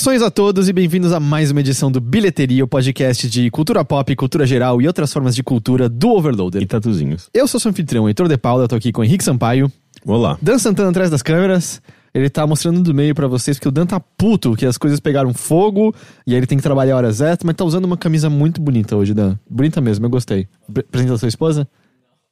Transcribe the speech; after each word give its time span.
Saudações 0.00 0.22
a 0.22 0.30
todos 0.30 0.66
e 0.66 0.72
bem-vindos 0.72 1.12
a 1.12 1.20
mais 1.20 1.50
uma 1.50 1.60
edição 1.60 1.92
do 1.92 2.00
Bilheteria, 2.00 2.64
o 2.64 2.66
podcast 2.66 3.28
de 3.28 3.50
cultura 3.50 3.84
pop, 3.84 4.16
cultura 4.16 4.46
geral 4.46 4.80
e 4.80 4.86
outras 4.86 5.12
formas 5.12 5.34
de 5.36 5.42
cultura 5.42 5.90
do 5.90 6.08
Overloader. 6.08 6.62
E 6.62 6.66
tatuzinhos. 6.66 7.28
Eu 7.34 7.46
sou 7.46 7.60
seu 7.60 7.70
anfitrião, 7.70 8.08
Heitor 8.08 8.26
de 8.26 8.38
Paula, 8.38 8.66
tô 8.66 8.74
aqui 8.76 8.92
com 8.92 9.02
o 9.02 9.04
Henrique 9.04 9.22
Sampaio, 9.22 9.70
Olá. 10.06 10.38
Dan 10.40 10.58
Santana 10.58 10.88
atrás 10.88 11.10
das 11.10 11.20
câmeras. 11.20 11.82
Ele 12.14 12.30
tá 12.30 12.46
mostrando 12.46 12.82
do 12.82 12.94
meio 12.94 13.14
pra 13.14 13.26
vocês 13.26 13.58
que 13.58 13.68
o 13.68 13.70
Dan 13.70 13.84
tá 13.84 14.00
puto, 14.00 14.56
que 14.56 14.64
as 14.64 14.78
coisas 14.78 15.00
pegaram 15.00 15.34
fogo 15.34 15.94
e 16.26 16.30
aí 16.32 16.38
ele 16.38 16.46
tem 16.46 16.56
que 16.56 16.64
trabalhar 16.64 16.96
horas 16.96 17.20
extras, 17.20 17.44
mas 17.44 17.54
tá 17.54 17.66
usando 17.66 17.84
uma 17.84 17.98
camisa 17.98 18.30
muito 18.30 18.58
bonita 18.58 18.96
hoje, 18.96 19.12
Dan. 19.12 19.36
Bonita 19.50 19.82
mesmo, 19.82 20.06
eu 20.06 20.10
gostei. 20.10 20.48
Pre- 20.72 20.82
Presente 20.84 21.10
da 21.10 21.18
sua 21.18 21.28
esposa? 21.28 21.68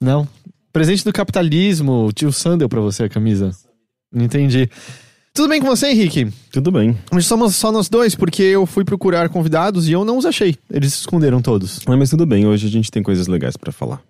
Não. 0.00 0.26
Presente 0.72 1.04
do 1.04 1.12
capitalismo, 1.12 2.06
o 2.06 2.12
tio 2.14 2.32
Sam 2.32 2.56
deu 2.56 2.68
pra 2.68 2.80
você 2.80 3.04
a 3.04 3.08
camisa. 3.10 3.50
Entendi. 4.14 4.70
Tudo 5.38 5.50
bem 5.50 5.60
com 5.60 5.68
você, 5.68 5.92
Henrique? 5.92 6.32
Tudo 6.50 6.72
bem. 6.72 6.98
Hoje 7.12 7.24
somos 7.24 7.54
só 7.54 7.70
nós 7.70 7.88
dois, 7.88 8.16
porque 8.16 8.42
eu 8.42 8.66
fui 8.66 8.84
procurar 8.84 9.28
convidados 9.28 9.88
e 9.88 9.92
eu 9.92 10.04
não 10.04 10.18
os 10.18 10.26
achei. 10.26 10.56
Eles 10.68 10.94
se 10.94 10.98
esconderam 10.98 11.40
todos. 11.40 11.78
Ah, 11.86 11.96
mas 11.96 12.10
tudo 12.10 12.26
bem, 12.26 12.44
hoje 12.44 12.66
a 12.66 12.68
gente 12.68 12.90
tem 12.90 13.04
coisas 13.04 13.28
legais 13.28 13.56
pra 13.56 13.70
falar. 13.70 14.02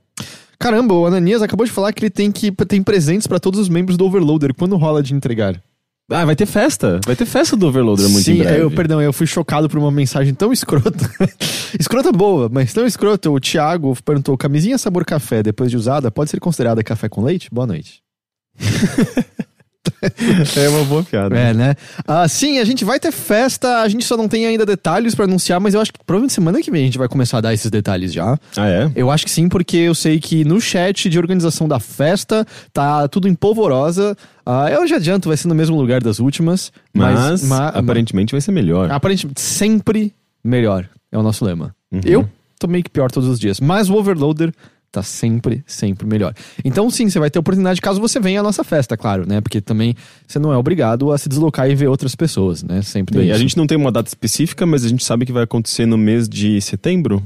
Caramba, 0.59 0.95
o 0.95 1.05
Ananias 1.05 1.43
acabou 1.43 1.67
de 1.67 1.71
falar 1.71 1.93
que 1.93 2.03
ele 2.03 2.09
tem 2.09 2.33
que 2.33 2.51
tem 2.51 2.83
presentes 2.83 3.27
pra 3.27 3.39
todos 3.39 3.61
os 3.61 3.69
membros 3.69 3.99
do 3.99 4.07
Overloader. 4.07 4.55
Quando 4.55 4.75
rola 4.79 5.03
de 5.03 5.13
entregar? 5.13 5.63
Ah, 6.11 6.25
vai 6.25 6.35
ter 6.35 6.47
festa. 6.47 6.99
Vai 7.05 7.15
ter 7.15 7.27
festa 7.27 7.55
do 7.55 7.67
Overloader 7.67 8.09
muito 8.09 8.25
Sim, 8.25 8.33
em 8.33 8.39
breve. 8.39 8.63
eu, 8.63 8.71
perdão, 8.71 9.03
eu 9.03 9.13
fui 9.13 9.27
chocado 9.27 9.69
por 9.69 9.79
uma 9.79 9.91
mensagem 9.91 10.33
tão 10.33 10.51
escrota. 10.51 11.11
escrota 11.79 12.11
boa, 12.11 12.49
mas 12.51 12.73
tão 12.73 12.87
escrota. 12.87 13.31
O 13.31 13.39
Thiago 13.39 13.95
perguntou: 14.03 14.35
camisinha 14.39 14.79
sabor 14.79 15.05
café, 15.05 15.43
depois 15.43 15.71
de 15.71 15.77
usada, 15.77 16.11
pode 16.11 16.31
ser 16.31 16.41
considerada 16.41 16.83
café 16.83 17.07
com 17.07 17.23
leite? 17.23 17.51
Boa 17.53 17.67
noite. 17.67 18.01
É 20.57 20.69
uma 20.69 20.85
boa 20.85 21.03
piada. 21.03 21.37
É, 21.39 21.53
né? 21.55 21.75
Ah, 22.07 22.27
sim, 22.29 22.59
a 22.59 22.65
gente 22.65 22.85
vai 22.85 22.99
ter 23.01 23.13
festa, 23.13 23.81
a 23.83 23.89
gente 23.89 24.05
só 24.05 24.17
não 24.17 24.29
tem 24.29 24.47
ainda 24.47 24.65
detalhes 24.67 25.15
pra 25.15 25.25
anunciar, 25.25 25.61
mas 25.61 25.75
eu 25.75 25.81
acho 25.81 25.93
que 25.93 25.99
provavelmente 26.05 26.33
semana 26.33 26.61
que 26.61 26.71
vem 26.71 26.83
a 26.83 26.87
gente 26.87 26.99
vai 26.99 27.09
começar 27.09 27.39
a 27.39 27.41
dar 27.41 27.55
esses 27.55 27.71
detalhes 27.71 28.13
já. 28.13 28.39
Ah, 28.57 28.69
é? 28.69 28.91
Eu 28.95 29.11
acho 29.11 29.25
que 29.25 29.31
sim, 29.31 29.49
porque 29.49 29.77
eu 29.77 29.95
sei 29.95 30.19
que 30.21 30.45
no 30.45 30.61
chat 30.61 31.09
de 31.09 31.19
organização 31.19 31.69
da 31.69 31.79
festa 31.81 32.47
tá 32.73 33.07
tudo 33.09 33.29
em 33.29 33.35
polvorosa. 33.35 34.17
Ah, 34.45 34.71
eu 34.71 34.87
já 34.87 34.97
adianto, 34.97 35.29
vai 35.29 35.37
ser 35.37 35.49
no 35.49 35.55
mesmo 35.55 35.77
lugar 35.79 36.03
das 36.03 36.19
últimas. 36.19 36.73
Mas, 36.95 37.19
Mas, 37.19 37.43
ma- 37.45 37.69
aparentemente 37.69 38.33
vai 38.33 38.41
ser 38.41 38.53
melhor. 38.53 38.91
aparentemente, 38.91 39.41
sempre 39.41 40.13
melhor. 40.43 40.89
É 41.13 41.19
o 41.19 41.23
nosso 41.23 41.45
lema. 41.45 41.75
Uhum. 41.93 42.01
Eu 42.05 42.29
tô 42.59 42.67
meio 42.67 42.83
que 42.85 42.91
pior 42.91 43.11
todos 43.11 43.29
os 43.29 43.39
dias. 43.39 43.61
Mas 43.61 43.89
o 43.91 43.95
Overloader 43.95 44.53
tá 44.91 45.03
sempre, 45.03 45.63
sempre 45.67 46.07
melhor. 46.07 46.35
Então, 46.65 46.91
sim, 46.91 47.09
você 47.09 47.19
vai 47.19 47.31
ter 47.31 47.39
oportunidade 47.39 47.81
caso 47.81 48.01
você 48.01 48.19
venha 48.19 48.41
à 48.41 48.43
nossa 48.43 48.65
festa, 48.65 48.97
claro, 48.97 49.27
né? 49.27 49.41
Porque 49.41 49.61
também 49.61 49.95
você 50.27 50.39
não 50.39 50.53
é 50.53 50.57
obrigado 50.57 51.13
a 51.13 51.19
se 51.19 51.29
deslocar 51.29 51.71
e 51.71 51.75
ver 51.75 51.89
outras 51.89 52.15
pessoas, 52.15 52.63
né? 52.63 52.83
Sempre 52.83 53.13
tem 53.13 53.23
Bem, 53.23 53.31
a 53.31 53.35
isso. 53.35 53.43
gente 53.43 53.57
não 53.57 53.67
tem 53.67 53.77
uma 53.77 53.93
data 53.93 54.09
específica, 54.09 54.65
mas 54.67 54.85
a 54.85 54.89
gente 54.89 55.05
sabe 55.05 55.27
que 55.27 55.33
vai 55.33 55.45
acontecer 55.45 55.87
no 55.87 55.99
mês 55.99 56.29
de 56.29 56.61
setembro. 56.61 57.23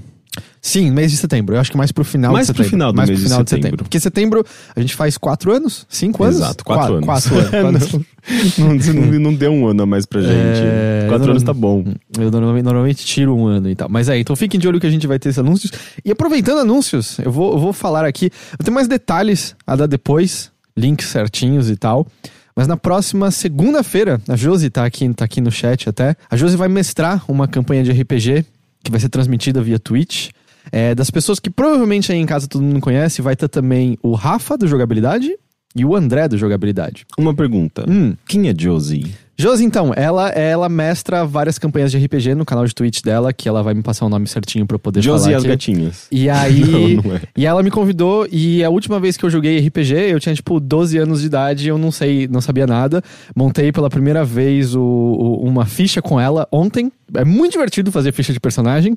Sim, 0.62 0.90
mês 0.90 1.10
de 1.10 1.16
setembro. 1.18 1.54
Eu 1.56 1.60
acho 1.60 1.70
que 1.70 1.76
mais 1.76 1.92
pro 1.92 2.04
final 2.04 2.32
Mais 2.32 2.46
de 2.46 2.52
pro 2.54 2.62
setembro. 2.64 2.76
final 2.78 2.92
do 2.92 2.96
mais 2.96 3.08
mês 3.08 3.18
pro 3.20 3.24
de 3.24 3.28
final 3.30 3.44
de 3.44 3.50
setembro. 3.50 3.66
setembro. 3.68 3.84
Porque 3.84 4.00
setembro 4.00 4.44
a 4.74 4.80
gente 4.80 4.94
faz 4.94 5.18
quatro 5.18 5.52
anos? 5.52 5.84
Cinco 5.88 6.24
anos? 6.24 6.36
Exato, 6.36 6.64
quatro 6.64 6.94
anos. 6.94 7.04
Quatro 7.06 7.36
anos. 7.36 7.82
Quatro- 7.90 8.06
não, 8.58 8.78
você 8.78 8.92
não, 8.92 9.02
não 9.20 9.34
deu 9.34 9.52
um 9.52 9.66
ano 9.66 9.82
a 9.82 9.86
mais 9.86 10.06
pra 10.06 10.20
gente. 10.20 10.32
É, 10.32 11.06
Quatro 11.08 11.24
não- 11.26 11.32
anos 11.32 11.42
tá 11.42 11.52
bom. 11.52 11.84
Eu 12.18 12.30
normalmente, 12.30 12.64
normalmente 12.64 13.04
tiro 13.04 13.34
um 13.36 13.46
ano 13.46 13.68
e 13.68 13.74
tal. 13.74 13.88
Mas 13.90 14.08
é, 14.08 14.18
então 14.18 14.34
fiquem 14.36 14.58
de 14.58 14.66
olho 14.68 14.80
que 14.80 14.86
a 14.86 14.90
gente 14.90 15.06
vai 15.06 15.18
ter 15.18 15.28
esses 15.28 15.38
anúncios. 15.38 15.72
E 16.04 16.10
aproveitando 16.10 16.60
anúncios, 16.60 17.18
eu 17.18 17.30
vou, 17.32 17.52
eu 17.52 17.58
vou 17.58 17.72
falar 17.72 18.04
aqui. 18.06 18.30
Eu 18.58 18.64
tenho 18.64 18.74
mais 18.74 18.86
detalhes 18.88 19.54
a 19.66 19.74
dar 19.76 19.86
depois, 19.86 20.50
links 20.76 21.08
certinhos 21.08 21.68
e 21.68 21.76
tal. 21.76 22.06
Mas 22.54 22.66
na 22.68 22.76
próxima 22.76 23.30
segunda-feira, 23.30 24.20
a 24.28 24.36
Josi 24.36 24.70
tá 24.70 24.84
aqui, 24.84 25.12
tá 25.12 25.24
aqui 25.24 25.40
no 25.40 25.50
chat 25.50 25.88
até. 25.88 26.14
A 26.30 26.36
Josi 26.36 26.56
vai 26.56 26.68
mestrar 26.68 27.24
uma 27.26 27.48
campanha 27.48 27.82
de 27.82 27.90
RPG 27.90 28.44
que 28.82 28.90
vai 28.90 29.00
ser 29.00 29.08
transmitida 29.08 29.62
via 29.62 29.78
Twitch. 29.78 30.30
É, 30.70 30.94
das 30.94 31.10
pessoas 31.10 31.40
que 31.40 31.50
provavelmente 31.50 32.12
aí 32.12 32.18
em 32.18 32.26
casa 32.26 32.46
todo 32.46 32.62
mundo 32.62 32.80
conhece, 32.80 33.20
vai 33.20 33.34
ter 33.34 33.48
também 33.48 33.98
o 34.02 34.14
Rafa 34.14 34.56
do 34.56 34.66
Jogabilidade 34.66 35.36
e 35.74 35.84
o 35.84 35.96
André 35.96 36.28
do 36.28 36.38
Jogabilidade. 36.38 37.04
Uma 37.18 37.34
pergunta. 37.34 37.84
Hum. 37.88 38.14
Quem 38.26 38.48
é 38.48 38.54
Josie? 38.56 39.14
Josi, 39.42 39.64
então, 39.64 39.92
ela, 39.96 40.28
ela 40.30 40.68
mestra 40.68 41.24
várias 41.24 41.58
campanhas 41.58 41.90
de 41.90 41.98
RPG 41.98 42.34
no 42.34 42.44
canal 42.44 42.64
de 42.64 42.74
Twitch 42.74 43.02
dela, 43.02 43.32
que 43.32 43.48
ela 43.48 43.62
vai 43.62 43.74
me 43.74 43.82
passar 43.82 44.06
o 44.06 44.08
nome 44.08 44.26
certinho 44.26 44.64
pra 44.66 44.76
eu 44.76 44.78
poder 44.78 45.02
Josie 45.02 45.30
e 45.30 45.34
falar 45.34 45.36
as 45.38 45.42
aqui. 45.42 45.48
gatinhas. 45.48 46.06
E 46.10 46.28
aí. 46.30 46.96
Não, 46.96 47.02
não 47.02 47.16
é. 47.16 47.20
E 47.36 47.44
ela 47.46 47.62
me 47.62 47.70
convidou, 47.70 48.26
e 48.30 48.62
a 48.62 48.70
última 48.70 49.00
vez 49.00 49.16
que 49.16 49.24
eu 49.24 49.30
joguei 49.30 49.58
RPG, 49.58 49.94
eu 50.10 50.20
tinha 50.20 50.34
tipo 50.34 50.60
12 50.60 50.96
anos 50.98 51.20
de 51.20 51.26
idade, 51.26 51.68
eu 51.68 51.76
não 51.76 51.90
sei, 51.90 52.28
não 52.28 52.40
sabia 52.40 52.66
nada. 52.66 53.02
Montei 53.34 53.72
pela 53.72 53.90
primeira 53.90 54.24
vez 54.24 54.74
o, 54.74 54.80
o- 54.80 55.44
uma 55.44 55.66
ficha 55.66 56.00
com 56.00 56.20
ela 56.20 56.46
ontem. 56.52 56.90
É 57.14 57.24
muito 57.26 57.52
divertido 57.52 57.92
fazer 57.92 58.10
ficha 58.12 58.32
de 58.32 58.40
personagem. 58.40 58.96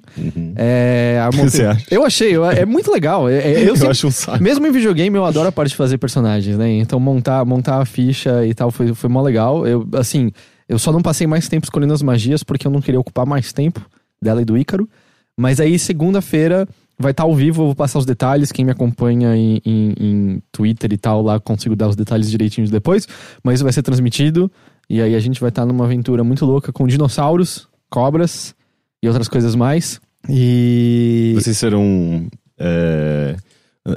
É, 0.56 1.20
a 1.22 1.26
montei- 1.36 1.50
Você 1.50 1.66
acha? 1.66 1.86
Eu 1.92 2.06
achei, 2.06 2.36
eu- 2.36 2.46
é 2.46 2.66
muito 2.66 2.92
legal. 2.92 3.28
É- 3.30 3.40
é- 3.40 3.64
eu 3.64 3.70
Eu 3.76 3.76
sempre- 3.76 3.92
acho 3.92 4.08
um 4.08 4.12
saco. 4.12 4.42
mesmo 4.44 4.66
em 4.66 4.72
videogame, 4.72 5.16
eu 5.18 5.26
adoro 5.26 5.48
a 5.50 5.52
parte 5.52 5.70
de 5.72 5.76
fazer 5.76 5.98
personagens, 5.98 6.58
né? 6.58 6.70
Então 6.72 7.00
montar, 7.00 7.44
montar 7.46 7.82
a 7.82 7.86
ficha 7.86 8.46
e 8.46 8.54
tal 8.54 8.72
foi, 8.72 8.94
foi 8.94 9.10
mó 9.10 9.22
legal. 9.22 9.68
Eu, 9.68 9.88
assim, 9.96 10.32
eu 10.68 10.80
só 10.80 10.92
não 10.92 11.02
passei 11.02 11.28
mais 11.28 11.48
tempo 11.48 11.66
escolhendo 11.66 11.94
as 11.94 12.02
magias 12.02 12.44
porque 12.44 12.66
eu 12.68 12.72
não 12.72 12.82
queria 12.82 13.00
ocupar 13.00 13.26
mais 13.26 13.52
tempo 13.54 13.86
dela 14.22 14.42
e 14.42 14.46
do 14.46 14.58
Ícaro. 14.58 14.90
Mas 15.38 15.60
aí, 15.60 15.78
segunda-feira, 15.78 16.68
vai 16.98 17.12
estar 17.12 17.24
ao 17.24 17.36
vivo, 17.36 17.62
eu 17.64 17.66
vou 17.68 17.76
passar 17.76 18.00
os 18.00 18.06
detalhes. 18.06 18.52
Quem 18.52 18.64
me 18.66 18.72
acompanha 18.72 19.36
em, 19.36 19.62
em- 19.66 19.94
em 20.00 20.42
Twitter 20.52 20.94
e 20.94 20.98
tal, 20.98 21.22
lá 21.22 21.40
consigo 21.40 21.76
dar 21.76 21.90
os 21.90 21.96
detalhes 21.96 22.30
direitinhos 22.32 22.70
depois. 22.70 23.08
Mas 23.44 23.62
vai 23.62 23.72
ser 23.74 23.82
transmitido. 23.84 24.50
E 24.90 25.02
aí 25.02 25.14
a 25.16 25.20
gente 25.20 25.40
vai 25.42 25.50
estar 25.50 25.66
numa 25.66 25.84
aventura 25.86 26.24
muito 26.24 26.46
louca 26.46 26.72
com 26.72 26.88
dinossauros, 26.88 27.68
cobras 27.90 28.56
e 29.04 29.08
outras 29.08 29.28
coisas 29.28 29.56
mais. 29.56 30.00
E. 30.30 31.34
Vocês 31.36 31.58
serão 31.58 32.28
é, 32.58 33.36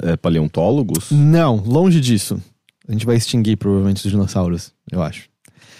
é, 0.03 0.17
paleontólogos? 0.17 1.09
Não, 1.11 1.55
longe 1.57 1.99
disso. 2.01 2.41
A 2.87 2.91
gente 2.91 3.05
vai 3.05 3.15
extinguir 3.15 3.55
provavelmente 3.57 4.03
os 4.05 4.11
dinossauros, 4.11 4.73
eu 4.91 5.01
acho. 5.01 5.29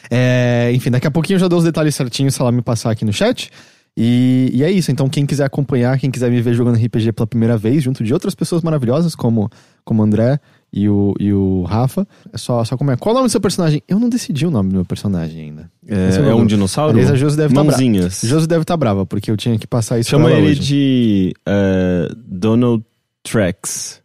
É, 0.10 0.72
enfim, 0.74 0.90
daqui 0.90 1.08
a 1.08 1.12
pouquinho 1.12 1.36
eu 1.36 1.40
já 1.40 1.48
dou 1.48 1.60
os 1.60 1.66
detalhes 1.66 1.96
certinhos 1.96 2.36
se 2.36 2.42
ela 2.42 2.52
me 2.52 2.62
passar 2.62 2.92
aqui 2.92 3.06
no 3.06 3.14
chat. 3.14 3.50
E, 3.96 4.50
e 4.54 4.64
é 4.64 4.72
isso. 4.72 4.92
Então, 4.92 5.10
quem 5.10 5.26
quiser 5.26 5.44
acompanhar, 5.44 6.00
quem 6.00 6.10
quiser 6.10 6.32
me 6.32 6.42
ver 6.42 6.54
jogando 6.54 6.76
RPG 6.76 7.12
pela 7.12 7.28
primeira 7.28 7.58
vez, 7.58 7.84
junto 7.84 8.04
de 8.04 8.14
outras 8.14 8.34
pessoas 8.34 8.62
maravilhosas, 8.62 9.14
como, 9.14 9.50
como 9.84 10.02
o 10.02 10.06
André 10.06 10.40
e 10.72 10.88
o, 10.88 11.14
e 11.20 11.34
o 11.34 11.64
Rafa, 11.64 12.08
é 12.32 12.38
só, 12.38 12.64
só 12.64 12.78
como 12.78 12.92
é. 12.92 12.96
Qual 12.96 13.12
é 13.12 13.14
o 13.14 13.18
nome 13.18 13.28
do 13.28 13.32
seu 13.32 13.42
personagem? 13.42 13.84
Eu 13.88 14.00
não 14.00 14.08
decidi 14.08 14.46
o 14.46 14.52
nome 14.52 14.70
do 14.70 14.76
meu 14.76 14.86
personagem 14.86 15.42
ainda. 15.42 15.72
É, 15.88 16.16
é 16.16 16.30
é 16.30 16.36
um 16.36 16.46
dinossauro? 16.46 16.92
Aliás, 16.92 17.12
a 17.12 17.16
Josi 17.16 17.36
deve 17.36 17.52
estar 17.52 17.64
brava. 17.64 18.10
Josi 18.24 18.48
deve 18.48 18.62
estar 18.62 18.78
brava, 18.78 19.06
porque 19.06 19.30
eu 19.30 19.36
tinha 19.36 19.58
que 19.58 19.68
passar 19.68 20.00
isso 20.00 20.10
Chama 20.10 20.32
ele 20.32 20.52
hoje. 20.52 20.60
de 20.60 21.34
é, 21.46 22.10
Donald 22.16 22.84
Trex. 23.24 23.99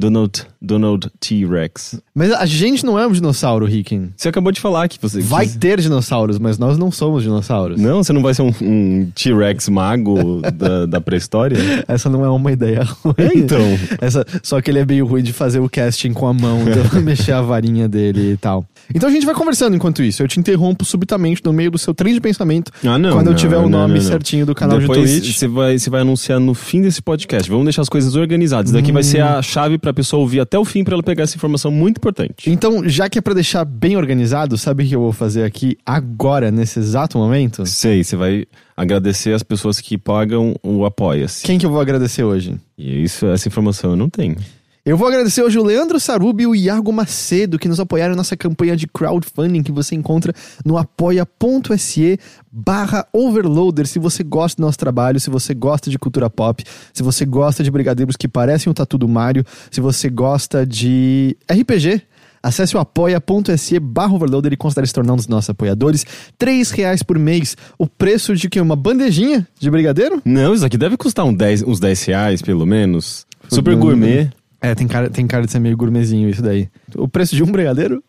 Donald, 0.00 0.46
Donald 0.60 1.10
T-Rex. 1.20 2.00
Mas 2.14 2.32
a 2.32 2.46
gente 2.46 2.84
não 2.84 2.98
é 2.98 3.06
um 3.06 3.12
dinossauro, 3.12 3.66
Ricken. 3.66 4.12
Você 4.16 4.28
acabou 4.28 4.50
de 4.50 4.60
falar 4.60 4.88
que 4.88 4.98
você... 5.00 5.20
Vai 5.20 5.46
ter 5.46 5.80
dinossauros, 5.80 6.38
mas 6.38 6.58
nós 6.58 6.78
não 6.78 6.90
somos 6.90 7.22
dinossauros. 7.22 7.80
Não, 7.80 8.02
você 8.02 8.12
não 8.12 8.22
vai 8.22 8.34
ser 8.34 8.42
um, 8.42 8.52
um 8.62 9.10
T-Rex 9.14 9.68
mago 9.68 10.40
da, 10.54 10.86
da 10.86 11.00
pré-história? 11.00 11.58
Essa 11.86 12.08
não 12.08 12.24
é 12.24 12.30
uma 12.30 12.50
ideia 12.50 12.82
ruim. 12.82 13.14
É, 13.18 13.34
então. 13.36 13.60
Essa, 14.00 14.24
só 14.42 14.60
que 14.60 14.70
ele 14.70 14.78
é 14.78 14.86
meio 14.86 15.06
ruim 15.06 15.22
de 15.22 15.32
fazer 15.32 15.60
o 15.60 15.68
casting 15.68 16.12
com 16.12 16.26
a 16.26 16.32
mão, 16.32 16.60
então 16.62 17.00
mexer 17.02 17.32
a 17.32 17.42
varinha 17.42 17.88
dele 17.88 18.32
e 18.32 18.36
tal. 18.36 18.64
Então 18.94 19.08
a 19.08 19.12
gente 19.12 19.26
vai 19.26 19.34
conversando 19.34 19.76
enquanto 19.76 20.02
isso. 20.02 20.22
Eu 20.22 20.28
te 20.28 20.38
interrompo 20.40 20.84
subitamente 20.84 21.42
no 21.44 21.52
meio 21.52 21.70
do 21.70 21.78
seu 21.78 21.94
trem 21.94 22.14
de 22.14 22.20
pensamento. 22.20 22.72
Ah, 22.84 22.98
não. 22.98 23.12
quando 23.12 23.28
eu 23.28 23.32
não, 23.32 23.38
tiver 23.38 23.56
o 23.56 23.62
não, 23.62 23.80
nome 23.80 23.94
não, 23.94 24.00
certinho 24.00 24.44
do 24.46 24.54
canal 24.54 24.78
Depois 24.78 25.10
de 25.10 25.20
Twitch. 25.20 25.36
Você 25.36 25.48
vai, 25.48 25.78
você 25.78 25.90
vai 25.90 26.00
anunciar 26.00 26.40
no 26.40 26.54
fim 26.54 26.82
desse 26.82 27.00
podcast. 27.00 27.48
Vamos 27.48 27.64
deixar 27.64 27.82
as 27.82 27.88
coisas 27.88 28.14
organizadas. 28.16 28.72
Daqui 28.72 28.92
vai 28.92 29.02
ser 29.02 29.22
a 29.22 29.40
chave 29.42 29.78
pra 29.78 29.92
pessoa 29.92 30.20
ouvir 30.20 30.40
até 30.40 30.58
o 30.58 30.64
fim 30.64 30.84
pra 30.84 30.94
ela 30.94 31.02
pegar 31.02 31.24
essa 31.24 31.36
informação 31.36 31.70
muito 31.70 31.98
importante. 31.98 32.50
Então, 32.50 32.88
já 32.88 33.08
que 33.08 33.18
é 33.18 33.22
pra 33.22 33.34
deixar 33.34 33.64
bem 33.64 33.96
organizado, 33.96 34.56
sabe 34.58 34.84
o 34.84 34.86
que 34.86 34.94
eu 34.94 35.00
vou 35.00 35.12
fazer 35.12 35.44
aqui 35.44 35.76
agora, 35.84 36.50
nesse 36.50 36.78
exato 36.78 37.18
momento? 37.18 37.64
Sei, 37.66 38.02
você 38.02 38.16
vai 38.16 38.46
agradecer 38.76 39.32
as 39.32 39.42
pessoas 39.42 39.80
que 39.80 39.98
pagam 39.98 40.56
o 40.62 40.84
Apoia-se. 40.84 41.44
Quem 41.44 41.58
que 41.58 41.66
eu 41.66 41.70
vou 41.70 41.80
agradecer 41.80 42.24
hoje? 42.24 42.56
E 42.78 43.02
isso, 43.02 43.26
essa 43.26 43.46
informação 43.46 43.90
eu 43.90 43.96
não 43.96 44.08
tenho. 44.08 44.36
Eu 44.82 44.96
vou 44.96 45.06
agradecer 45.08 45.42
hoje 45.42 45.58
o 45.58 45.62
Leandro 45.62 46.00
Sarubi 46.00 46.44
e 46.44 46.46
o 46.46 46.54
Iago 46.54 46.90
Macedo, 46.90 47.58
que 47.58 47.68
nos 47.68 47.78
apoiaram 47.78 48.16
nessa 48.16 48.34
campanha 48.34 48.74
de 48.74 48.86
crowdfunding 48.86 49.62
que 49.62 49.70
você 49.70 49.94
encontra 49.94 50.32
no 50.64 50.78
apoia.se 50.78 52.18
barra 52.50 53.06
overloader. 53.12 53.86
Se 53.86 53.98
você 53.98 54.22
gosta 54.22 54.56
do 54.56 54.64
nosso 54.64 54.78
trabalho, 54.78 55.20
se 55.20 55.28
você 55.28 55.52
gosta 55.52 55.90
de 55.90 55.98
cultura 55.98 56.30
pop, 56.30 56.64
se 56.94 57.02
você 57.02 57.26
gosta 57.26 57.62
de 57.62 57.70
brigadeiros 57.70 58.16
que 58.16 58.26
parecem 58.26 58.70
o 58.70 58.74
tatu 58.74 58.96
do 58.96 59.06
Mario, 59.06 59.44
se 59.70 59.82
você 59.82 60.08
gosta 60.08 60.66
de 60.66 61.36
RPG, 61.50 62.02
Acesse 62.42 62.74
o 62.74 62.80
apoia.se 62.80 63.78
barra 63.78 64.14
overloader 64.14 64.54
e 64.54 64.56
considere 64.56 64.86
se 64.86 64.94
tornar 64.94 65.12
um 65.12 65.16
dos 65.16 65.28
nossos 65.28 65.50
apoiadores. 65.50 66.06
Três 66.38 66.70
reais 66.70 67.02
por 67.02 67.18
mês. 67.18 67.54
O 67.76 67.86
preço 67.86 68.34
de 68.34 68.48
que? 68.48 68.58
Uma 68.58 68.74
bandejinha 68.74 69.46
de 69.58 69.70
brigadeiro? 69.70 70.22
Não, 70.24 70.54
isso 70.54 70.64
aqui 70.64 70.78
deve 70.78 70.96
custar 70.96 71.26
um 71.26 71.34
10, 71.34 71.64
uns 71.64 71.78
10 71.78 72.02
reais, 72.04 72.40
pelo 72.40 72.64
menos. 72.64 73.26
Super 73.46 73.72
Fudendo. 73.74 73.80
gourmet. 73.80 74.30
É, 74.60 74.74
tem 74.74 74.86
cara, 74.86 75.08
tem 75.10 75.26
cara 75.26 75.46
de 75.46 75.52
ser 75.52 75.58
meio 75.58 75.76
gourmetzinho 75.76 76.28
isso 76.28 76.42
daí. 76.42 76.68
O 76.96 77.08
preço 77.08 77.34
de 77.34 77.42
um 77.42 77.50
brigadeiro? 77.50 78.02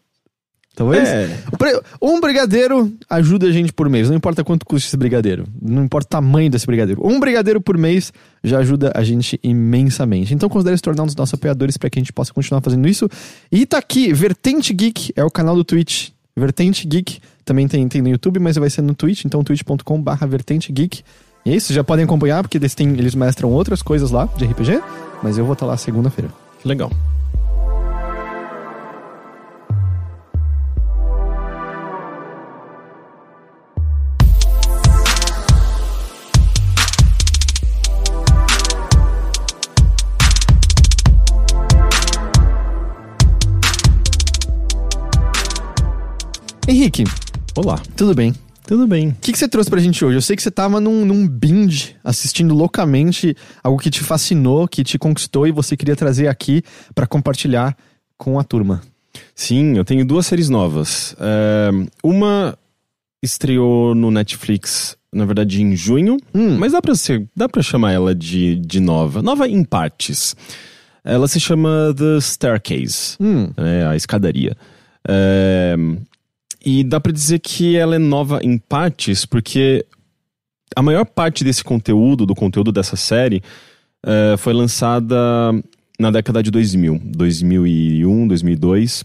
Talvez. 0.74 1.08
É. 1.08 1.28
Pre- 1.58 1.82
Um 2.02 2.22
brigadeiro 2.22 2.94
ajuda 3.10 3.48
a 3.48 3.52
gente 3.52 3.74
por 3.74 3.90
mês. 3.90 4.10
Não 4.10 4.16
importa 4.16 4.42
quanto 4.44 4.66
custa 4.66 4.88
esse 4.88 4.96
brigadeiro. 4.96 5.46
Não 5.62 5.84
importa 5.84 6.06
o 6.08 6.10
tamanho 6.10 6.50
desse 6.50 6.66
brigadeiro. 6.66 7.06
Um 7.06 7.20
brigadeiro 7.20 7.60
por 7.60 7.78
mês 7.78 8.14
já 8.44 8.60
ajuda 8.60 8.92
a 8.96 9.04
gente 9.04 9.38
imensamente. 9.44 10.34
Então 10.34 10.48
considere 10.48 10.78
se 10.78 10.84
tornar 10.84 11.04
um 11.04 11.08
dos 11.08 11.16
nossos 11.16 11.34
apoiadores 11.34 11.76
para 11.78 11.90
que 11.90 12.00
a 12.00 12.02
gente 12.02 12.14
possa 12.14 12.34
continuar 12.34 12.62
fazendo 12.62 12.88
isso. 12.88 13.10
E 13.52 13.66
tá 13.66 13.78
aqui, 13.78 14.14
Vertente 14.14 14.74
Geek 14.74 15.12
é 15.16 15.24
o 15.24 15.30
canal 15.30 15.56
do 15.56 15.64
Twitch. 15.64 16.10
Vertente 16.38 16.88
Geek 16.88 17.20
também 17.44 17.68
tem, 17.68 17.86
tem 17.90 18.02
no 18.02 18.08
YouTube, 18.10 18.40
mas 18.40 18.56
vai 18.56 18.70
ser 18.70 18.82
no 18.82 18.94
Twitch. 18.96 19.26
Então 19.26 19.44
twitch.com/barra 19.44 20.26
Vertente 20.26 20.72
Geek. 20.72 21.02
E 21.46 21.52
é 21.52 21.56
isso, 21.56 21.74
já 21.74 21.84
podem 21.84 22.06
acompanhar, 22.06 22.44
porque 22.44 22.58
eles, 22.58 22.74
têm, 22.74 22.90
eles 22.92 23.14
mestram 23.14 23.52
outras 23.52 23.82
coisas 23.82 24.10
lá 24.12 24.30
de 24.38 24.46
RPG. 24.46 24.80
Mas 25.24 25.38
eu 25.38 25.46
vou 25.46 25.54
estar 25.54 25.66
lá 25.66 25.78
segunda-feira. 25.78 26.32
Que 26.60 26.68
legal. 26.68 26.92
Henrique, 46.68 47.04
Olá. 47.56 47.80
tudo 47.98 48.16
bem? 48.16 48.34
Tudo 48.72 48.88
bem. 48.88 49.10
O 49.10 49.16
que, 49.20 49.34
que 49.34 49.38
você 49.38 49.50
trouxe 49.50 49.70
pra 49.70 49.82
gente 49.82 50.06
hoje? 50.06 50.16
Eu 50.16 50.22
sei 50.22 50.34
que 50.34 50.42
você 50.42 50.50
tava 50.50 50.80
num, 50.80 51.04
num 51.06 51.28
binge, 51.28 51.98
assistindo 52.02 52.56
loucamente 52.56 53.36
algo 53.62 53.78
que 53.78 53.90
te 53.90 54.00
fascinou, 54.00 54.66
que 54.66 54.82
te 54.82 54.98
conquistou 54.98 55.46
e 55.46 55.52
você 55.52 55.76
queria 55.76 55.94
trazer 55.94 56.30
aqui 56.30 56.64
pra 56.96 57.06
compartilhar 57.06 57.76
com 58.18 58.40
a 58.40 58.46
turma. 58.46 58.82
Sim, 59.36 59.76
eu 59.76 59.84
tenho 59.84 60.06
duas 60.06 60.26
séries 60.26 60.48
novas. 60.48 61.14
É, 61.20 61.70
uma 62.02 62.58
estreou 63.22 63.94
no 63.94 64.10
Netflix, 64.10 64.96
na 65.12 65.26
verdade, 65.26 65.62
em 65.62 65.76
junho, 65.76 66.16
Hum. 66.34 66.58
mas 66.58 66.72
dá 66.72 66.82
pra, 66.82 66.96
ser, 66.96 67.28
dá 67.36 67.50
pra 67.50 67.62
chamar 67.62 67.92
ela 67.92 68.16
de, 68.16 68.56
de 68.56 68.80
nova. 68.80 69.22
Nova 69.22 69.50
em 69.50 69.66
partes. 69.66 70.34
Ela 71.04 71.28
se 71.28 71.42
chama 71.42 71.94
The 71.98 72.22
Staircase, 72.22 73.18
Hum. 73.20 73.50
né, 73.58 73.86
a 73.86 73.98
escadaria. 73.98 74.56
É, 75.06 75.76
e 76.64 76.84
dá 76.84 77.00
pra 77.00 77.12
dizer 77.12 77.40
que 77.40 77.76
ela 77.76 77.96
é 77.96 78.00
nova 78.00 78.40
em 78.44 78.58
partes, 78.58 79.26
porque 79.26 79.86
a 80.76 80.82
maior 80.82 81.06
parte 81.06 81.44
desse 81.44 81.64
conteúdo, 81.64 82.26
do 82.26 82.36
conteúdo 82.36 82.72
dessa 82.72 82.96
série, 82.96 83.42
é, 84.06 84.36
foi 84.38 84.54
lançada 84.54 85.16
na 86.00 86.10
década 86.12 86.42
de 86.42 86.50
2000, 86.52 87.00
2001, 87.04 88.28
2002. 88.28 89.04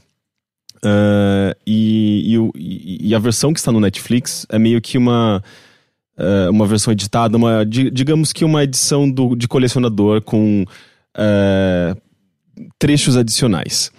É, 0.85 1.57
e, 1.67 2.39
o- 2.39 2.53
e- 2.57 3.09
e 3.09 3.15
a 3.15 3.19
versão 3.19 3.53
que 3.53 3.59
está 3.59 3.73
no 3.73 3.81
Netflix 3.81 4.47
é 4.51 4.59
meio 4.59 4.81
que 4.81 4.97
uma, 4.99 5.43
é, 6.17 6.49
uma 6.51 6.67
versão 6.67 6.93
editada, 6.93 7.37
uma, 7.37 7.65
di- 7.65 7.91
digamos 7.91 8.33
que 8.33 8.45
uma 8.45 8.63
edição 8.63 9.11
do, 9.11 9.35
de 9.35 9.49
colecionador 9.49 10.21
com 10.23 10.65
é, 11.19 11.97
trechos 12.79 13.17
adicionais. 13.17 13.91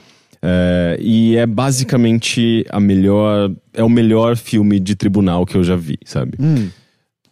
É, 0.42 0.98
e 1.00 1.36
é 1.36 1.46
basicamente 1.46 2.66
a 2.70 2.80
melhor. 2.80 3.52
É 3.74 3.84
o 3.84 3.90
melhor 3.90 4.36
filme 4.38 4.80
de 4.80 4.96
tribunal 4.96 5.46
que 5.46 5.56
eu 5.56 5.64
já 5.64 5.76
vi, 5.76 5.98
sabe? 6.06 6.34
Hum. 6.40 6.70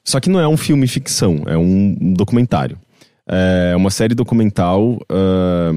Só 0.03 0.19
que 0.19 0.29
não 0.29 0.39
é 0.39 0.47
um 0.47 0.57
filme 0.57 0.87
ficção, 0.87 1.43
é 1.47 1.57
um 1.57 2.13
documentário. 2.13 2.77
É 3.27 3.75
uma 3.75 3.89
série 3.89 4.13
documental 4.13 4.99
ah, 5.09 5.71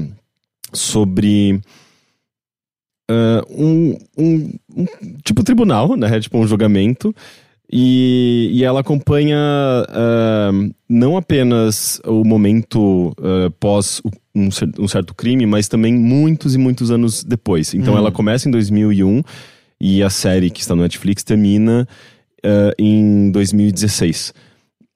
sobre 0.71 1.59
ah, 3.09 3.41
um, 3.49 3.97
um, 4.17 4.53
um 4.75 4.85
tipo 5.23 5.43
tribunal, 5.43 5.95
né? 5.97 6.19
Tipo 6.19 6.37
um 6.37 6.47
julgamento. 6.47 7.13
E, 7.71 8.49
e 8.53 8.63
ela 8.63 8.79
acompanha 8.79 9.37
ah, 9.89 10.51
não 10.87 11.17
apenas 11.17 11.99
o 12.05 12.23
momento 12.23 13.13
pós 13.59 13.99
o- 14.03 14.11
um, 14.39 14.49
um 14.79 14.87
certo 14.87 15.13
crime, 15.13 15.45
mas 15.45 15.67
também 15.67 15.93
muitos 15.93 16.55
e 16.55 16.57
muitos 16.57 16.91
anos 16.91 17.23
depois. 17.23 17.73
Então 17.73 17.97
ela 17.97 18.11
começa 18.11 18.47
em 18.47 18.51
2001 18.51 19.21
e 19.79 20.03
a 20.03 20.09
série 20.09 20.49
que 20.49 20.61
está 20.61 20.75
no 20.75 20.81
Netflix 20.81 21.23
termina 21.23 21.87
ah, 22.43 22.73
em 22.77 23.31
2016. 23.31 24.33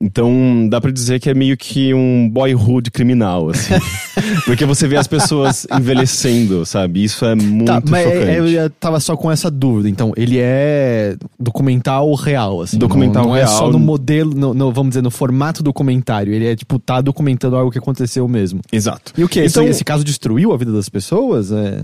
Então 0.01 0.67
dá 0.69 0.81
pra 0.81 0.91
dizer 0.91 1.19
que 1.21 1.29
é 1.29 1.33
meio 1.33 1.55
que 1.55 1.93
um 1.93 2.29
boyhood 2.29 2.91
criminal, 2.91 3.49
assim. 3.49 3.73
Porque 4.45 4.65
você 4.65 4.85
vê 4.85 4.97
as 4.97 5.07
pessoas 5.07 5.65
envelhecendo, 5.73 6.65
sabe? 6.65 7.03
Isso 7.05 7.23
é 7.23 7.35
muito 7.35 7.65
Tá, 7.67 7.81
mas 7.87 8.03
chocante. 8.03 8.29
é- 8.57 8.65
eu 8.65 8.69
tava 8.69 8.99
só 8.99 9.15
com 9.15 9.31
essa 9.31 9.49
dúvida. 9.49 9.87
Então, 9.89 10.11
ele 10.17 10.39
é 10.39 11.15
documental 11.39 12.13
real, 12.15 12.61
assim. 12.61 12.77
Documental 12.77 13.23
não, 13.23 13.29
não 13.29 13.35
é 13.37 13.43
real. 13.45 13.57
só 13.57 13.71
no 13.71 13.79
modelo, 13.79 14.33
no, 14.33 14.53
no- 14.53 14.71
vamos 14.73 14.89
dizer, 14.89 15.01
no 15.01 15.11
formato 15.11 15.63
documentário. 15.63 16.33
Ele 16.33 16.47
é, 16.47 16.55
tipo, 16.55 16.77
tá 16.79 16.99
documentando 16.99 17.55
algo 17.55 17.71
que 17.71 17.77
aconteceu 17.79 18.27
mesmo. 18.27 18.59
Exato. 18.73 19.13
E 19.17 19.23
o 19.23 19.29
que? 19.29 19.39
Então- 19.45 19.63
esse, 19.63 19.71
esse 19.71 19.83
caso 19.85 20.03
destruiu 20.03 20.51
a 20.51 20.57
vida 20.57 20.73
das 20.73 20.89
pessoas? 20.89 21.49
É... 21.51 21.81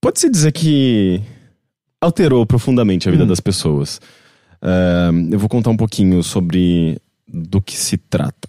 Pode-se 0.00 0.30
dizer 0.30 0.52
que 0.52 1.20
alterou 2.00 2.46
profundamente 2.46 3.08
a 3.08 3.12
vida 3.12 3.24
Hum. 3.24 3.28
das 3.28 3.40
pessoas. 3.40 4.00
Ah, 4.62 5.10
eu 5.32 5.38
vou 5.38 5.48
contar 5.48 5.70
um 5.70 5.76
pouquinho 5.76 6.22
sobre 6.22 6.98
do 7.32 7.60
que 7.60 7.76
se 7.76 7.96
trata. 7.96 8.48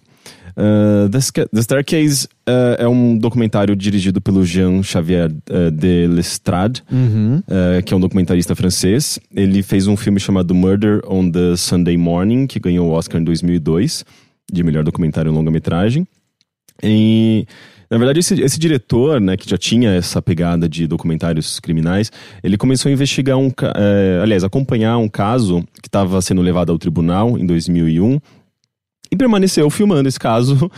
Ah, 0.56 1.10
The, 1.10 1.62
Staircase 1.62 2.28
ah, 2.46 2.76
é 2.80 2.88
um 2.88 3.18
documentário 3.18 3.76
dirigido 3.76 4.22
pelo 4.22 4.44
Jean 4.44 4.84
Xavier 4.84 5.32
ah, 5.50 5.70
de 5.72 6.08
Lestrade, 6.08 6.84
Uhum. 6.92 7.42
que 7.86 7.94
é 7.94 7.98
um 7.98 8.00
documentarista 8.00 8.56
francês. 8.56 9.20
Ele 9.34 9.64
fez 9.64 9.88
um 9.88 9.96
filme 9.96 10.20
chamado 10.20 10.54
Murder 10.54 11.02
on 11.08 11.30
the 11.30 11.56
Sunday 11.56 11.98
Morning, 11.98 12.48
que 12.48 12.60
ganhou 12.60 12.90
o 12.90 12.92
Oscar 12.92 13.22
em 13.22 13.24
2002, 13.24 14.04
de 14.52 14.64
melhor 14.64 14.84
documentário 14.84 15.32
longa-metragem. 15.32 16.08
E, 16.84 17.46
na 17.90 17.98
verdade, 17.98 18.20
esse, 18.20 18.42
esse 18.42 18.60
diretor, 18.60 19.22
né, 19.22 19.38
que 19.38 19.50
já 19.50 19.58
tinha 19.58 19.92
essa 19.92 20.22
pegada 20.22 20.68
de 20.68 20.88
documentários 20.88 21.60
criminais, 21.60 22.12
ele 22.44 22.58
começou 22.58 22.90
a 22.90 22.94
investigar 22.94 23.38
um... 23.38 23.52
eh, 23.76 24.20
aliás, 24.22 24.44
acompanhar 24.44 24.98
um 24.98 25.08
caso 25.08 25.64
que 25.82 25.88
estava 25.88 26.22
sendo 26.22 26.42
levado 26.42 26.72
ao 26.72 26.80
tribunal 26.80 27.38
em 27.38 27.46
2001 27.46 28.20
e 29.12 29.16
permaneceu 29.16 29.70
filmando 29.70 30.08
esse 30.08 30.20
caso 30.20 30.72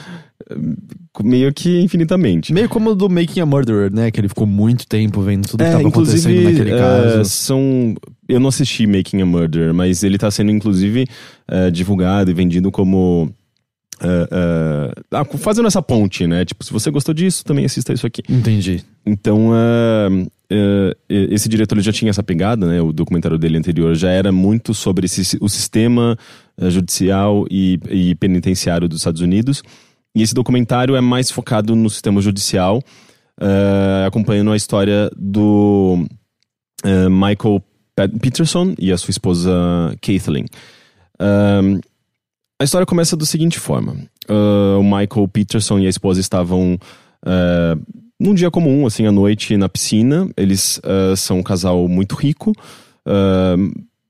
meio 1.24 1.54
que 1.54 1.80
infinitamente. 1.82 2.52
Meio 2.54 2.68
como 2.68 2.92
o 2.92 2.96
do 2.96 3.10
Making 3.10 3.42
a 3.42 3.46
Murderer, 3.46 3.94
né? 3.94 4.10
Que 4.10 4.20
ele 4.20 4.28
ficou 4.28 4.48
muito 4.48 4.88
tempo 4.88 5.22
vendo 5.22 5.48
tudo 5.48 5.64
que 5.64 5.70
É, 5.70 5.72
tava 5.72 5.84
inclusive, 5.84 6.20
acontecendo 6.20 6.52
naquele 6.52 6.72
é, 6.72 6.78
caso. 7.18 7.30
são. 7.30 7.96
Eu 8.28 8.40
não 8.40 8.50
assisti 8.50 8.88
Making 8.88 9.22
a 9.22 9.26
Murder, 9.26 9.74
mas 9.74 10.04
ele 10.04 10.18
tá 10.18 10.32
sendo, 10.32 10.52
inclusive, 10.52 11.06
é, 11.48 11.70
divulgado 11.70 12.32
e 12.32 12.34
vendido 12.34 12.72
como. 12.72 13.32
ah, 15.12 15.24
fazendo 15.38 15.68
essa 15.68 15.82
ponte, 15.82 16.26
né? 16.26 16.44
Tipo, 16.44 16.64
se 16.64 16.74
você 16.74 16.90
gostou 16.90 17.14
disso, 17.14 17.44
também 17.46 17.66
assista 17.66 17.94
isso 17.94 18.08
aqui. 18.08 18.24
Entendi. 18.28 18.84
Então, 19.06 19.52
é, 20.56 20.96
esse 21.10 21.50
diretor 21.50 21.80
já 21.82 21.92
tinha 21.92 22.10
essa 22.12 22.22
pegada, 22.22 22.68
né? 22.68 22.80
O 22.82 22.94
documentário 22.94 23.38
dele 23.38 23.58
anterior 23.58 23.96
já 23.96 24.10
era 24.12 24.32
muito 24.32 24.74
sobre 24.74 25.06
esse- 25.06 25.38
o 25.42 25.50
sistema 25.50 26.16
é, 26.58 26.70
judicial 26.70 27.46
e, 27.50 27.80
e 27.90 28.16
penitenciário 28.16 28.88
dos 28.88 29.00
Estados 29.00 29.22
Unidos. 29.22 29.64
E 30.16 30.22
esse 30.22 30.34
documentário 30.36 30.96
é 30.96 31.02
mais 31.02 31.32
focado 31.32 31.76
no 31.76 31.90
sistema 31.90 32.22
judicial, 32.22 32.82
é, 33.42 34.06
acompanhando 34.06 34.52
a 34.52 34.56
história 34.56 35.10
do 35.18 36.06
é, 36.84 37.10
Michael 37.10 37.64
Pe- 37.96 38.20
Peterson 38.20 38.76
e 38.78 38.92
a 38.92 38.98
sua 38.98 39.10
esposa 39.12 39.52
Kathleen. 40.02 40.46
A 42.60 42.64
história 42.64 42.86
começa 42.86 43.18
da 43.18 43.26
seguinte 43.26 43.60
forma: 43.60 43.96
o 44.30 44.84
Michael 44.84 45.28
Peterson 45.32 45.80
e 45.80 45.86
a 45.88 45.90
esposa 45.90 46.20
estavam 46.20 46.78
num 48.24 48.34
dia 48.34 48.50
comum, 48.50 48.88
assim, 48.88 49.06
à 49.06 49.12
noite, 49.12 49.58
na 49.58 49.68
piscina. 49.68 50.30
Eles 50.38 50.80
ah, 50.84 51.14
são 51.16 51.40
um 51.40 51.44
casal 51.44 51.90
muito 51.90 52.16
rico, 52.16 52.54
ah, 53.06 53.56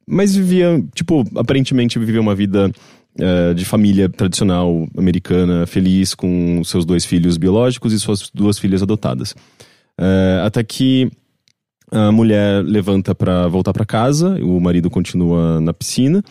mas 0.06 0.36
viviam, 0.36 0.88
tipo, 0.94 1.26
aparentemente 1.36 1.98
viviam 1.98 2.22
uma 2.22 2.36
vida 2.36 2.72
ah, 3.20 3.54
de 3.56 3.66
família 3.66 4.08
tradicional 4.08 4.88
americana, 4.96 5.66
feliz, 5.66 6.14
com 6.14 6.62
seus 6.64 6.86
dois 6.86 7.04
filhos 7.04 7.38
biológicos 7.38 7.92
e 7.92 8.00
suas 8.00 8.30
duas 8.32 8.60
filhas 8.60 8.84
adotadas. 8.84 9.36
Até 10.46 10.64
que 10.64 11.12
a 11.92 12.12
mulher 12.12 12.64
levanta 12.64 13.14
pra 13.14 13.48
voltar 13.48 13.72
pra 13.72 13.86
casa, 13.86 14.40
o 14.44 14.60
marido 14.60 14.90
continua 14.90 15.62
na 15.62 15.74
piscina. 15.74 16.24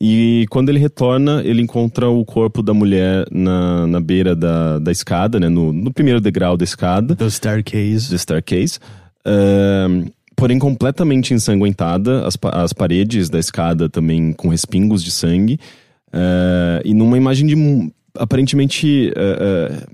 E 0.00 0.46
quando 0.50 0.68
ele 0.68 0.78
retorna, 0.78 1.42
ele 1.44 1.60
encontra 1.60 2.08
o 2.08 2.24
corpo 2.24 2.62
da 2.62 2.72
mulher 2.72 3.26
na, 3.32 3.86
na 3.86 4.00
beira 4.00 4.36
da, 4.36 4.78
da 4.78 4.92
escada, 4.92 5.40
né? 5.40 5.48
No, 5.48 5.72
no 5.72 5.92
primeiro 5.92 6.20
degrau 6.20 6.56
da 6.56 6.64
escada, 6.64 7.16
The 7.16 7.28
Staircase. 7.28 8.10
the 8.10 8.16
staircase. 8.16 8.78
Ahn, 9.24 10.06
porém, 10.36 10.58
completamente 10.58 11.34
ensanguentada, 11.34 12.24
as, 12.26 12.38
as 12.52 12.72
paredes 12.72 13.28
da 13.28 13.40
escada 13.40 13.88
também 13.88 14.32
com 14.32 14.48
respingos 14.48 15.02
de 15.02 15.10
sangue. 15.10 15.58
Ah, 16.12 16.80
e 16.84 16.94
numa 16.94 17.16
imagem 17.16 17.46
de 17.46 17.92
aparentemente 18.16 19.12
ah, 19.16 19.86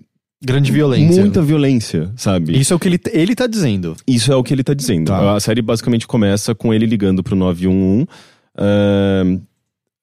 Grande 0.45 0.71
violência. 0.71 1.23
Muita 1.23 1.41
violência, 1.41 2.13
sabe? 2.17 2.59
Isso 2.59 2.75
é 2.75 2.77
o 2.77 2.79
que 2.79 2.87
ele, 2.87 3.01
ele 3.13 3.35
tá 3.35 3.47
dizendo. 3.47 3.97
Isso 4.07 4.31
é 4.31 4.37
o 4.37 4.43
que 4.43 4.53
ele 4.53 4.63
tá 4.63 4.75
dizendo. 4.75 5.07
Tá. 5.07 5.37
A 5.37 5.41
série 5.41 5.63
basicamente 5.63 6.07
começa 6.07 6.55
com 6.55 6.75
ele 6.75 6.85
ligando 6.85 7.23
pro 7.23 7.35
911, 7.35 8.07
ah, 8.59 9.41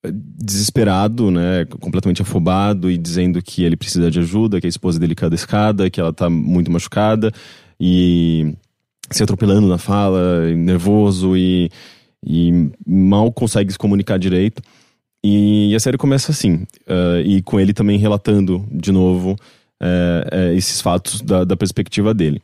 desesperado, 0.04 1.30
né, 1.30 1.66
completamente 1.80 2.22
afobado 2.22 2.90
e 2.90 2.98
dizendo 2.98 3.42
que 3.42 3.64
ele 3.64 3.78
precisa 3.78 4.10
de 4.10 4.20
ajuda, 4.20 4.60
que 4.60 4.66
a 4.66 4.70
esposa 4.70 5.00
dele 5.00 5.14
caiu 5.14 5.30
da 5.30 5.36
escada, 5.36 5.90
que 5.90 6.00
ela 6.00 6.12
tá 6.12 6.30
muito 6.30 6.72
machucada 6.72 7.32
e 7.80 8.56
se 9.12 9.22
atropelando 9.22 9.68
na 9.68 9.78
fala, 9.78 10.50
nervoso 10.56 11.38
e, 11.38 11.70
e 12.26 12.72
mal 12.86 13.32
consegue 13.32 13.72
se 13.72 13.78
comunicar 13.78 14.18
direito. 14.18 14.62
E 15.24 15.76
a 15.76 15.80
série 15.80 15.98
começa 15.98 16.32
assim, 16.32 16.66
ah, 16.88 17.22
e 17.24 17.44
com 17.44 17.60
ele 17.60 17.74
também 17.74 18.00
relatando 18.00 18.66
de 18.72 18.92
novo 18.92 19.36
eh, 19.84 20.28
eh, 20.32 20.54
esses 20.56 20.80
fatos 20.80 21.22
da, 21.22 21.44
da 21.44 21.58
perspectiva 21.58 22.14
dele. 22.14 22.40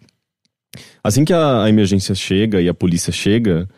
Assim 1.03 1.23
que 1.23 1.31
a, 1.31 1.63
a 1.63 1.69
emergência 1.69 2.15
chega 2.15 2.59
e 2.59 2.67
a 2.67 2.73
polícia 2.73 3.13
chega, 3.13 3.69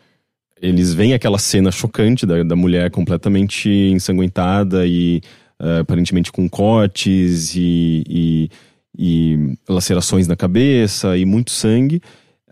eles 0.60 0.92
veem 0.94 1.14
aquela 1.14 1.38
cena 1.38 1.70
chocante 1.72 2.26
da, 2.26 2.42
da 2.42 2.54
mulher 2.56 2.90
completamente 2.90 3.68
ensanguentada 3.68 4.86
e 4.86 5.20
eh, 5.58 5.78
aparentemente 5.80 6.30
com 6.30 6.48
cortes 6.48 7.54
e, 7.56 8.04
e, 8.08 8.50
e 8.98 9.54
lacerações 9.68 10.26
na 10.26 10.36
cabeça 10.36 11.16
e 11.16 11.24
muito 11.24 11.50
sangue. 11.50 12.00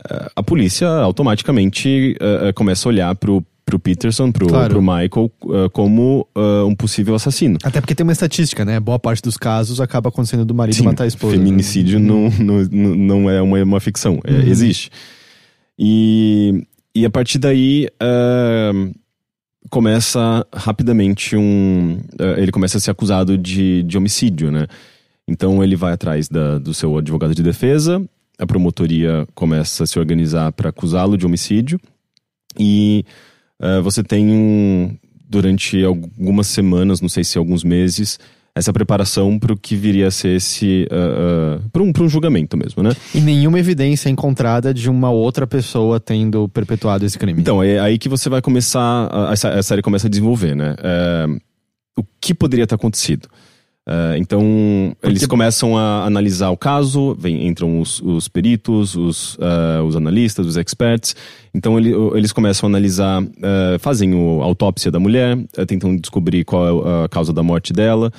Eh, 0.09 0.31
a 0.35 0.41
polícia 0.43 0.87
automaticamente 0.87 2.15
eh, 2.19 2.51
começa 2.53 2.87
a 2.87 2.89
olhar 2.89 3.15
pro, 3.15 3.43
pro 3.65 3.77
Peterson, 3.77 4.31
pro, 4.31 4.47
Claro. 4.47 4.69
pro 4.73 4.81
Michael, 4.81 5.31
eh, 5.51 5.69
como 5.71 6.27
eh, 6.35 6.63
um 6.65 6.73
possível 6.75 7.13
assassino. 7.13 7.57
Até 7.63 7.79
porque 7.79 7.93
tem 7.93 8.03
uma 8.03 8.13
estatística, 8.13 8.65
né? 8.65 8.79
Boa 8.79 8.97
parte 8.97 9.21
dos 9.21 9.37
casos 9.37 9.79
acaba 9.79 10.09
acontecendo 10.09 10.43
do 10.45 10.55
marido 10.55 10.75
Sim, 10.75 10.85
matar 10.85 11.03
a 11.03 11.07
esposa. 11.07 11.35
né? 11.37 11.43
Feminicídio 11.43 11.99
não, 11.99 12.29
não, 12.39 12.63
não 12.71 12.95
não 12.95 13.29
é 13.29 13.39
uma, 13.41 13.61
uma 13.63 13.79
ficção, 13.79 14.19
é, 14.23 14.31
Uhum. 14.31 14.41
existe. 14.47 14.89
E, 15.77 16.63
e 16.95 17.05
a 17.05 17.09
partir 17.09 17.37
daí 17.39 17.87
ah, 17.99 18.71
começa 19.69 20.45
rapidamente 20.53 21.35
um. 21.35 21.99
ah, 22.19 22.39
ele 22.39 22.51
começa 22.51 22.77
a 22.77 22.81
ser 22.81 22.91
acusado 22.91 23.37
de, 23.37 23.83
de 23.83 23.97
homicídio, 23.97 24.51
né? 24.51 24.67
Então 25.27 25.63
ele 25.63 25.75
vai 25.75 25.93
atrás 25.93 26.27
da- 26.27 26.57
do 26.57 26.73
seu 26.73 26.97
advogado 26.97 27.35
de 27.35 27.43
defesa, 27.43 28.03
a 28.37 28.47
promotoria 28.47 29.27
começa 29.35 29.83
a 29.83 29.87
se 29.87 29.99
organizar 29.99 30.51
para 30.53 30.69
acusá-lo 30.69 31.17
de 31.17 31.25
homicídio, 31.25 31.79
e 32.57 33.05
ah, 33.59 33.79
você 33.81 34.03
tem 34.03 34.31
um, 34.31 34.97
durante 35.29 35.83
algumas 35.83 36.47
semanas, 36.47 36.99
não 37.01 37.09
sei 37.09 37.23
se 37.23 37.37
alguns 37.37 37.63
meses, 37.63 38.19
essa 38.55 38.73
preparação 38.73 39.37
para 39.39 39.53
o 39.53 39.57
que 39.57 39.75
viria 39.75 40.07
a 40.07 40.11
ser 40.11 40.35
esse. 40.35 40.87
para 41.71 41.81
um, 41.81 41.91
pra 41.91 42.03
um 42.03 42.09
julgamento 42.09 42.57
mesmo, 42.57 42.83
né? 42.83 42.91
E 43.13 43.21
nenhuma 43.21 43.59
evidência 43.59 44.09
encontrada 44.09 44.73
de 44.73 44.89
uma 44.89 45.09
outra 45.09 45.47
pessoa 45.47 45.99
tendo 45.99 46.47
perpetuado 46.49 47.05
esse 47.05 47.17
crime. 47.17 47.41
Então, 47.41 47.63
é 47.63 47.79
aí 47.79 47.97
que 47.97 48.09
você 48.09 48.29
vai 48.29 48.41
começar. 48.41 48.81
A, 48.81 49.31
a 49.31 49.63
série 49.63 49.81
começa 49.81 50.07
a 50.07 50.09
desenvolver, 50.09 50.55
né? 50.55 50.75
É, 50.79 51.25
o 51.97 52.03
que 52.19 52.33
poderia 52.33 52.65
ter 52.65 52.75
acontecido? 52.75 53.27
É, 53.87 54.17
então, 54.19 54.95
eles 55.01 55.25
começam 55.25 55.75
a 55.75 56.05
analisar 56.05 56.49
o 56.51 56.57
caso, 56.57 57.15
vem, 57.19 57.47
entram 57.47 57.79
os, 57.81 57.99
os 58.01 58.27
peritos, 58.27 58.95
os, 58.95 59.35
ah, 59.41 59.81
os 59.83 59.95
analistas, 59.95 60.45
os 60.45 60.57
experts. 60.57 61.15
Então, 61.55 61.77
ele- 61.79 61.93
eles 62.15 62.31
começam 62.31 62.67
a 62.67 62.69
analisar, 62.69 63.23
eh, 63.23 63.77
fazem 63.79 64.13
a 64.13 64.43
autópsia 64.43 64.91
da 64.91 64.99
mulher, 64.99 65.35
tentam 65.67 65.95
descobrir 65.95 66.43
qual 66.45 66.87
é 66.87 67.05
a 67.05 67.09
causa 67.09 67.33
da 67.33 67.41
morte 67.41 67.73
dela. 67.73 68.11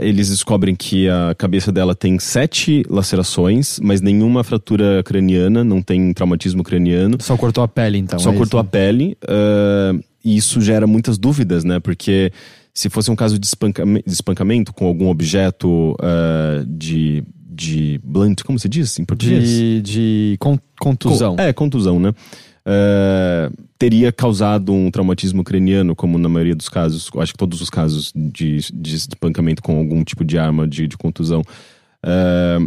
Eles 0.00 0.28
descobrem 0.28 0.74
que 0.74 1.08
a 1.08 1.34
cabeça 1.36 1.70
dela 1.70 1.94
tem 1.94 2.18
sete 2.18 2.82
lacerações, 2.88 3.78
mas 3.80 4.00
nenhuma 4.00 4.42
fratura 4.42 5.02
craniana, 5.04 5.62
não 5.62 5.80
tem 5.80 6.12
traumatismo 6.12 6.64
craniano. 6.64 7.16
Só 7.20 7.36
cortou 7.36 7.62
a 7.62 7.68
pele, 7.68 7.98
então. 7.98 8.18
Só 8.18 8.32
é 8.32 8.36
cortou 8.36 8.58
a 8.58 8.62
isso? 8.62 8.70
pele. 8.70 9.16
ah, 9.28 9.92
e 10.24 10.36
isso 10.36 10.60
gera 10.60 10.84
muitas 10.86 11.16
dúvidas, 11.16 11.62
né? 11.64 11.78
Porque 11.78 12.32
se 12.74 12.88
fosse 12.88 13.10
um 13.10 13.16
caso 13.16 13.38
de, 13.38 13.46
espancame- 13.46 14.02
de 14.06 14.12
espancamento 14.12 14.72
com 14.72 14.86
algum 14.86 15.08
objeto 15.08 15.96
ah, 16.00 16.64
de, 16.66 17.24
de 17.50 18.00
blunt, 18.04 18.42
como 18.44 18.58
se 18.58 18.68
diz 18.68 18.98
em 18.98 19.04
português? 19.04 19.48
De, 19.48 19.80
de 19.82 20.36
con- 20.38 20.58
contusão. 20.80 21.36
Co- 21.36 21.42
É, 21.42 21.52
contusão, 21.52 21.98
né? 21.98 22.12
É, 22.70 23.50
teria 23.78 24.12
causado 24.12 24.72
um 24.72 24.90
traumatismo 24.90 25.42
craniano, 25.42 25.96
como 25.96 26.18
na 26.18 26.28
maioria 26.28 26.54
dos 26.54 26.68
casos, 26.68 27.10
acho 27.18 27.32
que 27.32 27.38
todos 27.38 27.60
os 27.62 27.70
casos 27.70 28.12
de, 28.14 28.58
de 28.74 28.94
espancamento 28.94 29.62
com 29.62 29.78
algum 29.78 30.04
tipo 30.04 30.22
de 30.24 30.38
arma 30.38 30.66
de, 30.68 30.86
de 30.86 30.96
contusão. 30.96 31.42
É, 32.04 32.58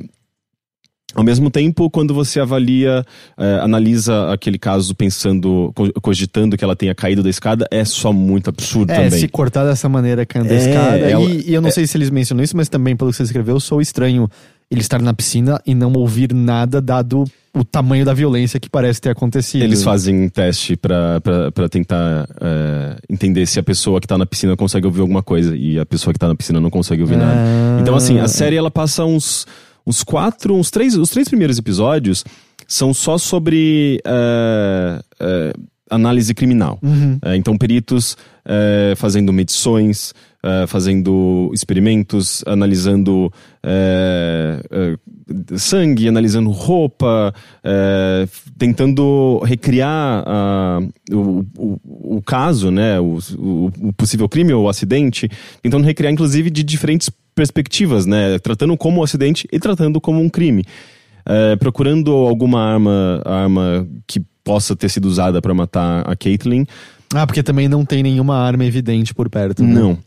ao 1.13 1.23
mesmo 1.23 1.49
tempo, 1.49 1.89
quando 1.89 2.13
você 2.13 2.39
avalia, 2.39 3.03
é, 3.37 3.55
analisa 3.61 4.31
aquele 4.31 4.57
caso 4.57 4.95
pensando, 4.95 5.71
co- 5.75 5.91
cogitando 6.01 6.55
que 6.57 6.63
ela 6.63 6.75
tenha 6.75 6.95
caído 6.95 7.21
da 7.21 7.29
escada, 7.29 7.67
é 7.69 7.83
só 7.83 8.13
muito 8.13 8.49
absurdo 8.49 8.91
É, 8.91 8.95
também. 9.05 9.19
se 9.19 9.27
cortar 9.27 9.65
dessa 9.65 9.89
maneira 9.89 10.25
caindo 10.25 10.47
da 10.47 10.55
É, 10.55 10.57
escada. 10.57 10.97
ela- 10.97 11.23
e, 11.23 11.49
e 11.49 11.53
eu 11.53 11.61
não 11.61 11.69
sei 11.71 11.85
se 11.85 11.97
eles 11.97 12.09
mencionam 12.09 12.43
isso, 12.43 12.55
mas 12.55 12.69
também, 12.69 12.95
pelo 12.95 13.11
que 13.11 13.17
você 13.17 13.23
escreveu, 13.23 13.59
sou 13.59 13.81
estranho 13.81 14.29
ele 14.69 14.79
estar 14.79 15.01
na 15.01 15.13
piscina 15.13 15.59
e 15.65 15.75
não 15.75 15.91
ouvir 15.93 16.33
nada, 16.33 16.79
dado 16.81 17.25
o 17.53 17.65
tamanho 17.65 18.05
da 18.05 18.13
violência 18.13 18.57
que 18.57 18.69
parece 18.69 19.01
ter 19.01 19.09
acontecido. 19.09 19.63
Eles 19.63 19.83
fazem 19.83 20.15
um 20.23 20.29
teste 20.29 20.77
pra 20.77 21.19
tentar 21.69 22.25
é, 22.39 22.95
entender 23.09 23.45
se 23.47 23.59
a 23.59 23.63
pessoa 23.63 23.99
que 23.99 24.07
tá 24.07 24.17
na 24.17 24.25
piscina 24.25 24.55
consegue 24.55 24.85
ouvir 24.85 25.01
alguma 25.01 25.21
coisa 25.21 25.53
e 25.57 25.77
a 25.77 25.85
pessoa 25.85 26.13
que 26.13 26.19
tá 26.19 26.29
na 26.29 26.35
piscina 26.35 26.61
não 26.61 26.69
consegue 26.69 27.01
ouvir 27.01 27.17
nada. 27.17 27.33
Ah. 27.35 27.79
Então, 27.81 27.93
assim, 27.95 28.19
a 28.19 28.29
série 28.29 28.55
ela 28.55 28.71
passa 28.71 29.03
uns, 29.03 29.45
uns 29.85 30.03
quatro, 30.03 30.55
uns 30.55 30.69
três, 30.69 30.95
os 30.95 31.09
três 31.09 31.27
primeiros 31.27 31.57
episódios 31.57 32.23
são 32.67 32.93
só 32.93 33.17
sobre 33.17 34.01
é, 34.05 35.03
é, 35.19 35.53
análise 35.89 36.33
criminal. 36.33 36.79
Uhum. 36.81 37.19
É, 37.23 37.35
então, 37.35 37.57
peritos 37.57 38.15
fazendo 38.97 39.31
medições, 39.31 40.13
é, 40.43 40.65
fazendo 40.65 41.51
experimentos, 41.53 42.43
analisando 42.47 43.31
é, 43.63 44.59
sangue, 45.55 46.07
analisando 46.07 46.49
roupa, 46.49 47.33
tentando 48.57 49.39
recriar 49.45 50.23
ah, 50.25 50.79
o, 51.11 51.45
o, 51.57 52.17
o 52.17 52.21
caso, 52.21 52.71
né, 52.71 52.99
o, 52.99 53.19
o, 53.37 53.93
possível 53.93 54.27
crime 54.27 54.51
ou 54.51 54.67
acidente, 54.67 55.29
tentando 55.61 55.85
recriar, 55.85 56.11
inclusive, 56.11 56.49
de 56.49 56.63
diferentes 56.63 57.09
perspectivas, 57.35 58.05
né, 58.05 58.39
tratando 58.39 58.75
como 58.75 59.01
um 59.01 59.03
acidente 59.03 59.47
e 59.51 59.59
tratando 59.59 60.01
como 60.01 60.19
um 60.19 60.29
crime. 60.29 60.63
Procurando 61.59 62.11
alguma 62.11 62.61
arma, 62.61 63.21
arma 63.23 63.87
que 64.07 64.19
possa 64.43 64.75
ter 64.75 64.89
sido 64.89 65.05
usada 65.05 65.39
para 65.39 65.53
matar 65.53 66.01
a 66.09 66.15
Caitlyn. 66.15 66.65
Ah, 67.13 67.27
porque 67.27 67.43
também 67.43 67.67
não 67.67 67.85
tem 67.85 68.01
nenhuma 68.01 68.37
arma 68.37 68.65
evidente 68.65 69.13
por 69.13 69.29
perto. 69.29 69.63
né? 69.63 69.73
Não. 69.73 69.97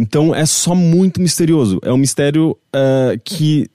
Então 0.00 0.34
é 0.34 0.46
só 0.46 0.74
muito 0.74 1.20
misterioso. 1.20 1.78
É 1.82 1.92
um 1.92 1.98
mistério 1.98 2.56
ah, 2.72 3.12
que 3.22 3.68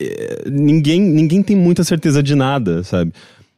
eh, 0.00 0.44
ninguém, 0.48 1.00
ninguém 1.00 1.42
tem 1.42 1.56
muita 1.56 1.82
certeza 1.82 2.22
de 2.22 2.36
nada, 2.36 2.84
sabe? 2.84 3.12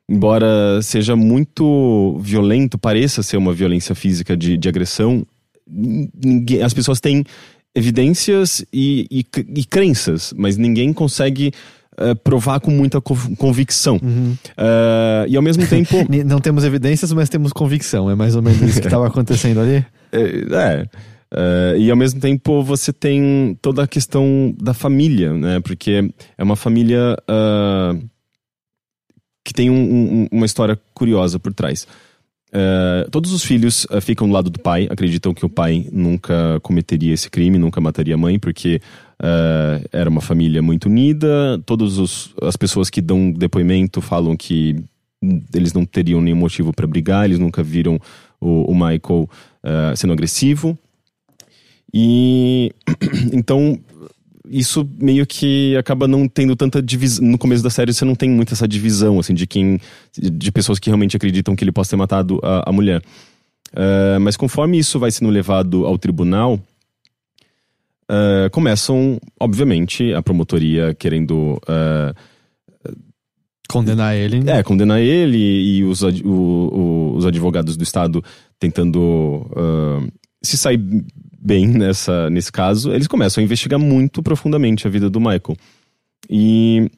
Embora 0.08 0.80
seja 0.82 1.14
muito 1.14 2.18
violento, 2.22 2.78
pareça 2.78 3.22
ser 3.22 3.36
uma 3.36 3.52
violência 3.52 3.94
física 3.94 4.34
de, 4.34 4.56
de 4.56 4.68
agressão, 4.68 5.24
ninguém, 5.70 6.62
as 6.62 6.72
pessoas 6.72 7.00
têm 7.00 7.22
evidências 7.74 8.64
e, 8.72 9.06
e, 9.10 9.24
e 9.54 9.64
crenças, 9.64 10.32
mas 10.36 10.56
ninguém 10.56 10.92
consegue 10.92 11.52
eh, 11.98 12.14
provar 12.14 12.60
com 12.60 12.70
muita 12.70 12.98
conv- 13.00 13.36
convicção. 13.36 14.00
Uhum. 14.02 14.34
Ah, 14.56 15.26
e 15.28 15.36
ao 15.36 15.42
mesmo 15.42 15.66
tempo. 15.68 15.94
Não 16.26 16.40
temos 16.40 16.64
evidências, 16.64 17.12
mas 17.12 17.28
temos 17.28 17.52
convicção. 17.52 18.10
É 18.10 18.14
mais 18.14 18.34
ou 18.34 18.42
menos 18.42 18.60
isso 18.62 18.80
que 18.80 18.86
estava 18.86 19.06
acontecendo 19.12 19.60
ali. 19.60 19.84
É. 20.10 20.86
é, 21.32 21.76
e 21.78 21.90
ao 21.90 21.96
mesmo 21.96 22.20
tempo 22.20 22.62
você 22.62 22.92
tem 22.92 23.56
toda 23.62 23.82
a 23.84 23.86
questão 23.86 24.54
da 24.60 24.74
família, 24.74 25.32
né? 25.32 25.60
Porque 25.60 26.10
é 26.36 26.42
uma 26.42 26.56
família 26.56 27.16
ah, 27.28 27.96
que 29.44 29.54
tem 29.54 29.70
um- 29.70 30.22
um- 30.22 30.28
uma 30.32 30.46
história 30.46 30.78
curiosa 30.94 31.38
por 31.38 31.52
trás. 31.54 31.86
É, 32.52 33.06
todos 33.12 33.32
os 33.32 33.44
filhos 33.44 33.86
ah, 33.90 34.00
ficam 34.00 34.26
do 34.26 34.34
lado 34.34 34.50
do 34.50 34.58
pai, 34.58 34.88
acreditam 34.90 35.32
que 35.32 35.46
o 35.46 35.48
pai 35.48 35.86
nunca 35.92 36.58
cometeria 36.62 37.14
esse 37.14 37.30
crime, 37.30 37.58
nunca 37.58 37.80
mataria 37.80 38.14
a 38.14 38.18
mãe, 38.18 38.38
porque 38.38 38.80
era 39.92 40.08
uma 40.08 40.22
família 40.22 40.62
muito 40.62 40.86
unida. 40.86 41.62
Todas 41.66 41.98
as 42.42 42.56
pessoas 42.56 42.88
que 42.88 43.02
dão 43.02 43.30
depoimento 43.30 44.00
falam 44.00 44.34
que 44.34 44.76
eles 45.54 45.74
não 45.74 45.84
teriam 45.84 46.22
nenhum 46.22 46.38
motivo 46.38 46.72
para 46.72 46.86
brigar, 46.86 47.26
eles 47.26 47.38
nunca 47.38 47.62
viram 47.62 48.00
o, 48.40 48.72
o 48.72 48.74
Michael 48.74 49.28
sendo 49.94 50.14
agressivo. 50.14 50.78
E 51.92 52.72
então 53.32 53.78
isso 54.48 54.88
meio 54.98 55.26
que 55.26 55.76
acaba 55.76 56.08
não 56.08 56.26
tendo 56.26 56.56
tanta 56.56 56.82
divisão. 56.82 57.24
No 57.24 57.38
começo 57.38 57.62
da 57.62 57.70
série 57.70 57.92
você 57.92 58.04
não 58.04 58.14
tem 58.14 58.28
muito 58.28 58.52
essa 58.52 58.66
divisão, 58.66 59.18
assim, 59.18 59.34
de 59.34 59.46
quem. 59.46 59.80
de 60.12 60.50
pessoas 60.50 60.78
que 60.78 60.90
realmente 60.90 61.16
acreditam 61.16 61.54
que 61.54 61.62
ele 61.62 61.72
possa 61.72 61.90
ter 61.90 61.96
matado 61.96 62.40
a, 62.42 62.68
a 62.70 62.72
mulher. 62.72 63.02
Ah, 63.74 64.18
mas 64.20 64.36
conforme 64.36 64.78
isso 64.78 64.98
vai 64.98 65.10
sendo 65.10 65.30
levado 65.30 65.86
ao 65.86 65.98
tribunal, 65.98 66.54
uh, 68.10 68.50
começam, 68.50 69.20
obviamente, 69.38 70.12
a 70.12 70.22
promotoria 70.22 70.94
querendo. 70.94 71.60
Uh, 71.62 72.14
condenar 73.68 74.16
ele. 74.16 74.50
É, 74.50 74.62
condenar 74.62 75.00
ele 75.00 75.38
e 75.38 75.84
os, 75.84 76.02
o, 76.02 76.08
o, 76.24 77.14
os 77.16 77.24
advogados 77.24 77.76
do 77.76 77.84
Estado 77.84 78.22
tentando 78.58 79.46
uh, 79.52 80.12
se 80.42 80.58
sair 80.58 80.80
bem 81.40 81.66
nessa, 81.66 82.28
nesse 82.28 82.52
caso. 82.52 82.92
Eles 82.92 83.06
começam 83.06 83.40
a 83.40 83.44
investigar 83.44 83.78
muito 83.78 84.22
profundamente 84.22 84.86
a 84.86 84.90
vida 84.90 85.08
do 85.08 85.18
Michael. 85.18 85.56
E 86.28 86.90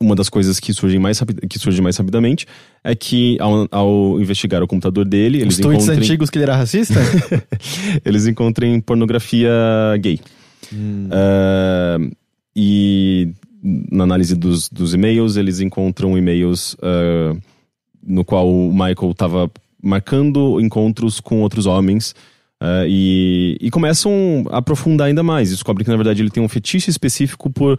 uma 0.00 0.14
das 0.14 0.28
coisas 0.28 0.60
que 0.60 0.72
surgem 0.72 0.98
mais, 0.98 1.20
que 1.48 1.58
surge 1.58 1.82
mais 1.82 1.96
rapidamente 1.96 2.46
é 2.82 2.94
que 2.94 3.36
ao, 3.40 3.68
ao 3.70 4.20
investigar 4.20 4.62
o 4.62 4.66
computador 4.66 5.04
dele, 5.04 5.40
eles 5.40 5.56
Os 5.56 5.60
tweets 5.60 5.88
antigos 5.88 6.30
que 6.30 6.38
ele 6.38 6.44
era 6.44 6.56
racista? 6.56 6.94
eles 8.04 8.26
encontrem 8.26 8.80
pornografia 8.80 9.50
gay. 10.00 10.20
Hum. 10.72 11.08
Uh, 11.08 12.16
e 12.54 13.32
na 13.62 14.04
análise 14.04 14.34
dos, 14.34 14.68
dos 14.68 14.94
e-mails, 14.94 15.36
eles 15.36 15.60
encontram 15.60 16.16
e-mails 16.16 16.74
uh, 16.74 17.36
no 18.02 18.24
qual 18.24 18.48
o 18.48 18.72
Michael 18.72 19.10
estava 19.10 19.50
marcando 19.82 20.60
encontros 20.60 21.20
com 21.20 21.40
outros 21.42 21.66
homens 21.66 22.14
Uh, 22.60 22.82
e, 22.88 23.56
e, 23.60 23.70
começam 23.70 24.44
a 24.50 24.58
aprofundar 24.58 25.06
ainda 25.06 25.22
mais. 25.22 25.50
Descobrem 25.50 25.84
que, 25.84 25.90
na 25.90 25.96
verdade, 25.96 26.22
ele 26.22 26.30
tem 26.30 26.42
um 26.42 26.48
fetiche 26.48 26.90
específico 26.90 27.48
por 27.48 27.74
uh, 27.74 27.78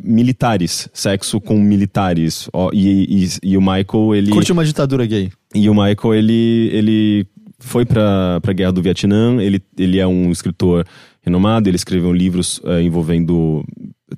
militares, 0.00 0.88
sexo 0.92 1.38
com 1.38 1.58
militares. 1.58 2.48
Oh, 2.50 2.70
e, 2.72 3.24
e, 3.24 3.50
e, 3.50 3.56
o 3.58 3.60
Michael, 3.60 4.14
ele. 4.14 4.30
Curte 4.30 4.52
uma 4.52 4.64
ditadura 4.64 5.04
gay. 5.04 5.30
E 5.54 5.68
o 5.68 5.74
Michael, 5.74 6.14
ele, 6.14 6.70
ele 6.72 7.26
foi 7.58 7.84
para 7.84 8.40
a 8.42 8.52
guerra 8.54 8.72
do 8.72 8.82
Vietnã, 8.82 9.36
ele, 9.42 9.62
ele 9.76 9.98
é 9.98 10.06
um 10.06 10.32
escritor 10.32 10.86
renomado, 11.20 11.68
ele 11.68 11.76
escreveu 11.76 12.10
livros 12.10 12.58
uh, 12.64 12.80
envolvendo 12.80 13.62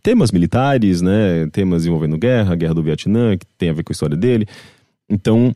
temas 0.00 0.30
militares, 0.30 1.02
né? 1.02 1.48
Temas 1.52 1.84
envolvendo 1.84 2.16
guerra, 2.16 2.54
guerra 2.54 2.74
do 2.74 2.84
Vietnã, 2.84 3.36
que 3.36 3.46
tem 3.58 3.70
a 3.70 3.72
ver 3.72 3.82
com 3.82 3.90
a 3.90 3.94
história 3.94 4.16
dele. 4.16 4.46
Então 5.10 5.52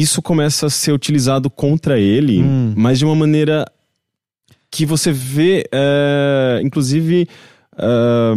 isso 0.00 0.22
começa 0.22 0.66
a 0.66 0.70
ser 0.70 0.92
utilizado 0.92 1.50
contra 1.50 1.98
ele, 1.98 2.42
hum. 2.42 2.74
mas 2.76 2.98
de 2.98 3.04
uma 3.04 3.14
maneira 3.14 3.64
que 4.70 4.84
você 4.84 5.12
vê, 5.12 5.66
é, 5.72 6.60
inclusive, 6.62 7.26
é, 7.76 8.32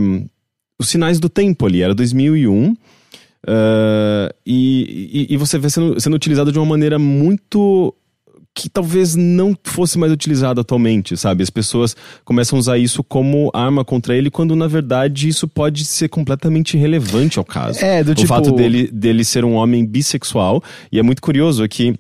os 0.80 0.89
sinais 0.89 1.20
do 1.20 1.30
tempo 1.30 1.65
ali. 1.65 1.82
Era 1.82 1.94
2001. 1.94 2.75
É, 3.48 4.36
e, 4.46 5.27
e, 5.30 5.34
e, 5.34 5.38
você 5.38 5.58
vê 5.58 5.70
sendo, 5.70 6.00
sendo 6.00 6.15
utilizado 6.15 6.51
de 6.51 6.60
uma 6.60 6.65
maneira 6.65 7.00
muito 7.00 7.94
que 8.53 8.70
talvez 8.70 9.15
não 9.15 9.55
fosse 9.63 9.98
mais 9.98 10.12
utilizado 10.12 10.60
atualmente, 10.60 11.15
sabe? 11.15 11.41
As 11.41 11.50
pessoas 11.50 11.96
começam 12.25 12.58
a 12.58 12.60
usar 12.60 12.77
isso 12.77 13.03
como 13.03 13.50
arma 13.53 13.86
contra 13.86 14.15
ele, 14.15 14.29
quando 14.29 14.55
na 14.55 14.67
verdade 14.67 15.27
isso 15.27 15.48
pode 15.48 15.86
ser 15.86 16.10
completamente 16.10 16.75
irrelevante 16.75 17.39
ao 17.39 17.46
caso. 17.46 17.84
É, 17.84 18.03
do 18.03 18.12
o 18.12 18.15
tipo... 18.15 18.27
fato 18.27 18.51
dele, 18.51 18.89
dele 18.91 19.24
ser 19.24 19.46
um 19.46 19.53
homem 19.53 19.86
bissexual, 19.86 20.62
e 20.91 21.00
é 21.00 21.03
muito 21.03 21.22
curioso 21.22 21.67
que 21.67 21.96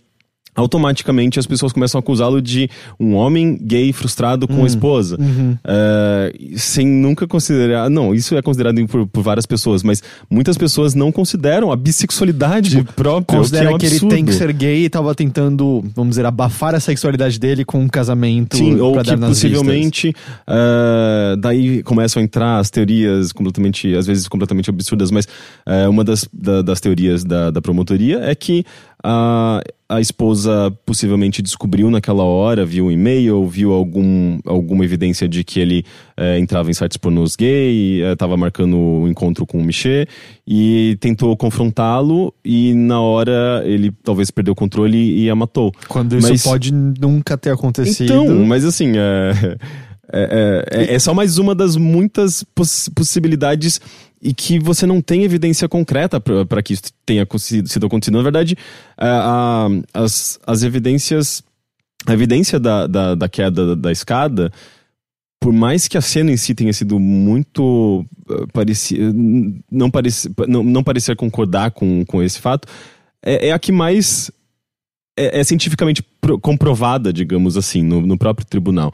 automaticamente 0.55 1.39
as 1.39 1.47
pessoas 1.47 1.71
começam 1.71 1.97
a 1.97 2.01
acusá-lo 2.01 2.41
de 2.41 2.69
um 2.99 3.15
homem 3.15 3.57
gay 3.61 3.93
frustrado 3.93 4.47
com 4.47 4.61
hum, 4.61 4.63
a 4.63 4.67
esposa. 4.67 5.17
Uhum. 5.19 5.57
Uh, 5.63 6.57
sem 6.57 6.85
nunca 6.85 7.27
considerar. 7.27 7.89
Não, 7.89 8.13
isso 8.13 8.35
é 8.35 8.41
considerado 8.41 8.85
por, 8.87 9.07
por, 9.07 9.23
várias 9.23 9.45
pessoas, 9.45 9.83
mas 9.83 10.03
muitas 10.29 10.57
pessoas 10.57 10.93
não 10.93 11.11
consideram 11.11 11.71
a 11.71 11.75
bissexualidade 11.75 12.83
própria. 12.95 13.37
Considera 13.37 13.65
que, 13.65 13.71
é 13.71 13.75
um 13.75 13.77
que 13.77 13.85
ele 13.85 13.99
tem 14.07 14.25
que 14.25 14.33
ser 14.33 14.51
gay 14.51 14.81
e 14.81 14.85
estava 14.85 15.15
tentando, 15.15 15.83
vamos 15.95 16.11
dizer, 16.11 16.25
abafar 16.25 16.75
a 16.75 16.79
sexualidade 16.79 17.39
dele 17.39 17.63
com 17.63 17.79
um 17.79 17.87
casamento. 17.87 18.57
Sim, 18.57 18.79
ou 18.79 19.01
que 19.01 19.17
possivelmente. 19.17 20.13
Uh, 20.47 21.37
daí 21.37 21.83
começam 21.83 22.21
a 22.21 22.23
entrar 22.23 22.59
as 22.59 22.69
teorias 22.69 23.31
completamente, 23.31 23.95
às 23.95 24.05
vezes 24.05 24.27
completamente 24.27 24.69
absurdas, 24.69 25.11
mas 25.11 25.25
uh, 25.25 25.89
uma 25.89 26.03
das, 26.03 26.27
da, 26.33 26.61
das 26.61 26.81
teorias 26.81 27.23
da, 27.23 27.51
da 27.51 27.61
promotoria 27.61 28.19
é 28.21 28.35
que 28.35 28.65
a, 29.03 29.61
a 29.91 29.99
esposa 29.99 30.71
possivelmente 30.85 31.41
descobriu 31.41 31.91
naquela 31.91 32.23
hora, 32.23 32.65
viu 32.65 32.85
um 32.85 32.91
e-mail, 32.91 33.45
viu 33.45 33.73
algum, 33.73 34.39
alguma 34.45 34.85
evidência 34.85 35.27
de 35.27 35.43
que 35.43 35.59
ele 35.59 35.83
é, 36.15 36.39
entrava 36.39 36.71
em 36.71 36.73
sites 36.73 36.95
pornôs 36.95 37.35
gay, 37.35 38.01
estava 38.13 38.35
é, 38.35 38.37
marcando 38.37 38.77
o 38.77 39.03
um 39.03 39.07
encontro 39.09 39.45
com 39.45 39.59
o 39.59 39.63
Michê 39.63 40.07
e 40.47 40.97
tentou 41.01 41.35
confrontá-lo 41.35 42.33
e 42.43 42.73
na 42.73 43.01
hora 43.01 43.63
ele 43.65 43.91
talvez 44.01 44.31
perdeu 44.31 44.53
o 44.53 44.55
controle 44.55 44.97
e 44.97 45.29
a 45.29 45.35
matou. 45.35 45.73
Quando 45.89 46.17
isso 46.17 46.29
mas, 46.29 46.41
pode 46.41 46.73
nunca 46.73 47.37
ter 47.37 47.51
acontecido. 47.51 48.13
Então, 48.13 48.45
mas 48.45 48.63
assim, 48.63 48.93
é, 48.95 49.57
é, 50.13 50.65
é, 50.71 50.93
é 50.95 50.99
só 50.99 51.13
mais 51.13 51.37
uma 51.37 51.53
das 51.53 51.75
muitas 51.75 52.45
poss 52.55 52.89
possibilidades 52.95 53.81
e 54.21 54.33
que 54.33 54.59
você 54.59 54.85
não 54.85 55.01
tem 55.01 55.23
evidência 55.23 55.67
concreta 55.67 56.19
para 56.19 56.61
que 56.61 56.73
isso 56.73 56.83
tenha 57.05 57.25
sido 57.65 57.87
acontecido. 57.87 58.17
Na 58.17 58.23
verdade, 58.23 58.55
a, 58.97 59.65
a, 59.65 60.03
as, 60.03 60.39
as 60.45 60.63
evidências. 60.63 61.43
A 62.05 62.13
evidência 62.13 62.59
da, 62.59 62.87
da, 62.87 63.13
da 63.13 63.29
queda 63.29 63.75
da, 63.75 63.91
escada, 63.91 64.51
por 65.39 65.53
mais 65.53 65.87
que 65.87 65.99
a 65.99 66.01
cena 66.01 66.31
em 66.31 66.37
si 66.37 66.55
tenha 66.55 66.73
sido 66.73 66.99
muito. 66.99 68.03
Uh, 68.27 68.47
parecia, 68.51 69.11
não, 69.71 69.91
parecia, 69.91 70.31
não, 70.47 70.63
não 70.63 70.83
parecer 70.83 71.15
concordar 71.15 71.69
com, 71.69 72.03
com 72.05 72.23
esse 72.23 72.39
fato, 72.39 72.67
é, 73.23 73.49
é 73.49 73.51
a 73.51 73.59
que 73.59 73.71
mais 73.71 74.31
é, 75.15 75.39
é 75.39 75.43
cientificamente 75.43 76.03
comprovada, 76.41 77.13
digamos 77.13 77.55
assim, 77.55 77.83
no, 77.83 78.01
no 78.01 78.17
próprio 78.17 78.47
tribunal. 78.47 78.91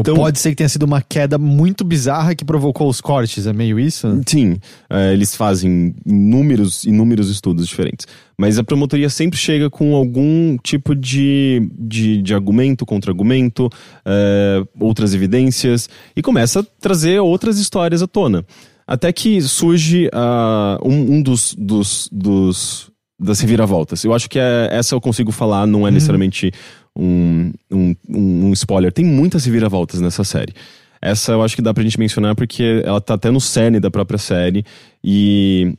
Então, 0.00 0.14
pode 0.14 0.38
ser 0.38 0.50
que 0.50 0.56
tenha 0.56 0.68
sido 0.68 0.84
uma 0.84 1.00
queda 1.00 1.38
muito 1.38 1.84
bizarra 1.84 2.34
que 2.34 2.44
provocou 2.44 2.88
os 2.88 3.00
cortes, 3.00 3.46
é 3.46 3.52
meio 3.52 3.78
isso? 3.78 4.20
Sim, 4.26 4.56
é, 4.90 5.12
eles 5.12 5.34
fazem 5.34 5.94
inúmeros, 6.06 6.84
inúmeros 6.84 7.30
estudos 7.30 7.66
diferentes. 7.66 8.06
Mas 8.36 8.58
a 8.58 8.64
promotoria 8.64 9.08
sempre 9.08 9.38
chega 9.38 9.70
com 9.70 9.94
algum 9.94 10.56
tipo 10.58 10.94
de, 10.94 11.68
de, 11.78 12.22
de 12.22 12.34
argumento, 12.34 12.84
contra-argumento, 12.84 13.70
é, 14.04 14.62
outras 14.78 15.14
evidências, 15.14 15.88
e 16.16 16.22
começa 16.22 16.60
a 16.60 16.64
trazer 16.80 17.20
outras 17.20 17.58
histórias 17.58 18.02
à 18.02 18.06
tona. 18.06 18.44
Até 18.86 19.12
que 19.12 19.40
surge 19.40 20.08
uh, 20.08 20.86
um, 20.86 21.14
um 21.14 21.22
dos, 21.22 21.54
dos, 21.58 22.08
dos 22.12 22.92
das 23.18 23.40
reviravoltas. 23.40 24.04
Eu 24.04 24.12
acho 24.12 24.28
que 24.28 24.38
é, 24.38 24.68
essa 24.70 24.94
eu 24.94 25.00
consigo 25.00 25.32
falar, 25.32 25.66
não 25.66 25.86
é 25.86 25.90
hum. 25.90 25.94
necessariamente 25.94 26.52
um, 26.96 27.52
um, 27.70 27.94
um 28.08 28.52
spoiler. 28.52 28.92
Tem 28.92 29.04
muitas 29.04 29.44
reviravoltas 29.44 30.00
nessa 30.00 30.24
série. 30.24 30.52
Essa 31.00 31.32
eu 31.32 31.42
acho 31.42 31.54
que 31.54 31.62
dá 31.62 31.74
pra 31.74 31.82
gente 31.82 31.98
mencionar 31.98 32.34
porque 32.34 32.82
ela 32.84 33.00
tá 33.00 33.14
até 33.14 33.30
no 33.30 33.40
cerne 33.40 33.78
da 33.78 33.90
própria 33.90 34.18
série 34.18 34.64
e, 35.02 35.74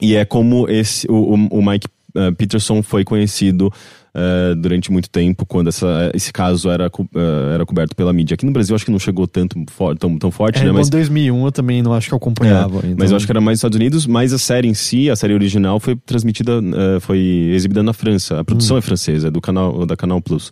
e 0.00 0.16
é 0.16 0.24
como 0.24 0.68
esse, 0.68 1.06
o, 1.08 1.34
o 1.34 1.64
Mike 1.64 1.86
uh, 2.16 2.34
Peterson 2.34 2.82
foi 2.82 3.04
conhecido 3.04 3.72
uh, 4.16 4.56
durante 4.56 4.90
muito 4.90 5.10
tempo, 5.10 5.44
quando 5.44 5.68
essa, 5.68 6.10
esse 6.14 6.32
caso 6.32 6.70
era, 6.70 6.86
uh, 6.86 7.52
era 7.52 7.66
coberto 7.66 7.94
pela 7.94 8.12
mídia. 8.12 8.34
Aqui 8.34 8.46
no 8.46 8.52
Brasil 8.52 8.74
acho 8.74 8.84
que 8.84 8.90
não 8.90 8.98
chegou 8.98 9.26
tanto 9.26 9.62
tão, 9.98 10.18
tão 10.18 10.30
forte, 10.30 10.60
é, 10.60 10.64
né? 10.64 10.72
Mas 10.72 10.88
em 10.88 10.90
2001 10.90 11.44
eu 11.44 11.52
também 11.52 11.82
não 11.82 11.92
acho 11.92 12.08
que 12.08 12.14
eu 12.14 12.16
acompanhava. 12.16 12.76
É, 12.76 12.78
então... 12.78 12.96
Mas 12.98 13.10
eu 13.10 13.16
acho 13.16 13.26
que 13.26 13.32
era 13.32 13.40
mais 13.40 13.56
nos 13.56 13.58
Estados 13.58 13.76
Unidos, 13.76 14.06
mas 14.06 14.32
a 14.32 14.38
série 14.38 14.68
em 14.68 14.74
si, 14.74 15.10
a 15.10 15.16
série 15.16 15.34
original, 15.34 15.78
foi 15.78 15.94
transmitida, 15.94 16.58
uh, 16.58 17.00
foi 17.00 17.18
exibida 17.52 17.82
na 17.82 17.92
França. 17.92 18.40
A 18.40 18.44
produção 18.44 18.76
hum. 18.76 18.78
é 18.78 18.82
francesa, 18.82 19.28
é 19.28 19.30
do 19.30 19.40
canal, 19.40 19.84
da 19.84 19.96
Canal 19.96 20.20
Plus. 20.20 20.50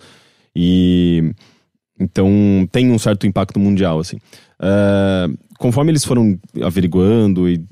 E 0.54 1.32
então 1.98 2.68
tem 2.70 2.90
um 2.90 2.98
certo 2.98 3.26
impacto 3.26 3.58
mundial, 3.58 3.98
assim. 4.00 4.18
Conforme 5.58 5.92
eles 5.92 6.04
foram 6.04 6.38
averiguando 6.62 7.48
e 7.48 7.62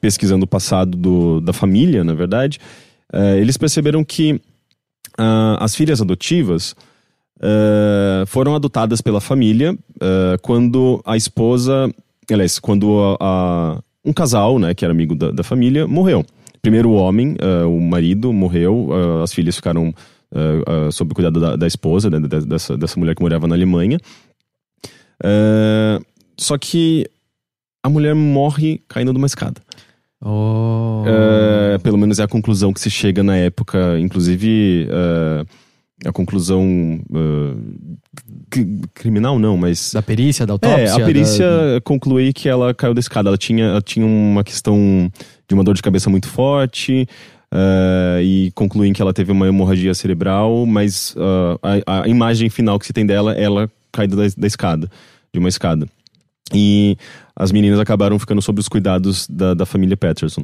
pesquisando 0.00 0.44
o 0.44 0.48
passado 0.48 0.96
do, 0.96 1.40
da 1.40 1.52
família, 1.52 2.02
na 2.02 2.14
verdade, 2.14 2.58
uh, 3.12 3.36
eles 3.36 3.56
perceberam 3.56 4.04
que 4.04 4.40
uh, 5.18 5.56
as 5.58 5.74
filhas 5.74 6.00
adotivas 6.00 6.72
uh, 7.38 8.26
foram 8.26 8.54
adotadas 8.54 9.00
pela 9.00 9.20
família 9.20 9.72
uh, 9.72 10.38
quando 10.42 11.02
a 11.04 11.16
esposa, 11.16 11.92
aliás, 12.30 12.58
quando 12.58 12.98
a, 13.00 13.16
a, 13.20 13.80
um 14.04 14.12
casal, 14.12 14.58
né, 14.58 14.74
que 14.74 14.84
era 14.84 14.92
amigo 14.92 15.14
da, 15.14 15.30
da 15.30 15.42
família, 15.42 15.86
morreu. 15.86 16.24
Primeiro 16.62 16.90
o 16.90 16.94
homem, 16.94 17.36
o 17.68 17.80
marido, 17.80 18.32
morreu, 18.32 18.88
as 19.22 19.32
filhas 19.32 19.54
ficaram 19.54 19.94
sob 20.90 21.12
o 21.12 21.14
cuidado 21.14 21.38
da, 21.38 21.54
da 21.54 21.66
esposa, 21.68 22.10
né, 22.10 22.18
dessa, 22.18 22.76
dessa 22.76 22.98
mulher 22.98 23.14
que 23.14 23.22
morava 23.22 23.46
na 23.46 23.54
Alemanha. 23.54 23.98
só 26.36 26.58
que 26.58 27.08
a 27.80 27.88
mulher 27.88 28.12
morre 28.14 28.82
caindo 28.88 29.12
de 29.12 29.18
uma 29.18 29.26
escada. 29.28 29.62
Oh. 30.20 31.04
Uh, 31.06 31.78
pelo 31.80 31.96
menos 31.96 32.18
é 32.18 32.24
a 32.24 32.28
conclusão 32.28 32.72
que 32.72 32.80
se 32.80 32.90
chega 32.90 33.22
na 33.22 33.36
época. 33.36 33.98
Inclusive, 34.00 34.88
uh, 34.90 35.46
a 36.04 36.12
conclusão 36.12 37.00
uh, 37.10 38.88
criminal 38.94 39.38
não, 39.38 39.56
mas... 39.56 39.92
Da 39.92 40.02
perícia, 40.02 40.44
da 40.44 40.54
autópsia? 40.54 40.84
É, 40.84 40.90
a 40.90 41.04
perícia 41.04 41.46
da... 41.46 41.80
conclui 41.82 42.32
que 42.32 42.48
ela 42.48 42.74
caiu 42.74 42.94
da 42.94 43.00
escada. 43.00 43.28
Ela 43.28 43.38
tinha, 43.38 43.66
ela 43.66 43.82
tinha 43.82 44.06
uma 44.06 44.42
questão 44.42 45.10
de 45.48 45.54
uma 45.54 45.64
dor 45.64 45.74
de 45.74 45.82
cabeça 45.82 46.10
muito 46.10 46.28
forte... 46.28 47.06
Uh, 47.50 48.20
e 48.20 48.52
concluem 48.54 48.92
que 48.92 49.00
ela 49.00 49.14
teve 49.14 49.32
uma 49.32 49.48
hemorragia 49.48 49.94
cerebral, 49.94 50.66
mas 50.66 51.14
uh, 51.16 51.58
a, 51.86 52.02
a, 52.02 52.06
imagem 52.06 52.50
final 52.50 52.78
que 52.78 52.84
se 52.84 52.92
tem 52.92 53.06
dela, 53.06 53.32
ela 53.32 53.70
caído 53.90 54.16
da, 54.16 54.24
da 54.36 54.46
escada, 54.46 54.90
de 55.32 55.38
uma 55.38 55.48
escada. 55.48 55.88
E 56.54 56.96
as 57.34 57.52
meninas 57.52 57.78
acabaram 57.78 58.18
ficando 58.18 58.42
sob 58.42 58.60
os 58.60 58.68
cuidados 58.68 59.26
da, 59.28 59.54
da 59.54 59.66
família 59.66 59.96
Patterson. 59.96 60.42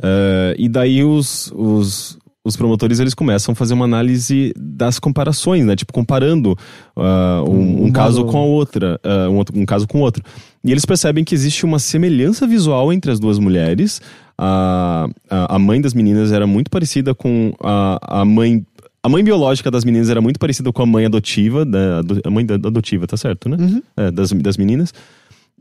Uh, 0.00 0.54
e 0.56 0.68
daí 0.68 1.04
os, 1.04 1.52
os, 1.54 2.18
os 2.44 2.56
promotores 2.56 2.98
eles 2.98 3.14
começam 3.14 3.52
a 3.52 3.54
fazer 3.54 3.74
uma 3.74 3.84
análise 3.84 4.52
das 4.56 4.98
comparações, 4.98 5.64
né? 5.64 5.76
Tipo, 5.76 5.92
comparando 5.92 6.58
uh, 6.96 7.48
um, 7.48 7.82
um, 7.82 7.84
um, 7.86 7.92
caso 7.92 8.24
com 8.24 8.38
a 8.38 8.44
outra, 8.44 9.00
uh, 9.04 9.30
um, 9.30 9.36
outro, 9.36 9.58
um 9.58 9.64
caso 9.64 9.86
com 9.86 9.98
o 9.98 10.00
outro. 10.00 10.24
E 10.64 10.70
eles 10.70 10.84
percebem 10.84 11.22
que 11.22 11.34
existe 11.34 11.64
uma 11.64 11.78
semelhança 11.78 12.46
visual 12.46 12.92
entre 12.92 13.10
as 13.10 13.20
duas 13.20 13.38
mulheres. 13.38 14.00
A, 14.36 15.08
a, 15.30 15.56
a 15.56 15.58
mãe 15.58 15.80
das 15.80 15.94
meninas 15.94 16.32
era 16.32 16.46
muito 16.46 16.70
parecida 16.70 17.14
com 17.14 17.52
a, 17.60 18.20
a 18.20 18.24
mãe 18.24 18.64
a 19.04 19.08
mãe 19.08 19.24
biológica 19.24 19.68
das 19.68 19.84
meninas 19.84 20.08
era 20.08 20.20
muito 20.20 20.38
parecida 20.38 20.72
com 20.72 20.80
a 20.80 20.86
mãe 20.86 21.04
adotiva, 21.04 21.64
da, 21.64 22.02
a 22.24 22.30
mãe 22.30 22.46
adotiva, 22.48 23.04
tá 23.04 23.16
certo, 23.16 23.48
né? 23.48 23.56
Uhum. 23.58 23.82
É, 23.96 24.10
das, 24.12 24.30
das 24.30 24.56
meninas. 24.56 24.94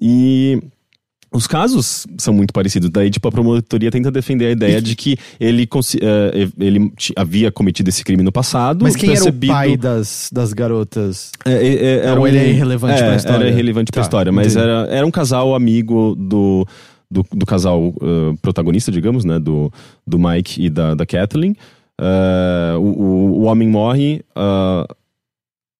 E 0.02 0.60
os 1.34 1.48
casos 1.48 2.06
são 2.18 2.34
muito 2.34 2.52
parecidos. 2.52 2.90
Daí, 2.90 3.10
tipo, 3.10 3.26
a 3.26 3.32
promotoria 3.32 3.90
tenta 3.90 4.12
defender 4.12 4.48
a 4.48 4.52
ideia 4.52 4.82
de 4.82 4.96
que 4.98 5.18
ele, 5.40 5.64
uh, 5.64 6.52
ele 6.60 6.92
havia 7.16 7.50
cometido 7.50 7.90
esse 7.90 8.04
crime 8.04 8.22
no 8.22 8.34
passado. 8.34 8.84
Mas 8.84 8.98
quem 8.98 9.10
percebido... 9.10 9.54
era 9.54 9.54
o 9.54 9.56
pai 9.56 9.78
das, 9.78 10.30
das 10.32 10.52
garotas? 10.52 11.32
É, 11.46 11.54
é, 11.54 11.76
é 11.76 12.06
era 12.08 12.20
Ou 12.20 12.26
um... 12.26 12.28
ele 12.28 12.38
é 12.38 12.50
irrelevante 12.50 13.02
é, 13.02 13.06
pra 13.06 13.16
história? 13.16 13.44
Era 13.46 13.50
irrelevante 13.50 13.92
tá, 13.92 13.94
pra 13.94 14.02
história, 14.02 14.32
mas 14.32 14.58
era, 14.58 14.88
era 14.90 15.08
um 15.08 15.12
casal 15.12 15.56
amigo 15.56 16.16
do, 16.16 16.68
do, 17.10 17.26
do 17.32 17.46
casal 17.46 17.82
uh, 17.82 18.38
protagonista, 18.42 18.92
digamos, 18.92 19.24
né? 19.24 19.40
Do, 19.40 19.72
do 20.06 20.20
Mike 20.20 20.66
e 20.66 20.70
da, 20.70 20.96
da 20.96 21.06
Kathleen. 21.06 21.56
Uh, 22.02 22.78
o, 22.78 23.40
o, 23.40 23.44
homem 23.44 23.70
morre, 23.70 24.22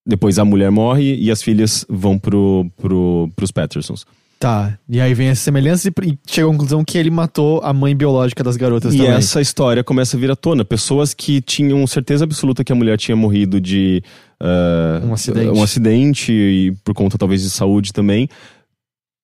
depois 0.06 0.38
a 0.38 0.44
mulher 0.44 0.70
morre 0.70 1.14
e 1.16 1.30
as 1.30 1.42
filhas 1.42 1.84
vão 1.88 2.18
pro, 2.18 2.66
pro, 2.76 3.30
pros 3.36 3.50
Pattersons. 3.50 4.04
Tá, 4.38 4.76
e 4.88 5.00
aí 5.00 5.14
vem 5.14 5.28
essa 5.28 5.40
semelhança 5.40 5.88
e 5.88 6.18
chega 6.26 6.48
à 6.48 6.50
conclusão 6.50 6.84
que 6.84 6.98
ele 6.98 7.10
matou 7.10 7.60
a 7.62 7.72
mãe 7.72 7.94
biológica 7.94 8.42
das 8.42 8.56
garotas 8.56 8.92
e 8.92 8.96
também. 8.96 9.12
E 9.12 9.14
essa 9.14 9.40
história 9.40 9.84
começa 9.84 10.16
a 10.16 10.20
vir 10.20 10.32
à 10.32 10.34
tona. 10.34 10.64
Pessoas 10.64 11.14
que 11.14 11.40
tinham 11.40 11.86
certeza 11.86 12.24
absoluta 12.24 12.64
que 12.64 12.72
a 12.72 12.74
mulher 12.74 12.98
tinha 12.98 13.14
morrido 13.14 13.60
de... 13.60 14.02
Uh, 14.40 15.06
um 15.06 15.12
acidente. 15.12 15.48
Um 15.48 15.62
acidente 15.62 16.32
e 16.32 16.72
por 16.82 16.92
conta 16.92 17.16
talvez 17.16 17.42
de 17.42 17.50
saúde 17.50 17.92
também 17.92 18.28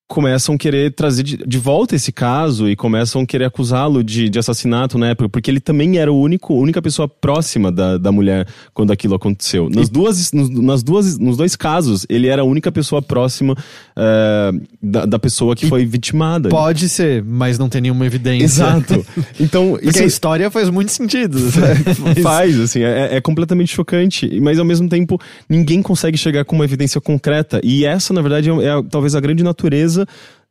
começam 0.09 0.55
a 0.55 0.59
querer 0.59 0.93
trazer 0.95 1.23
de, 1.23 1.37
de, 1.37 1.59
volta 1.59 1.95
esse 1.95 2.11
caso 2.11 2.67
e 2.67 2.75
começam 2.75 3.21
a 3.21 3.27
querer 3.27 3.45
acusá-lo 3.45 4.03
de, 4.03 4.31
de 4.31 4.39
assassinato 4.39 4.97
na 4.97 5.11
época, 5.11 5.29
porque 5.29 5.51
ele 5.51 5.61
também 5.61 5.99
era 5.99 6.11
o 6.11 6.19
único, 6.19 6.55
a 6.55 6.57
única 6.57 6.81
pessoa 6.81 7.07
próxima 7.07 7.71
da, 7.71 7.99
da 7.99 8.11
mulher 8.11 8.49
quando 8.73 8.91
aquilo 8.91 9.15
aconteceu. 9.15 9.69
Nas 9.69 9.91
duas, 9.91 10.33
nos, 10.33 10.49
nas 10.49 10.83
duas, 10.83 11.19
nos 11.19 11.37
dois 11.37 11.55
casos, 11.55 12.07
ele 12.09 12.27
era 12.27 12.41
a 12.41 12.45
única 12.45 12.73
pessoa 12.73 13.03
próxima 13.03 13.53
uh, 13.53 14.61
da, 14.83 15.05
da 15.05 15.19
pessoa 15.19 15.55
que 15.55 15.67
e 15.67 15.69
foi 15.69 15.85
vitimada. 15.85 16.49
Pode 16.49 16.89
ser, 16.89 17.23
mas 17.23 17.59
não 17.59 17.69
tem 17.69 17.83
nenhuma 17.83 18.07
evidência. 18.07 18.45
Exato. 18.45 19.05
Então, 19.39 19.73
porque 19.73 19.89
isso... 19.89 20.03
a 20.03 20.07
história 20.07 20.51
faz 20.51 20.71
muito 20.71 20.91
sentido. 20.91 21.39
faz, 22.23 22.59
assim, 22.59 22.81
é, 22.81 23.17
é 23.17 23.21
completamente 23.21 23.75
chocante, 23.75 24.41
mas 24.41 24.59
ao 24.59 24.65
mesmo 24.65 24.89
tempo 24.89 25.21
ninguém 25.49 25.83
consegue 25.83 26.17
chegar 26.17 26.45
com 26.45 26.57
uma 26.57 26.65
evidência 26.65 27.01
concreta. 27.01 27.61
E 27.63 27.85
essa, 27.85 28.13
na 28.13 28.21
verdade, 28.21 28.51
é, 28.51 28.53
é 28.53 28.83
talvez 28.91 29.15
a 29.15 29.21
grande 29.21 29.43
natureza 29.43 29.98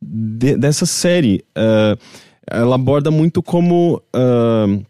de, 0.00 0.56
dessa 0.56 0.86
série. 0.86 1.44
Uh, 1.56 1.98
ela 2.46 2.76
aborda 2.76 3.10
muito 3.10 3.42
como 3.42 4.02
uh, 4.14 4.84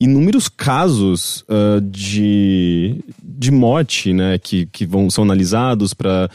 inúmeros 0.00 0.48
casos 0.48 1.44
uh, 1.48 1.80
de, 1.80 3.02
de 3.22 3.50
morte, 3.50 4.12
né, 4.12 4.38
que, 4.38 4.66
que 4.66 4.86
vão, 4.86 5.10
são 5.10 5.24
analisados 5.24 5.92
para 5.92 6.30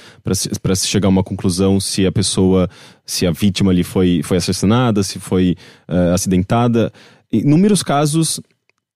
se 0.76 0.88
chegar 0.88 1.08
a 1.08 1.10
uma 1.10 1.24
conclusão 1.24 1.80
se 1.80 2.06
a 2.06 2.12
pessoa, 2.12 2.70
se 3.06 3.26
a 3.26 3.32
vítima 3.32 3.72
ali 3.72 3.84
foi, 3.84 4.22
foi 4.24 4.38
assassinada, 4.38 5.02
se 5.04 5.20
foi 5.20 5.56
acidentada. 6.14 6.92
Inúmeros 7.32 7.82
casos 7.82 8.42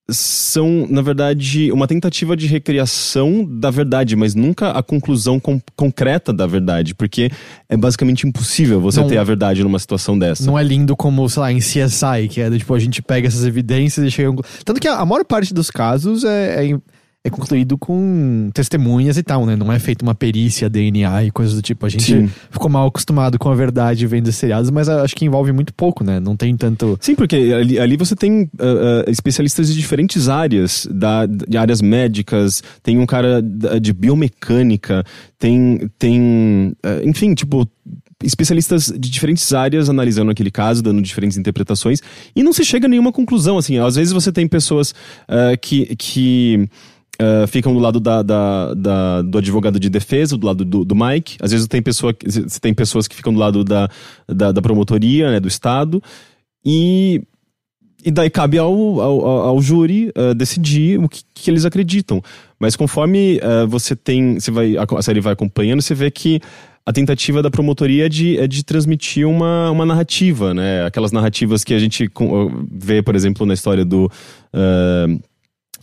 são, 0.07 0.85
na 0.89 1.01
verdade, 1.01 1.71
uma 1.71 1.87
tentativa 1.87 2.37
de 2.37 2.45
recriação 2.45 3.43
da 3.43 3.71
verdade, 3.71 4.15
mas 4.15 4.35
nunca 4.35 4.69
a 4.71 4.83
conclusão 4.83 5.39
com, 5.39 5.59
concreta 5.75 6.31
da 6.31 6.45
verdade, 6.45 6.93
porque 6.93 7.31
é 7.67 7.75
basicamente 7.75 8.27
impossível 8.27 8.79
você 8.79 8.99
não, 8.99 9.07
ter 9.07 9.17
a 9.17 9.23
verdade 9.23 9.63
numa 9.63 9.79
situação 9.79 10.17
dessa. 10.17 10.45
Não 10.45 10.59
é 10.59 10.63
lindo 10.63 10.95
como, 10.95 11.27
sei 11.27 11.41
lá, 11.41 11.51
em 11.51 11.57
CSI, 11.57 12.27
que 12.29 12.39
é 12.39 12.51
tipo, 12.51 12.73
a 12.73 12.79
gente 12.79 13.01
pega 13.01 13.27
essas 13.27 13.45
evidências 13.45 14.05
e 14.05 14.11
chega. 14.11 14.31
Tanto 14.63 14.79
que 14.79 14.87
a, 14.87 14.97
a 14.97 15.05
maior 15.05 15.25
parte 15.25 15.53
dos 15.53 15.71
casos 15.71 16.23
é, 16.23 16.65
é 16.67 16.79
é 17.25 17.29
concluído 17.31 17.75
com 17.75 18.51
testemunhas 18.53 19.17
e 19.17 19.23
tal, 19.23 19.47
né? 19.47 19.55
Não 19.55 19.73
é 19.73 19.79
feita 19.79 20.05
uma 20.05 20.13
perícia, 20.13 20.69
DNA 20.69 21.23
e 21.23 21.31
coisas 21.31 21.55
do 21.55 21.61
tipo. 21.61 21.83
A 21.83 21.89
gente 21.89 22.05
Sim. 22.05 22.29
ficou 22.51 22.69
mal 22.69 22.85
acostumado 22.85 23.39
com 23.39 23.49
a 23.49 23.55
verdade 23.55 24.05
vendo 24.05 24.31
seriados, 24.31 24.69
mas 24.69 24.87
acho 24.87 25.15
que 25.15 25.25
envolve 25.25 25.51
muito 25.51 25.73
pouco, 25.73 26.03
né? 26.03 26.19
Não 26.19 26.37
tem 26.37 26.55
tanto. 26.55 26.95
Sim, 27.01 27.15
porque 27.15 27.35
ali, 27.35 27.79
ali 27.79 27.97
você 27.97 28.15
tem 28.15 28.43
uh, 28.43 28.45
uh, 28.45 29.09
especialistas 29.09 29.69
de 29.69 29.73
diferentes 29.73 30.29
áreas, 30.29 30.87
da, 30.91 31.25
de 31.25 31.57
áreas 31.57 31.81
médicas, 31.81 32.61
tem 32.83 32.99
um 32.99 33.07
cara 33.07 33.41
de 33.41 33.91
biomecânica, 33.91 35.03
tem. 35.39 35.89
tem 35.97 36.73
uh, 36.85 37.09
enfim, 37.09 37.33
tipo 37.33 37.67
especialistas 38.23 38.85
de 38.85 39.09
diferentes 39.09 39.53
áreas 39.53 39.89
analisando 39.89 40.31
aquele 40.31 40.49
caso, 40.49 40.81
dando 40.81 41.01
diferentes 41.01 41.37
interpretações, 41.37 42.01
e 42.35 42.41
não 42.43 42.53
se 42.53 42.63
chega 42.63 42.87
a 42.87 42.89
nenhuma 42.89 43.11
conclusão, 43.11 43.57
assim, 43.57 43.77
às 43.77 43.95
vezes 43.95 44.13
você 44.13 44.31
tem 44.31 44.47
pessoas 44.47 44.91
uh, 44.91 45.57
que, 45.61 45.95
que 45.95 46.69
Uh, 47.21 47.47
ficam 47.47 47.73
do 47.73 47.79
lado 47.79 47.99
da, 47.99 48.21
da, 48.21 48.73
da, 48.73 49.21
do 49.21 49.37
advogado 49.37 49.79
de 49.79 49.89
defesa, 49.89 50.37
do 50.37 50.45
lado 50.45 50.65
do, 50.65 50.83
do 50.83 50.95
Mike. 50.95 51.37
Às 51.41 51.51
vezes 51.51 51.65
tem, 51.67 51.81
pessoa, 51.81 52.13
tem 52.61 52.73
pessoas 52.73 53.07
que 53.07 53.15
ficam 53.15 53.33
do 53.33 53.39
lado 53.39 53.63
da, 53.63 53.89
da, 54.27 54.51
da 54.51 54.61
promotoria, 54.61 55.31
né, 55.31 55.39
do 55.39 55.47
Estado. 55.47 56.03
E, 56.65 57.21
e 58.03 58.11
daí 58.11 58.29
cabe 58.29 58.57
ao, 58.57 58.99
ao, 58.99 59.25
ao 59.25 59.61
júri 59.61 60.09
uh, 60.09 60.35
decidir 60.35 60.99
o 60.99 61.07
que, 61.07 61.21
que, 61.33 61.49
eles 61.49 61.63
acreditam. 61.63 62.21
Mas 62.59 62.75
conforme 62.75 63.37
uh, 63.37 63.65
você 63.67 63.95
tem. 63.95 64.39
Você 64.39 64.51
vai, 64.51 64.75
a 64.77 65.01
série 65.01 65.21
vai 65.21 65.33
acompanhando, 65.33 65.81
você 65.81 65.95
vê 65.95 66.11
que 66.11 66.41
a 66.85 66.93
tentativa 66.93 67.41
da 67.41 67.49
promotoria 67.49 68.05
é 68.05 68.09
de, 68.09 68.37
é 68.37 68.45
de 68.45 68.63
transmitir 68.63 69.27
uma, 69.27 69.71
uma 69.71 69.85
narrativa, 69.85 70.53
né? 70.53 70.85
Aquelas 70.85 71.11
narrativas 71.11 71.63
que 71.63 71.73
a 71.73 71.79
gente 71.79 72.09
vê, 72.71 73.01
por 73.01 73.15
exemplo, 73.15 73.45
na 73.45 73.53
história 73.53 73.85
do. 73.85 74.11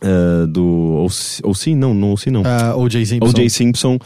Uh, 0.03 0.47
do. 0.47 0.65
Ou, 0.65 1.09
ou 1.45 1.55
sim, 1.55 1.75
não, 1.75 1.95
não, 1.95 2.11
ou 2.11 2.17
sim, 2.17 2.31
não. 2.31 2.43
Uh, 2.43 2.47
ah, 2.47 2.77
O.J. 2.77 3.05
Simpson. 3.07 3.29
O.J. 3.29 3.49
Simpson. 3.49 3.99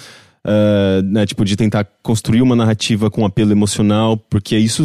Uh, 0.49 1.03
né, 1.03 1.27
tipo, 1.27 1.45
de 1.45 1.57
tentar 1.57 1.85
construir 2.05 2.41
uma 2.41 2.55
narrativa 2.55 3.11
com 3.11 3.27
apelo 3.27 3.51
emocional, 3.51 4.17
porque 4.17 4.57
isso, 4.57 4.85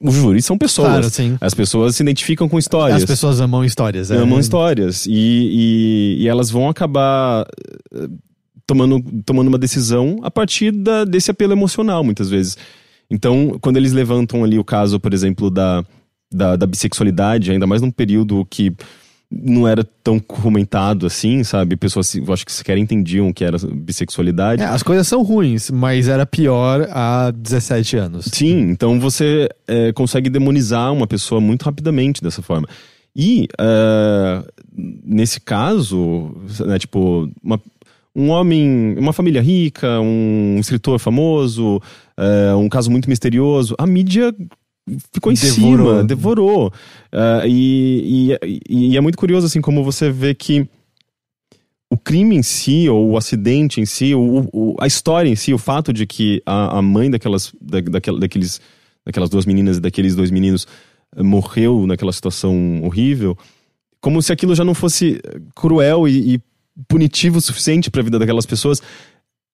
os 0.00 0.14
júris 0.14 0.44
são 0.44 0.58
pessoas. 0.58 0.88
Claro, 0.88 1.10
sim. 1.10 1.36
As 1.40 1.54
pessoas 1.54 1.94
se 1.94 2.02
identificam 2.02 2.48
com 2.48 2.58
histórias. 2.58 3.02
As 3.02 3.04
pessoas 3.04 3.40
amam 3.40 3.64
histórias. 3.64 4.10
É. 4.10 4.16
Amam 4.16 4.40
histórias. 4.40 5.06
E, 5.06 5.12
e, 5.12 6.16
e, 6.22 6.28
elas 6.28 6.50
vão 6.50 6.68
acabar 6.68 7.46
tomando, 8.66 9.00
tomando 9.24 9.48
uma 9.48 9.58
decisão 9.58 10.18
a 10.22 10.30
partir 10.30 10.72
da, 10.72 11.04
desse 11.04 11.30
apelo 11.30 11.52
emocional, 11.52 12.02
muitas 12.02 12.28
vezes. 12.28 12.56
Então, 13.10 13.56
quando 13.60 13.78
eles 13.78 13.92
levantam 13.92 14.44
ali 14.44 14.58
o 14.58 14.64
caso, 14.64 15.00
por 15.00 15.14
exemplo, 15.14 15.48
da, 15.48 15.84
da, 16.32 16.56
da 16.56 16.66
bissexualidade, 16.66 17.50
ainda 17.50 17.66
mais 17.66 17.80
num 17.80 17.90
período 17.90 18.46
que 18.50 18.72
não 19.30 19.68
era 19.68 19.84
tão 20.02 20.18
comentado 20.18 21.04
assim, 21.04 21.44
sabe? 21.44 21.76
Pessoas, 21.76 22.16
acho 22.32 22.46
que 22.46 22.52
sequer 22.52 22.78
entendiam 22.78 23.28
o 23.28 23.34
que 23.34 23.44
era 23.44 23.58
bissexualidade. 23.58 24.62
É, 24.62 24.66
as 24.66 24.82
coisas 24.82 25.06
são 25.06 25.22
ruins, 25.22 25.70
mas 25.70 26.08
era 26.08 26.24
pior 26.24 26.88
há 26.90 27.30
17 27.30 27.96
anos. 27.96 28.26
Sim, 28.32 28.70
então 28.70 28.98
você 28.98 29.48
é, 29.66 29.92
consegue 29.92 30.30
demonizar 30.30 30.92
uma 30.92 31.06
pessoa 31.06 31.40
muito 31.40 31.62
rapidamente 31.62 32.22
dessa 32.22 32.40
forma. 32.40 32.66
E, 33.14 33.48
uh, 33.60 34.46
nesse 35.04 35.40
caso, 35.40 36.34
né, 36.60 36.78
tipo, 36.78 37.28
uma, 37.42 37.60
um 38.14 38.30
homem, 38.30 38.96
uma 38.96 39.12
família 39.12 39.42
rica, 39.42 40.00
um 40.00 40.56
escritor 40.60 40.98
famoso, 40.98 41.82
uh, 42.16 42.56
um 42.56 42.68
caso 42.68 42.90
muito 42.90 43.08
misterioso, 43.08 43.74
a 43.76 43.86
mídia 43.86 44.32
ficou 45.12 45.32
em 45.32 45.34
devorou. 45.34 45.90
cima, 45.90 46.04
devorou. 46.04 46.66
Uh, 47.12 47.46
e, 47.46 48.32
e, 48.42 48.92
e, 48.92 48.96
é 48.96 49.00
muito 49.00 49.18
curioso, 49.18 49.46
assim, 49.46 49.60
como 49.60 49.84
você 49.84 50.10
vê 50.10 50.34
que 50.34 50.68
o 51.90 51.96
crime 51.96 52.36
em 52.36 52.42
si, 52.42 52.88
ou 52.88 53.10
o 53.10 53.16
acidente 53.16 53.80
em 53.80 53.86
si, 53.86 54.14
o, 54.14 54.48
o 54.52 54.76
a 54.78 54.86
história 54.86 55.28
em 55.28 55.36
si, 55.36 55.54
o 55.54 55.58
fato 55.58 55.92
de 55.92 56.06
que 56.06 56.42
a, 56.44 56.78
a 56.78 56.82
mãe 56.82 57.10
daquelas, 57.10 57.52
da, 57.60 57.80
daqueles, 57.80 58.60
daquelas 59.04 59.30
duas 59.30 59.46
meninas 59.46 59.78
e 59.78 59.80
daqueles 59.80 60.14
dois 60.14 60.30
meninos 60.30 60.66
eh, 61.16 61.22
morreu 61.22 61.86
naquela 61.86 62.12
situação 62.12 62.82
horrível, 62.84 63.36
como 64.00 64.20
se 64.20 64.32
aquilo 64.32 64.54
já 64.54 64.64
não 64.64 64.74
fosse 64.74 65.20
cruel 65.54 66.06
e, 66.06 66.34
e 66.34 66.40
punitivo 66.86 67.38
o 67.38 67.40
suficiente 67.40 67.90
para 67.90 68.02
a 68.02 68.04
vida 68.04 68.18
daquelas 68.18 68.46
pessoas 68.46 68.82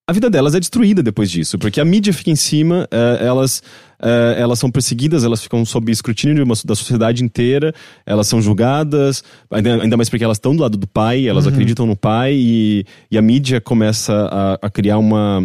a 0.07 0.13
vida 0.13 0.29
delas 0.29 0.55
é 0.55 0.61
destruída 0.61 1.03
depois 1.03 1.31
disso, 1.31 1.59
porque 1.59 1.81
a 1.81 1.85
mídia 1.85 2.13
fica 2.13 2.31
em 2.31 2.37
cima, 2.37 2.87
uh, 2.93 3.25
elas, 3.25 3.63
uh, 4.01 4.37
elas 4.37 4.59
são 4.59 4.71
perseguidas, 4.71 5.25
elas 5.25 5.43
ficam 5.43 5.65
sob 5.65 5.91
escrutínio 5.91 6.45
uma, 6.45 6.55
da 6.65 6.75
sociedade 6.75 7.25
inteira, 7.25 7.73
elas 8.05 8.27
são 8.27 8.43
julgadas, 8.43 9.25
ainda, 9.51 9.83
ainda 9.83 9.97
mais 9.97 10.11
porque 10.11 10.23
elas 10.23 10.37
estão 10.37 10.55
do 10.55 10.63
lado 10.63 10.77
do 10.77 10.87
pai, 10.87 11.27
elas 11.27 11.47
uhum. 11.47 11.53
acreditam 11.53 11.87
no 11.87 11.97
pai, 11.97 12.35
e, 12.35 12.85
e 13.11 13.17
a 13.17 13.23
mídia 13.23 13.63
começa 13.63 14.13
a, 14.31 14.67
a 14.67 14.71
criar 14.71 14.99
uma 14.99 15.43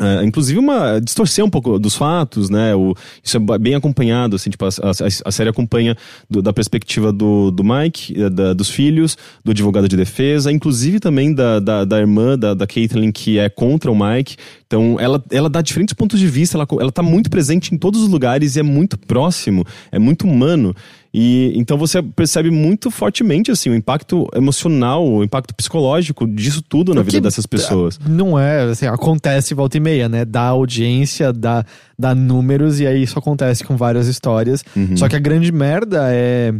Uh, 0.00 0.24
inclusive 0.24 0.58
uma 0.58 0.98
distorcer 1.00 1.44
um 1.44 1.50
pouco 1.50 1.78
dos 1.78 1.94
fatos, 1.94 2.48
né? 2.48 2.74
O, 2.74 2.94
isso 3.22 3.36
é 3.36 3.58
bem 3.58 3.74
acompanhado, 3.74 4.36
assim, 4.36 4.48
tipo, 4.48 4.64
a, 4.64 4.68
a, 4.68 5.28
a 5.28 5.30
série 5.30 5.50
acompanha 5.50 5.94
do, 6.30 6.40
da 6.40 6.50
perspectiva 6.50 7.12
do, 7.12 7.50
do 7.50 7.62
Mike, 7.62 8.20
eh, 8.20 8.30
da, 8.30 8.54
dos 8.54 8.70
filhos, 8.70 9.18
do 9.44 9.50
advogado 9.50 9.86
de 9.86 9.96
defesa, 9.96 10.50
inclusive 10.50 10.98
também 10.98 11.34
da, 11.34 11.60
da, 11.60 11.84
da 11.84 11.98
irmã 12.00 12.38
da, 12.38 12.54
da 12.54 12.66
Caitlyn, 12.66 13.12
que 13.12 13.38
é 13.38 13.50
contra 13.50 13.92
o 13.92 13.94
Mike. 13.94 14.36
Então, 14.66 14.96
ela, 14.98 15.22
ela 15.30 15.50
dá 15.50 15.60
diferentes 15.60 15.92
pontos 15.92 16.18
de 16.18 16.26
vista, 16.26 16.56
ela, 16.56 16.66
ela 16.80 16.90
tá 16.90 17.02
muito 17.02 17.28
presente 17.28 17.74
em 17.74 17.76
todos 17.76 18.02
os 18.02 18.08
lugares 18.08 18.56
e 18.56 18.60
é 18.60 18.62
muito 18.62 18.98
próximo, 18.98 19.62
é 19.92 19.98
muito 19.98 20.26
humano. 20.26 20.74
E 21.14 21.52
então 21.56 21.76
você 21.76 22.02
percebe 22.02 22.50
muito 22.50 22.90
fortemente 22.90 23.50
assim 23.50 23.68
o 23.68 23.74
impacto 23.74 24.26
emocional, 24.34 25.06
o 25.06 25.22
impacto 25.22 25.54
psicológico 25.54 26.26
disso 26.26 26.62
tudo 26.62 26.94
na 26.94 27.02
vida 27.02 27.20
dessas 27.20 27.44
pessoas. 27.44 27.98
Não 27.98 28.38
é, 28.38 28.62
assim, 28.62 28.86
acontece 28.86 29.52
volta 29.52 29.76
e 29.76 29.80
meia, 29.80 30.08
né? 30.08 30.24
Dá 30.24 30.44
audiência, 30.44 31.30
dá, 31.30 31.66
dá 31.98 32.14
números 32.14 32.80
e 32.80 32.86
aí 32.86 33.02
isso 33.02 33.18
acontece 33.18 33.62
com 33.62 33.76
várias 33.76 34.06
histórias. 34.06 34.64
Uhum. 34.74 34.96
Só 34.96 35.06
que 35.06 35.14
a 35.14 35.18
grande 35.18 35.52
merda 35.52 36.06
é 36.10 36.54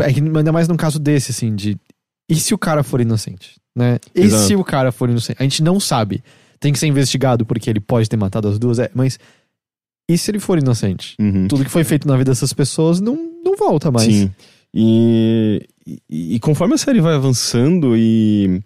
é 0.00 0.12
que 0.12 0.20
ainda 0.20 0.52
mais 0.52 0.68
num 0.68 0.76
caso 0.76 0.98
desse 0.98 1.30
assim 1.30 1.54
de 1.54 1.78
e 2.28 2.34
se 2.34 2.52
o 2.52 2.58
cara 2.58 2.82
for 2.82 3.00
inocente, 3.00 3.58
né? 3.74 3.98
E 4.14 4.22
Exato. 4.22 4.42
se 4.42 4.56
o 4.56 4.64
cara 4.64 4.92
for 4.92 5.08
inocente? 5.08 5.36
A 5.38 5.44
gente 5.44 5.62
não 5.62 5.80
sabe. 5.80 6.22
Tem 6.58 6.72
que 6.72 6.78
ser 6.78 6.86
investigado 6.86 7.46
porque 7.46 7.70
ele 7.70 7.80
pode 7.80 8.08
ter 8.08 8.16
matado 8.16 8.48
as 8.48 8.58
duas, 8.58 8.78
é, 8.78 8.90
mas 8.94 9.18
e 10.08 10.16
se 10.16 10.30
ele 10.30 10.38
for 10.38 10.58
inocente? 10.58 11.16
Uhum. 11.20 11.48
Tudo 11.48 11.64
que 11.64 11.70
foi 11.70 11.84
feito 11.84 12.06
na 12.06 12.16
vida 12.16 12.30
dessas 12.30 12.52
pessoas 12.52 13.00
não, 13.00 13.16
não 13.44 13.56
volta 13.56 13.90
mais. 13.90 14.12
Sim. 14.12 14.30
E, 14.72 15.66
e, 15.86 16.34
e, 16.36 16.40
conforme 16.40 16.74
a 16.74 16.78
série 16.78 17.00
vai 17.00 17.14
avançando 17.14 17.96
e 17.96 18.62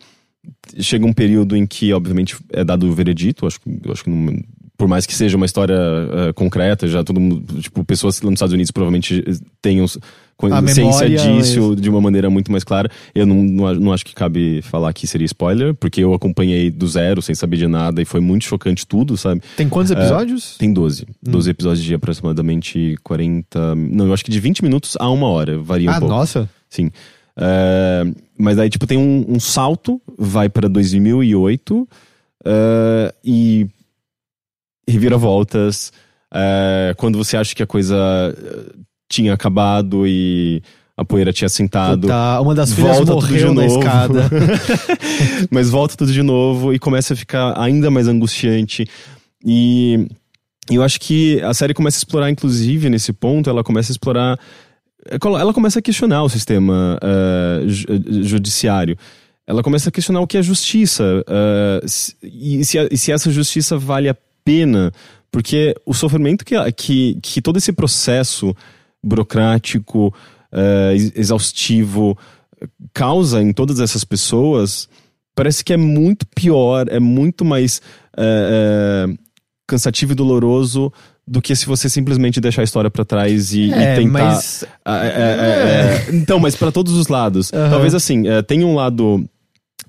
chega 0.79 1.07
um 1.07 1.13
período 1.13 1.57
em 1.57 1.67
que, 1.67 1.93
obviamente, 1.93 2.37
é 2.53 2.65
dado 2.65 2.89
o 2.89 2.93
veredito, 2.93 3.47
acho, 3.47 3.61
acho 3.91 4.05
que 4.05 4.11
não, 4.11 4.43
por 4.77 4.89
mais 4.89 5.05
que 5.05 5.15
seja 5.15 5.37
uma 5.37 5.47
história 5.47 5.77
uh, 5.77 6.35
concreta, 6.35 6.89
já 6.89 7.05
todo 7.05 7.21
mundo, 7.21 7.61
tipo, 7.61 7.85
pessoas 7.85 8.21
nos 8.23 8.33
Estados 8.33 8.55
Unidos 8.55 8.71
provavelmente 8.71 9.23
tenham 9.61 9.85
consciência 10.49 11.09
disso 11.09 11.71
mas... 11.71 11.81
de 11.81 11.91
uma 11.91 12.01
maneira 12.01 12.31
muito 12.31 12.51
mais 12.51 12.65
clara. 12.65 12.91
Eu 13.15 13.27
não, 13.27 13.43
não, 13.43 13.75
não, 13.75 13.93
acho 13.93 14.05
que 14.05 14.15
cabe 14.15 14.63
falar 14.63 14.93
que 14.93 15.07
seria 15.07 15.27
spoiler, 15.27 15.75
porque 15.75 16.03
eu 16.03 16.15
acompanhei 16.15 16.71
do 16.71 16.87
zero, 16.89 17.21
sem 17.21 17.35
saber 17.35 17.57
de 17.57 17.67
nada, 17.67 18.01
e 18.01 18.05
foi 18.05 18.21
muito 18.21 18.45
chocante 18.45 18.87
tudo, 18.87 19.17
sabe? 19.17 19.43
Tem 19.57 19.69
quantos 19.69 19.93
é, 19.93 19.95
episódios? 19.95 20.57
Uh, 20.57 20.59
tem 20.59 20.73
12. 20.73 21.03
Hum. 21.03 21.31
12 21.31 21.51
episódios 21.51 21.85
de 21.85 21.95
aproximadamente 21.95 22.97
40. 23.03 23.75
Não, 23.75 24.07
eu 24.07 24.15
acho 24.15 24.25
que 24.25 24.31
de 24.31 24.41
20 24.41 24.63
minutos 24.63 24.97
a 24.99 25.09
uma 25.11 25.29
hora, 25.29 25.59
varia 25.59 25.91
um 25.91 25.95
ah, 25.95 26.01
pouco. 26.01 26.15
Ah, 26.15 26.19
nossa! 26.19 26.51
Sim. 26.69 26.87
Uh, 27.37 28.15
mas 28.39 28.59
aí, 28.59 28.71
tipo, 28.71 28.87
tem 28.87 28.99
um, 28.99 29.27
um 29.29 29.41
salto, 29.41 30.01
vai 30.19 30.49
para 30.49 30.69
2008, 30.69 31.83
uh, 31.83 31.89
e 33.25 33.67
reviravoltas. 34.89 35.93
É, 36.33 36.95
quando 36.97 37.19
você 37.19 37.37
acha 37.37 37.55
que 37.55 37.63
a 37.63 37.67
coisa 37.67 37.97
tinha 39.11 39.35
acabado 39.35 40.07
e 40.07 40.63
a 40.97 41.05
poeira 41.05 41.33
tinha 41.33 41.49
sentado. 41.49 42.07
Tá, 42.07 42.41
uma 42.41 42.55
das 42.55 42.73
filhas 42.73 42.97
volta 42.97 43.13
morreu 43.13 43.49
tudo 43.49 43.61
de 43.61 43.69
novo. 43.69 43.79
escada. 43.81 44.31
Mas 45.51 45.69
volta 45.69 45.97
tudo 45.97 46.13
de 46.13 46.23
novo 46.23 46.73
e 46.73 46.79
começa 46.79 47.13
a 47.13 47.17
ficar 47.17 47.59
ainda 47.61 47.91
mais 47.91 48.07
angustiante. 48.07 48.87
E 49.45 50.07
eu 50.71 50.83
acho 50.83 51.01
que 51.01 51.43
a 51.43 51.53
série 51.53 51.75
começa 51.75 51.97
a 51.97 52.01
explorar, 52.01 52.31
inclusive, 52.31 52.89
nesse 52.89 53.13
ponto, 53.13 53.51
ela 53.51 53.65
começa 53.65 53.91
a 53.91 53.95
explorar. 53.95 54.39
Ela 55.21 55.53
começa 55.53 55.79
a 55.79 55.83
questionar 55.83 56.23
o 56.23 56.29
sistema 56.29 56.99
uh, 57.03 57.69
judiciário 58.23 58.97
ela 59.51 59.65
começa 59.65 59.89
a 59.89 59.93
questionar 59.93 60.21
o 60.21 60.29
que 60.29 60.39
é 60.39 60.43
justiça 60.43 61.25
uh, 61.27 61.85
e, 62.23 62.65
se, 62.65 62.79
e, 62.89 62.97
se, 62.97 63.11
essa 63.11 63.33
justiça 63.33 63.77
vale 63.77 64.09
a 64.09 64.17
pena, 64.45 64.93
porque 65.29 65.75
o 65.85 65.93
sofrimento 65.93 66.45
que, 66.45 66.55
que, 66.73 67.19
que 67.21 67.43
todo 67.43 67.57
esse 67.57 67.73
processo 67.73 68.55
burocrático, 69.03 70.15
uh, 70.53 71.13
exaustivo, 71.15 72.17
causa 72.93 73.43
em 73.43 73.53
todas 73.53 73.81
essas 73.81 74.05
pessoas, 74.05 74.89
parece 75.35 75.65
que 75.65 75.73
é 75.73 75.77
muito 75.77 76.27
pior, 76.35 76.87
é 76.89 77.01
muito 77.01 77.45
mais 77.45 77.81
uh, 78.19 79.11
uh, 79.11 79.19
cansativo 79.67 80.13
e 80.13 80.15
doloroso 80.15 80.93
do 81.27 81.41
que 81.41 81.55
se 81.55 81.65
você 81.65 81.89
simplesmente 81.89 82.41
deixar 82.41 82.63
a 82.63 82.65
história 82.65 82.91
para 82.91 83.05
trás 83.05 83.55
e, 83.55 83.73
é, 83.73 83.95
e, 83.95 84.05
tentar. 84.05 84.25
Mas... 84.25 84.65
É, 84.85 86.07
então, 86.13 86.41
mas 86.41 86.57
para 86.57 86.73
todos 86.73 86.93
os 86.95 87.07
lados. 87.07 87.53
Uhum. 87.53 87.71
Talvez 87.71 87.95
assim, 87.95 88.25
tem 88.49 88.65
um 88.65 88.75
lado 88.75 89.25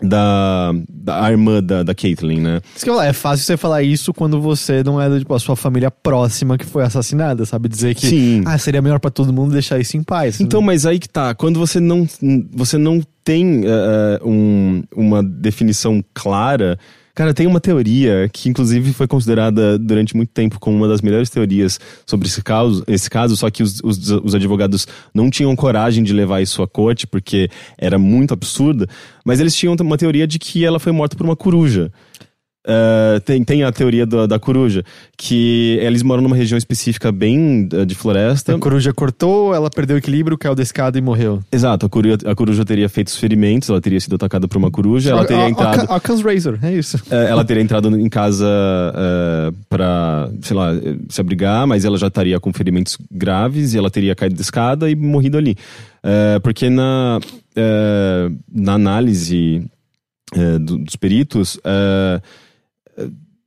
da, 0.02 0.74
da 0.90 1.30
irmã 1.30 1.62
da, 1.62 1.84
da 1.84 1.94
Caitlyn, 1.94 2.40
né? 2.40 2.62
Isso 2.76 2.84
que 2.84 2.90
eu 2.90 2.96
falar, 2.96 3.08
é 3.08 3.14
fácil 3.14 3.46
você 3.46 3.58
falar 3.58 3.84
isso 3.84 4.14
quando 4.14 4.42
você 4.42 4.84
não 4.84 5.00
é 5.00 5.20
tipo, 5.20 5.34
a 5.34 5.40
sua 5.40 5.56
família 5.56 5.92
próxima 5.92 6.58
que 6.58 6.66
foi 6.66 6.84
assassinada, 6.84 7.46
sabe? 7.46 7.70
Dizer 7.70 7.96
que 7.96 8.08
Sim. 8.08 8.44
Ah, 8.46 8.58
seria 8.58 8.82
melhor 8.82 9.00
para 9.00 9.12
todo 9.12 9.32
mundo 9.32 9.54
deixar 9.54 9.80
isso 9.80 9.96
em 9.96 10.04
paz. 10.04 10.42
Então, 10.42 10.62
mas 10.62 10.86
aí 10.86 11.00
que 11.00 11.08
tá, 11.08 11.34
quando 11.36 11.60
você 11.60 11.80
não, 11.80 12.08
você 12.52 12.78
não 12.78 13.02
tem 13.24 13.62
uh, 13.62 14.28
um, 14.28 14.84
uma 14.96 15.24
definição 15.24 16.04
clara 16.14 16.80
Cara, 17.14 17.34
tem 17.34 17.46
uma 17.46 17.60
teoria 17.60 18.30
que, 18.32 18.50
inclusive, 18.50 18.94
foi 18.94 19.08
considerada 19.08 19.78
durante 19.78 20.16
muito 20.16 20.30
tempo 20.30 20.60
como 20.60 20.78
uma 20.78 20.88
das 20.88 21.02
melhores 21.02 21.30
teorias 21.30 21.80
sobre 22.06 22.28
esse 22.28 22.42
caso, 22.42 22.84
esse 22.88 23.10
caso 23.10 23.36
só 23.36 23.50
que 23.50 23.62
os, 23.62 23.82
os, 23.84 24.10
os 24.10 24.36
advogados 24.36 24.88
não 25.14 25.30
tinham 25.30 25.56
coragem 25.56 26.04
de 26.04 26.14
levar 26.14 26.42
isso 26.42 26.62
à 26.62 26.68
corte 26.68 27.06
porque 27.06 27.50
era 27.78 28.00
muito 28.00 28.34
absurda. 28.34 28.88
Mas 29.26 29.40
eles 29.40 29.56
tinham 29.56 29.76
uma 29.82 29.98
teoria 29.98 30.26
de 30.26 30.40
que 30.40 30.64
ela 30.64 30.80
foi 30.80 30.92
morta 30.92 31.16
por 31.16 31.26
uma 31.26 31.36
coruja. 31.36 31.92
Uh, 32.64 33.20
tem, 33.22 33.44
tem 33.44 33.64
a 33.64 33.72
teoria 33.72 34.06
da, 34.06 34.28
da 34.28 34.38
coruja, 34.38 34.84
que 35.18 35.80
eles 35.82 36.04
moram 36.04 36.22
numa 36.22 36.36
região 36.36 36.60
específica 36.60 37.12
bem 37.12 37.68
uh, 37.74 37.84
de 37.88 37.96
floresta. 37.96 38.56
A 38.56 38.60
coruja 38.60 38.94
cortou, 38.94 39.56
ela 39.56 39.68
perdeu 39.68 39.96
o 39.96 39.98
equilíbrio, 39.98 40.38
caiu 40.38 40.54
da 40.54 40.62
escada 40.62 40.96
e 40.96 41.02
morreu. 41.02 41.42
Exato, 41.52 41.88
a 41.88 41.90
coruja, 41.90 42.18
a 42.24 42.36
coruja 42.36 42.64
teria 42.64 42.88
feito 42.88 43.08
os 43.08 43.18
ferimentos, 43.18 43.68
ela 43.68 43.82
teria 43.82 44.00
sido 44.00 44.16
atacada 44.16 44.48
por 44.48 44.58
uma 44.58 44.70
coruja, 44.70 45.10
ela 45.10 45.26
teria 45.26 45.46
a, 45.46 45.50
entrado. 45.50 45.92
A 45.92 45.98
Razor, 45.98 46.60
é 46.62 46.72
isso. 46.72 46.98
Uh, 46.98 47.16
ela 47.16 47.44
teria 47.44 47.64
entrado 47.64 48.00
em 48.00 48.10
casa 48.10 48.48
pra, 49.68 50.30
sei 50.42 50.56
lá, 50.56 50.72
se 51.10 51.20
abrigar, 51.20 51.66
mas 51.66 51.84
ela 51.84 51.98
já 51.98 52.08
estaria 52.08 52.40
com 52.40 52.54
ferimentos 52.54 52.96
graves 53.10 53.74
e 53.74 53.78
ela 53.78 53.90
teria 53.90 54.14
caído 54.14 54.36
da 54.36 54.42
escada 54.42 54.90
e 54.90 54.96
morrido 54.96 55.38
ali. 55.38 55.56
porque 56.44 56.70
na, 56.70 57.20
na 58.52 58.74
análise 58.74 59.66
dos 60.60 60.96
peritos 60.96 61.60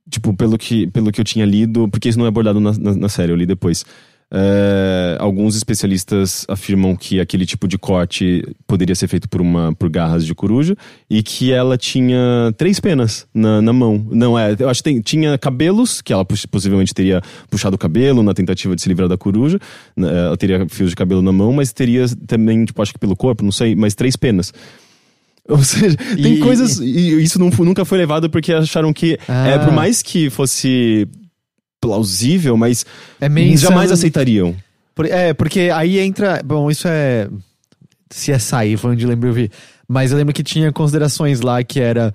tipo, 0.09 0.35
pelo 0.35 0.57
que, 0.57 0.87
pelo 0.87 1.11
que 1.11 1.19
eu 1.19 1.25
tinha 1.25 1.45
lido, 1.45 1.87
porque 1.89 2.09
isso 2.09 2.17
não 2.17 2.25
é 2.25 2.29
abordado 2.29 2.59
na, 2.59 2.71
na, 2.73 2.95
na 2.95 3.09
série, 3.09 3.31
eu 3.31 3.35
li 3.35 3.45
depois. 3.45 3.85
É, 4.31 5.17
alguns 5.19 5.55
especialistas 5.55 6.45
afirmam 6.49 6.95
que 6.95 7.19
aquele 7.19 7.45
tipo 7.45 7.67
de 7.67 7.77
corte 7.77 8.43
poderia 8.65 8.95
ser 8.95 9.07
feito 9.07 9.29
por 9.29 9.39
uma 9.39 9.73
por 9.75 9.87
garras 9.87 10.25
de 10.25 10.33
coruja 10.33 10.75
e 11.07 11.21
que 11.21 11.51
ela 11.51 11.77
tinha 11.77 12.51
três 12.57 12.79
penas 12.79 13.27
na, 13.33 13.61
na 13.61 13.71
mão. 13.71 14.05
Não 14.11 14.37
é, 14.37 14.55
eu 14.57 14.67
acho 14.67 14.81
que 14.81 14.89
tem, 14.89 14.99
tinha 14.99 15.37
cabelos 15.37 16.01
que 16.01 16.11
ela 16.11 16.25
possivelmente 16.25 16.93
teria 16.93 17.21
puxado 17.49 17.75
o 17.75 17.79
cabelo 17.79 18.23
na 18.23 18.33
tentativa 18.33 18.75
de 18.75 18.81
se 18.81 18.89
livrar 18.89 19.07
da 19.07 19.17
coruja. 19.17 19.59
Né, 19.95 20.09
ela 20.09 20.37
teria 20.37 20.67
fios 20.69 20.89
de 20.89 20.95
cabelo 20.95 21.21
na 21.21 21.31
mão, 21.31 21.53
mas 21.53 21.71
teria 21.71 22.05
também, 22.27 22.65
tipo, 22.65 22.81
acho 22.81 22.93
que 22.93 22.99
pelo 22.99 23.15
corpo, 23.15 23.43
não 23.43 23.51
sei, 23.51 23.75
mas 23.75 23.93
três 23.93 24.15
penas. 24.15 24.51
Ou 25.49 25.63
seja, 25.63 25.95
tem 25.97 26.35
e... 26.35 26.39
coisas. 26.39 26.79
E 26.79 27.21
isso 27.21 27.37
não, 27.37 27.49
nunca 27.49 27.85
foi 27.85 27.97
levado 27.97 28.29
porque 28.29 28.51
acharam 28.51 28.91
que, 28.91 29.17
ah. 29.27 29.47
é, 29.47 29.59
por 29.59 29.71
mais 29.71 30.01
que 30.01 30.29
fosse 30.29 31.07
plausível, 31.79 32.57
mas 32.57 32.85
é 33.21 33.29
meio 33.29 33.55
jamais 33.57 33.91
aceitariam. 33.91 34.55
Por, 34.95 35.05
é, 35.05 35.33
porque 35.33 35.69
aí 35.73 35.99
entra. 35.99 36.41
Bom, 36.43 36.71
isso 36.71 36.87
é. 36.87 37.29
Se 38.09 38.31
é 38.31 38.39
sair, 38.39 38.77
foi 38.77 38.91
onde 38.91 39.05
lembro 39.05 39.29
eu 39.29 39.33
vi. 39.33 39.51
Mas 39.87 40.11
eu 40.11 40.17
lembro 40.17 40.33
que 40.33 40.43
tinha 40.43 40.71
considerações 40.71 41.41
lá 41.41 41.63
que 41.63 41.79
era 41.79 42.13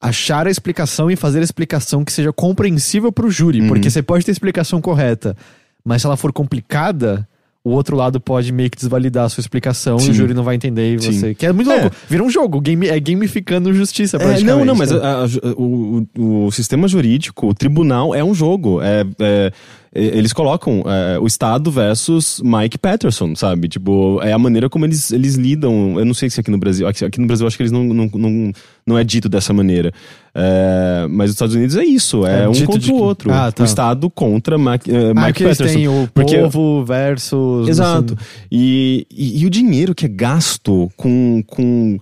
achar 0.00 0.46
a 0.46 0.50
explicação 0.50 1.10
e 1.10 1.16
fazer 1.16 1.40
a 1.40 1.44
explicação 1.44 2.04
que 2.04 2.12
seja 2.12 2.32
compreensível 2.32 3.12
para 3.12 3.26
o 3.26 3.30
júri. 3.30 3.60
Uhum. 3.60 3.68
Porque 3.68 3.88
você 3.88 4.02
pode 4.02 4.24
ter 4.24 4.30
a 4.30 4.34
explicação 4.34 4.80
correta, 4.80 5.36
mas 5.84 6.02
se 6.02 6.06
ela 6.06 6.16
for 6.16 6.32
complicada, 6.32 7.26
o 7.66 7.70
outro 7.70 7.96
lado 7.96 8.20
pode 8.20 8.52
meio 8.52 8.68
que 8.70 8.76
desvalidar 8.76 9.24
a 9.24 9.28
sua 9.30 9.40
explicação 9.40 9.98
Sim. 9.98 10.08
e 10.08 10.10
o 10.10 10.14
júri 10.14 10.34
não 10.34 10.44
vai 10.44 10.54
entender 10.54 10.96
e 10.96 11.02
Sim. 11.02 11.12
você. 11.12 11.34
Que 11.34 11.46
é 11.46 11.52
muito 11.52 11.70
É. 11.70 11.80
louco. 11.80 11.96
Vira 12.08 12.22
um 12.22 12.28
jogo, 12.28 12.60
game, 12.60 12.86
é 12.88 13.00
gamificando 13.00 13.72
justiça, 13.72 14.18
É, 14.18 14.20
praticamente. 14.20 14.58
não, 14.58 14.64
não, 14.66 14.74
mas 14.74 14.90
né? 14.90 14.98
a- 15.02 15.24
a- 15.24 15.52
o, 15.56 16.06
o- 16.18 16.44
o 16.46 16.52
sistema 16.52 16.86
jurídico, 16.86 17.48
o 17.48 17.54
tribunal 17.54 18.14
é 18.14 18.22
um 18.22 18.34
jogo. 18.34 18.82
É, 18.82 19.00
é- 19.18 19.52
é- 19.94 20.04
eles 20.18 20.32
colocam 20.34 20.82
é, 20.86 21.18
o 21.18 21.26
Estado 21.26 21.70
versus 21.70 22.40
Mike 22.44 22.76
Patterson, 22.76 23.34
sabe? 23.34 23.66
Tipo, 23.68 24.20
é 24.22 24.32
a 24.32 24.38
maneira 24.38 24.68
como 24.68 24.84
eles, 24.84 25.10
eles 25.10 25.36
lidam. 25.36 25.98
Eu 25.98 26.04
não 26.04 26.12
sei 26.14 26.28
se 26.28 26.40
aqui 26.40 26.50
no 26.50 26.58
Brasil. 26.58 26.86
Aqui, 26.86 27.02
aqui 27.04 27.18
no 27.20 27.26
Brasil 27.26 27.44
eu 27.44 27.48
acho 27.48 27.56
que 27.56 27.62
eles 27.62 27.72
não, 27.72 27.82
não, 27.84 28.10
não, 28.12 28.52
não 28.86 28.98
é 28.98 29.04
dito 29.04 29.28
dessa 29.28 29.52
maneira. 29.52 29.92
É, 30.34 31.06
mas 31.08 31.30
os 31.30 31.34
Estados 31.36 31.54
Unidos 31.54 31.76
é 31.76 31.84
isso, 31.84 32.26
é, 32.26 32.44
É 32.44 32.48
um 32.48 32.52
contra 32.64 32.78
de 32.78 32.90
o 32.92 32.96
outro. 32.96 33.32
Ah, 33.32 33.50
tá. 33.52 33.62
O 33.62 33.66
Estado 33.66 34.10
contra 34.10 34.58
Mike, 34.58 34.90
é, 34.90 35.10
Ah, 35.10 35.26
Mike 35.26 35.44
Patterson. 35.44 35.64
têm 35.64 35.88
o 35.88 36.08
Porque- 36.12 36.38
povo 36.38 36.84
versus. 36.84 37.68
Exato. 37.68 38.16
E, 38.50 39.06
e, 39.10 39.42
e 39.42 39.46
o 39.46 39.50
dinheiro 39.50 39.94
que 39.94 40.06
é 40.06 40.08
gasto 40.08 40.90
com. 40.96 41.42
com 41.46 41.98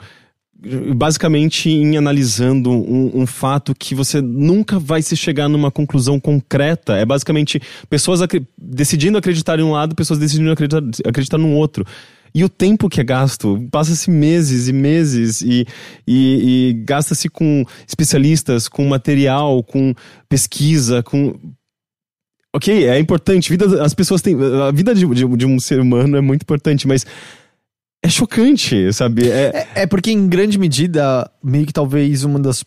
basicamente 0.94 1.68
em 1.68 1.96
analisando 1.96 2.70
um, 2.70 3.10
um 3.14 3.26
fato 3.26 3.74
que 3.74 3.94
você 3.96 4.20
nunca 4.20 4.78
vai 4.78 5.02
se 5.02 5.16
chegar 5.16 5.48
numa 5.48 5.70
conclusão 5.70 6.20
concreta. 6.20 6.94
É 6.96 7.04
basicamente 7.04 7.60
pessoas 7.90 8.22
acre- 8.22 8.46
decidindo 8.56 9.18
acreditar 9.18 9.58
em 9.58 9.62
um 9.62 9.72
lado, 9.72 9.94
pessoas 9.96 10.18
decidindo 10.20 10.50
acreditar, 10.52 10.82
acreditar 11.04 11.38
no 11.38 11.52
outro. 11.54 11.84
E 12.34 12.44
o 12.44 12.48
tempo 12.48 12.88
que 12.88 13.00
é 13.00 13.04
gasto, 13.04 13.66
passa-se 13.70 14.10
meses 14.10 14.68
e 14.68 14.72
meses 14.72 15.42
e, 15.42 15.66
e, 16.06 16.70
e 16.70 16.84
gasta-se 16.84 17.28
com 17.28 17.64
especialistas, 17.86 18.68
com 18.68 18.86
material, 18.86 19.62
com 19.62 19.94
pesquisa, 20.28 21.02
com 21.02 21.38
Ok, 22.54 22.86
é 22.86 22.98
importante. 22.98 23.48
Vida, 23.48 23.82
as 23.82 23.94
pessoas 23.94 24.20
têm. 24.20 24.36
A 24.68 24.70
vida 24.70 24.94
de, 24.94 25.06
de, 25.06 25.26
de 25.26 25.46
um 25.46 25.58
ser 25.58 25.80
humano 25.80 26.18
é 26.18 26.20
muito 26.20 26.42
importante, 26.42 26.86
mas 26.86 27.06
é 28.04 28.08
chocante, 28.10 28.92
sabe? 28.92 29.30
É, 29.30 29.68
É, 29.74 29.82
é 29.82 29.86
porque, 29.86 30.10
em 30.10 30.28
grande 30.28 30.58
medida, 30.58 31.30
meio 31.42 31.64
que 31.64 31.72
talvez 31.72 32.24
uma 32.24 32.38
das. 32.38 32.62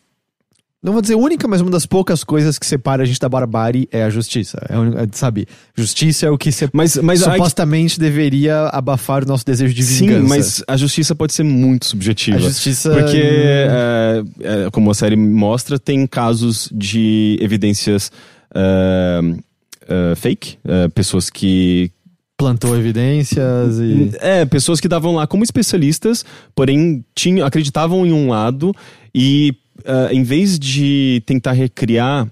Não 0.85 0.93
vou 0.93 1.01
dizer 1.01 1.15
única, 1.15 1.47
mas 1.47 1.61
uma 1.61 1.71
das 1.71 1.87
poucas 1.87 2.23
coisas 2.23 2.59
que 2.59 2.65
separa 2.65 3.01
a 3.01 3.05
gente 3.07 3.19
da 3.19 3.27
barbárie 3.27 3.89
é 3.91 4.03
a 4.03 4.09
justiça. 4.11 4.63
É, 4.69 4.75
a 4.75 5.03
é, 5.03 5.07
sabe? 5.13 5.47
Justiça 5.75 6.27
é 6.27 6.29
o 6.29 6.37
que 6.37 6.51
mas, 6.71 6.95
mas 6.97 7.21
supostamente 7.21 7.99
deveria 7.99 8.67
abafar 8.67 9.23
o 9.23 9.27
nosso 9.27 9.43
desejo 9.43 9.73
de 9.73 9.81
sim, 9.81 10.05
vingança. 10.05 10.27
mas 10.27 10.63
a 10.67 10.77
justiça 10.77 11.15
pode 11.15 11.33
ser 11.33 11.41
muito 11.41 11.87
subjetiva. 11.87 12.37
a 12.37 12.39
justiça. 12.39 12.91
Porque, 12.93 13.19
é, 13.19 14.23
é, 14.41 14.69
como 14.69 14.91
a 14.91 14.93
série 14.93 15.15
mostra, 15.15 15.79
tem 15.79 16.05
casos 16.05 16.69
de 16.71 17.39
evidências 17.41 18.11
é, 18.53 19.21
é, 19.89 20.15
fake, 20.15 20.59
é, 20.63 20.87
pessoas 20.89 21.31
que, 21.31 21.91
plantou 22.37 22.77
evidências 22.77 23.79
e. 23.79 24.11
É, 24.19 24.45
pessoas 24.45 24.79
que 24.79 24.87
davam 24.87 25.15
lá 25.15 25.25
como 25.25 25.43
especialistas, 25.43 26.23
porém 26.53 27.03
tinham, 27.15 27.43
acreditavam 27.47 28.05
em 28.05 28.13
um 28.13 28.29
lado 28.29 28.71
e 29.15 29.55
ah, 29.85 30.09
em 30.11 30.23
vez 30.23 30.57
de 30.59 31.21
tentar 31.25 31.53
recriar 31.53 32.27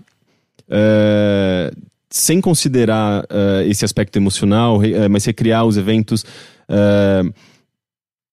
ah, 0.70 1.72
sem 2.10 2.40
considerar 2.40 3.26
ah, 3.30 3.64
esse 3.66 3.84
aspecto 3.84 4.18
emocional, 4.18 4.80
ah, 4.82 5.10
mas 5.10 5.26
recriar 5.26 5.66
os 5.66 5.78
eventos 5.78 6.24
ah, 6.70 7.24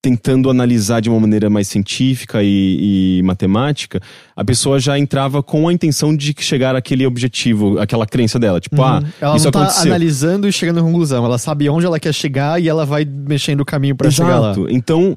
tentando 0.03 0.49
analisar 0.49 1.01
de 1.01 1.11
uma 1.11 1.21
maneira 1.21 1.51
mais 1.51 1.69
científica 1.69 2.43
e, 2.43 3.19
e 3.19 3.23
matemática, 3.23 4.01
a 4.35 4.43
pessoa 4.43 4.81
já 4.81 4.99
entrava 4.99 5.43
com 5.43 5.69
a 5.69 5.73
intenção 5.75 6.17
de 6.17 6.35
chegar 6.39 6.75
àquele 6.75 7.05
objetivo, 7.07 7.79
aquela 7.79 8.07
crença 8.07 8.39
dela, 8.39 8.59
tipo, 8.61 8.81
ah, 8.83 9.01
Uhum. 9.01 9.09
ela 9.21 9.37
isso 9.37 9.45
não 9.45 9.53
tá 9.53 9.61
aconteceu. 9.65 9.91
analisando 9.91 10.49
e 10.49 10.53
chegando 10.53 10.81
à 10.81 10.83
conclusão. 10.83 11.23
Ela 11.23 11.37
sabe 11.37 11.69
onde 11.69 11.85
ela 11.85 12.01
quer 12.01 12.15
chegar 12.15 12.59
e 12.63 12.67
ela 12.67 12.87
vai 12.87 13.05
mexendo 13.05 13.61
o 13.61 13.65
caminho 13.65 13.95
pra 13.95 14.11
chegar 14.11 14.39
lá. 14.39 14.53
Exato. 14.53 14.71
Então, 14.71 15.15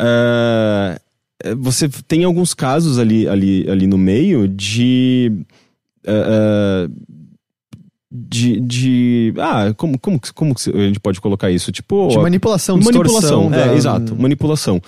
ah, 0.00 0.98
você 1.58 1.88
tem 2.06 2.24
alguns 2.24 2.54
casos 2.54 2.98
ali, 2.98 3.28
ali, 3.28 3.68
ali 3.68 3.86
no 3.86 3.98
meio 3.98 4.46
de. 4.46 5.32
ah, 6.06 6.88
de, 8.14 8.60
de. 8.60 9.34
Ah, 9.38 9.72
como, 9.74 9.98
como, 9.98 10.20
como 10.34 10.54
a 10.54 10.78
gente 10.86 11.00
pode 11.00 11.20
colocar 11.20 11.50
isso? 11.50 11.72
Tipo. 11.72 12.08
De 12.08 12.18
manipulação, 12.18 12.76
manipulação. 12.76 13.20
distorção. 13.20 13.54
É, 13.54 13.68
da- 13.68 13.74
exato. 13.74 14.14
Manipulação. 14.14 14.82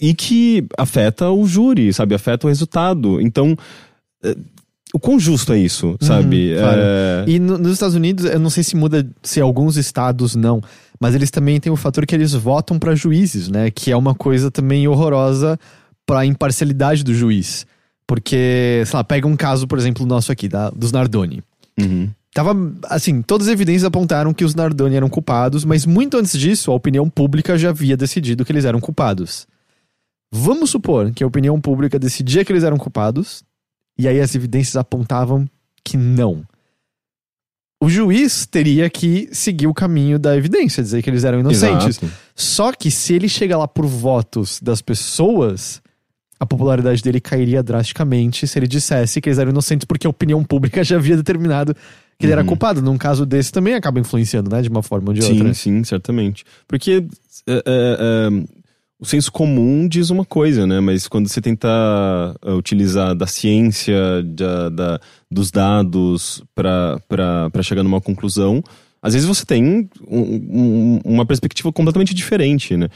E 0.00 0.14
que 0.14 0.66
afeta 0.76 1.30
o 1.30 1.46
júri, 1.46 1.92
sabe? 1.92 2.14
Afeta 2.14 2.46
o 2.46 2.48
resultado. 2.48 3.20
Então. 3.20 3.56
O 4.94 4.98
quão 4.98 5.18
justo 5.18 5.52
é 5.52 5.58
isso, 5.58 5.96
sabe? 6.00 6.52
Uhum, 6.54 6.58
claro. 6.60 6.80
Eh, 6.80 7.24
E 7.28 7.38
no- 7.38 7.58
nos 7.58 7.72
Estados 7.72 7.94
Unidos, 7.94 8.24
eu 8.24 8.38
não 8.38 8.50
sei 8.50 8.62
se 8.62 8.76
muda, 8.76 9.06
se 9.22 9.40
alguns 9.40 9.76
estados 9.76 10.34
não, 10.36 10.60
mas 11.00 11.14
eles 11.14 11.30
também 11.30 11.58
têm 11.60 11.72
o 11.72 11.76
fator 11.76 12.06
que 12.06 12.14
eles 12.14 12.32
votam 12.32 12.78
pra 12.78 12.94
juízes, 12.94 13.48
né? 13.48 13.70
Que 13.70 13.90
é 13.90 13.96
uma 13.96 14.14
coisa 14.14 14.50
também 14.50 14.86
horrorosa 14.88 15.58
pra 16.06 16.24
imparcialidade 16.24 17.02
do 17.04 17.12
juiz. 17.14 17.66
Porque, 18.06 18.84
sei 18.86 18.96
lá, 18.96 19.02
pega 19.04 19.26
um 19.26 19.36
caso, 19.36 19.66
por 19.66 19.76
exemplo, 19.78 20.06
nosso 20.06 20.30
aqui, 20.30 20.48
da, 20.48 20.70
dos 20.70 20.92
Nardoni. 20.92 21.42
uhum. 21.78 22.08
Tava, 22.32 22.54
assim, 22.90 23.22
todas 23.22 23.46
as 23.48 23.52
evidências 23.54 23.84
apontaram 23.84 24.34
que 24.34 24.44
os 24.44 24.54
Nardoni 24.54 24.94
eram 24.94 25.08
culpados, 25.08 25.64
mas 25.64 25.86
muito 25.86 26.18
antes 26.18 26.38
disso, 26.38 26.70
a 26.70 26.74
opinião 26.74 27.08
pública 27.08 27.56
já 27.56 27.70
havia 27.70 27.96
decidido 27.96 28.44
que 28.44 28.52
eles 28.52 28.66
eram 28.66 28.78
culpados. 28.78 29.46
Vamos 30.32 30.68
supor 30.70 31.10
que 31.12 31.24
a 31.24 31.26
opinião 31.26 31.58
pública 31.58 31.98
decidia 31.98 32.44
que 32.44 32.52
eles 32.52 32.62
eram 32.62 32.76
culpados, 32.76 33.42
e 33.98 34.06
aí 34.08 34.20
as 34.20 34.34
evidências 34.34 34.76
apontavam 34.76 35.48
que 35.84 35.96
não. 35.96 36.44
O 37.82 37.88
juiz 37.90 38.46
teria 38.46 38.88
que 38.88 39.28
seguir 39.32 39.66
o 39.66 39.74
caminho 39.74 40.18
da 40.18 40.34
evidência, 40.36 40.82
dizer 40.82 41.02
que 41.02 41.10
eles 41.10 41.24
eram 41.24 41.40
inocentes. 41.40 41.98
Exato. 42.02 42.10
Só 42.34 42.72
que 42.72 42.90
se 42.90 43.12
ele 43.14 43.28
chega 43.28 43.56
lá 43.56 43.68
por 43.68 43.86
votos 43.86 44.58
das 44.62 44.80
pessoas, 44.80 45.82
a 46.40 46.46
popularidade 46.46 47.02
dele 47.02 47.20
cairia 47.20 47.62
drasticamente 47.62 48.46
se 48.46 48.58
ele 48.58 48.66
dissesse 48.66 49.20
que 49.20 49.28
eles 49.28 49.38
eram 49.38 49.50
inocentes 49.50 49.84
porque 49.84 50.06
a 50.06 50.10
opinião 50.10 50.42
pública 50.42 50.82
já 50.82 50.96
havia 50.96 51.16
determinado 51.18 51.74
que 52.18 52.24
ele 52.24 52.32
era 52.32 52.40
Uhum. 52.40 52.46
culpado. 52.48 52.80
Num 52.80 52.96
caso 52.96 53.26
desse 53.26 53.52
também 53.52 53.74
acaba 53.74 54.00
influenciando, 54.00 54.48
né? 54.50 54.62
De 54.62 54.70
uma 54.70 54.82
forma 54.82 55.08
ou 55.10 55.14
de 55.14 55.22
Sim, 55.22 55.32
outra. 55.38 55.52
sim, 55.54 55.84
certamente. 55.84 56.44
Porque 56.66 57.04
é, 57.46 57.52
é, 57.52 57.62
é, 57.66 58.44
o 58.98 59.04
senso 59.04 59.30
comum 59.30 59.86
diz 59.86 60.10
uma 60.10 60.24
coisa, 60.24 60.66
né? 60.66 60.80
Mas 60.80 61.06
quando 61.06 61.28
você 61.28 61.40
tenta 61.40 61.68
é, 62.44 62.52
utilizar 62.52 63.14
da 63.14 63.26
ciência, 63.26 64.22
da, 64.24 64.68
da- 64.70 65.00
dos 65.30 65.50
dados 65.50 66.42
para 66.54 67.62
chegar 67.62 67.82
numa 67.82 68.00
conclusão, 68.00 68.62
às 69.02 69.12
vezes 69.14 69.28
você 69.28 69.44
tem 69.44 69.88
um- 70.08 70.18
um- 70.18 71.00
uma 71.04 71.26
perspectiva 71.26 71.72
completamente 71.72 72.14
diferente, 72.14 72.76
né? 72.76 72.88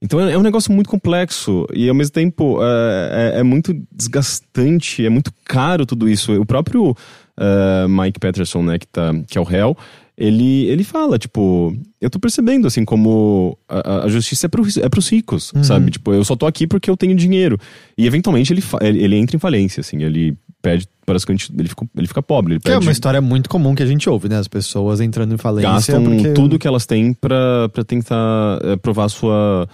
Então 0.00 0.20
é 0.20 0.32
é 0.32 0.38
um 0.38 0.42
negócio 0.42 0.72
muito 0.72 0.88
complexo 0.88 1.66
e 1.74 1.88
ao 1.88 1.94
mesmo 1.94 2.12
tempo 2.12 2.60
é, 2.62 3.32
é- 3.36 3.40
é 3.40 3.42
muito 3.42 3.74
desgastante, 3.92 5.04
é 5.04 5.08
muito 5.10 5.32
caro 5.44 5.84
tudo 5.84 6.08
isso. 6.08 6.32
O 6.40 6.46
próprio 6.46 6.94
eh, 7.40 7.86
Mike 7.88 8.18
Patterson, 8.18 8.62
né, 8.62 8.78
que, 8.78 8.86
tá, 8.88 9.12
que 9.28 9.38
é 9.38 9.40
o 9.40 9.44
réu, 9.44 9.76
ele, 10.20 10.64
ele 10.66 10.82
fala, 10.82 11.16
tipo, 11.16 11.72
eu 12.00 12.10
tô 12.10 12.18
percebendo, 12.18 12.66
assim, 12.66 12.84
como 12.84 13.56
a, 13.68 14.04
a 14.04 14.08
justiça 14.08 14.46
é, 14.46 14.48
pro, 14.48 14.64
é 14.82 14.88
pros 14.88 15.08
ricos, 15.08 15.52
Uhum. 15.52 15.62
sabe? 15.62 15.92
Tipo, 15.92 16.12
eu 16.12 16.24
só 16.24 16.34
tô 16.34 16.44
aqui 16.44 16.66
porque 16.66 16.90
eu 16.90 16.96
tenho 16.96 17.14
dinheiro. 17.14 17.56
E 17.96 18.04
eventualmente 18.04 18.52
ele, 18.52 18.62
ele, 18.80 19.04
ele 19.04 19.16
entra 19.16 19.36
em 19.36 19.38
falência, 19.38 19.80
assim, 19.80 20.02
ele 20.02 20.36
perde, 20.60 20.88
basicamente, 21.06 21.52
ele 21.56 21.68
fica, 21.68 21.86
ele 21.96 22.06
fica 22.08 22.20
pobre, 22.20 22.54
ele 22.54 22.60
Que 22.60 22.72
é 22.72 22.78
uma 22.78 22.90
história 22.90 23.20
muito 23.20 23.48
comum 23.48 23.76
que 23.76 23.82
a 23.82 23.86
gente 23.86 24.10
ouve, 24.10 24.28
né? 24.28 24.38
As 24.38 24.48
pessoas 24.48 25.00
entrando 25.00 25.32
em 25.32 25.38
falência 25.38 25.70
gastam 25.70 26.02
porque... 26.02 26.32
tudo 26.32 26.58
que 26.58 26.66
elas 26.66 26.84
têm 26.84 27.12
pra, 27.12 27.68
pra 27.68 27.84
tentar 27.84 28.58
eh, 28.64 28.76
provar 28.76 29.08
sua, 29.08 29.68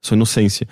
sua 0.00 0.14
inocência. 0.14 0.68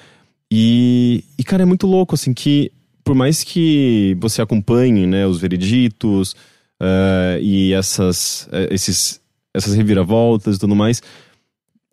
E, 0.49 1.25
e, 1.37 1.43
cara, 1.43 1.65
é 1.65 1.67
muito 1.67 1.85
louco, 1.89 2.15
assim, 2.15 2.33
que 2.33 2.71
por 3.03 3.17
mais 3.17 3.43
que 3.43 4.17
você 4.21 4.41
acompanhe, 4.41 5.05
né, 5.05 5.27
os 5.27 5.41
vereditos 5.41 6.37
eh, 6.81 7.39
e 7.43 7.73
essas, 7.73 8.49
eh, 8.53 8.69
esses, 8.71 9.21
essas 9.55 9.75
reviravoltas 9.75 10.57
e 10.57 10.59
tudo 10.59 10.75
mais, 10.77 11.03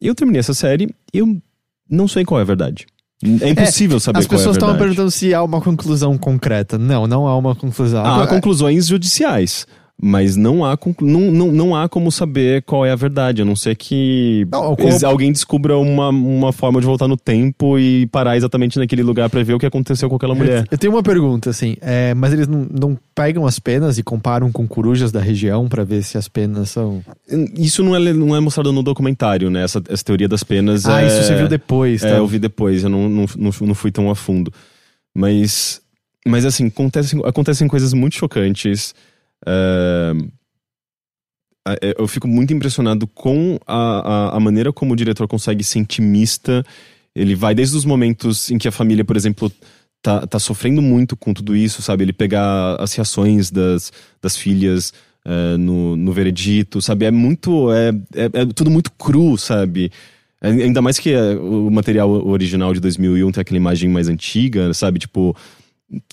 eu 0.01 0.13
terminei 0.15 0.39
essa 0.39 0.53
série 0.53 0.93
eu 1.13 1.37
não 1.89 2.07
sei 2.07 2.25
qual 2.25 2.39
é 2.39 2.43
a 2.43 2.45
verdade. 2.45 2.85
É 3.41 3.49
impossível 3.49 3.99
saber 4.01 4.19
As 4.19 4.25
qual 4.25 4.33
é 4.33 4.35
a 4.35 4.39
pessoas 4.39 4.57
estavam 4.57 4.73
verdade. 4.75 4.95
perguntando 4.95 5.11
se 5.11 5.33
há 5.33 5.41
uma 5.41 5.61
conclusão 5.61 6.17
concreta. 6.17 6.77
Não, 6.77 7.07
não 7.07 7.25
há 7.25 7.37
uma 7.37 7.55
conclusão. 7.55 8.03
Há 8.03 8.13
Agora- 8.15 8.27
conclusões 8.27 8.87
judiciais, 8.87 9.65
mas 10.01 10.35
não 10.35 10.65
há, 10.65 10.77
não, 11.01 11.31
não, 11.31 11.51
não 11.51 11.75
há 11.75 11.87
como 11.87 12.11
saber 12.11 12.63
qual 12.63 12.85
é 12.85 12.91
a 12.91 12.95
verdade, 12.95 13.41
a 13.41 13.45
não 13.45 13.55
ser 13.55 13.75
que 13.75 14.45
Não, 14.51 14.75
ex- 14.79 15.03
alguém 15.03 15.31
descubra 15.31 15.77
uma, 15.77 16.09
uma 16.09 16.51
forma 16.51 16.79
de 16.81 16.85
voltar 16.85 17.07
no 17.07 17.15
tempo 17.15 17.77
e 17.79 18.05
parar 18.07 18.35
exatamente 18.35 18.77
naquele 18.77 19.03
lugar 19.03 19.29
pra 19.29 19.41
ver 19.43 19.53
o 19.53 19.59
que 19.59 19.65
aconteceu 19.65 20.09
com 20.09 20.15
aquela 20.17 20.35
mulher. 20.35 20.67
Eu 20.69 20.77
tenho 20.77 20.91
uma 20.91 21.03
pergunta, 21.03 21.49
assim, 21.51 21.77
é, 21.79 22.13
mas 22.15 22.33
eles 22.33 22.47
não, 22.47 22.67
não 22.69 22.97
pegam 23.15 23.45
as 23.45 23.59
penas 23.59 23.97
e 23.97 24.03
comparam 24.03 24.51
com 24.51 24.67
corujas 24.67 25.11
da 25.11 25.21
região 25.21 25.69
pra 25.69 25.83
ver 25.85 26.03
se 26.03 26.17
as 26.17 26.27
penas 26.27 26.71
são. 26.71 27.01
Isso 27.55 27.81
não 27.83 27.95
é, 27.95 28.13
não 28.13 28.35
é 28.35 28.39
mostrado 28.41 28.73
no 28.73 28.83
documentário, 28.83 29.49
né? 29.49 29.63
Essa, 29.63 29.81
essa 29.87 30.03
teoria 30.03 30.27
das 30.27 30.43
penas. 30.43 30.85
Ah, 30.85 31.01
é, 31.01 31.07
isso 31.07 31.23
você 31.23 31.35
viu 31.35 31.47
depois, 31.47 32.01
tá? 32.01 32.09
É, 32.09 32.17
eu 32.17 32.27
vi 32.27 32.39
depois, 32.39 32.83
eu 32.83 32.89
não, 32.89 33.07
não, 33.07 33.25
não, 33.37 33.51
não 33.61 33.75
fui 33.75 33.91
tão 33.91 34.09
a 34.09 34.15
fundo. 34.15 34.51
Mas, 35.15 35.79
mas 36.27 36.45
assim, 36.45 36.67
acontecem, 36.67 37.21
acontecem 37.23 37.67
coisas 37.67 37.93
muito 37.93 38.15
chocantes. 38.15 38.93
É, 39.45 40.13
é, 41.81 41.95
eu 41.97 42.07
fico 42.07 42.27
muito 42.27 42.53
impressionado 42.53 43.07
com 43.07 43.57
a, 43.65 43.75
a, 43.75 44.37
a, 44.37 44.39
maneira 44.39 44.73
como 44.73 44.93
o 44.93 44.95
diretor 44.95 45.27
consegue 45.27 45.63
ser 45.63 45.79
intimista. 45.79 46.65
Ele 47.15 47.35
vai 47.35 47.55
desde 47.55 47.77
os 47.77 47.85
momentos 47.85 48.51
em 48.51 48.57
que 48.57 48.67
a 48.67 48.71
família, 48.71 49.05
por 49.05 49.15
exemplo, 49.15 49.51
tá, 50.01 50.27
tá 50.27 50.39
sofrendo 50.39 50.81
muito 50.81 51.15
com 51.15 51.33
tudo 51.33 51.55
isso, 51.55 51.81
sabe? 51.81 52.03
Ele 52.03 52.13
pegar 52.13 52.75
as 52.79 52.93
reações 52.93 53.49
das, 53.49 53.93
das 54.21 54.35
filhas 54.35 54.93
uh, 55.25 55.57
no, 55.57 55.95
no 55.95 56.11
veredito, 56.11 56.81
sabe? 56.81 57.05
É 57.05 57.11
muito. 57.11 57.71
É, 57.71 57.89
é, 58.15 58.41
é, 58.41 58.45
tudo 58.53 58.69
muito 58.69 58.91
cru, 58.91 59.37
sabe? 59.37 59.91
Ainda 60.41 60.81
mais 60.81 60.99
que 60.99 61.15
o 61.15 61.71
material 61.71 62.09
original 62.27 62.73
de 62.73 62.81
2001 62.81 63.31
tem 63.31 63.39
aquela 63.39 63.55
imagem 63.55 63.89
mais 63.89 64.09
antiga, 64.09 64.73
sabe? 64.73 64.99
Tipo 64.99 65.33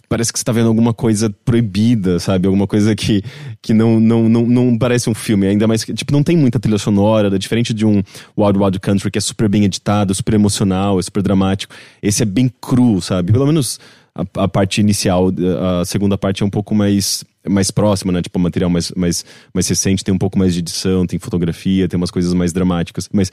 parece 0.08 0.32
que 0.32 0.38
você 0.38 0.44
tá 0.44 0.52
vendo 0.52 0.68
alguma 0.68 0.92
coisa 0.92 1.30
proibida, 1.44 2.18
sabe? 2.18 2.46
Alguma 2.46 2.66
coisa 2.66 2.94
que, 2.94 3.22
que 3.62 3.72
não, 3.72 4.00
não, 4.00 4.28
não, 4.28 4.46
não 4.46 4.78
parece 4.78 5.08
um 5.08 5.14
filme. 5.14 5.46
Ainda 5.46 5.66
mais 5.66 5.84
que, 5.84 5.92
tipo, 5.94 6.12
não 6.12 6.22
tem 6.22 6.36
muita 6.36 6.58
trilha 6.58 6.78
sonora, 6.78 7.38
diferente 7.38 7.72
de 7.72 7.86
um 7.86 8.02
Wild 8.36 8.58
Wild 8.58 8.80
Country 8.80 9.10
que 9.10 9.18
é 9.18 9.20
super 9.20 9.48
bem 9.48 9.64
editado, 9.64 10.14
super 10.14 10.34
emocional, 10.34 10.98
é 10.98 11.02
super 11.02 11.22
dramático. 11.22 11.74
Esse 12.02 12.22
é 12.22 12.26
bem 12.26 12.50
cru, 12.60 13.00
sabe? 13.00 13.32
Pelo 13.32 13.46
menos 13.46 13.78
a, 14.14 14.44
a 14.44 14.48
parte 14.48 14.80
inicial, 14.80 15.32
a 15.80 15.84
segunda 15.84 16.18
parte 16.18 16.42
é 16.42 16.46
um 16.46 16.50
pouco 16.50 16.74
mais 16.74 17.24
mais 17.48 17.70
próxima, 17.70 18.12
né? 18.12 18.20
Tipo, 18.20 18.38
material 18.38 18.68
mais, 18.68 18.90
mais, 18.92 19.24
mais 19.54 19.66
recente, 19.66 20.04
tem 20.04 20.14
um 20.14 20.18
pouco 20.18 20.38
mais 20.38 20.52
de 20.52 20.60
edição, 20.60 21.06
tem 21.06 21.18
fotografia, 21.18 21.88
tem 21.88 21.96
umas 21.96 22.10
coisas 22.10 22.34
mais 22.34 22.52
dramáticas. 22.52 23.08
Mas 23.10 23.32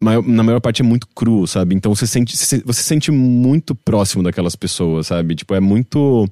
na 0.00 0.42
maior 0.42 0.60
parte 0.60 0.80
é 0.80 0.84
muito 0.84 1.06
cru, 1.14 1.46
sabe? 1.46 1.74
Então 1.74 1.94
você 1.94 2.06
sente, 2.06 2.36
você 2.36 2.82
sente 2.82 3.10
muito 3.10 3.74
próximo 3.74 4.22
daquelas 4.22 4.56
pessoas, 4.56 5.08
sabe? 5.08 5.34
Tipo, 5.34 5.54
é 5.54 5.60
muito. 5.60 6.26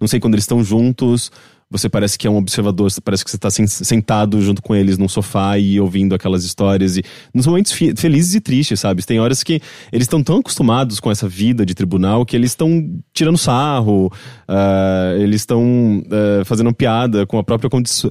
Não 0.00 0.08
sei, 0.08 0.18
quando 0.18 0.34
eles 0.34 0.42
estão 0.44 0.62
juntos, 0.62 1.30
você 1.72 1.88
parece 1.88 2.18
que 2.18 2.26
é 2.26 2.30
um 2.30 2.36
observador, 2.36 2.90
parece 3.02 3.24
que 3.24 3.30
você 3.30 3.36
está 3.36 3.50
sentado 3.50 4.42
junto 4.42 4.60
com 4.60 4.74
eles 4.74 4.98
num 4.98 5.08
sofá 5.08 5.56
e 5.58 5.80
ouvindo 5.80 6.14
aquelas 6.14 6.44
histórias. 6.44 6.98
E 6.98 7.02
nos 7.32 7.46
momentos 7.46 7.72
felizes 7.72 8.34
e 8.34 8.40
tristes, 8.40 8.80
sabe? 8.80 9.04
Tem 9.06 9.18
horas 9.18 9.42
que 9.42 9.62
eles 9.90 10.04
estão 10.04 10.22
tão 10.22 10.38
acostumados 10.38 11.00
com 11.00 11.10
essa 11.10 11.26
vida 11.26 11.64
de 11.64 11.74
tribunal 11.74 12.26
que 12.26 12.36
eles 12.36 12.50
estão 12.50 13.00
tirando 13.14 13.38
sarro, 13.38 14.12
uh, 14.48 15.20
eles 15.20 15.40
estão 15.40 16.02
uh, 16.06 16.44
fazendo 16.44 16.74
piada 16.74 17.26
com 17.26 17.38
a 17.38 17.44
própria 17.44 17.70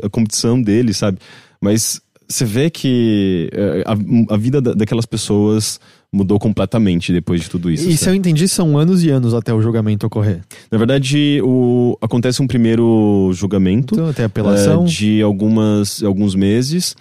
condição 0.09 0.59
deles, 0.59 0.97
sabe? 0.97 1.19
Mas 1.61 2.01
você 2.31 2.45
vê 2.45 2.69
que 2.69 3.49
eh, 3.51 3.83
a, 3.85 4.33
a 4.33 4.37
vida 4.37 4.61
daquelas 4.61 5.05
pessoas 5.05 5.79
mudou 6.13 6.37
completamente 6.39 7.13
depois 7.13 7.41
de 7.41 7.49
tudo 7.49 7.71
isso. 7.71 7.87
E 7.87 7.95
se 7.95 8.09
eu 8.09 8.13
entendi, 8.13 8.47
são 8.47 8.77
anos 8.77 9.03
e 9.03 9.09
anos 9.09 9.33
até 9.33 9.53
o 9.53 9.61
julgamento 9.61 10.05
ocorrer. 10.05 10.41
Na 10.69 10.77
verdade, 10.77 11.41
o, 11.43 11.97
acontece 12.01 12.41
um 12.41 12.47
primeiro 12.47 13.31
julgamento. 13.33 13.95
Então, 13.95 14.09
até 14.09 14.25
apelação. 14.25 14.83
Uh, 14.83 14.87
de 14.87 15.21
algumas, 15.21 16.03
alguns 16.03 16.35
meses. 16.35 16.95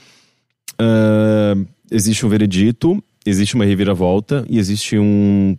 Uh, 0.81 1.67
existe 1.91 2.25
um 2.25 2.29
veredito, 2.29 3.03
existe 3.27 3.55
uma 3.55 3.65
reviravolta 3.65 4.45
e 4.49 4.59
existe 4.59 4.99
um 4.99 5.57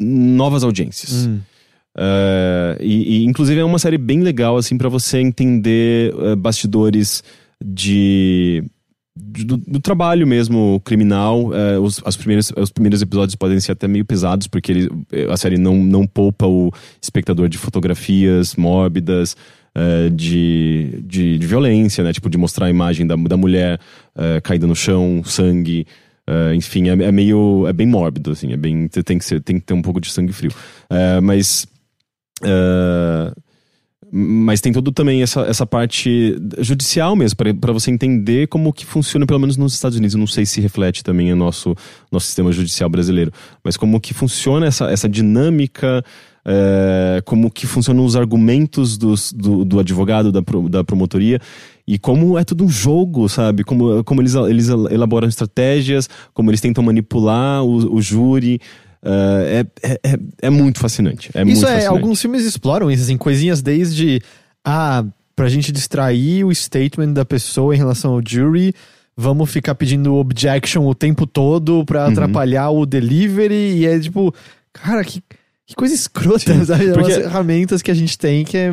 novas 0.00 0.64
audiências. 0.64 1.26
Hum. 1.26 1.40
Uh, 1.96 2.80
e, 2.80 3.18
e, 3.18 3.24
inclusive 3.24 3.60
é 3.60 3.64
uma 3.64 3.78
série 3.78 3.98
bem 3.98 4.22
legal 4.22 4.56
assim 4.56 4.78
para 4.78 4.88
você 4.88 5.18
entender 5.18 6.10
bastidores 6.38 7.22
de 7.62 8.64
do, 9.14 9.56
do, 9.56 9.80
trabalho 9.80 10.26
mesmo 10.26 10.80
criminal. 10.84 11.54
É, 11.54 11.78
os, 11.78 12.00
as 12.04 12.16
primeiras, 12.16 12.52
os 12.56 12.70
primeiros 12.70 13.02
episódios 13.02 13.34
podem 13.34 13.60
ser 13.60 13.72
até 13.72 13.86
meio 13.86 14.04
pesados, 14.04 14.46
porque 14.46 14.72
ele, 14.72 14.88
a 15.30 15.36
série 15.36 15.58
não, 15.58 15.76
não 15.76 16.06
poupa 16.06 16.46
o 16.46 16.70
espectador 17.00 17.48
de 17.48 17.58
fotografias 17.58 18.56
mórbidas. 18.56 19.36
É, 19.74 20.10
de, 20.10 21.02
de, 21.06 21.38
de, 21.38 21.46
violência, 21.46 22.04
né? 22.04 22.12
Tipo, 22.12 22.28
de 22.28 22.36
mostrar 22.36 22.66
a 22.66 22.70
imagem 22.70 23.06
da, 23.06 23.16
da 23.16 23.38
mulher 23.38 23.80
caída 24.42 24.66
no 24.66 24.76
chão, 24.76 25.22
sangue. 25.24 25.86
É, 26.26 26.54
enfim, 26.54 26.88
é, 26.88 26.92
é, 26.92 27.12
meio. 27.12 27.66
É 27.66 27.72
bem 27.72 27.86
mórbido, 27.86 28.30
assim. 28.30 28.52
É 28.52 28.56
bem, 28.56 28.88
tem, 28.88 29.18
que 29.18 29.24
ser, 29.24 29.40
tem 29.40 29.58
que 29.58 29.66
ter 29.66 29.74
um 29.74 29.82
pouco 29.82 30.00
de 30.00 30.10
sangue 30.10 30.32
frio. 30.32 30.52
É, 30.88 31.20
mas. 31.20 31.66
Uh, 32.42 33.34
mas 34.14 34.60
tem 34.60 34.74
todo 34.74 34.92
também 34.92 35.22
essa, 35.22 35.40
essa 35.42 35.66
parte 35.66 36.38
judicial 36.58 37.16
mesmo, 37.16 37.34
para 37.58 37.72
você 37.72 37.90
entender 37.90 38.46
como 38.46 38.70
que 38.70 38.84
funciona, 38.84 39.24
pelo 39.24 39.40
menos 39.40 39.56
nos 39.56 39.72
Estados 39.72 39.96
Unidos. 39.96 40.12
Eu 40.12 40.20
não 40.20 40.26
sei 40.26 40.44
se 40.44 40.60
reflete 40.60 41.02
também 41.02 41.32
o 41.32 41.36
nosso, 41.36 41.74
nosso 42.10 42.26
sistema 42.26 42.52
judicial 42.52 42.90
brasileiro, 42.90 43.32
mas 43.64 43.74
como 43.74 43.98
que 43.98 44.12
funciona 44.12 44.66
essa, 44.66 44.90
essa 44.90 45.08
dinâmica, 45.08 46.04
é, 46.44 47.22
como 47.24 47.50
que 47.50 47.66
funcionam 47.66 48.04
os 48.04 48.14
argumentos 48.14 48.98
dos, 48.98 49.32
do, 49.32 49.64
do 49.64 49.80
advogado, 49.80 50.30
da, 50.30 50.42
da 50.68 50.84
promotoria, 50.84 51.40
e 51.88 51.98
como 51.98 52.36
é 52.36 52.44
tudo 52.44 52.64
um 52.64 52.68
jogo, 52.68 53.30
sabe? 53.30 53.64
Como, 53.64 54.04
como 54.04 54.20
eles, 54.20 54.34
eles 54.34 54.68
elaboram 54.68 55.26
estratégias, 55.26 56.06
como 56.34 56.50
eles 56.50 56.60
tentam 56.60 56.84
manipular 56.84 57.64
o, 57.64 57.94
o 57.94 58.02
júri. 58.02 58.60
Uh, 59.04 59.66
é, 59.82 59.98
é, 60.04 60.18
é, 60.42 60.50
muito 60.50 60.78
fascinante. 60.78 61.30
É 61.34 61.42
isso 61.42 61.46
muito 61.46 61.66
é, 61.66 61.72
fascinante. 61.72 61.86
alguns 61.86 62.20
filmes 62.20 62.44
exploram 62.44 62.90
isso, 62.90 63.02
assim, 63.02 63.16
coisinhas 63.16 63.60
desde. 63.60 64.20
Ah, 64.64 65.04
pra 65.34 65.48
gente 65.48 65.72
distrair 65.72 66.44
o 66.44 66.54
statement 66.54 67.12
da 67.12 67.24
pessoa 67.24 67.74
em 67.74 67.78
relação 67.78 68.12
ao 68.12 68.20
jury, 68.24 68.72
vamos 69.16 69.50
ficar 69.50 69.74
pedindo 69.74 70.14
objection 70.14 70.86
o 70.86 70.94
tempo 70.94 71.26
todo 71.26 71.84
pra 71.84 72.06
uhum. 72.06 72.12
atrapalhar 72.12 72.70
o 72.70 72.86
delivery. 72.86 73.78
E 73.78 73.86
é 73.86 73.98
tipo, 73.98 74.32
cara, 74.72 75.02
que, 75.04 75.22
que 75.66 75.74
coisa 75.74 75.94
escrota, 75.94 76.54
Sim, 76.54 76.64
sabe? 76.64 76.92
Porque... 76.92 77.12
As 77.12 77.18
ferramentas 77.18 77.82
que 77.82 77.90
a 77.90 77.94
gente 77.94 78.16
tem 78.16 78.44
que 78.44 78.56
é. 78.56 78.70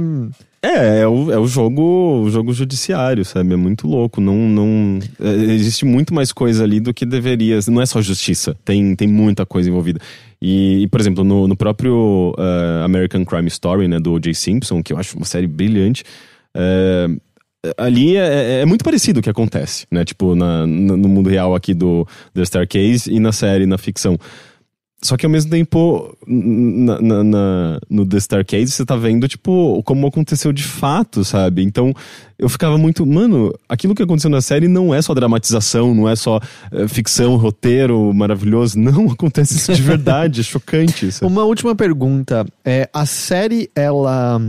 É, 0.61 1.01
é 1.01 1.07
o, 1.07 1.31
é 1.31 1.39
o 1.39 1.47
jogo 1.47 2.21
o 2.21 2.29
jogo 2.29 2.53
judiciário, 2.53 3.23
sabe? 3.23 3.53
É 3.53 3.55
muito 3.55 3.87
louco. 3.87 4.19
Não, 4.19 4.35
não 4.35 4.99
é, 5.19 5.53
existe 5.53 5.85
muito 5.85 6.13
mais 6.13 6.31
coisa 6.33 6.63
ali 6.63 6.79
do 6.79 6.93
que 6.93 7.05
deveria. 7.05 7.59
Não 7.69 7.81
é 7.81 7.85
só 7.85 8.01
justiça. 8.01 8.55
Tem, 8.65 8.95
tem 8.95 9.07
muita 9.07 9.45
coisa 9.45 9.69
envolvida. 9.69 9.99
E, 10.41 10.83
e 10.83 10.87
por 10.87 10.99
exemplo, 10.99 11.23
no, 11.23 11.47
no 11.47 11.55
próprio 11.55 12.33
uh, 12.37 12.83
American 12.83 13.23
Crime 13.25 13.47
Story, 13.47 13.87
né, 13.87 13.99
do 13.99 14.13
O.J. 14.13 14.33
Simpson, 14.33 14.83
que 14.83 14.93
eu 14.93 14.97
acho 14.97 15.15
uma 15.17 15.25
série 15.25 15.47
brilhante, 15.47 16.03
uh, 16.55 17.19
ali 17.77 18.15
é, 18.15 18.61
é, 18.61 18.65
muito 18.65 18.83
parecido 18.83 19.19
o 19.19 19.23
que 19.23 19.29
acontece, 19.29 19.85
né? 19.91 20.05
Tipo, 20.05 20.35
na, 20.35 20.65
no 20.65 21.09
mundo 21.09 21.29
real 21.29 21.55
aqui 21.55 21.73
do 21.73 22.07
The 22.33 22.45
Staircase 22.45 23.11
e 23.11 23.19
na 23.19 23.31
série, 23.31 23.65
na 23.65 23.77
ficção. 23.77 24.17
Só 25.01 25.15
que 25.15 25.25
ao 25.25 25.31
mesmo 25.31 25.49
tempo, 25.49 26.13
na, 26.27 27.01
na, 27.01 27.23
na, 27.23 27.79
no 27.89 28.05
The 28.05 28.17
Starcade, 28.17 28.67
você 28.67 28.85
tá 28.85 28.97
vendo, 28.97 29.29
tipo, 29.29 29.81
como 29.83 30.05
aconteceu 30.05 30.51
de 30.51 30.63
fato, 30.63 31.23
sabe? 31.23 31.63
Então, 31.63 31.93
eu 32.37 32.49
ficava 32.49 32.77
muito, 32.77 33.05
mano, 33.05 33.53
aquilo 33.69 33.95
que 33.95 34.03
aconteceu 34.03 34.29
na 34.29 34.41
série 34.41 34.67
não 34.67 34.93
é 34.93 35.01
só 35.01 35.13
dramatização, 35.13 35.95
não 35.95 36.09
é 36.09 36.17
só 36.17 36.41
é, 36.69 36.85
ficção, 36.89 37.37
roteiro 37.37 38.13
maravilhoso. 38.13 38.77
Não, 38.79 39.09
acontece 39.11 39.55
isso 39.55 39.73
de 39.73 39.81
verdade, 39.81 40.41
é 40.41 40.43
chocante. 40.43 41.11
Sabe? 41.11 41.31
Uma 41.31 41.43
última 41.43 41.75
pergunta. 41.75 42.45
É, 42.65 42.89
a 42.93 43.05
série, 43.05 43.69
ela. 43.75 44.39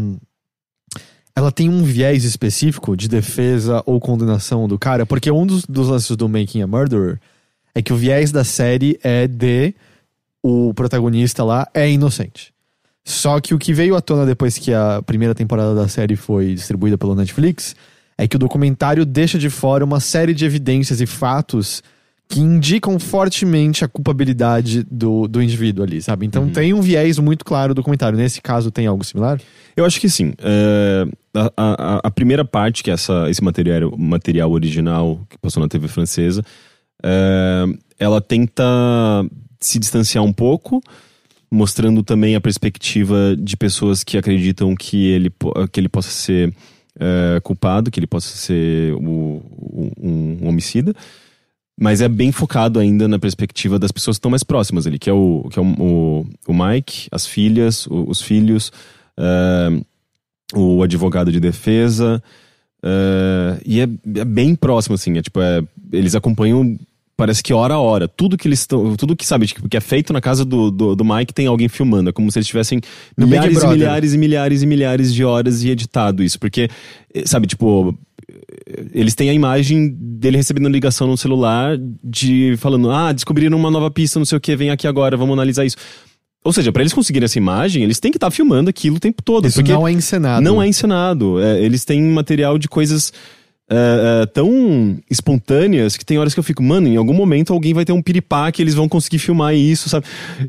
Ela 1.34 1.52
tem 1.52 1.68
um 1.68 1.84
viés 1.84 2.24
específico 2.24 2.96
de 2.96 3.08
defesa 3.08 3.82
ou 3.86 4.00
condenação 4.00 4.66
do 4.66 4.78
cara? 4.78 5.06
Porque 5.06 5.30
um 5.30 5.46
dos, 5.46 5.64
dos 5.64 5.88
lances 5.88 6.16
do 6.16 6.28
Making 6.28 6.62
a 6.62 6.66
Murderer 6.66 7.20
é 7.74 7.80
que 7.80 7.92
o 7.92 7.96
viés 7.96 8.32
da 8.32 8.44
série 8.44 8.98
é 9.02 9.26
de 9.26 9.74
o 10.42 10.72
protagonista 10.74 11.44
lá 11.44 11.66
é 11.74 11.90
inocente. 11.90 12.52
Só 13.04 13.40
que 13.40 13.54
o 13.54 13.58
que 13.58 13.72
veio 13.72 13.96
à 13.96 14.00
tona 14.00 14.26
depois 14.26 14.58
que 14.58 14.72
a 14.72 15.02
primeira 15.04 15.34
temporada 15.34 15.74
da 15.74 15.88
série 15.88 16.16
foi 16.16 16.54
distribuída 16.54 16.98
pelo 16.98 17.14
Netflix 17.14 17.74
é 18.16 18.28
que 18.28 18.36
o 18.36 18.38
documentário 18.38 19.06
deixa 19.06 19.38
de 19.38 19.48
fora 19.48 19.84
uma 19.84 20.00
série 20.00 20.34
de 20.34 20.44
evidências 20.44 21.00
e 21.00 21.06
fatos 21.06 21.82
que 22.28 22.38
indicam 22.38 22.96
fortemente 23.00 23.84
a 23.84 23.88
culpabilidade 23.88 24.84
do, 24.88 25.26
do 25.26 25.42
indivíduo 25.42 25.82
ali, 25.82 26.00
sabe? 26.00 26.26
Então 26.26 26.44
uhum. 26.44 26.50
tem 26.50 26.72
um 26.72 26.80
viés 26.80 27.18
muito 27.18 27.44
claro 27.44 27.74
do 27.74 27.78
documentário. 27.78 28.16
Nesse 28.16 28.40
caso, 28.40 28.70
tem 28.70 28.86
algo 28.86 29.02
similar? 29.02 29.40
Eu 29.76 29.84
acho 29.84 30.00
que 30.00 30.08
sim. 30.08 30.32
É, 30.38 31.06
a, 31.34 31.50
a, 31.56 32.00
a, 32.04 32.10
primeira 32.10 32.44
parte, 32.44 32.84
que 32.84 32.90
é 32.90 32.94
essa, 32.94 33.28
esse 33.28 33.42
material, 33.42 33.96
material 33.98 34.52
original 34.52 35.20
que 35.28 35.36
passou 35.38 35.60
na 35.60 35.68
TV 35.68 35.88
francesa, 35.88 36.44
é, 37.02 37.64
ela 37.98 38.20
tenta 38.20 38.64
se 39.60 39.78
distanciar 39.78 40.24
um 40.24 40.32
pouco, 40.32 40.82
mostrando 41.50 42.02
também 42.02 42.34
a 42.34 42.40
perspectiva 42.40 43.36
de 43.36 43.56
pessoas 43.56 44.02
que 44.02 44.16
acreditam 44.16 44.74
que 44.74 45.08
ele, 45.08 45.32
que 45.70 45.80
ele 45.80 45.88
possa 45.88 46.10
ser 46.10 46.48
uh, 46.96 47.40
culpado, 47.42 47.90
que 47.90 47.98
ele 47.98 48.06
possa 48.06 48.36
ser 48.36 48.94
o, 48.94 49.42
um, 49.60 50.38
um, 50.42 50.48
homicida. 50.48 50.94
Mas 51.78 52.00
é 52.00 52.08
bem 52.08 52.30
focado 52.30 52.78
ainda 52.78 53.08
na 53.08 53.18
perspectiva 53.18 53.78
das 53.78 53.90
pessoas 53.90 54.16
que 54.16 54.20
estão 54.20 54.30
mais 54.30 54.44
próximas 54.44 54.86
ali, 54.86 54.98
que 54.98 55.08
é 55.08 55.12
o, 55.12 55.48
que 55.50 55.58
é 55.58 55.62
o, 55.62 56.26
o, 56.46 56.52
Mike, 56.52 57.08
as 57.10 57.26
filhas, 57.26 57.86
os 57.90 58.20
filhos, 58.20 58.70
uh, 59.18 59.84
o 60.54 60.82
advogado 60.82 61.32
de 61.32 61.40
defesa. 61.40 62.22
Uh, 62.82 63.60
e 63.64 63.80
é, 63.80 63.84
é, 63.84 64.24
bem 64.24 64.54
próximo, 64.54 64.94
assim. 64.94 65.16
É, 65.16 65.22
tipo, 65.22 65.40
é, 65.40 65.62
eles 65.92 66.14
acompanham 66.14 66.78
parece 67.20 67.42
que 67.42 67.52
hora 67.52 67.74
a 67.74 67.78
hora. 67.78 68.08
Tudo 68.08 68.38
que 68.38 68.48
eles 68.48 68.60
estão. 68.60 68.96
Tudo 68.96 69.14
que, 69.14 69.26
sabe, 69.26 69.46
tipo, 69.46 69.68
que 69.68 69.76
é 69.76 69.80
feito 69.80 70.10
na 70.10 70.22
casa 70.22 70.42
do, 70.42 70.70
do, 70.70 70.96
do, 70.96 71.04
Mike 71.04 71.34
tem 71.34 71.46
alguém 71.46 71.68
filmando. 71.68 72.08
É 72.08 72.12
como 72.12 72.32
se 72.32 72.38
eles 72.38 72.46
tivessem 72.46 72.80
milhares 73.14 73.62
e 73.62 73.66
milhares 73.66 74.14
e 74.14 74.18
milhares 74.18 74.62
e 74.62 74.66
milhares 74.66 75.14
de 75.14 75.22
horas 75.22 75.62
e 75.62 75.68
editado 75.68 76.22
isso. 76.24 76.40
Porque, 76.40 76.70
eh, 77.14 77.24
sabe, 77.26 77.46
tipo. 77.46 77.94
eles 78.94 79.14
têm 79.14 79.28
a 79.28 79.34
imagem 79.34 79.94
dele 79.94 80.38
recebendo 80.38 80.66
ligação 80.70 81.06
no 81.06 81.16
celular 81.16 81.76
de 82.02 82.54
falando, 82.56 82.90
ah, 82.90 83.12
descobriram 83.12 83.58
uma 83.58 83.70
nova 83.70 83.90
pista, 83.90 84.18
não 84.18 84.24
sei 84.24 84.38
o 84.38 84.40
que, 84.40 84.56
vem 84.56 84.70
aqui 84.70 84.86
agora, 84.86 85.14
vamos 85.14 85.34
analisar 85.34 85.66
isso. 85.66 85.76
Ou 86.42 86.54
seja, 86.54 86.72
para 86.72 86.82
eles 86.82 86.94
conseguirem 86.94 87.26
essa 87.26 87.36
imagem, 87.36 87.82
eles 87.82 88.00
têm 88.00 88.10
que 88.10 88.16
estar 88.16 88.28
tá 88.28 88.30
filmando 88.30 88.70
aquilo 88.70 88.96
o 88.96 89.00
tempo 89.00 89.22
todo. 89.22 89.46
Isso 89.46 89.56
porque 89.56 89.72
não 89.72 89.86
é 89.86 89.92
encenado. 89.92 90.42
Não 90.42 90.62
é 90.62 90.66
encenado. 90.66 91.38
É, 91.38 91.62
eles 91.62 91.84
têm 91.84 92.02
material 92.02 92.56
de 92.56 92.66
coisas 92.66 93.12
é, 93.72 94.26
tão 94.26 94.98
espontâneas 95.08 95.96
que 95.96 96.04
tem 96.04 96.18
horas 96.18 96.34
que 96.34 96.40
eu 96.40 96.44
fico, 96.44 96.60
mano, 96.62 96.88
em 96.88 96.96
algum 96.96 97.14
momento 97.14 97.52
alguém 97.52 97.72
vai 97.72 97.84
ter 97.84 97.92
um 97.92 98.02
piripá 98.02 98.50
que 98.50 98.60
eles 98.60 98.74
vão 98.74 98.88
conseguir 98.88 99.18
filmar 99.20 99.54
isso, 99.54 99.88
sabe? 99.88 100.06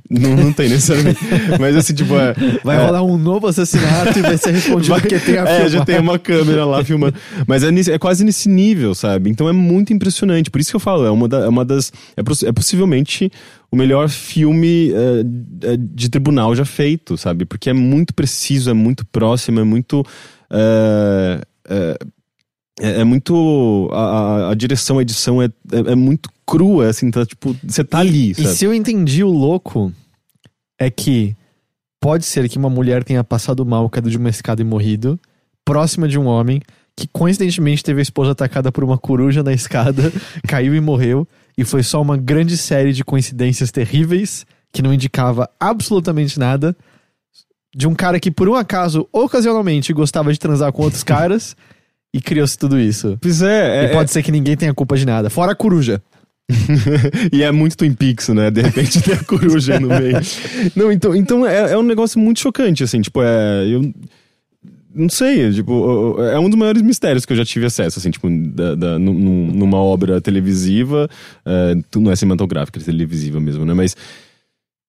Não, 0.10 0.36
não 0.36 0.52
tem 0.54 0.68
necessariamente. 0.70 1.20
Mas 1.60 1.76
assim, 1.76 1.94
tipo, 1.94 2.16
é, 2.18 2.34
Vai 2.64 2.78
é, 2.78 2.86
rolar 2.86 3.04
um 3.04 3.18
novo 3.18 3.46
assassinato 3.48 4.18
e 4.18 4.22
vai 4.24 4.38
ser 4.38 4.52
respondido 4.52 4.90
vai- 4.90 5.02
porque 5.02 5.20
tem 5.20 5.38
a 5.38 5.44
É, 5.48 5.54
filmar. 5.56 5.70
já 5.70 5.86
tem 5.86 6.00
uma 6.00 6.18
câmera 6.18 6.66
lá 6.66 6.84
filmando. 6.84 7.14
Mas 7.48 7.64
é, 7.64 7.70
nesse- 7.72 7.92
é 7.92 8.00
quase 8.00 8.24
nesse 8.24 8.50
nível, 8.50 8.96
sabe? 8.96 9.30
Então 9.30 9.48
é 9.48 9.54
muito 9.54 9.94
impressionante. 9.94 10.50
Por 10.50 10.60
isso 10.60 10.72
que 10.72 10.76
eu 10.76 10.80
falo, 10.80 11.06
é 11.06 11.12
uma, 11.12 11.28
da- 11.28 11.46
é 11.46 11.48
uma 11.48 11.64
das. 11.64 11.92
É, 12.18 12.22
é 12.48 12.52
possivelmente 12.52 13.32
o 13.72 13.76
melhor 13.76 14.10
filme 14.10 14.92
é, 14.94 15.78
de 15.78 16.10
tribunal 16.10 16.56
já 16.56 16.66
feito, 16.66 17.16
sabe? 17.18 17.46
Porque 17.46 17.70
é 17.70 17.74
muito 17.74 18.14
preciso, 18.14 18.70
é 18.70 18.74
muito 18.74 19.06
próximo, 19.06 19.60
é 19.60 19.64
muito. 19.64 20.04
é, 20.52 21.42
é, 21.70 21.98
é- 22.80 23.02
é 23.02 23.04
muito. 23.04 23.90
A, 23.92 24.50
a- 24.52 24.54
direção, 24.56 25.00
a 25.00 25.02
edição 25.02 25.42
é, 25.42 25.46
é, 25.72 25.92
é 25.92 25.96
muito 25.96 26.30
crua, 26.46 26.88
assim, 26.88 27.10
tá, 27.12 27.26
tipo, 27.26 27.56
você 27.64 27.84
tá 27.84 28.00
ali, 28.00 28.32
E 28.32 28.36
sabe? 28.36 28.48
se 28.56 28.66
eu 28.66 28.74
entendi 28.74 29.24
o 29.24 29.30
louco, 29.30 29.92
é 30.80 30.90
que 30.90 31.36
pode 32.00 32.26
ser 32.26 32.48
que 32.50 32.58
uma 32.58 32.70
mulher 32.70 33.04
tenha 33.04 33.24
passado 33.24 33.66
mal, 33.66 33.90
caído 33.90 34.10
de 34.10 34.18
uma 34.18 34.30
escada 34.30 34.62
e 34.62 34.66
morrido, 34.66 35.20
próxima 35.64 36.08
de 36.08 36.18
um 36.20 36.26
homem, 36.26 36.60
que 36.96 37.08
coincidentemente 37.08 37.84
teve 37.84 38.00
a 38.00 38.04
esposa 38.04 38.32
atacada 38.32 38.72
por 38.72 38.84
uma 38.84 38.98
coruja 38.98 39.44
na 39.44 39.54
escada, 39.54 40.12
caiu 40.48 40.76
e 40.76 40.82
morreu, 40.82 41.28
e 41.58 41.64
foi 41.64 41.84
só 41.84 42.02
uma 42.02 42.18
grande 42.18 42.58
série 42.58 42.92
de 42.92 43.04
coincidências 43.04 43.72
terríveis, 43.72 44.46
que 44.74 44.82
não 44.82 44.94
indicava 44.94 45.50
absolutamente 45.60 46.38
nada, 46.40 46.76
de 47.74 47.88
um 47.88 47.94
cara 47.96 48.20
que 48.20 48.30
por 48.32 48.50
um 48.50 48.56
acaso, 48.56 49.08
ocasionalmente, 49.14 49.94
gostava 49.94 50.34
de 50.34 50.40
transar 50.40 50.72
com 50.74 50.84
outros 50.84 51.04
caras, 51.06 51.56
e 52.14 52.20
criou-se 52.22 52.58
tudo 52.58 52.80
isso. 52.80 53.18
Pois 53.22 53.42
é, 53.42 53.86
é, 53.86 53.86
e 53.86 53.94
pode 53.94 54.12
ser 54.12 54.22
que 54.24 54.32
ninguém 54.32 54.56
tenha 54.58 54.74
culpa 54.74 54.98
de 54.98 55.06
nada, 55.06 55.30
fora 55.30 55.52
a 55.52 55.56
coruja. 55.56 56.02
e 57.32 57.44
é 57.44 57.52
muito 57.52 57.78
Twin 57.78 57.94
Peaks, 57.94 58.28
né? 58.30 58.52
De 58.52 58.62
repente 58.62 59.02
tem 59.02 59.14
a 59.14 59.24
coruja 59.24 59.80
no 59.80 59.88
meio. 59.88 60.18
Não, 60.76 60.92
então, 60.92 61.16
então 61.16 61.46
é, 61.48 61.72
é 61.72 61.78
um 61.78 61.84
negócio 61.84 62.20
muito 62.20 62.40
chocante, 62.42 62.84
assim, 62.84 63.00
tipo, 63.02 63.22
é. 63.24 63.66
Eu 63.68 63.94
não 64.94 65.08
sei, 65.08 65.50
tipo, 65.54 66.22
é 66.22 66.38
um 66.38 66.50
dos 66.50 66.60
maiores 66.60 66.82
mistérios 66.82 67.26
que 67.26 67.32
eu 67.32 67.38
já 67.38 67.46
tive 67.46 67.66
acesso, 67.66 67.98
assim, 68.00 68.12
tipo, 68.12 68.28
da, 68.30 68.76
da- 68.76 69.00
num- 69.00 69.14
num- 69.14 69.52
numa 69.54 69.78
obra 69.78 70.20
televisiva, 70.20 71.10
é, 71.46 71.76
tu- 71.90 72.02
não 72.02 72.12
é 72.12 72.16
cinematográfica, 72.18 72.78
é 72.78 72.84
televisiva 72.84 73.40
mesmo, 73.40 73.66
né? 73.66 73.74
Mas. 73.74 73.96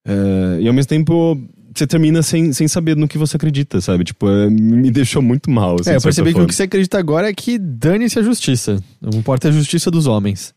é, 0.05 0.59
e 0.63 0.67
ao 0.67 0.75
mesmo 0.75 0.89
tempo. 0.89 1.39
Você 1.75 1.87
termina 1.87 2.23
sem, 2.23 2.53
sem 2.53 2.69
saber 2.69 2.97
no 2.97 3.09
que 3.09 3.17
você 3.17 3.37
acredita, 3.37 3.81
sabe? 3.81 4.05
Tipo, 4.05 4.29
é, 4.29 4.51
me 4.51 4.91
deixou 4.91 5.23
muito 5.23 5.51
mal. 5.51 5.77
Assim, 5.81 5.91
É, 5.91 5.97
eu 5.97 6.01
percebi 6.03 6.35
que 6.35 6.41
o 6.41 6.47
que 6.47 6.55
você 6.55 6.65
acredita 6.65 6.99
agora 6.99 7.29
é 7.29 7.33
que 7.35 7.59
dane-se 7.59 8.19
a 8.19 8.23
justiça. 8.23 8.83
Não 9.01 9.19
importa 9.19 9.49
a 9.49 9.53
justiça 9.53 9.91
dos 9.91 10.07
homens. 10.07 10.55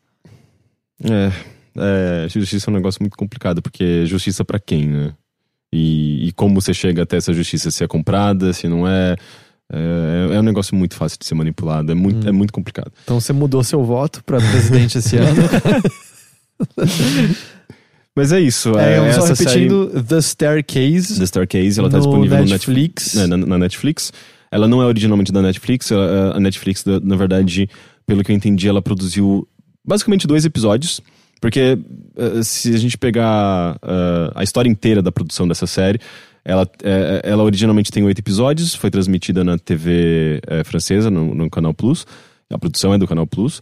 É, 1.04 1.32
é, 1.78 2.28
justiça 2.30 2.70
é 2.70 2.72
um 2.72 2.76
negócio 2.76 3.02
muito 3.02 3.18
complicado, 3.18 3.62
porque 3.62 4.06
justiça 4.06 4.44
pra 4.44 4.60
quem, 4.60 4.88
né? 4.88 5.14
E, 5.72 6.28
e 6.28 6.32
como 6.34 6.60
você 6.62 6.74
chega 6.74 7.04
até 7.04 7.18
essa 7.18 7.34
justiça, 7.34 7.72
se 7.72 7.84
é 7.84 7.88
comprada, 7.88 8.52
se 8.54 8.68
não 8.68 8.88
é. 8.88 9.16
É, 9.72 10.36
é 10.36 10.40
um 10.40 10.44
negócio 10.44 10.76
muito 10.76 10.96
fácil 10.96 11.18
de 11.20 11.26
ser 11.26 11.34
manipulado, 11.34 11.92
é 11.92 11.96
muito, 11.96 12.26
Hum. 12.26 12.30
é 12.30 12.32
muito 12.32 12.54
complicado. 12.54 12.92
Então 13.04 13.20
você 13.20 13.34
mudou 13.34 13.64
seu 13.64 13.84
voto 13.84 14.24
pra 14.24 14.38
presidente 14.38 14.98
esse 15.00 15.18
ano. 15.18 15.42
Mas 18.16 18.32
é 18.32 18.40
isso. 18.40 18.78
é, 18.80 18.94
É, 18.96 18.98
eu 19.10 19.14
só 19.14 19.28
essa 19.32 19.44
repetindo 19.44 19.90
The 20.04 20.22
Staircase. 20.22 21.08
série, 21.08 21.20
The 21.20 21.26
Staircase, 21.26 21.80
ela 21.80 21.90
tá 21.90 21.98
disponível 21.98 22.38
no 22.38 22.46
Netflix. 22.46 23.14
Netflix. 23.14 23.18
é, 23.18 23.28
na, 23.28 23.38
na 23.38 23.58
Netflix. 23.58 24.14
Ela 24.52 24.68
não 24.68 24.82
é 24.82 24.86
originalmente 24.86 25.32
da 25.34 25.42
Netflix, 25.42 25.92
ela- 25.92 26.36
a 26.38 26.40
Netflix, 26.40 26.86
na- 26.86 27.16
verdade, 27.18 27.68
pelo 28.08 28.24
que 28.24 28.32
eu 28.32 28.36
entendi, 28.36 28.68
ela 28.70 28.82
produziu 28.82 29.46
basicamente 29.86 30.26
dois 30.28 30.46
episódios. 30.46 31.02
Porque 31.42 31.78
eh, 32.16 32.42
se 32.44 32.74
a 32.74 32.78
gente 32.78 32.98
pegar 32.98 33.78
eh, 33.84 34.32
a 34.34 34.44
história 34.44 34.70
inteira 34.70 35.02
da 35.02 35.12
produção 35.12 35.46
dessa 35.48 35.68
série, 35.68 36.00
ela, 36.46 36.66
eh, 36.84 37.22
ela 37.24 37.44
originalmente 37.44 37.92
tem 37.92 38.02
oito 38.04 38.20
episódios, 38.20 38.74
foi 38.74 38.90
transmitida 38.90 39.44
na 39.44 39.58
TV 39.58 40.40
eh, 40.48 40.64
francesa, 40.64 41.12
no, 41.12 41.36
no 41.36 41.50
Canal 41.50 41.74
Plus. 41.74 42.08
A 42.50 42.58
produção 42.58 42.94
é 42.94 42.98
do 42.98 43.06
Canal 43.06 43.28
Plus. 43.28 43.62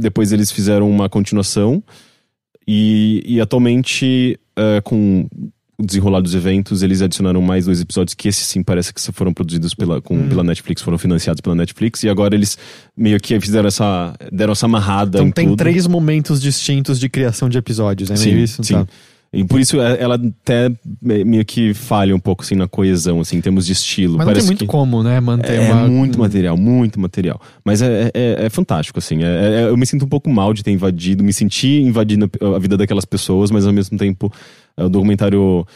Depois 0.00 0.32
eles 0.32 0.50
fizeram 0.50 0.90
uma 0.90 1.08
continuação 1.08 1.82
e, 2.70 3.22
e 3.26 3.40
atualmente, 3.40 4.38
eh, 4.54 4.80
com 4.82 5.26
o 5.80 5.86
desenrolar 5.86 6.20
dos 6.20 6.34
eventos, 6.34 6.82
eles 6.82 7.00
adicionaram 7.00 7.40
mais 7.40 7.64
dois 7.64 7.80
episódios 7.80 8.12
que 8.12 8.28
esses 8.28 8.44
sim 8.44 8.62
parece 8.64 8.92
que 8.92 9.00
foram 9.12 9.32
produzidos 9.32 9.74
pela, 9.74 10.02
com, 10.02 10.16
Hum. 10.16 10.28
pela 10.28 10.42
Netflix, 10.44 10.82
foram 10.82 10.98
financiados 10.98 11.40
pela 11.40 11.54
Netflix, 11.54 12.02
e 12.02 12.08
agora 12.08 12.34
eles 12.34 12.58
meio 12.96 13.18
que 13.20 13.38
fizeram 13.40 13.68
essa. 13.68 14.12
deram 14.32 14.52
essa 14.52 14.66
amarrada 14.66 15.18
Então 15.18 15.28
em 15.28 15.30
tem 15.30 15.46
tudo. 15.48 15.56
três 15.56 15.86
momentos 15.86 16.42
distintos 16.42 16.98
de 17.00 17.08
criação 17.08 17.48
de 17.48 17.56
episódios, 17.56 18.10
é 18.10 18.16
Sim, 18.16 18.36
isso? 18.38 18.62
sim. 18.64 18.74
Tá. 18.74 18.86
E 19.30 19.44
por 19.44 19.60
isso 19.60 19.78
é, 19.80 20.00
ela 20.00 20.14
até 20.14 20.70
me- 21.02 21.22
meio 21.22 21.44
que 21.44 21.74
falha 21.74 22.16
um 22.16 22.18
pouco 22.18 22.42
assim 22.42 22.54
na 22.54 22.66
coesão, 22.66 23.20
assim, 23.20 23.36
em 23.36 23.40
termos 23.42 23.66
de 23.66 23.72
estilo. 23.74 24.16
Mas 24.16 24.20
não 24.20 24.24
tem 24.26 24.32
Parece 24.34 24.46
muito 24.46 24.66
como, 24.66 25.02
né, 25.02 25.20
manter 25.20 25.52
É 25.60 25.70
uma... 25.72 25.86
muito 25.86 26.18
material, 26.18 26.56
muito 26.56 26.98
material. 26.98 27.38
Mas 27.62 27.82
é, 27.82 28.10
é, 28.14 28.46
é 28.46 28.48
fantástico, 28.50 28.98
assim. 28.98 29.22
É- 29.22 29.64
é- 29.64 29.68
eu 29.68 29.76
me 29.76 29.84
sinto 29.84 30.06
um 30.06 30.08
pouco 30.08 30.30
mal 30.30 30.54
de 30.54 30.62
ter 30.62 30.70
invadido, 30.70 31.22
me 31.22 31.32
senti 31.34 31.80
invadindo 31.82 32.30
a 32.54 32.58
vida 32.58 32.76
daquelas 32.76 33.04
pessoas, 33.04 33.50
mas 33.50 33.66
ao 33.66 33.72
mesmo 33.72 33.98
tempo 33.98 34.32
é, 34.76 34.84
o 34.84 34.88
documentário. 34.88 35.66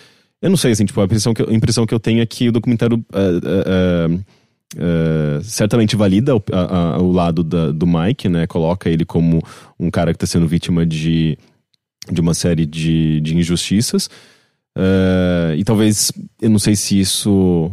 Eu 0.40 0.48
não 0.50 0.56
sei, 0.56 0.72
assim, 0.72 0.86
tipo, 0.86 1.00
a 1.00 1.04
impressão 1.04 1.34
que 1.34 1.42
eu, 1.42 1.48
a 1.50 1.52
impressão 1.54 1.84
que 1.86 1.92
eu 1.94 2.00
tenho 2.00 2.22
é 2.22 2.26
que 2.26 2.48
o 2.48 2.52
documentário 2.52 3.04
é, 3.12 3.20
é, 3.20 4.08
é, 4.16 4.18
é, 5.38 5.40
certamente 5.42 5.94
valida 5.94 6.34
o, 6.34 6.42
a- 6.50 6.94
a- 6.94 6.98
o 7.02 7.12
lado 7.12 7.42
da- 7.44 7.70
do 7.70 7.86
Mike, 7.86 8.28
né? 8.28 8.46
Coloca 8.46 8.88
ele 8.88 9.04
como 9.04 9.42
um 9.78 9.90
cara 9.90 10.12
que 10.12 10.16
está 10.16 10.26
sendo 10.26 10.46
vítima 10.48 10.84
de, 10.86 11.36
de 12.10 12.20
uma 12.20 12.34
série 12.34 12.66
de, 12.66 13.20
de 13.20 13.36
injustiças. 13.36 14.08
É, 14.76 15.54
e 15.56 15.64
talvez, 15.64 16.10
eu 16.40 16.50
não 16.50 16.58
sei 16.58 16.74
se 16.74 16.98
isso 16.98 17.70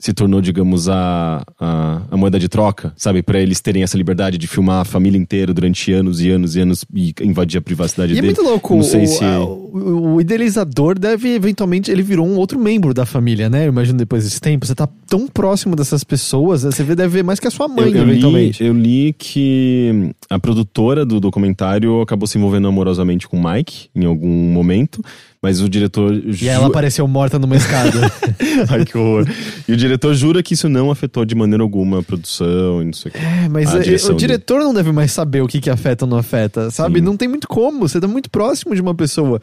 se 0.00 0.12
tornou, 0.12 0.40
digamos, 0.40 0.88
a, 0.88 1.42
a, 1.58 2.02
a 2.08 2.16
moeda 2.16 2.38
de 2.38 2.48
troca, 2.48 2.92
sabe? 2.96 3.20
Pra 3.20 3.40
eles 3.40 3.60
terem 3.60 3.82
essa 3.82 3.96
liberdade 3.96 4.38
de 4.38 4.46
filmar 4.46 4.80
a 4.82 4.84
família 4.84 5.18
inteira 5.18 5.52
durante 5.52 5.92
anos 5.92 6.20
e 6.20 6.30
anos 6.30 6.54
e 6.54 6.60
anos 6.60 6.84
e 6.94 7.12
invadir 7.20 7.58
a 7.58 7.60
privacidade 7.60 8.14
E 8.14 8.18
é 8.18 8.22
muito 8.22 8.40
louco, 8.40 8.76
Não 8.76 8.84
sei 8.84 9.02
o, 9.02 9.06
se- 9.08 9.24
a- 9.24 9.40
o- 9.72 10.20
idealizador 10.20 10.98
deve, 10.98 11.28
eventualmente, 11.34 11.90
ele 11.90 12.02
virou 12.02 12.26
um 12.26 12.36
outro 12.36 12.58
membro 12.58 12.92
da 12.94 13.04
família, 13.06 13.48
né? 13.50 13.64
Eu 13.66 13.68
imagino 13.68 13.98
depois 13.98 14.24
desse 14.24 14.40
tempo, 14.40 14.66
você 14.66 14.74
tá 14.74 14.88
tão 15.06 15.26
próximo 15.26 15.74
dessas 15.76 16.04
pessoas, 16.04 16.62
você 16.62 16.82
deve 16.82 17.08
ver 17.08 17.24
mais 17.24 17.40
que 17.40 17.46
a 17.46 17.50
sua 17.50 17.68
mãe, 17.68 17.88
eu, 17.90 17.96
eu 17.96 18.04
li, 18.04 18.10
eventualmente. 18.10 18.64
eu 18.64 18.72
li 18.74 19.14
que 19.18 20.10
a 20.28 20.38
produtora 20.38 21.04
do 21.04 21.18
documentário 21.20 22.00
acabou 22.00 22.26
se 22.26 22.36
envolvendo 22.38 22.68
amorosamente 22.68 23.26
com 23.28 23.38
o 23.38 23.52
Mike 23.52 23.88
em 23.94 24.04
algum 24.04 24.28
momento, 24.28 25.02
mas 25.40 25.60
o 25.60 25.68
diretor. 25.68 26.12
E 26.40 26.48
ela 26.48 26.66
apareceu 26.66 27.06
morta 27.06 27.38
numa 27.38 27.56
escada. 27.56 28.12
Ai, 28.68 28.84
que 28.84 28.98
horror. 28.98 29.26
E 29.68 29.72
o 29.72 29.76
diretor 29.76 30.12
jura 30.14 30.42
que 30.42 30.54
isso 30.54 30.68
não 30.68 30.90
afetou 30.90 31.24
de 31.24 31.34
maneira 31.34 31.62
alguma 31.62 32.00
a 32.00 32.02
produção 32.02 32.82
e 32.82 32.86
não 32.86 32.92
sei 32.92 33.10
o 33.10 33.12
que. 33.12 33.18
É, 33.20 33.48
mas 33.48 33.72
A 33.74 33.78
é, 33.78 34.12
o 34.12 34.16
diretor 34.16 34.60
não 34.60 34.74
deve 34.74 34.90
mais 34.92 35.12
saber 35.12 35.40
o 35.42 35.46
que, 35.46 35.60
que 35.60 35.70
afeta 35.70 36.04
ou 36.04 36.10
não 36.10 36.18
afeta, 36.18 36.70
sabe? 36.70 36.98
Sim. 36.98 37.04
Não 37.04 37.16
tem 37.16 37.28
muito 37.28 37.46
como, 37.46 37.88
você 37.88 38.00
tá 38.00 38.08
muito 38.08 38.28
próximo 38.30 38.74
de 38.74 38.80
uma 38.80 38.94
pessoa. 38.94 39.40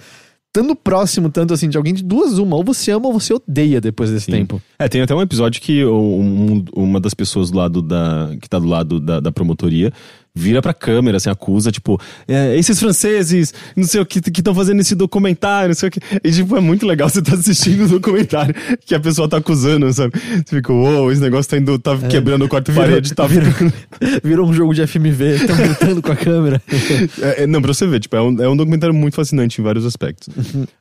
Estando 0.55 0.73
próximo 0.73 1.29
tanto 1.29 1.53
assim 1.53 1.67
de 1.67 1.75
alguém 1.75 1.93
de 1.93 2.01
duas 2.01 2.37
uma, 2.37 2.55
ou 2.55 2.63
você 2.63 2.89
ama 2.89 3.07
ou 3.07 3.13
você 3.13 3.33
odeia 3.33 3.81
depois 3.81 4.09
desse 4.09 4.27
Sim. 4.27 4.31
tempo. 4.31 4.61
É, 4.79 4.87
tem 4.87 5.01
até 5.01 5.13
um 5.13 5.21
episódio 5.21 5.61
que 5.61 5.83
um- 5.83 6.63
uma 6.73 6.97
das 7.01 7.13
pessoas 7.13 7.51
do 7.51 7.57
lado 7.57 7.81
da. 7.81 8.29
que 8.41 8.47
tá 8.47 8.57
do 8.57 8.65
lado 8.65 9.01
da, 9.01 9.19
da 9.19 9.33
promotoria 9.33 9.91
vira 10.35 10.61
pra 10.61 10.73
câmera, 10.73 11.15
assim, 11.17 11.29
acusa, 11.29 11.71
tipo, 11.71 11.97
é, 12.27 12.57
esses 12.57 12.77
franceses, 12.77 13.53
não 13.75 13.85
sei 13.85 14.01
o 14.01 14.05
que, 14.05 14.19
que 14.19 14.41
estão 14.41 14.53
fazendo 14.53 14.81
esse 14.81 14.93
documentário, 14.93 15.69
não 15.69 15.75
sei 15.75 15.87
o 15.87 15.91
que. 15.91 15.99
E, 16.23 16.31
tipo, 16.31 16.57
é 16.57 16.59
muito 16.59 16.85
legal 16.85 17.07
você 17.09 17.21
tá 17.21 17.33
assistindo 17.35 17.85
o 17.85 17.87
documentário 17.87 18.53
que 18.85 18.93
a 18.93 18.99
pessoa 18.99 19.29
tá 19.29 19.37
acusando, 19.37 19.91
sabe? 19.93 20.13
Você 20.45 20.57
fica, 20.57 20.73
uou, 20.73 21.11
esse 21.11 21.21
negócio 21.21 21.49
tá 21.49 21.57
indo, 21.57 21.79
tá 21.79 21.97
quebrando 21.97 22.43
o 22.45 22.49
quarto 22.49 22.71
Virou- 22.71 22.85
parede, 22.87 23.13
tá 23.13 23.25
virou- 23.27 23.53
Virou 24.23 24.47
um 24.49 24.53
jogo 24.53 24.73
de 24.73 24.85
FMV, 24.85 25.35
estão 25.35 25.55
lutando 25.67 26.01
com 26.01 26.11
a 26.11 26.15
câmera. 26.15 26.61
É, 27.21 27.43
é, 27.43 27.47
não, 27.47 27.61
pra 27.61 27.73
você 27.73 27.87
ver, 27.87 27.99
tipo, 27.99 28.15
é 28.15 28.21
um, 28.21 28.41
é 28.41 28.49
um 28.49 28.55
documentário 28.57 28.93
muito 28.93 29.15
fascinante 29.15 29.61
em 29.61 29.63
vários 29.63 29.85
aspectos. 29.85 30.27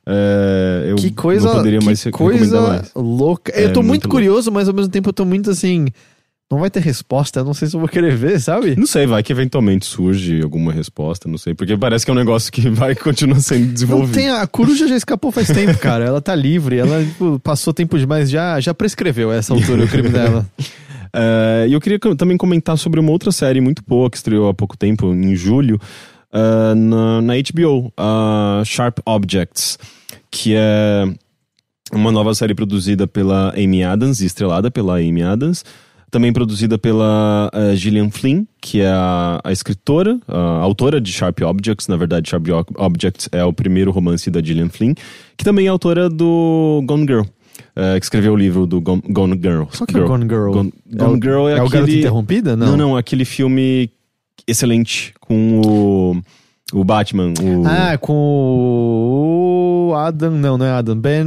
É, 0.05 0.87
eu 0.89 0.95
que 0.95 1.11
coisa, 1.11 1.47
não 1.47 1.55
poderia 1.55 1.79
mais 1.81 2.03
que 2.03 2.11
coisa 2.11 2.61
mais. 2.61 2.91
louca. 2.95 3.51
É 3.55 3.65
eu 3.65 3.73
tô 3.73 3.79
muito, 3.81 3.87
muito 3.89 4.03
louco. 4.05 4.15
curioso, 4.17 4.51
mas 4.51 4.67
ao 4.67 4.73
mesmo 4.73 4.91
tempo 4.91 5.09
eu 5.09 5.13
tô 5.13 5.23
muito 5.25 5.49
assim. 5.49 5.87
Não 6.51 6.59
vai 6.59 6.69
ter 6.69 6.79
resposta, 6.79 7.39
eu 7.39 7.43
não 7.43 7.55
sei 7.55 7.67
se 7.67 7.75
eu 7.75 7.79
vou 7.79 7.89
querer 7.89 8.15
ver, 8.15 8.39
sabe? 8.39 8.75
Não 8.75 8.85
sei, 8.85 9.07
vai 9.07 9.23
que 9.23 9.33
eventualmente 9.33 9.83
surge 9.83 10.43
alguma 10.43 10.71
resposta, 10.71 11.27
não 11.27 11.39
sei, 11.39 11.55
porque 11.55 11.75
parece 11.75 12.05
que 12.05 12.11
é 12.11 12.13
um 12.13 12.17
negócio 12.17 12.51
que 12.51 12.69
vai 12.69 12.93
continuar 12.95 13.39
sendo 13.39 13.65
Não 13.65 13.73
desenvolvido. 13.73 14.13
tem, 14.13 14.29
a 14.29 14.45
coruja 14.45 14.87
já 14.87 14.95
escapou 14.95 15.31
faz 15.31 15.47
tempo, 15.49 15.75
cara. 15.79 16.05
Ela 16.05 16.21
tá 16.21 16.35
livre, 16.35 16.77
ela 16.77 17.03
tipo, 17.03 17.39
passou 17.39 17.73
tempo 17.73 17.97
demais, 17.97 18.29
já, 18.29 18.59
já 18.59 18.75
prescreveu 18.75 19.31
a 19.31 19.35
essa 19.35 19.53
altura 19.53 19.85
o 19.85 19.87
crime 19.87 20.09
dela. 20.09 20.45
Uh, 20.59 21.65
e 21.67 21.73
eu 21.73 21.81
queria 21.81 21.97
também 22.15 22.37
comentar 22.37 22.77
sobre 22.77 22.99
uma 22.99 23.09
outra 23.09 23.31
série 23.31 23.59
muito 23.59 23.81
boa 23.85 24.07
que 24.07 24.17
estreou 24.17 24.47
há 24.47 24.53
pouco 24.53 24.77
tempo, 24.77 25.11
em 25.15 25.35
julho, 25.35 25.81
uh, 26.31 26.75
na, 26.75 27.23
na, 27.23 27.33
HBO, 27.33 27.87
uh, 27.99 28.63
Sharp 28.63 28.99
Objects, 29.03 29.79
que 30.29 30.53
é 30.55 31.05
uma 31.91 32.11
nova 32.11 32.35
série 32.35 32.53
produzida 32.53 33.07
pela 33.07 33.49
Amy 33.57 33.83
Adams 33.83 34.19
e 34.19 34.27
estrelada 34.27 34.69
pela 34.69 34.97
Amy 34.97 35.23
Adams. 35.23 35.65
Também 36.11 36.31
produzida 36.31 36.77
pela 36.77 37.51
uh, 37.53 37.75
Gillian 37.75 38.09
Flynn, 38.09 38.45
que 38.61 38.81
é 38.81 38.87
a, 38.87 39.41
a 39.43 39.51
escritora, 39.51 40.19
a 40.27 40.61
autora 40.61 41.01
de 41.01 41.11
Sharp 41.11 41.41
Objects. 41.41 41.87
Na 41.87 41.97
verdade, 41.97 42.29
Sharp 42.29 42.45
Objects 42.77 43.27
é 43.31 43.43
o 43.43 43.51
primeiro 43.51 43.91
romance 43.91 44.29
da 44.31 44.41
Gillian 44.41 44.69
Flynn, 44.69 44.93
que 45.35 45.43
também 45.43 45.65
é 45.65 45.69
autora 45.69 46.09
do 46.09 46.81
Gone 46.85 47.05
Girl. 47.05 47.23
Uh, 47.75 47.99
que 47.99 48.05
escreveu 48.05 48.33
o 48.33 48.37
livro 48.37 48.65
do 48.65 48.79
Gone, 48.79 49.01
Gone 49.09 49.39
Girl. 49.41 49.63
Qual 49.63 49.87
que 49.87 49.97
é 49.97 50.01
o 50.01 50.07
Gone 50.07 50.23
Girl? 50.23 50.51
Gone, 50.51 50.73
Gone 50.85 51.01
é 51.01 51.05
o, 51.05 51.15
Girl 51.15 51.47
é, 51.47 51.51
é 51.51 51.53
aquele... 51.55 51.65
o 51.65 51.69
Garota 51.69 51.91
Interrompida? 51.91 52.55
Não. 52.55 52.67
não, 52.67 52.77
não, 52.77 52.97
aquele 52.97 53.25
filme 53.25 53.89
excelente 54.47 55.13
com 55.19 55.61
o 55.61 56.21
o 56.73 56.83
Batman, 56.83 57.33
o... 57.41 57.63
Ah, 57.65 57.97
com 57.97 59.89
o 59.89 59.95
Adam, 59.95 60.31
não, 60.31 60.57
não 60.57 60.65
é 60.65 60.71
Adam, 60.71 60.97
Ben 60.97 61.25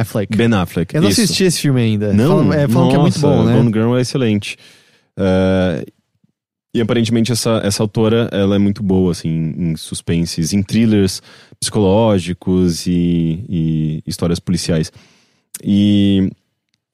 Affleck. 0.00 0.36
Ben 0.36 0.52
Affleck, 0.54 0.94
Eu 0.94 1.02
não 1.02 1.08
isso. 1.08 1.20
assisti 1.20 1.44
esse 1.44 1.60
filme 1.60 1.80
ainda. 1.80 2.12
Não? 2.12 2.38
Falam, 2.38 2.52
é, 2.52 2.68
falam 2.68 2.84
Nossa, 2.84 2.90
que 2.90 2.96
é 2.96 2.98
muito 3.00 3.20
bom, 3.20 3.44
né? 3.44 3.56
Gone 3.56 3.72
Girl 3.72 3.96
é 3.96 4.00
excelente. 4.00 4.56
Uh, 5.18 5.84
e 6.72 6.80
aparentemente 6.80 7.32
essa, 7.32 7.60
essa 7.64 7.82
autora, 7.82 8.28
ela 8.32 8.54
é 8.54 8.58
muito 8.58 8.82
boa, 8.82 9.10
assim, 9.10 9.54
em 9.56 9.76
suspenses, 9.76 10.52
em 10.52 10.62
thrillers 10.62 11.20
psicológicos 11.58 12.86
e, 12.86 13.44
e 13.48 14.02
histórias 14.06 14.38
policiais. 14.38 14.92
E, 15.62 16.30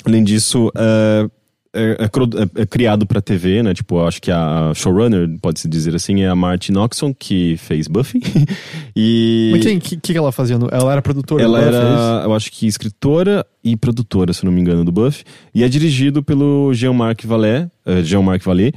além 0.05 0.24
disso, 0.24 0.68
uh, 0.68 1.30
é, 1.77 2.05
é, 2.05 2.62
é, 2.62 2.66
criado 2.66 3.07
pra 3.07 3.20
TV, 3.20 3.62
né? 3.62 3.74
Tipo, 3.74 4.03
acho 4.05 4.20
que 4.20 4.31
a 4.31 4.72
showrunner, 4.74 5.29
pode-se 5.41 5.68
dizer 5.68 5.95
assim, 5.95 6.22
é 6.22 6.29
a 6.29 6.35
Martin 6.35 6.72
Noxon, 6.72 7.12
que 7.12 7.57
fez 7.59 7.87
Buffy. 7.87 8.20
e... 8.97 9.51
Mas 9.53 9.62
quem 9.64 9.79
que, 9.79 9.97
que 9.97 10.16
ela 10.16 10.33
fazia? 10.33 10.57
Ela 10.72 10.93
era 10.93 11.03
produtora 11.03 11.43
Ela 11.43 11.59
do 11.59 11.64
Buffy, 11.66 11.79
era, 11.79 12.22
é 12.22 12.27
eu 12.27 12.35
acho 12.35 12.51
que 12.51 12.66
escritora 12.66 13.47
e 13.62 13.77
produtora, 13.77 14.33
se 14.33 14.45
não 14.45 14.51
me 14.51 14.61
engano, 14.61 14.85
do 14.85 14.91
Buffy. 14.91 15.24
E 15.55 15.62
é 15.62 15.68
dirigido 15.68 16.22
pelo 16.22 16.72
Jean-Marc 16.72 17.24
Vallée, 17.27 17.68
uh, 17.87 18.03
Jean-Marc 18.03 18.45
Vallée, 18.45 18.72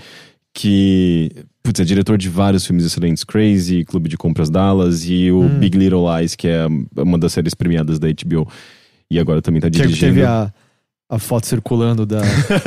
que... 0.53 1.31
Putz, 1.63 1.79
é 1.79 1.83
diretor 1.83 2.17
de 2.17 2.29
vários 2.29 2.65
filmes 2.65 2.85
excelentes. 2.85 3.23
Crazy, 3.23 3.85
Clube 3.85 4.09
de 4.09 4.17
Compras 4.17 4.49
Dallas 4.49 5.05
e 5.07 5.29
o 5.31 5.41
Hum. 5.41 5.59
Big 5.59 5.77
Little 5.77 6.05
Lies, 6.17 6.35
que 6.35 6.47
é 6.47 6.65
uma 6.97 7.17
das 7.17 7.33
séries 7.33 7.53
premiadas 7.53 7.99
da 7.99 8.07
HBO. 8.07 8.47
E 9.11 9.19
agora 9.19 9.41
também 9.41 9.61
tá 9.61 9.69
Que 9.69 9.77
dirigindo... 9.77 9.99
teve 9.99 10.23
a, 10.23 10.51
a 11.11 11.17
foto 11.17 11.47
circulando 11.47 12.05
da, 12.05 12.21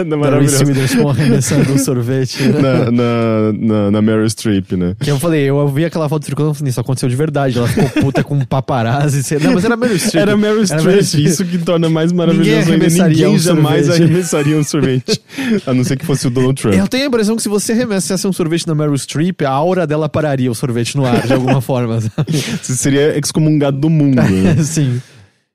Na 0.05 0.17
da. 0.31 0.39
Reese 0.41 0.65
Witherspoon 0.65 1.09
arremessando 1.11 1.73
um 1.73 1.79
sorvete. 1.79 2.43
na, 2.51 2.91
na, 2.91 3.53
na, 3.53 3.91
na 3.93 4.03
Meryl 4.03 4.29
Streep, 4.29 4.73
né? 4.73 4.97
Que 4.99 5.13
eu 5.13 5.19
falei, 5.21 5.43
eu 5.49 5.69
vi 5.69 5.85
aquela 5.85 6.09
foto 6.09 6.25
circulando 6.25 6.57
e 6.57 6.59
falei, 6.59 6.71
isso 6.71 6.81
aconteceu 6.81 7.09
de 7.09 7.15
verdade. 7.15 7.57
Ela 7.57 7.69
ficou 7.69 7.89
puta 8.03 8.25
com 8.25 8.35
um 8.35 8.45
paparazzi. 8.45 9.23
Não, 9.39 9.53
mas 9.55 9.65
era 9.65 9.77
Meryl 9.77 9.97
Streep. 9.97 10.21
Era 10.23 10.37
Meryl 10.37 10.65
Era 10.69 10.83
Meryl 10.83 11.03
Streep, 11.05 11.25
isso 11.25 11.45
que 11.45 11.59
torna 11.59 11.89
mais 11.89 12.11
maravilhoso 12.11 12.51
Ninguém 12.73 12.89
ainda. 12.91 13.09
Ninguém 13.09 13.27
um 13.29 13.39
jamais 13.39 13.87
sorvete. 13.87 14.03
arremessaria 14.03 14.57
um 14.57 14.65
sorvete. 14.65 15.23
A 15.65 15.73
não 15.73 15.85
ser 15.85 15.97
que 15.97 16.05
fosse 16.05 16.27
o 16.27 16.31
Donald 16.31 16.61
Trump. 16.61 16.75
Eu 16.75 16.89
tenho 16.89 17.05
a 17.05 17.07
impressão 17.07 17.37
que 17.37 17.43
se 17.43 17.49
você 17.49 17.71
arremessasse 17.73 18.27
um 18.27 18.33
sorvete 18.33 18.67
na 18.67 18.75
Meryl 18.75 18.97
Streep, 18.99 19.43
a 19.43 19.51
aura 19.51 19.87
dela 19.87 20.09
pararia 20.09 20.51
o 20.51 20.55
sorvete 20.55 20.97
no 20.97 21.07
ar, 21.07 21.25
de 21.25 21.33
alguma 21.33 21.61
forma. 21.61 22.01
sabe? 22.01 22.33
Você 22.61 22.75
seria 22.75 23.17
excomungado 23.17 23.79
do 23.79 23.89
mundo. 23.89 24.17
né? 24.21 24.57
Sim. 24.65 25.01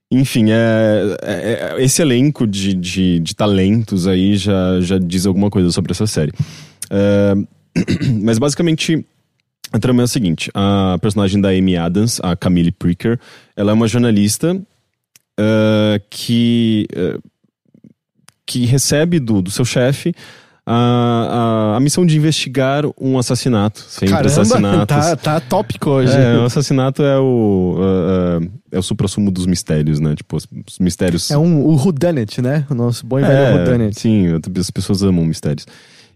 Enfim, 0.09 0.51
é, 0.51 1.17
é- 1.21 1.73
é- 1.75 1.83
esse 1.83 2.01
elenco 2.01 2.47
de, 2.47 2.73
de, 2.73 3.19
de 3.19 3.35
talentos 3.35 4.07
aí 4.07 4.37
já, 4.37 4.79
já 4.79 4.97
diz 4.97 5.25
alguma 5.25 5.49
coisa 5.49 5.69
sobre 5.71 5.91
essa 5.91 6.07
série. 6.07 6.31
É, 6.89 7.33
mas 8.23 8.39
basicamente, 8.39 9.05
a 9.71 9.79
trama 9.79 10.03
é 10.03 10.05
a 10.05 10.07
seguinte: 10.07 10.49
a 10.53 10.97
personagem 11.01 11.41
da 11.41 11.49
Amy 11.49 11.75
Adams, 11.75 12.21
a 12.23 12.35
Camille 12.35 12.71
Pricker, 12.71 13.19
ela 13.55 13.71
é 13.71 13.73
uma 13.73 13.87
jornalista 13.87 14.59
é, 15.37 16.01
que, 16.09 16.87
é, 16.95 17.17
que 18.45 18.65
recebe 18.65 19.19
do, 19.19 19.41
do 19.41 19.51
seu 19.51 19.65
chefe 19.65 20.13
a, 20.69 21.71
a, 21.73 21.77
a 21.77 21.79
missão 21.79 22.05
de 22.05 22.17
investigar 22.17 22.83
um 22.99 23.17
assassinato. 23.17 23.79
Sempre 23.87 24.09
Caramba, 24.09 24.41
assassinatos. 24.41 24.97
tá, 24.97 25.15
tá 25.15 25.39
tópico 25.39 25.89
hoje. 25.91 26.11
É, 26.11 26.37
o 26.37 26.43
assassinato 26.43 27.01
é 27.01 27.17
o, 27.17 27.77
uh, 27.77 28.43
uh, 28.43 28.51
é 28.73 28.77
o 28.77 28.83
suprassumo 28.83 29.31
dos 29.31 29.45
mistérios, 29.45 30.01
né? 30.01 30.13
Tipo, 30.13 30.35
os, 30.35 30.45
os 30.69 30.77
mistérios. 30.79 31.31
É 31.31 31.37
um, 31.37 31.61
o 31.65 31.75
whodunit, 31.77 32.41
né? 32.41 32.65
O 32.69 32.73
nosso 32.75 33.05
bom 33.05 33.17
e 33.17 33.21
velho 33.21 33.33
É, 33.33 33.55
whodunit. 33.55 33.97
sim, 33.97 34.25
as 34.59 34.69
pessoas 34.69 35.01
amam 35.03 35.23
mistérios. 35.25 35.65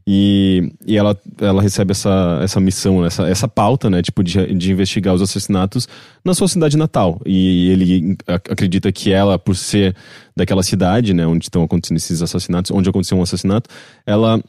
E, 0.06 0.74
e 0.86 0.98
ela, 0.98 1.16
ela 1.40 1.62
recebe 1.62 1.92
essa, 1.92 2.40
essa 2.44 2.60
missão, 2.60 3.06
essa, 3.06 3.28
essa 3.28 3.48
pauta, 3.48 3.90
né? 3.90 4.02
Tipo, 4.02 4.24
de, 4.24 4.54
de 4.56 4.72
investigar 4.72 5.14
os 5.14 5.22
assassinatos 5.22 5.88
na 6.26 6.34
sua 6.34 6.48
cidade 6.48 6.76
natal. 6.78 7.22
E 7.26 7.70
ele 7.70 8.18
ac- 8.28 8.52
acredita 8.52 8.92
que 8.92 9.12
ela, 9.12 9.38
por 9.38 9.56
ser 9.56 9.96
daquela 10.36 10.64
cidade, 10.64 11.14
né? 11.14 11.26
Onde 11.28 11.46
estão 11.46 11.64
acontecendo 11.64 11.98
esses 11.98 12.22
assassinatos, 12.22 12.72
onde 12.72 12.90
aconteceu 12.90 13.18
um 13.18 13.22
assassinato, 13.22 13.70
ela 14.06 14.42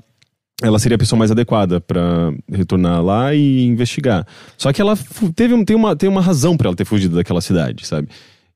ela 0.62 0.78
seria 0.78 0.94
a 0.94 0.98
pessoa 0.98 1.18
mais 1.18 1.30
adequada 1.32 1.80
pra 1.80 2.32
retornar 2.48 3.03
lá 3.03 3.34
e 3.34 3.64
investigar. 3.64 4.24
Só 4.57 4.72
que 4.72 4.80
ela 4.80 4.96
teve 5.34 5.64
tem 5.64 5.74
uma, 5.74 5.96
tem 5.96 6.09
uma 6.09 6.20
razão 6.20 6.57
pra 6.57 6.68
ela 6.68 6.76
ter 6.76 6.84
fugido 6.84 7.16
daquela 7.16 7.40
cidade, 7.40 7.84
sabe? 7.84 8.09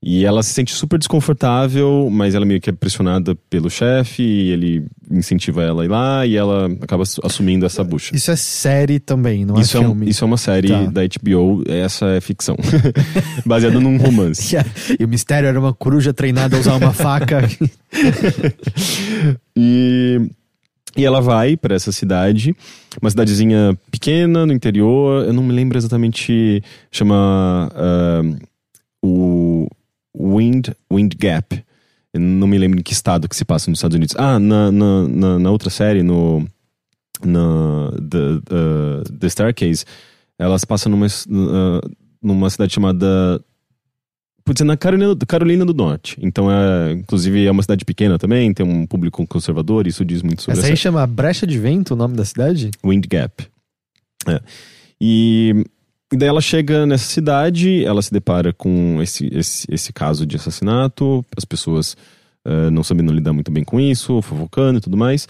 E 0.09 0.24
ela 0.24 0.40
se 0.44 0.52
sente 0.52 0.72
super 0.72 1.00
desconfortável, 1.00 2.09
mas 2.12 2.36
ela 2.36 2.46
meio 2.46 2.61
que 2.61 2.70
é 2.70 2.72
pressionada 2.72 3.34
pelo 3.50 3.68
chefe, 3.68 4.22
e 4.22 4.50
ele 4.52 4.86
incentiva 5.11 5.64
ela 5.64 5.82
a 5.82 5.84
ir 5.84 5.88
lá 5.88 6.24
e 6.26 6.36
ela 6.36 6.66
acaba 6.80 7.02
assu- 7.02 7.20
assumindo 7.24 7.66
essa 7.66 7.82
bucha. 7.82 8.14
Isso 8.14 8.30
é 8.30 8.36
série 8.36 9.00
também, 9.00 9.44
não 9.44 9.59
Isso 9.61 9.76
é 9.76 9.80
é, 9.80 9.82
um- 9.82 9.86
filme. 9.90 10.09
isso 10.09 10.22
é 10.22 10.26
uma 10.28 10.36
série 10.36 10.68
Tá. 10.68 10.84
da 10.84 11.02
HBO, 11.02 11.64
essa 11.66 12.07
é 12.07 12.20
ficção. 12.20 12.54
Baseada 13.44 13.80
num 13.80 13.96
romance. 13.96 14.54
E, 14.96 15.02
e 15.02 15.04
o 15.04 15.09
mistério 15.09 15.48
era 15.48 15.59
uma 15.59 15.74
coruja 15.74 16.12
treinada 16.14 16.57
a 16.57 16.61
usar 16.61 16.76
uma 16.76 16.92
faca. 16.92 17.40
E, 19.57 20.20
e 20.96 21.04
ela 21.04 21.20
vai 21.20 21.57
pra 21.57 21.74
essa 21.74 21.90
cidade, 21.92 22.54
uma 23.00 23.11
cidadezinha 23.11 23.76
pequena 23.90 24.46
no 24.46 24.52
interior, 24.52 25.24
eu 25.26 25.32
não 25.32 25.42
me 25.42 25.52
lembro 25.52 25.76
exatamente, 25.78 26.62
chama 26.92 27.68
ah, 27.74 28.22
o 29.02 29.45
Wind, 30.37 30.68
Wind 30.93 31.14
Gap. 31.18 31.64
Eu 32.12 32.20
não 32.20 32.47
me 32.47 32.59
lembro 32.59 32.78
em 32.78 32.82
que 32.82 32.93
estado 32.93 33.28
que 33.28 33.37
se 33.37 33.45
passa 33.45 33.70
nos 33.70 33.78
Estados 33.78 33.95
Unidos. 33.95 34.14
Ah, 34.18 34.39
na, 34.39 34.70
na, 34.72 35.09
na, 35.09 35.39
na 35.39 35.51
outra 35.51 35.70
série, 35.70 36.03
no 36.03 36.47
na 37.24 37.91
The, 38.11 38.18
ah, 38.51 39.03
The 39.18 39.28
Staircase, 39.28 39.84
elas 40.39 40.64
passam 40.64 40.91
numa, 40.91 41.07
ah, 41.07 41.80
numa 42.22 42.51
cidade 42.51 42.74
chamada 42.74 43.41
Putz, 44.47 44.61
é 44.61 44.64
na 44.64 44.76
Carolina, 44.76 45.16
Carolina 45.26 45.64
do 45.64 45.74
Norte. 45.74 46.16
Então, 46.22 46.49
é, 46.49 46.93
inclusive, 46.93 47.45
é 47.45 47.51
uma 47.51 47.62
cidade 47.62 47.84
pequena 47.84 48.16
também, 48.16 48.55
tem 48.55 48.64
um 48.64 48.87
público 48.87 49.26
conservador, 49.26 49.89
isso 49.89 50.05
diz 50.05 50.22
muito 50.22 50.43
sobre 50.43 50.53
Essa 50.53 50.68
essa 50.68 50.72
aí 50.72 50.76
chama 50.76 51.05
Brecha 51.05 51.45
de 51.45 51.59
Vento, 51.59 51.95
o 51.95 51.97
nome 51.97 52.16
da 52.16 52.24
cidade? 52.24 52.70
Wind 52.84 53.05
Gap. 53.11 53.45
É. 54.28 54.41
E, 55.01 55.64
e 56.12 56.16
daí 56.16 56.28
ela 56.28 56.40
chega 56.40 56.86
nessa 56.86 57.04
cidade, 57.04 57.84
ela 57.84 58.00
se 58.00 58.12
depara 58.12 58.52
com 58.52 58.98
esse, 59.02 59.28
esse, 59.32 59.66
esse 59.70 59.92
caso 59.92 60.24
de 60.24 60.36
assassinato, 60.36 61.24
as 61.36 61.44
pessoas 61.44 61.96
eh, 62.44 62.70
não 62.70 62.84
sabendo 62.84 63.12
lidar 63.12 63.32
muito 63.32 63.50
bem 63.50 63.64
com 63.64 63.80
isso, 63.80 64.22
fofocando 64.22 64.78
e 64.78 64.80
tudo 64.80 64.96
mais. 64.96 65.26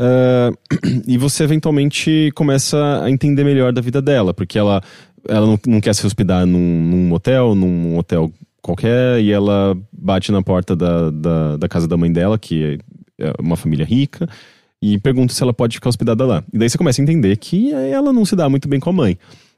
Eh, 0.00 0.50
e 1.06 1.16
você 1.16 1.44
eventualmente 1.44 2.32
começa 2.34 3.04
a 3.04 3.10
entender 3.10 3.44
melhor 3.44 3.72
da 3.72 3.80
vida 3.80 4.02
dela, 4.02 4.34
porque 4.34 4.58
ela, 4.58 4.82
ela 5.28 5.46
não, 5.46 5.60
não 5.64 5.80
quer 5.80 5.94
se 5.94 6.04
hospedar 6.04 6.44
num, 6.44 6.58
num 6.58 7.12
hotel, 7.12 7.54
num 7.54 7.96
hotel 7.96 8.32
qualquer, 8.60 9.20
e 9.20 9.30
ela 9.30 9.78
bate 9.92 10.32
na 10.32 10.42
porta 10.42 10.74
da, 10.74 11.08
da, 11.10 11.56
da 11.56 11.68
casa 11.68 11.86
da 11.86 11.96
mãe 11.96 12.10
dela, 12.10 12.36
que 12.36 12.80
é 13.16 13.32
uma 13.40 13.56
família 13.56 13.86
rica, 13.86 14.28
e 14.82 14.98
pergunta 14.98 15.32
se 15.32 15.40
ela 15.40 15.54
pode 15.54 15.76
ficar 15.76 15.88
hospedada 15.88 16.26
lá. 16.26 16.42
E 16.52 16.58
daí 16.58 16.68
você 16.68 16.76
começa 16.76 17.00
a 17.00 17.04
entender 17.04 17.36
que 17.36 17.72
ela 17.72 18.12
não 18.12 18.24
se 18.24 18.34
dá 18.34 18.48
muito 18.48 18.66
bem 18.66 18.80
com 18.80 18.90
a 18.90 18.92
mãe. 18.92 19.16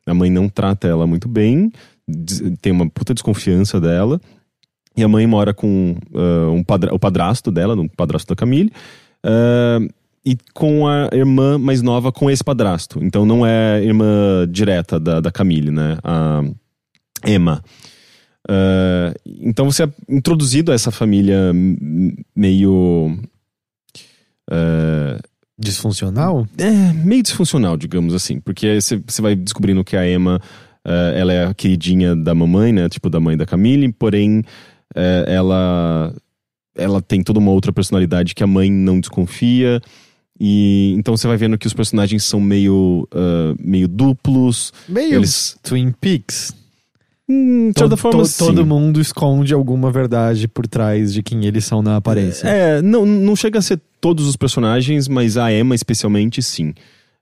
A 0.09 0.15
mãe 0.15 0.31
não 0.31 0.49
trata 0.49 0.89
ela 0.89 1.07
muito 1.07 1.29
bem, 1.29 1.71
tem 2.61 2.73
uma 2.73 2.89
puta 2.89 3.15
desconfiança 3.15 3.81
dela. 3.81 4.21
E 4.97 5.05
a 5.05 5.09
mãe 5.09 5.27
mora 5.27 5.55
com 5.55 5.97
ah, 6.15 6.51
um 6.51 6.65
padra 6.65 6.93
o 6.93 6.99
padrasto 6.99 7.53
dela, 7.53 7.77
um 7.77 7.87
padrasto 7.87 8.29
da 8.29 8.37
Camille, 8.37 8.73
ah, 9.23 9.79
e 10.25 10.37
com 10.53 10.89
a 10.89 11.09
irmã 11.13 11.57
mais 11.57 11.83
nova 11.83 12.11
com 12.11 12.29
esse 12.29 12.43
padrasto. 12.43 13.03
Então 13.03 13.25
não 13.25 13.47
é 13.47 13.83
irmã 13.83 14.47
direta 14.51 14.99
da, 14.99 15.21
da 15.21 15.31
Camille, 15.31 15.71
né? 15.71 15.99
A 16.03 16.43
Emma. 17.25 17.63
Ah, 18.49 19.15
então 19.27 19.71
você 19.71 19.85
é 19.85 19.91
introduzido 20.09 20.73
a 20.73 20.75
essa 20.75 20.91
família 20.91 21.53
meio. 22.35 23.19
ah, 24.51 25.19
Disfuncional? 25.59 26.47
é, 26.57 26.93
meio 26.93 27.23
disfuncional, 27.23 27.77
digamos 27.77 28.15
assim. 28.15 28.41
Porque 28.41 28.79
você 28.81 29.21
vai 29.21 29.35
descobrindo 29.35 29.83
que 29.83 29.97
a 29.97 30.09
Emma, 30.09 30.41
eh, 30.85 31.15
ela 31.17 31.33
é 31.33 31.47
a 31.47 31.55
queridinha 31.55 32.15
da 32.15 32.35
mamãe, 32.35 32.73
né? 32.73 32.89
Tipo, 32.89 33.11
da 33.11 33.19
mãe 33.19 33.37
da 33.37 33.45
Camille, 33.45 33.93
porém, 33.93 34.45
eh, 34.95 35.25
ela, 35.27 36.15
ela 36.77 37.03
tem 37.03 37.23
toda 37.23 37.41
uma 37.41 37.51
outra 37.51 37.73
personalidade 37.73 38.35
que 38.35 38.45
a 38.45 38.47
mãe 38.47 38.71
não 38.71 39.01
desconfia. 39.01 39.81
E 40.41 40.95
então 40.97 41.17
você 41.17 41.27
vai 41.27 41.37
vendo 41.37 41.59
que 41.59 41.67
os 41.67 41.75
personagens 41.75 42.23
são 42.23 42.41
meio, 42.41 43.09
uh, 43.13 43.57
meio 43.59 43.89
duplos. 43.89 44.73
Meio 44.89 45.17
Eles. 45.17 45.59
Twin 45.63 45.91
Peaks. 45.91 46.55
Hum, 47.29 47.71
de 47.73 47.79
certa 47.79 47.95
To- 47.97 48.01
forma, 48.01 48.23
to- 48.25 48.39
todo 48.39 48.65
mundo 48.65 49.01
esconde 49.01 49.53
alguma 49.53 49.91
verdade 49.93 50.49
por 50.49 50.67
trás 50.67 51.13
de 51.13 51.23
quem 51.23 51.45
eles 51.45 51.65
são 51.65 51.83
na 51.83 51.97
aparência. 51.97 52.47
É, 52.49 52.81
não, 52.81 53.05
não 53.05 53.37
chega 53.37 53.59
a 53.59 53.63
ser 53.63 53.81
todos 54.01 54.27
os 54.27 54.35
personagens, 54.37 55.09
mas 55.09 55.37
a 55.37 55.53
Emma 55.53 55.75
especialmente 55.75 56.43
sim. 56.43 56.73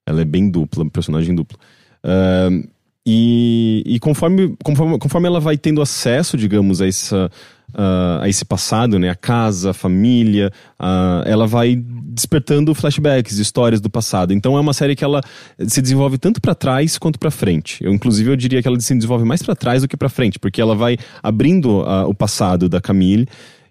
Ela 0.06 0.20
é 0.22 0.24
bem 0.24 0.48
dupla, 0.48 0.88
personagem 0.88 1.34
duplo. 1.34 1.58
Ahn, 2.04 2.62
e 3.04 3.82
e 3.84 3.98
conforme, 3.98 4.56
conforme, 4.62 4.98
conforme 4.98 5.26
ela 5.26 5.40
vai 5.40 5.56
tendo 5.56 5.82
acesso, 5.82 6.36
digamos, 6.36 6.80
a, 6.80 6.86
essa, 6.86 7.30
ah, 7.76 8.20
a 8.22 8.28
esse 8.28 8.44
passado, 8.44 8.98
né? 8.98 9.10
A 9.10 9.14
casa, 9.14 9.70
a 9.70 9.74
família, 9.74 10.50
ah, 10.78 11.22
ela 11.26 11.46
vai 11.46 11.76
despertando 11.76 12.74
flashbacks, 12.74 13.38
histórias 13.38 13.80
do 13.80 13.90
passado. 13.90 14.32
Então 14.32 14.56
é 14.56 14.60
uma 14.60 14.72
série 14.72 14.96
que 14.96 15.04
ela 15.04 15.20
se 15.66 15.82
desenvolve 15.82 16.16
tanto 16.16 16.40
pra 16.40 16.54
trás 16.54 16.96
quanto 16.96 17.18
pra 17.18 17.30
frente. 17.30 17.84
Eu, 17.84 17.92
inclusive, 17.92 18.30
eu 18.30 18.36
diria 18.36 18.62
que 18.62 18.68
ela 18.68 18.80
se 18.80 18.94
desenvolve 18.94 19.24
mais 19.26 19.42
pra 19.42 19.54
trás 19.54 19.82
do 19.82 19.88
que 19.88 19.96
pra 19.96 20.08
frente, 20.08 20.38
porque 20.38 20.60
ela 20.60 20.74
vai 20.74 20.96
abrindo 21.22 21.82
ah, 21.82 22.06
o 22.06 22.14
passado 22.14 22.68
da 22.68 22.80
Camille 22.80 23.26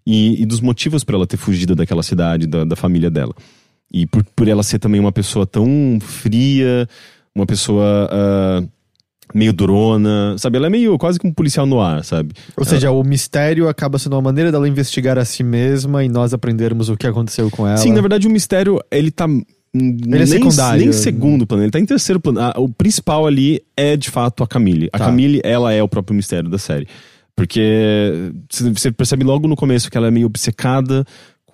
e, 0.06 0.44
e 0.44 0.46
dos 0.46 0.62
motivos 0.62 1.04
para 1.04 1.16
ela 1.16 1.26
ter 1.26 1.38
fugido 1.38 1.76
daquela 1.76 2.04
cidade, 2.04 2.46
da, 2.46 2.64
da 2.64 2.76
família 2.76 3.10
dela. 3.10 3.34
E 3.92 4.06
por, 4.06 4.24
por 4.36 4.48
ela 4.48 4.62
ser 4.62 4.78
também 4.78 5.02
uma 5.02 5.12
pessoa 5.12 5.48
tão 5.48 5.98
fria, 6.00 6.88
uma 7.34 7.46
pessoa 7.46 8.08
ah, 8.12 8.64
meio 9.36 9.52
durona, 9.52 10.38
sabe? 10.38 10.56
Ela 10.56 10.68
é 10.68 10.70
meio 10.70 10.98
quase 10.98 11.20
que 11.20 11.28
um 11.28 11.34
policial 11.34 11.66
no 11.66 11.82
ar, 11.82 12.06
sabe? 12.06 12.32
Ou 12.56 12.64
seja, 12.64 12.90
o 12.90 13.04
mistério 13.04 13.68
acaba 13.68 14.00
sendo 14.00 14.14
uma 14.14 14.22
maneira 14.22 14.50
dela 14.50 14.66
investigar 14.68 15.18
a 15.18 15.26
si 15.26 15.44
mesma 15.44 16.06
e 16.06 16.08
nós 16.08 16.34
aprendermos 16.34 16.88
o 16.88 16.96
que 16.96 17.06
aconteceu 17.06 17.52
com 17.52 17.68
ela. 17.68 17.76
Sim, 17.76 17.92
na 17.92 18.00
verdade 18.00 18.28
o 18.28 18.32
mistério, 18.32 18.80
ele 18.90 19.12
tá. 19.12 19.28
Ele 19.74 20.24
é 20.24 20.26
secundário. 20.26 20.80
Nem 20.80 20.90
em 20.90 20.94
segundo 20.94 21.46
plano, 21.46 21.64
ele 21.64 21.72
tá 21.72 21.80
em 21.82 21.86
terceiro 21.86 22.18
plano. 22.18 22.40
Ah, 22.40 22.54
o 22.56 22.70
principal 22.70 23.28
ali 23.28 23.62
é 23.76 23.98
de 23.98 24.10
fato 24.10 24.42
a 24.42 24.48
Camille. 24.48 24.88
A 24.94 24.98
Tá. 24.98 25.06
Camille, 25.08 25.42
ela 25.44 25.74
é 25.74 25.84
o 25.84 25.88
próprio 25.90 26.16
mistério 26.16 26.50
da 26.50 26.58
série. 26.58 26.88
Porque 27.36 28.32
você 28.74 28.90
percebe 28.94 29.26
logo 29.26 29.46
no 29.50 29.58
começo 29.58 29.92
que 29.92 29.98
ela 29.98 30.08
é 30.08 30.12
meio 30.12 30.28
obcecada 30.28 31.06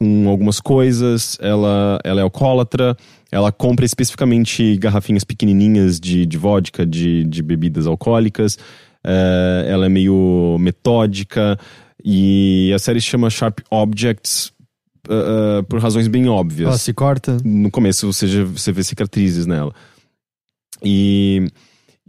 com 0.01 0.27
algumas 0.27 0.59
coisas, 0.59 1.37
ela, 1.39 1.99
ela 2.03 2.21
é 2.21 2.23
alcoólatra, 2.23 2.97
ela 3.31 3.51
compra 3.51 3.85
especificamente 3.85 4.75
garrafinhas 4.77 5.23
pequenininhas 5.23 5.99
de, 5.99 6.25
de 6.25 6.37
vodka, 6.39 6.87
de, 6.87 7.23
de 7.25 7.43
bebidas 7.43 7.85
alcoólicas, 7.85 8.57
eh, 9.03 9.65
ela 9.69 9.85
é 9.85 9.89
meio 9.89 10.57
metódica, 10.59 11.55
e 12.03 12.71
a 12.73 12.79
série 12.79 12.99
se 12.99 13.05
chama 13.05 13.29
Sharp 13.29 13.59
Objects 13.69 14.51
ah, 15.07 15.59
ah, 15.59 15.63
por 15.69 15.79
razões 15.79 16.07
bem 16.07 16.27
óbvias 16.27 16.67
Ela 16.67 16.77
se 16.79 16.93
corta. 16.93 17.37
no 17.45 17.69
começo 17.69 18.11
você, 18.11 18.27
já, 18.27 18.43
você 18.43 18.71
vê 18.71 18.83
cicatrizes 18.83 19.45
nela. 19.45 19.71
E, 20.83 21.47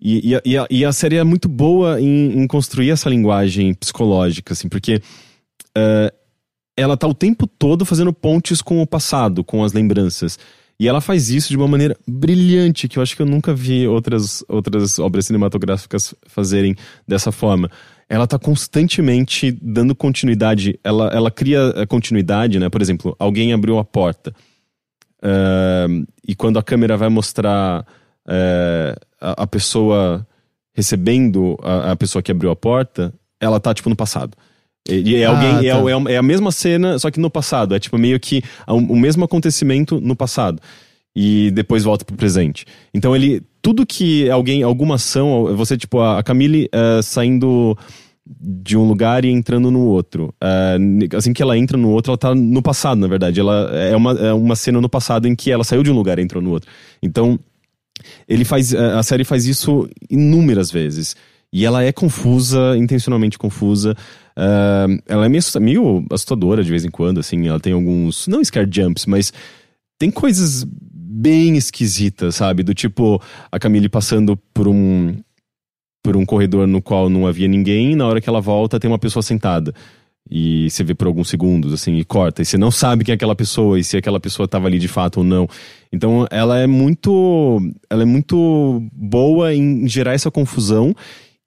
e, 0.01 0.31
e 0.31 0.35
a, 0.35 0.43
e, 0.47 0.57
a, 0.57 0.67
e 0.71 0.85
a 0.87 0.93
série 0.95 1.17
é 1.17 1.25
muito 1.25 1.47
boa 1.47 2.01
em, 2.01 2.39
em 2.39 2.47
construir 2.47 2.89
essa 2.89 3.11
linguagem 3.11 3.75
psicológica, 3.75 4.55
assim, 4.55 4.67
porque 4.67 5.03
ela 6.77 6.97
tá 6.97 7.07
o 7.07 7.15
tempo 7.15 7.47
todo 7.47 7.85
fazendo 7.85 8.13
pontes 8.13 8.63
com 8.63 8.81
o 8.81 8.87
passado, 8.87 9.45
com 9.45 9.63
as 9.63 9.73
lembranças. 9.73 10.39
E 10.81 10.89
ela 10.89 11.01
faz 11.01 11.31
isso 11.31 11.51
de 11.51 11.57
uma 11.57 11.69
maneira 11.69 11.97
brilhante, 12.07 12.89
que 12.89 12.99
eu 12.99 13.03
acho 13.03 13.15
que 13.15 13.23
eu 13.23 13.27
nunca 13.27 13.55
vi 13.55 13.87
outras, 13.87 14.45
outras 14.49 14.99
obras 14.99 15.27
cinematográficas 15.27 16.15
fazerem 16.27 16.75
dessa 17.07 17.31
forma. 17.31 17.71
Ela 18.09 18.27
tá 18.27 18.39
constantemente 18.39 19.53
dando 19.63 19.95
continuidade, 19.95 20.79
ela, 20.83 21.09
ela 21.09 21.31
cria 21.31 21.73
eh, 21.77 21.87
continuidade, 21.87 22.59
né? 22.59 22.69
Por 22.69 22.83
exemplo, 22.83 23.15
alguém 23.19 23.53
abriu 23.53 23.79
a 23.79 23.85
porta. 23.85 24.35
Ahn, 25.23 26.05
e 26.27 26.35
quando 26.35 26.59
a 26.59 26.63
câmera 26.63 26.97
vai 26.97 27.09
mostrar 27.09 27.87
eh, 28.27 28.97
a, 29.21 29.43
a 29.45 29.47
pessoa 29.47 30.27
recebendo 30.75 31.57
a, 31.63 31.93
a 31.93 31.97
pessoa 31.97 32.23
que 32.23 32.33
abriu 32.33 32.51
a 32.51 32.57
porta, 32.57 33.15
ela 33.41 33.61
tá, 33.61 33.73
tipo, 33.73 33.89
no 33.89 33.97
passado. 33.97 34.37
E, 34.89 35.15
é, 35.17 35.25
Ah, 35.27 35.31
alguém, 35.31 35.69
é, 35.69 35.73
tá. 35.73 35.79
é, 35.91 35.93
a- 35.95 36.13
é 36.15 36.17
a 36.17 36.23
mesma 36.23 36.51
cena, 36.51 36.99
só 36.99 37.11
que 37.11 37.21
no 37.21 37.31
passado. 37.31 37.75
É 37.75 37.79
tipo 37.79 37.97
meio 37.99 38.19
que 38.19 38.43
o 38.67 38.97
mesmo 38.97 39.25
acontecimento 39.25 40.01
no 40.01 40.17
passado. 40.17 40.61
E 41.15 41.51
depois 41.53 41.85
volta 41.85 42.05
pro 42.05 42.17
presente. 42.17 42.65
Então 42.93 43.15
ele. 43.15 43.43
Tudo 43.61 43.87
que 43.87 44.29
alguém. 44.31 44.63
Alguma 44.63 44.95
ação. 44.97 45.55
Você, 45.57 45.77
tipo, 45.77 46.01
a, 46.01 46.23
Camille 46.23 46.69
eh, 46.73 47.01
saindo 47.03 47.77
de 48.27 48.77
um 48.77 48.89
lugar 48.89 49.25
e 49.25 49.29
entrando 49.29 49.71
no 49.71 49.81
outro. 49.87 50.35
Eh, 50.43 50.79
assim 51.17 51.33
que 51.33 51.43
ela 51.43 51.57
entra 51.57 51.77
no 51.77 51.91
outro, 51.91 52.11
ela 52.11 52.19
tá 52.19 52.35
no 52.35 52.63
passado, 52.63 52.99
na 52.99 53.07
verdade. 53.07 53.39
Ela 53.39 53.71
é 53.77 53.95
uma, 53.95 54.13
é 54.13 54.33
uma 54.33 54.57
cena 54.57 54.81
no 54.81 54.89
passado 54.89 55.29
em 55.29 55.37
que 55.37 55.51
ela 55.53 55.63
saiu 55.65 55.83
de 55.83 55.91
um 55.93 55.95
lugar 55.95 56.19
e 56.19 56.23
entrou 56.23 56.43
no 56.43 56.51
outro. 56.51 56.69
Então, 57.03 57.39
ele 58.27 58.45
faz. 58.45 58.73
eh, 58.73 58.79
A 58.95 59.03
série 59.03 59.23
faz 59.25 59.45
isso 59.47 59.89
inúmeras 60.11 60.71
vezes. 60.73 61.15
E 61.53 61.67
ela 61.67 61.85
é 61.85 61.93
confusa, 61.93 62.75
intencionalmente 62.79 63.37
confusa. 63.39 63.95
Ah, 64.37 64.87
ela 65.07 65.27
é 65.27 65.29
meio, 65.29 65.43
meio 65.61 66.07
assustadora 66.11 66.63
de 66.65 66.71
vez 66.71 66.85
em 66.85 66.91
quando, 66.91 67.21
assim. 67.21 67.47
Ela 67.47 67.61
tem 67.61 67.73
alguns. 67.73 68.27
Não 68.27 68.45
scare 68.45 68.69
jumps, 68.71 69.07
mas 69.07 69.33
tem 69.99 70.11
coisas 70.11 70.67
bem 70.69 71.57
esquisitas, 71.57 72.37
sabe? 72.37 72.63
Do 72.63 72.75
tipo, 72.75 73.23
a 73.51 73.59
Camille 73.59 73.89
passando 73.89 74.37
por 74.53 74.69
um. 74.69 75.17
Por 76.05 76.17
um 76.17 76.27
corredor 76.27 76.67
no 76.67 76.83
qual 76.83 77.09
não 77.09 77.29
havia 77.29 77.47
ninguém, 77.47 77.93
e 77.93 77.97
na 77.97 78.05
hora 78.07 78.21
que 78.21 78.29
ela 78.29 78.41
volta 78.41 78.81
tem 78.81 78.91
uma 78.91 78.99
pessoa 78.99 79.23
sentada. 79.23 79.73
E 80.29 80.69
você 80.71 80.83
vê 80.83 80.95
por 80.95 81.07
alguns 81.07 81.29
segundos, 81.29 81.73
assim, 81.73 81.97
e 81.97 82.05
corta. 82.05 82.43
E 82.43 82.45
você 82.45 82.57
não 82.59 82.71
sabe 82.71 83.05
quem 83.05 83.13
é 83.13 83.15
aquela 83.15 83.37
pessoa 83.37 83.79
e 83.79 83.85
se 83.85 83.97
aquela 83.97 84.19
pessoa 84.19 84.47
estava 84.47 84.67
ali 84.67 84.79
de 84.79 84.89
fato 84.89 85.19
ou 85.19 85.25
não. 85.25 85.49
Então 85.93 86.27
ela 86.31 86.59
é 86.59 86.67
muito. 86.67 87.61
Ela 87.89 88.03
é 88.03 88.05
muito 88.05 88.83
boa 88.93 89.55
em 89.55 89.87
gerar 89.87 90.15
essa 90.15 90.31
confusão 90.31 90.95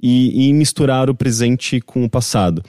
e, 0.01 0.49
e 0.49 0.53
misturar 0.53 1.09
o 1.09 1.15
presente 1.15 1.79
com 1.81 2.03
o 2.03 2.09
passado. 2.09 2.63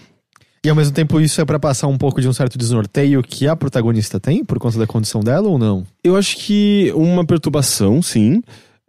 E 0.65 0.69
ao 0.69 0.75
mesmo 0.75 0.93
tempo 0.93 1.21
isso 1.21 1.41
é 1.41 1.45
pra 1.45 1.61
passar 1.61 1.87
um 1.87 1.97
pouco 1.97 2.21
de 2.21 2.29
um 2.29 2.33
certo 2.33 2.59
desnorteio 2.59 3.23
que 3.23 3.47
a 3.47 3.55
protagonista 3.55 4.19
tem 4.19 4.45
por 4.45 4.59
conta 4.59 4.77
da 4.79 4.87
condição 4.87 5.21
dela 5.21 5.49
ou 5.49 5.59
não? 5.59 5.85
Eu 6.03 6.17
acho 6.17 6.37
que 6.39 6.93
uma 6.97 7.25
perturbação, 7.25 8.03
sim. 8.03 8.43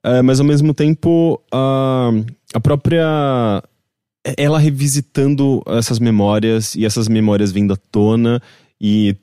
é, 0.03 0.21
mas 0.23 0.39
ao 0.39 0.45
mesmo 0.45 0.73
tempo, 0.73 1.39
a, 1.53 2.09
a 2.53 2.59
própria. 2.59 3.63
Ela 4.35 4.59
revisitando 4.59 5.61
essas 5.67 5.99
memórias 5.99 6.75
e 6.75 6.83
essas 6.83 7.07
memórias 7.07 7.51
vindo 7.51 7.73
à 7.73 7.77
tona 7.77 8.41
e 8.81 9.15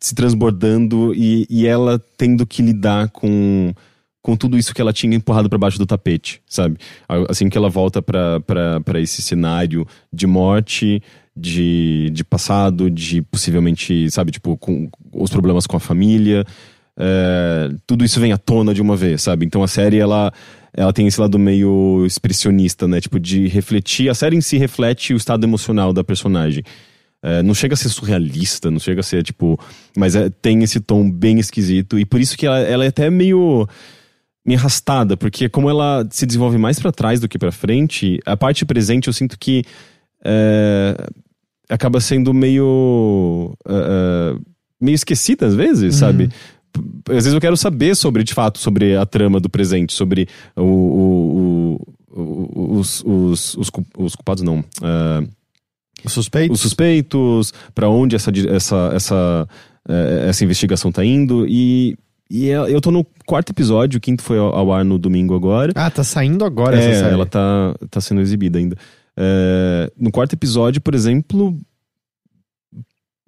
se 0.00 0.14
transbordando 0.14 1.14
e, 1.14 1.46
e 1.50 1.66
ela 1.66 2.02
tendo 2.16 2.46
que 2.46 2.62
lidar 2.62 3.10
com, 3.10 3.72
com 4.22 4.36
tudo 4.36 4.58
isso 4.58 4.74
que 4.74 4.80
ela 4.80 4.92
tinha 4.92 5.16
empurrado 5.16 5.48
para 5.48 5.58
baixo 5.58 5.78
do 5.78 5.86
tapete, 5.86 6.42
sabe? 6.46 6.76
Assim 7.28 7.48
que 7.48 7.56
ela 7.56 7.68
volta 7.70 8.02
para 8.02 9.00
esse 9.00 9.22
cenário 9.22 9.86
de 10.12 10.26
morte, 10.26 11.02
de, 11.36 12.10
de 12.12 12.22
passado, 12.22 12.90
de 12.90 13.22
possivelmente, 13.22 14.10
sabe, 14.10 14.30
tipo, 14.32 14.56
com 14.58 14.90
os 15.12 15.30
problemas 15.30 15.66
com 15.66 15.76
a 15.76 15.80
família. 15.80 16.44
é, 16.98 17.70
tudo 17.86 18.04
isso 18.04 18.20
vem 18.20 18.32
à 18.32 18.36
tona 18.38 18.74
de 18.74 18.82
uma 18.82 18.94
vez, 18.96 19.22
sabe? 19.22 19.46
Então 19.46 19.62
a 19.62 19.68
série, 19.68 19.98
ela, 19.98 20.30
ela 20.74 20.92
tem 20.92 21.06
esse 21.06 21.18
lado 21.20 21.38
meio 21.38 22.04
expressionista, 22.04 22.86
né? 22.86 23.00
Tipo, 23.00 23.18
de 23.18 23.48
refletir. 23.48 24.10
A 24.10 24.14
série 24.14 24.36
em 24.36 24.40
si 24.42 24.58
reflete 24.58 25.14
o 25.14 25.16
estado 25.16 25.44
emocional 25.44 25.92
da 25.94 26.04
personagem. 26.04 26.62
É, 27.22 27.42
não 27.42 27.54
chega 27.54 27.74
a 27.74 27.76
ser 27.76 27.88
surrealista, 27.90 28.70
não 28.70 28.78
chega 28.78 29.00
a 29.00 29.02
ser, 29.02 29.22
tipo. 29.22 29.58
Mas 29.96 30.14
é- 30.14 30.30
tem 30.42 30.62
esse 30.62 30.80
tom 30.80 31.10
bem 31.10 31.38
esquisito. 31.38 31.98
E 31.98 32.04
por 32.04 32.20
isso 32.20 32.36
que 32.36 32.46
ela, 32.46 32.58
ela 32.58 32.84
é 32.84 32.88
até 32.88 33.08
meio. 33.08 33.66
Meio 34.50 34.58
arrastada, 34.60 35.16
porque 35.16 35.48
como 35.48 35.70
ela 35.70 36.06
se 36.10 36.26
desenvolve 36.26 36.58
mais 36.58 36.78
pra 36.78 36.92
trás 36.92 37.20
do 37.20 37.28
que 37.28 37.38
pra 37.38 37.52
frente, 37.52 38.18
a 38.26 38.36
parte 38.36 38.64
presente 38.64 39.06
eu 39.08 39.12
sinto 39.12 39.38
que. 39.38 39.62
é, 40.24 40.96
acaba 41.68 42.00
sendo 42.00 42.34
meio. 42.34 43.54
é, 43.68 43.72
é, 43.72 44.38
meio 44.80 44.94
esquecida 44.94 45.46
às 45.46 45.54
vezes, 45.54 45.94
sabe? 45.96 46.28
P- 46.72 47.10
Às 47.12 47.24
vezes 47.24 47.32
eu 47.34 47.40
quero 47.40 47.56
saber 47.56 47.94
sobre, 47.96 48.22
de 48.24 48.32
fato, 48.34 48.58
sobre 48.58 48.96
a 48.96 49.04
trama 49.06 49.40
do 49.40 49.48
presente, 49.48 49.92
sobre 49.92 50.28
o, 50.56 50.62
o- 50.62 51.76
o- 52.12 52.78
os, 52.78 53.02
os, 53.04 53.54
os, 53.56 53.70
os 53.98 54.14
culpados, 54.16 54.42
não. 54.42 54.64
é, 54.82 55.26
Os 56.04 56.12
suspeitos? 56.12 56.56
os 56.56 56.60
suspeitos, 56.60 57.52
pra 57.74 57.88
onde 57.88 58.16
essa, 58.16 58.30
essa, 58.48 58.90
essa, 58.94 59.48
eh, 59.88 60.26
essa 60.28 60.44
investigação 60.44 60.90
tá 60.92 61.04
indo. 61.04 61.46
E, 61.48 61.96
e 62.30 62.48
é- 62.50 62.72
eu 62.74 62.80
tô 62.80 62.90
no 62.90 63.04
quarto 63.26 63.50
episódio, 63.50 63.98
o 63.98 64.00
quinto 64.00 64.22
foi 64.22 64.38
ao, 64.38 64.72
ar 64.72 64.84
no 64.84 64.98
domingo 64.98 65.34
agora. 65.34 65.72
Ah, 65.74 65.90
tá 65.90 66.04
saindo 66.04 66.44
agora 66.44 66.76
é, 66.76 66.90
essa 66.90 67.00
série. 67.00 67.14
ela 67.14 67.26
tá, 67.26 67.74
tá 67.90 68.00
sendo 68.00 68.20
exibida 68.20 68.58
ainda. 68.58 68.76
É, 69.16 69.90
no 69.98 70.10
quarto 70.12 70.32
episódio, 70.34 70.80
por 70.80 70.94
exemplo. 70.94 71.58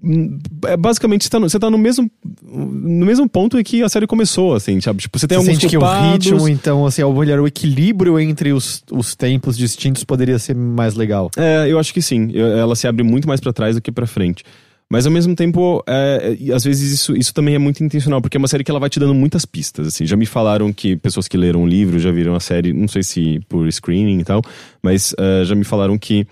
hum, 0.02 0.38
É, 0.66 0.76
basicamente, 0.76 1.24
você 1.24 1.30
tá, 1.30 1.38
no, 1.40 1.48
você 1.48 1.58
tá 1.58 1.70
no 1.70 1.78
mesmo 1.78 2.10
no 2.42 3.06
mesmo 3.06 3.28
ponto 3.28 3.58
em 3.58 3.62
que 3.62 3.82
a 3.82 3.88
série 3.88 4.06
começou, 4.06 4.54
assim, 4.54 4.80
sabe? 4.80 5.00
Tipo, 5.00 5.18
você 5.18 5.26
tem 5.26 5.36
Você 5.38 5.48
alguns 5.50 5.60
sente 5.60 5.70
que 5.70 5.76
o 5.76 5.80
culpados, 5.80 6.26
ritmo, 6.26 6.48
então, 6.48 6.84
assim, 6.86 7.02
ao 7.02 7.14
olhar 7.14 7.38
o 7.40 7.46
equilíbrio 7.46 8.18
entre 8.18 8.52
os, 8.52 8.82
os 8.90 9.14
tempos 9.14 9.56
distintos 9.56 10.04
poderia 10.04 10.38
ser 10.38 10.54
mais 10.54 10.94
legal. 10.94 11.30
É, 11.36 11.66
eu 11.70 11.78
acho 11.78 11.92
que 11.94 12.02
sim. 12.02 12.30
Ela 12.36 12.74
se 12.76 12.86
abre 12.86 13.02
muito 13.02 13.26
mais 13.28 13.40
pra 13.40 13.52
trás 13.52 13.74
do 13.76 13.82
que 13.82 13.90
pra 13.92 14.06
frente. 14.06 14.44
Mas 14.92 15.06
ao 15.06 15.10
mesmo 15.10 15.34
tempo, 15.34 15.82
é, 15.86 16.36
é, 16.38 16.52
às 16.52 16.64
vezes 16.64 16.92
isso, 16.92 17.16
isso 17.16 17.32
também 17.32 17.54
é 17.54 17.58
muito 17.58 17.82
intencional, 17.82 18.20
porque 18.20 18.36
é 18.36 18.38
uma 18.38 18.46
série 18.46 18.62
que 18.62 18.70
ela 18.70 18.78
vai 18.78 18.90
te 18.90 19.00
dando 19.00 19.14
muitas 19.14 19.46
pistas. 19.46 19.86
Assim, 19.86 20.04
já 20.04 20.18
me 20.18 20.26
falaram 20.26 20.70
que 20.70 20.96
pessoas 20.96 21.26
que 21.26 21.34
leram 21.34 21.62
o 21.62 21.66
livro 21.66 21.98
já 21.98 22.10
viram 22.10 22.34
a 22.34 22.40
série, 22.40 22.74
não 22.74 22.86
sei 22.86 23.02
se 23.02 23.40
por 23.48 23.66
screening 23.72 24.18
e 24.20 24.24
tal, 24.24 24.42
mas 24.82 25.14
uh, 25.14 25.46
já 25.46 25.54
me 25.54 25.64
falaram 25.64 25.96
que 25.96 26.26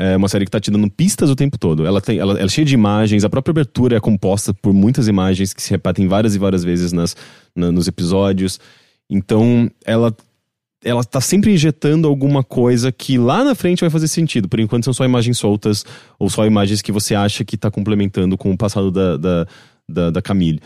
é 0.00 0.16
uma 0.16 0.28
série 0.28 0.44
que 0.44 0.50
tá 0.50 0.58
te 0.58 0.68
dando 0.68 0.90
pistas 0.90 1.30
o 1.30 1.36
tempo 1.36 1.56
todo. 1.56 1.86
Ela, 1.86 2.00
tem, 2.00 2.18
ela, 2.18 2.32
ela 2.32 2.44
é 2.44 2.48
cheia 2.48 2.64
de 2.64 2.74
imagens, 2.74 3.22
a 3.22 3.30
própria 3.30 3.52
abertura 3.52 3.98
é 3.98 4.00
composta 4.00 4.52
por 4.52 4.72
muitas 4.72 5.06
imagens 5.06 5.52
que 5.52 5.62
se 5.62 5.70
repetem 5.70 6.08
várias 6.08 6.34
e 6.34 6.40
várias 6.40 6.64
vezes 6.64 6.92
nas, 6.92 7.14
na, 7.54 7.70
nos 7.70 7.86
episódios. 7.86 8.58
Então, 9.08 9.70
ela 9.86 10.12
ela 10.84 11.04
tá 11.04 11.20
sempre 11.20 11.52
injetando 11.52 12.08
alguma 12.08 12.42
coisa 12.42 12.90
que 12.90 13.16
lá 13.16 13.44
na 13.44 13.54
frente 13.54 13.80
vai 13.80 13.90
fazer 13.90 14.08
sentido. 14.08 14.48
Por 14.48 14.60
enquanto 14.60 14.84
são 14.84 14.92
só 14.92 15.04
imagens 15.04 15.38
soltas 15.38 15.84
ou 16.18 16.28
só 16.28 16.44
imagens 16.46 16.82
que 16.82 16.92
você 16.92 17.14
acha 17.14 17.44
que 17.44 17.56
tá 17.56 17.70
complementando 17.70 18.36
com 18.36 18.50
o 18.50 18.56
passado 18.56 18.90
da, 18.90 19.16
da, 19.16 19.46
da, 19.88 20.10
da 20.10 20.22
Camille. 20.22 20.60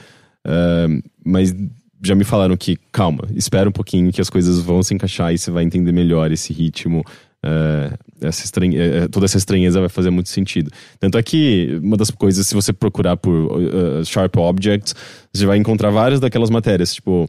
Uh, 0.47 1.03
mas 1.25 1.55
já 2.03 2.14
me 2.14 2.25
falaram 2.25 2.57
que, 2.57 2.79
calma, 2.93 3.25
espera 3.35 3.69
um 3.69 3.73
pouquinho 3.73 4.12
que 4.12 4.21
as 4.21 4.31
coisas 4.31 4.61
vão 4.61 4.83
se 4.83 4.95
encaixar 4.95 5.33
e 5.33 5.39
você 5.39 5.51
vai 5.51 5.64
entender 5.64 5.93
melhor 5.93 6.31
esse 6.31 6.53
ritmo. 6.53 7.05
Uh, 7.45 7.97
essa 8.21 8.45
estranha, 8.45 9.05
uh, 9.05 9.09
toda 9.09 9.27
essa 9.27 9.37
estranheza 9.37 9.81
vai 9.81 9.89
fazer 9.89 10.11
muito 10.11 10.29
sentido. 10.29 10.71
Tanto 10.99 11.19
é 11.19 11.23
que 11.23 11.79
uma 11.83 11.97
das 11.97 12.11
coisas, 12.11 12.47
se 12.47 12.55
você 12.55 12.73
procurar 12.73 13.17
por 13.17 13.33
uh, 13.33 14.05
Sharp 14.05 14.37
Objects, 14.37 14.95
você 15.33 15.47
vai 15.47 15.59
encontrar 15.59 15.91
várias 15.91 16.21
daquelas 16.21 16.51
matérias, 16.51 16.95
tipo 16.95 17.29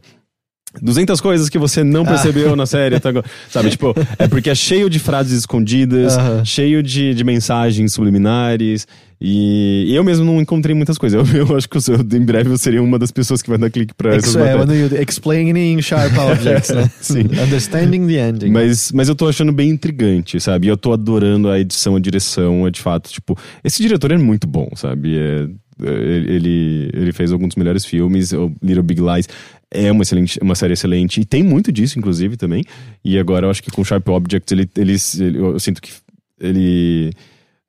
200 0.80 1.20
coisas 1.20 1.48
que 1.48 1.58
você 1.58 1.82
não 1.82 2.04
percebeu 2.04 2.52
ah. 2.52 2.56
na 2.56 2.66
série 2.66 2.96
até 2.96 3.08
agora. 3.08 3.24
Sabe, 3.48 3.70
tipo, 3.70 3.94
é 4.18 4.28
porque 4.28 4.50
é 4.50 4.54
cheio 4.54 4.90
de 4.90 4.98
frases 4.98 5.38
escondidas, 5.38 6.16
uh 6.16 6.20
-huh. 6.20 6.44
cheio 6.44 6.82
de, 6.82 7.14
de 7.14 7.24
mensagens 7.24 7.92
subliminares. 7.92 8.86
E 9.20 9.92
eu 9.92 10.04
mesmo 10.04 10.24
não 10.24 10.40
encontrei 10.40 10.74
muitas 10.74 10.96
coisas. 10.96 11.18
Eu, 11.34 11.48
eu 11.48 11.56
acho 11.56 11.68
que 11.68 11.76
eu, 11.76 11.82
em 12.00 12.24
breve 12.24 12.50
eu 12.50 12.58
seria 12.58 12.80
uma 12.80 12.98
das 12.98 13.10
pessoas 13.10 13.42
que 13.42 13.48
vai 13.48 13.58
dar 13.58 13.68
clique 13.68 13.92
pra 13.94 14.14
essas 14.14 14.36
é, 14.36 14.56
matérias. 14.56 14.92
Explaining 14.92 15.82
sharp 15.82 16.12
objects, 16.30 16.70
né? 16.70 16.88
Sim. 17.00 17.22
Understanding 17.22 18.06
the 18.06 18.28
ending. 18.28 18.50
Mas, 18.50 18.92
mas 18.92 19.08
eu 19.08 19.16
tô 19.16 19.28
achando 19.28 19.50
bem 19.50 19.70
intrigante, 19.70 20.38
sabe? 20.40 20.66
E 20.66 20.70
eu 20.70 20.76
tô 20.76 20.92
adorando 20.92 21.50
a 21.50 21.58
edição, 21.58 21.96
a 21.96 22.00
direção, 22.00 22.66
é 22.66 22.70
de 22.70 22.80
fato, 22.80 23.10
tipo... 23.10 23.36
Esse 23.64 23.82
diretor 23.82 24.12
é 24.12 24.18
muito 24.18 24.46
bom, 24.46 24.70
sabe? 24.76 25.18
É, 25.18 25.48
é 25.82 25.90
ele, 25.90 26.90
ele 26.92 27.12
fez 27.12 27.32
alguns 27.32 27.48
dos 27.48 27.56
melhores 27.56 27.84
filmes, 27.84 28.32
Little 28.62 28.82
Big 28.82 29.00
Lies 29.00 29.28
é 29.70 29.92
uma, 29.92 30.02
excelente, 30.02 30.38
uma 30.42 30.54
série 30.54 30.72
excelente 30.72 31.20
e 31.20 31.24
tem 31.24 31.42
muito 31.42 31.70
disso, 31.70 31.98
inclusive, 31.98 32.36
também. 32.36 32.64
E 33.04 33.18
agora 33.18 33.46
eu 33.46 33.50
acho 33.50 33.62
que 33.62 33.70
com 33.70 33.84
Sharp 33.84 34.08
Objects 34.08 34.50
ele, 34.52 34.68
ele, 34.76 34.96
ele 35.20 35.38
eu 35.38 35.60
sinto 35.60 35.80
que 35.80 35.92
ele. 36.40 37.12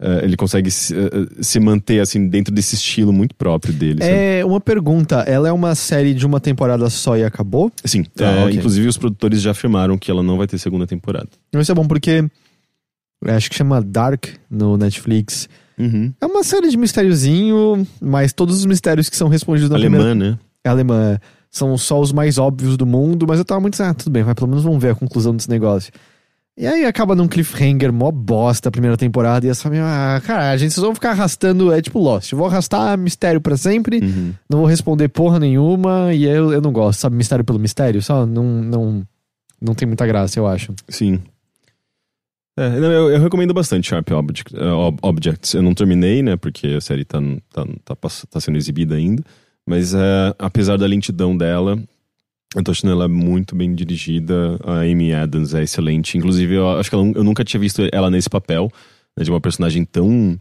Uh, 0.01 0.23
ele 0.23 0.37
consegue 0.37 0.71
se, 0.71 0.95
uh, 0.95 1.27
se, 1.41 1.59
manter 1.59 1.99
assim 1.99 2.25
dentro 2.29 2.53
desse 2.53 2.73
estilo 2.73 3.11
muito 3.11 3.35
próprio 3.35 3.73
dele. 3.73 3.99
É 4.01 4.45
uma 4.45 4.61
pergunta. 4.61 5.25
Ela 5.27 5.49
é 5.49 5.51
uma 5.51 5.75
série 5.75 6.13
de 6.13 6.25
uma 6.25 6.39
temporada 6.39 6.89
só 6.89 7.17
e 7.17 7.23
acabou? 7.25 7.69
Sim. 7.83 8.05
Ah, 8.17 8.23
é, 8.23 8.45
okay. 8.45 8.57
Inclusive 8.59 8.87
os 8.87 8.97
produtores 8.97 9.41
já 9.41 9.51
afirmaram 9.51 9.97
que 9.97 10.09
ela 10.09 10.23
não 10.23 10.37
vai 10.37 10.47
ter 10.47 10.57
segunda 10.57 10.87
temporada. 10.87 11.27
Isso 11.53 11.69
é 11.69 11.75
bom 11.75 11.85
porque 11.85 12.23
acho 13.25 13.49
que 13.49 13.57
chama 13.57 13.81
Dark 13.81 14.25
no 14.49 14.77
Netflix. 14.77 15.49
Uhum. 15.77 16.13
É 16.21 16.25
uma 16.25 16.43
série 16.43 16.69
de 16.69 16.77
mistériozinho, 16.77 17.85
mas 17.99 18.31
todos 18.31 18.57
os 18.57 18.65
mistérios 18.65 19.09
que 19.09 19.17
são 19.17 19.27
respondidos 19.27 19.69
na 19.69 19.75
alemã, 19.75 19.97
primeira... 19.97 20.15
né? 20.15 20.39
É 20.63 20.69
alemã. 20.69 21.19
São 21.51 21.77
só 21.77 21.99
os 21.99 22.11
mais 22.11 22.37
óbvios 22.37 22.77
do 22.77 22.85
mundo, 22.85 23.25
mas 23.27 23.39
eu 23.39 23.45
tava 23.45 23.61
muito, 23.61 23.81
ah, 23.81 23.93
tudo 23.93 24.11
bem, 24.11 24.23
vai, 24.23 24.35
pelo 24.35 24.47
menos 24.47 24.63
vamos 24.63 24.81
ver 24.81 24.91
a 24.91 24.95
conclusão 24.95 25.35
desse 25.35 25.49
negócio. 25.49 25.91
E 26.55 26.67
aí 26.67 26.83
acaba 26.83 27.15
num 27.15 27.27
cliffhanger 27.27 27.91
mó 27.93 28.11
bosta 28.11 28.67
a 28.67 28.71
primeira 28.71 28.97
temporada 28.97 29.47
e 29.47 29.49
essa 29.49 29.69
ah, 29.69 30.21
cara, 30.21 30.51
a 30.51 30.57
gente 30.57 30.73
vocês 30.73 30.83
vão 30.83 30.93
ficar 30.93 31.11
arrastando, 31.11 31.71
é 31.71 31.81
tipo 31.81 31.97
Lost, 31.99 32.33
eu 32.33 32.37
vou 32.37 32.47
arrastar 32.47 32.97
mistério 32.97 33.39
para 33.39 33.55
sempre, 33.55 33.99
uhum. 33.99 34.33
não 34.49 34.59
vou 34.59 34.67
responder 34.67 35.07
porra 35.07 35.39
nenhuma 35.39 36.13
e 36.13 36.25
eu, 36.25 36.51
eu 36.51 36.61
não 36.61 36.73
gosto, 36.73 36.99
sabe, 36.99 37.15
mistério 37.15 37.45
pelo 37.45 37.57
mistério, 37.57 38.01
só 38.01 38.25
não, 38.25 38.43
não, 38.43 39.07
não 39.61 39.73
tem 39.73 39.87
muita 39.87 40.05
graça, 40.05 40.37
eu 40.37 40.45
acho. 40.45 40.73
Sim. 40.89 41.21
É, 42.57 42.77
não, 42.77 42.91
eu, 42.91 43.09
eu, 43.09 43.21
recomendo 43.21 43.53
bastante 43.53 43.87
Sharp 43.87 44.11
Object, 44.11 44.53
uh, 44.53 44.93
Objects. 45.01 45.53
Eu 45.53 45.61
não 45.61 45.73
terminei, 45.73 46.21
né, 46.21 46.35
porque 46.35 46.67
a 46.67 46.81
série 46.81 47.05
tá, 47.05 47.19
tá, 47.53 47.65
tá, 47.85 47.95
tá 48.29 48.39
sendo 48.41 48.57
exibida 48.57 48.95
ainda. 48.95 49.23
Mas 49.69 49.93
é, 49.93 50.33
apesar 50.39 50.77
da 50.77 50.87
lentidão 50.87 51.37
dela, 51.37 51.77
eu 52.55 52.63
tô 52.63 52.71
achando 52.71 52.91
ela 52.91 53.07
muito 53.07 53.55
bem 53.55 53.75
dirigida. 53.75 54.59
A 54.65 54.79
Amy 54.79 55.13
Adams 55.13 55.53
é 55.53 55.61
excelente. 55.61 56.17
Inclusive, 56.17 56.55
eu 56.55 56.67
acho 56.79 56.89
que 56.89 56.95
ela, 56.95 57.05
eu 57.13 57.23
nunca 57.23 57.45
tinha 57.45 57.61
visto 57.61 57.87
ela 57.91 58.09
nesse 58.09 58.27
papel, 58.27 58.71
né, 59.15 59.23
de 59.23 59.29
uma 59.29 59.39
personagem 59.39 59.85
tão 59.85 60.39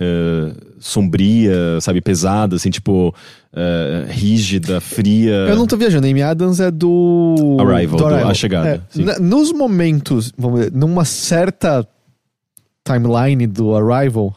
é, 0.00 0.54
sombria, 0.78 1.78
sabe, 1.82 2.00
pesada, 2.00 2.56
assim, 2.56 2.70
tipo, 2.70 3.14
é, 3.52 4.06
rígida, 4.08 4.80
fria. 4.80 5.46
Eu 5.46 5.56
não 5.56 5.66
tô 5.66 5.76
viajando, 5.76 6.06
Amy 6.06 6.22
Adams 6.22 6.58
é 6.58 6.70
do. 6.70 7.58
Arrival, 7.60 7.98
do 7.98 8.06
Arrival. 8.06 8.24
Do 8.24 8.30
a 8.30 8.34
Chegada. 8.34 8.86
É, 8.96 9.20
nos 9.20 9.52
momentos, 9.52 10.32
vamos 10.38 10.60
ver, 10.60 10.72
numa 10.72 11.04
certa 11.04 11.86
timeline 12.82 13.46
do 13.46 13.74
Arrival 13.76 14.34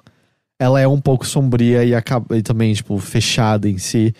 ela 0.62 0.80
é 0.80 0.88
um 0.88 1.01
pouco 1.01 1.26
sombria 1.26 1.84
e, 1.84 1.95
acaba, 1.95 2.38
e 2.38 2.43
também, 2.43 2.72
tipo, 2.72 2.95
fechada 2.99 3.68
em 3.68 3.80
si. 3.80 4.14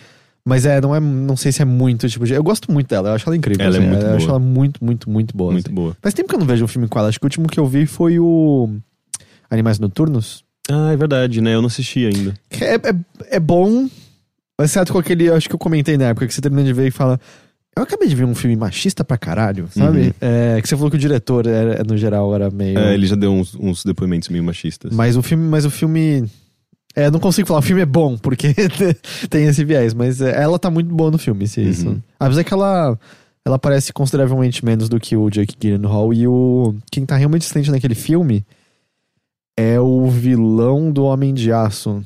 Mas 0.44 0.66
é, 0.66 0.80
não 0.80 0.92
é, 0.92 0.98
não 0.98 1.36
sei 1.36 1.52
se 1.52 1.62
é 1.62 1.64
muito, 1.64 2.08
tipo, 2.08 2.26
eu 2.26 2.42
gosto 2.42 2.72
muito 2.72 2.88
dela, 2.88 3.10
eu 3.10 3.14
acho 3.14 3.28
ela 3.28 3.36
incrível. 3.36 3.64
Ela 3.64 3.76
é 3.76 3.78
assim, 3.78 3.86
é 3.86 3.88
muito 3.88 4.02
eu 4.02 4.08
boa. 4.08 4.16
acho 4.16 4.28
ela 4.28 4.38
muito, 4.40 4.84
muito, 4.84 5.08
muito 5.08 5.36
boa. 5.36 5.52
Muito 5.52 5.66
assim. 5.66 5.74
boa. 5.74 5.96
Faz 6.02 6.12
tempo 6.12 6.28
que 6.28 6.34
eu 6.34 6.40
não 6.40 6.46
vejo 6.46 6.64
um 6.64 6.68
filme 6.68 6.88
com 6.88 6.98
ela, 6.98 7.06
acho 7.06 7.20
que 7.20 7.24
o 7.24 7.28
último 7.28 7.46
que 7.46 7.60
eu 7.60 7.66
vi 7.66 7.86
foi 7.86 8.18
o 8.18 8.68
Animais 9.48 9.78
Noturnos. 9.78 10.44
Ah, 10.68 10.90
é 10.92 10.96
verdade, 10.96 11.40
né? 11.40 11.54
Eu 11.54 11.60
não 11.60 11.68
assisti 11.68 12.06
ainda. 12.06 12.34
É, 12.60 12.74
é, 12.74 13.36
é 13.36 13.40
bom, 13.40 13.88
exceto 14.60 14.92
com 14.92 14.98
aquele, 14.98 15.30
acho 15.30 15.48
que 15.48 15.54
eu 15.54 15.60
comentei 15.60 15.96
na 15.96 16.06
época, 16.06 16.26
que 16.26 16.34
você 16.34 16.40
termina 16.40 16.64
de 16.64 16.72
ver 16.72 16.88
e 16.88 16.90
fala, 16.90 17.20
eu 17.74 17.82
acabei 17.82 18.06
de 18.06 18.14
ver 18.14 18.24
um 18.24 18.34
filme 18.34 18.54
machista 18.54 19.02
pra 19.02 19.16
caralho, 19.16 19.66
sabe? 19.70 20.00
Uhum. 20.00 20.12
É, 20.20 20.60
que 20.60 20.68
você 20.68 20.76
falou 20.76 20.90
que 20.90 20.96
o 20.96 21.00
diretor, 21.00 21.46
era, 21.46 21.82
no 21.82 21.96
geral, 21.96 22.34
era 22.34 22.50
meio. 22.50 22.78
É, 22.78 22.92
ele 22.92 23.06
já 23.06 23.16
deu 23.16 23.32
uns, 23.32 23.54
uns 23.54 23.82
depoimentos 23.82 24.28
meio 24.28 24.44
machistas. 24.44 24.92
Mas 24.94 25.16
o 25.16 25.22
filme, 25.22 25.48
mas 25.48 25.64
o 25.64 25.70
filme. 25.70 26.28
É, 26.94 27.10
não 27.10 27.18
consigo 27.18 27.48
falar, 27.48 27.60
o 27.60 27.62
filme 27.62 27.80
é 27.80 27.86
bom, 27.86 28.18
porque 28.18 28.54
tem 29.30 29.46
esse 29.46 29.64
viés, 29.64 29.94
mas 29.94 30.20
é, 30.20 30.42
ela 30.42 30.58
tá 30.58 30.70
muito 30.70 30.94
boa 30.94 31.10
no 31.10 31.16
filme, 31.16 31.48
se 31.48 31.62
isso. 31.62 31.88
Uhum. 31.88 32.02
Apesar 32.20 32.44
que 32.44 32.52
ela, 32.52 32.98
ela 33.46 33.58
parece 33.58 33.94
consideravelmente 33.94 34.62
menos 34.62 34.90
do 34.90 35.00
que 35.00 35.16
o 35.16 35.30
Jake 35.30 35.56
Gyllenhaal, 35.58 36.12
e 36.12 36.28
o 36.28 36.74
quem 36.90 37.06
tá 37.06 37.16
realmente 37.16 37.46
excelente 37.46 37.70
naquele 37.70 37.94
filme 37.94 38.44
é 39.56 39.80
o 39.80 40.06
vilão 40.08 40.92
do 40.92 41.04
Homem 41.04 41.32
de 41.32 41.50
Aço. 41.50 42.04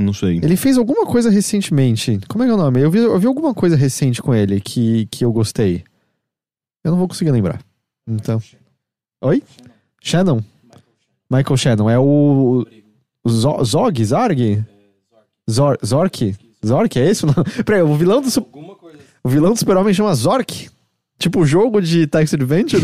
Não 0.00 0.14
sei. 0.14 0.38
Ele 0.42 0.56
fez 0.56 0.78
alguma 0.78 1.04
coisa 1.04 1.28
recentemente. 1.28 2.18
Como 2.26 2.42
é 2.42 2.46
que 2.46 2.50
é 2.50 2.54
o 2.54 2.56
nome? 2.56 2.80
Eu 2.80 2.90
vi, 2.90 2.98
eu 2.98 3.18
vi 3.18 3.26
alguma 3.26 3.52
coisa 3.52 3.76
recente 3.76 4.22
com 4.22 4.34
ele 4.34 4.58
que, 4.58 5.04
que 5.10 5.22
eu 5.22 5.30
gostei. 5.30 5.84
Eu 6.82 6.92
não 6.92 6.98
vou 6.98 7.06
conseguir 7.06 7.30
lembrar. 7.30 7.60
Então. 8.08 8.42
Oi? 9.20 9.42
Shannon. 10.02 10.40
Michael 11.30 11.56
Shannon. 11.58 11.90
É 11.90 11.98
o. 11.98 12.66
Zog? 13.28 14.02
Zorg? 14.02 14.64
Zor, 15.50 15.78
Zork? 15.84 16.34
Zork, 16.64 16.98
é 16.98 17.10
esse? 17.10 17.26
Peraí, 17.66 17.82
o 17.82 17.94
vilão 17.94 18.22
do. 18.22 18.28
O 19.22 19.28
vilão 19.28 19.52
do 19.52 19.58
Super-Homem 19.58 19.92
chama 19.92 20.14
Zork? 20.14 20.70
Tipo 21.20 21.40
o 21.40 21.46
jogo 21.46 21.82
de 21.82 22.06
Tax 22.06 22.32
Adventure? 22.32 22.82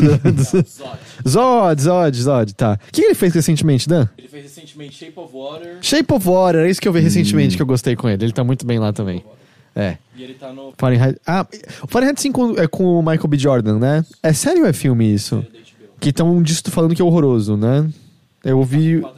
Zod, 1.26 1.80
Zod, 1.80 2.22
Zod, 2.22 2.55
tá. 2.55 2.78
O 2.87 2.93
que 2.93 3.01
ele 3.01 3.14
fez 3.14 3.32
recentemente, 3.32 3.89
Dan? 3.89 4.07
Ele 4.18 4.28
fez 4.28 4.43
recentemente 4.45 4.95
Shape 4.95 5.18
of 5.18 5.32
Water. 5.34 5.78
Shape 5.80 6.12
of 6.12 6.28
Water, 6.28 6.61
é 6.61 6.70
isso 6.70 6.78
que 6.78 6.87
eu 6.87 6.93
vi 6.93 7.01
recentemente 7.01 7.55
hum. 7.55 7.57
que 7.57 7.62
eu 7.62 7.66
gostei 7.66 7.97
com 7.97 8.11
ele. 8.11 8.22
Ele 8.22 8.32
tá 8.32 8.45
muito 8.45 8.66
bem 8.66 8.78
lá 8.78 8.93
também. 8.93 9.24
É. 9.74 9.97
E 10.14 10.22
ele 10.22 10.34
tá 10.34 10.53
no. 10.53 10.74
Fahrenheit. 10.76 11.18
Ah, 11.26 11.47
o 11.82 11.87
Fahrenheit 11.89 12.20
5 12.20 12.61
é 12.61 12.68
com 12.68 12.84
o 12.84 13.01
Michael 13.01 13.26
B. 13.26 13.39
Jordan, 13.39 13.78
né? 13.78 14.05
É 14.22 14.34
sério 14.34 14.62
ou 14.62 14.68
é 14.68 14.72
filme 14.74 15.11
isso? 15.11 15.43
Que 15.99 16.11
estão 16.11 16.45
falando 16.70 16.95
que 16.95 17.01
é 17.01 17.05
horroroso, 17.05 17.57
né? 17.57 17.89
Eu 18.45 18.59
ouvi. 18.59 19.01
4.9 19.01 19.12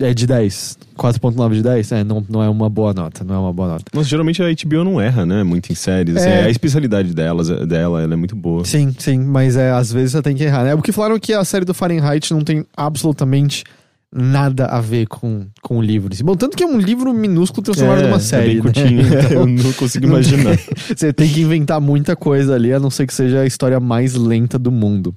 É 0.00 0.14
de 0.14 0.26
10. 0.26 0.78
4.9 0.98 1.54
de 1.54 1.62
10? 1.62 1.92
É, 1.92 2.04
não, 2.04 2.24
não 2.28 2.42
é 2.42 2.48
uma 2.48 2.68
boa 2.68 2.92
nota. 2.94 3.22
Não 3.22 3.34
é 3.34 3.38
uma 3.38 3.52
boa 3.52 3.68
nota. 3.68 3.84
Mas 3.94 4.08
geralmente 4.08 4.42
a 4.42 4.46
HBO 4.46 4.84
não 4.84 5.00
erra, 5.00 5.26
né? 5.26 5.42
Muito 5.42 5.70
em 5.70 5.74
séries. 5.74 6.16
Assim, 6.16 6.28
é... 6.28 6.44
a 6.44 6.50
especialidade 6.50 7.14
delas, 7.14 7.48
dela, 7.48 8.02
ela 8.02 8.12
é 8.12 8.16
muito 8.16 8.34
boa. 8.34 8.64
Sim, 8.64 8.94
sim. 8.98 9.18
Mas 9.18 9.56
é, 9.56 9.70
às 9.70 9.92
vezes 9.92 10.12
você 10.12 10.22
tem 10.22 10.34
que 10.34 10.44
errar, 10.44 10.64
né? 10.64 10.74
O 10.74 10.82
que 10.82 10.92
falaram 10.92 11.18
que 11.18 11.32
a 11.32 11.44
série 11.44 11.64
do 11.64 11.74
Fahrenheit 11.74 12.32
não 12.32 12.42
tem 12.42 12.64
absolutamente 12.76 13.64
nada 14.12 14.66
a 14.66 14.80
ver 14.80 15.06
com, 15.06 15.46
com 15.62 15.78
o 15.78 15.82
livro. 15.82 16.10
Bom, 16.24 16.34
tanto 16.34 16.56
que 16.56 16.64
é 16.64 16.66
um 16.66 16.78
livro 16.78 17.12
minúsculo 17.12 17.62
transformado 17.62 18.00
é, 18.00 18.06
numa 18.06 18.18
série. 18.18 18.42
É 18.42 18.46
bem 18.46 18.56
né? 18.56 18.62
curtinho. 18.62 19.02
Né? 19.02 19.20
Então, 19.24 19.40
eu 19.42 19.46
não 19.46 19.72
consigo 19.72 20.06
imaginar. 20.06 20.58
você 20.96 21.12
tem 21.12 21.28
que 21.28 21.40
inventar 21.40 21.80
muita 21.80 22.16
coisa 22.16 22.54
ali, 22.54 22.72
a 22.72 22.80
não 22.80 22.90
ser 22.90 23.06
que 23.06 23.14
seja 23.14 23.40
a 23.40 23.46
história 23.46 23.78
mais 23.78 24.14
lenta 24.14 24.58
do 24.58 24.72
mundo. 24.72 25.14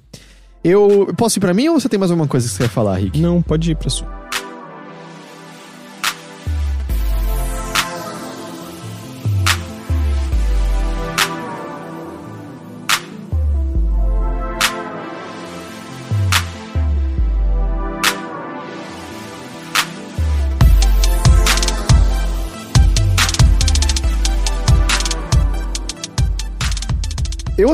Eu 0.62 1.12
posso 1.16 1.38
ir 1.38 1.40
para 1.40 1.52
mim 1.52 1.68
ou 1.68 1.78
você 1.78 1.88
tem 1.88 1.98
mais 1.98 2.10
alguma 2.10 2.28
coisa 2.28 2.46
que 2.46 2.54
você 2.54 2.62
quer 2.62 2.70
falar, 2.70 2.96
Rick? 2.96 3.20
Não, 3.20 3.42
pode 3.42 3.72
ir 3.72 3.76
para 3.76 3.90
sua. 3.90 4.23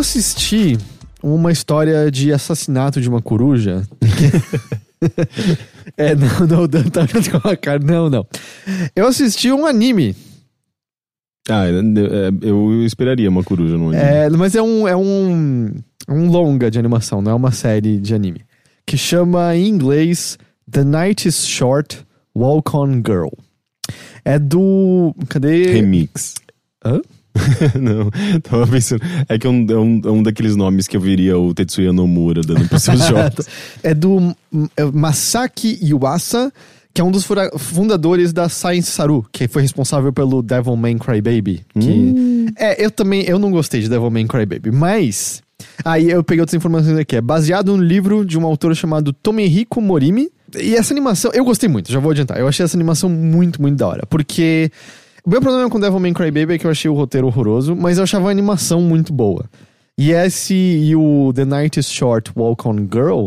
Assisti 0.00 0.78
uma 1.22 1.52
história 1.52 2.10
de 2.10 2.32
assassinato 2.32 3.00
de 3.00 3.08
uma 3.08 3.20
coruja. 3.20 3.86
é, 5.96 6.14
não, 6.14 6.46
não, 6.46 6.62
o 6.62 6.68
Dan 6.68 6.84
tá 6.84 7.06
com 7.06 7.48
a 7.48 7.56
cara. 7.56 7.78
Não, 7.78 8.10
não. 8.10 8.26
Eu 8.94 9.06
assisti 9.06 9.52
um 9.52 9.66
anime. 9.66 10.16
Ah, 11.48 11.66
é, 11.66 11.70
é, 11.70 12.30
eu 12.42 12.84
esperaria 12.84 13.28
uma 13.28 13.42
coruja 13.42 13.76
no 13.76 13.88
anime. 13.88 14.02
É, 14.02 14.28
mas 14.30 14.54
é 14.54 14.62
um, 14.62 14.86
é 14.86 14.96
um, 14.96 15.72
um 16.08 16.28
longa 16.30 16.70
de 16.70 16.78
animação, 16.78 17.20
não 17.20 17.32
é 17.32 17.34
uma 17.34 17.50
série 17.50 17.98
de 17.98 18.14
anime. 18.14 18.42
Que 18.86 18.96
chama 18.96 19.54
em 19.56 19.68
inglês 19.68 20.38
The 20.70 20.84
Night 20.84 21.26
is 21.26 21.46
Short, 21.46 22.04
Walk 22.36 22.74
On 22.76 23.02
Girl. 23.04 23.30
É 24.24 24.38
do. 24.38 25.14
Cadê? 25.28 25.72
Remix. 25.72 26.34
Hã? 26.84 27.00
não, 27.80 28.10
tava 28.40 28.66
pensando. 28.66 29.02
É 29.28 29.38
que 29.38 29.46
é 29.46 29.50
um, 29.50 29.66
é, 29.68 29.76
um, 29.76 30.00
é 30.04 30.10
um 30.10 30.22
daqueles 30.22 30.56
nomes 30.56 30.86
que 30.86 30.96
eu 30.96 31.00
viria 31.00 31.38
o 31.38 31.54
Tetsuya 31.54 31.92
Nomura 31.92 32.42
dando 32.42 32.68
pros 32.68 32.82
seus 32.82 33.04
jogos. 33.06 33.46
é 33.82 33.94
do 33.94 34.34
é 34.76 34.84
Masaki 34.84 35.78
Yuasa, 35.82 36.52
que 36.92 37.00
é 37.00 37.04
um 37.04 37.10
dos 37.10 37.26
fundadores 37.58 38.32
da 38.32 38.48
Science 38.48 38.90
Saru, 38.90 39.24
que 39.32 39.46
foi 39.46 39.62
responsável 39.62 40.12
pelo 40.12 40.42
Devilman 40.42 40.98
Crybaby. 40.98 41.64
Que... 41.78 42.46
É, 42.56 42.84
eu 42.84 42.90
também, 42.90 43.22
eu 43.22 43.38
não 43.38 43.50
gostei 43.50 43.80
de 43.80 43.88
Devilman 43.88 44.26
Crybaby, 44.26 44.70
mas... 44.70 45.42
Aí 45.84 46.10
eu 46.10 46.24
peguei 46.24 46.40
outras 46.40 46.56
informações 46.56 46.98
aqui. 46.98 47.16
É 47.16 47.20
baseado 47.20 47.76
no 47.76 47.82
livro 47.82 48.24
de 48.24 48.38
um 48.38 48.46
autor 48.46 48.74
chamado 48.74 49.12
Tomihiko 49.12 49.80
Morimi. 49.80 50.30
E 50.58 50.74
essa 50.74 50.92
animação, 50.92 51.30
eu 51.32 51.44
gostei 51.44 51.68
muito, 51.68 51.92
já 51.92 52.00
vou 52.00 52.10
adiantar. 52.10 52.38
Eu 52.38 52.48
achei 52.48 52.64
essa 52.64 52.76
animação 52.76 53.08
muito, 53.08 53.60
muito 53.62 53.76
da 53.76 53.86
hora. 53.86 54.06
Porque 54.06 54.70
o 55.24 55.30
meu 55.30 55.40
problema 55.40 55.68
com 55.70 55.78
Devilman 55.80 56.12
Crybaby 56.12 56.54
é 56.54 56.58
que 56.58 56.66
eu 56.66 56.70
achei 56.70 56.90
o 56.90 56.94
roteiro 56.94 57.26
horroroso, 57.26 57.74
mas 57.76 57.98
eu 57.98 58.04
achava 58.04 58.28
a 58.28 58.30
animação 58.30 58.80
muito 58.80 59.12
boa. 59.12 59.44
E 59.98 60.12
esse 60.12 60.54
e 60.54 60.96
o 60.96 61.32
The 61.34 61.44
Night 61.44 61.78
is 61.78 61.90
Short, 61.90 62.32
Walk 62.36 62.66
On 62.66 62.76
Girl 62.90 63.26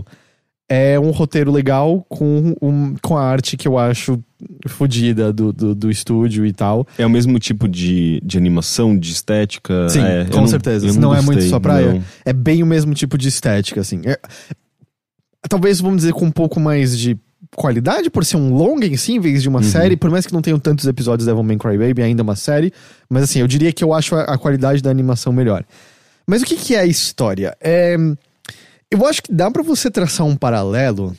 é 0.69 0.99
um 0.99 1.11
roteiro 1.11 1.51
legal 1.51 2.03
com, 2.09 2.55
um, 2.59 2.95
com 2.99 3.15
a 3.15 3.21
arte 3.23 3.55
que 3.55 3.67
eu 3.67 3.77
acho 3.77 4.19
fodida 4.67 5.31
do, 5.31 5.53
do, 5.53 5.75
do 5.75 5.91
estúdio 5.91 6.45
e 6.45 6.51
tal. 6.53 6.87
É 6.97 7.05
o 7.05 7.09
mesmo 7.09 7.37
tipo 7.37 7.67
de, 7.67 8.19
de 8.25 8.37
animação, 8.37 8.97
de 8.97 9.11
estética? 9.11 9.87
Sim, 9.89 10.01
é, 10.01 10.25
com 10.25 10.37
não- 10.37 10.47
certeza. 10.47 10.87
eu 10.87 10.93
Se 10.93 10.99
não 10.99 11.13
é 11.13 11.21
muito 11.21 11.43
sua 11.43 11.59
praia, 11.59 11.93
não. 11.93 12.03
é 12.25 12.33
bem 12.33 12.63
o 12.63 12.65
mesmo 12.65 12.93
tipo 12.95 13.17
de 13.19 13.27
estética, 13.27 13.81
assim. 13.81 14.01
É- 14.05 14.19
talvez, 15.47 15.79
vamos 15.79 15.97
dizer, 15.97 16.13
com 16.13 16.25
um 16.25 16.31
pouco 16.31 16.59
mais 16.59 16.97
de 16.97 17.17
qualidade, 17.55 18.09
por 18.09 18.25
ser 18.25 18.37
um 18.37 18.53
longa 18.53 18.85
em 18.85 18.97
si, 18.97 19.13
em 19.13 19.19
vez 19.19 19.41
de 19.41 19.49
uma 19.49 19.61
série, 19.63 19.95
por 19.95 20.09
mais 20.09 20.25
que 20.25 20.33
não 20.33 20.41
tenham 20.41 20.59
tantos 20.59 20.85
episódios 20.87 21.25
de 21.25 21.31
Devilman 21.31 21.57
Crybaby, 21.57 22.01
ainda 22.01 22.21
é 22.21 22.23
uma 22.23 22.35
série, 22.35 22.73
mas 23.09 23.23
assim, 23.23 23.39
eu 23.39 23.47
diria 23.47 23.71
que 23.71 23.83
eu 23.83 23.93
acho 23.93 24.15
a, 24.15 24.23
a 24.23 24.37
qualidade 24.37 24.81
da 24.81 24.89
animação 24.89 25.31
melhor. 25.33 25.63
Mas 26.25 26.41
o 26.41 26.45
que, 26.45 26.55
que 26.55 26.75
é 26.75 26.79
a 26.79 26.85
história? 26.85 27.55
É, 27.61 27.95
eu 28.89 29.05
acho 29.05 29.23
que 29.23 29.33
dá 29.33 29.51
pra 29.51 29.61
você 29.63 29.91
traçar 29.91 30.25
um 30.25 30.35
paralelo 30.35 31.15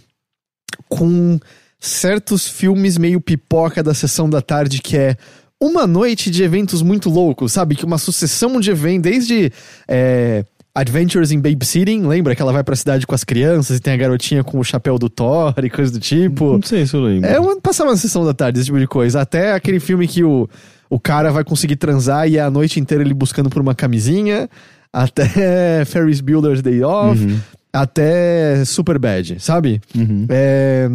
com 0.88 1.38
certos 1.78 2.48
filmes 2.48 2.96
meio 2.96 3.20
pipoca 3.20 3.82
da 3.82 3.92
sessão 3.92 4.28
da 4.28 4.40
tarde 4.40 4.80
que 4.80 4.96
é 4.96 5.16
uma 5.60 5.86
noite 5.86 6.30
de 6.30 6.42
eventos 6.42 6.82
muito 6.82 7.08
loucos, 7.08 7.52
sabe? 7.52 7.74
Que 7.74 7.84
uma 7.84 7.98
sucessão 7.98 8.60
de 8.60 8.70
eventos, 8.70 9.02
desde 9.02 9.52
é, 9.88 10.44
Adventures 10.74 11.30
in 11.30 11.38
Babysitting, 11.40 12.04
lembra 12.04 12.34
que 12.34 12.42
ela 12.42 12.52
vai 12.52 12.64
pra 12.64 12.74
cidade 12.74 13.06
com 13.06 13.14
as 13.14 13.22
crianças 13.22 13.76
e 13.76 13.80
tem 13.80 13.94
a 13.94 13.96
garotinha 13.96 14.42
com 14.42 14.58
o 14.58 14.64
chapéu 14.64 14.98
do 14.98 15.08
Thor 15.08 15.54
e 15.62 15.70
coisa 15.70 15.92
do 15.92 16.00
tipo. 16.00 16.54
Não 16.54 16.62
sei 16.62 16.84
se 16.84 16.96
eu 16.96 17.00
lembro. 17.00 17.30
É, 17.30 17.38
uma, 17.38 17.60
passava 17.60 17.92
na 17.92 17.96
sessão 17.96 18.24
da 18.24 18.34
tarde, 18.34 18.58
esse 18.58 18.66
tipo 18.66 18.80
de 18.80 18.88
coisa. 18.88 19.20
Até 19.20 19.52
aquele 19.52 19.78
filme 19.78 20.08
que 20.08 20.24
o, 20.24 20.48
o 20.90 20.98
cara 20.98 21.30
vai 21.30 21.44
conseguir 21.44 21.76
transar 21.76 22.28
e 22.28 22.38
é 22.38 22.40
a 22.40 22.50
noite 22.50 22.80
inteira 22.80 23.04
ele 23.04 23.14
buscando 23.14 23.48
por 23.48 23.62
uma 23.62 23.72
camisinha. 23.72 24.50
Até 24.92 25.84
Ferris 25.86 26.20
Bueller's 26.20 26.60
Day 26.60 26.82
Off. 26.82 27.24
Até 27.72 28.64
Superbad, 28.64 29.38
sabe? 29.38 29.80
Uhum. 29.94 30.26
É, 30.28 30.88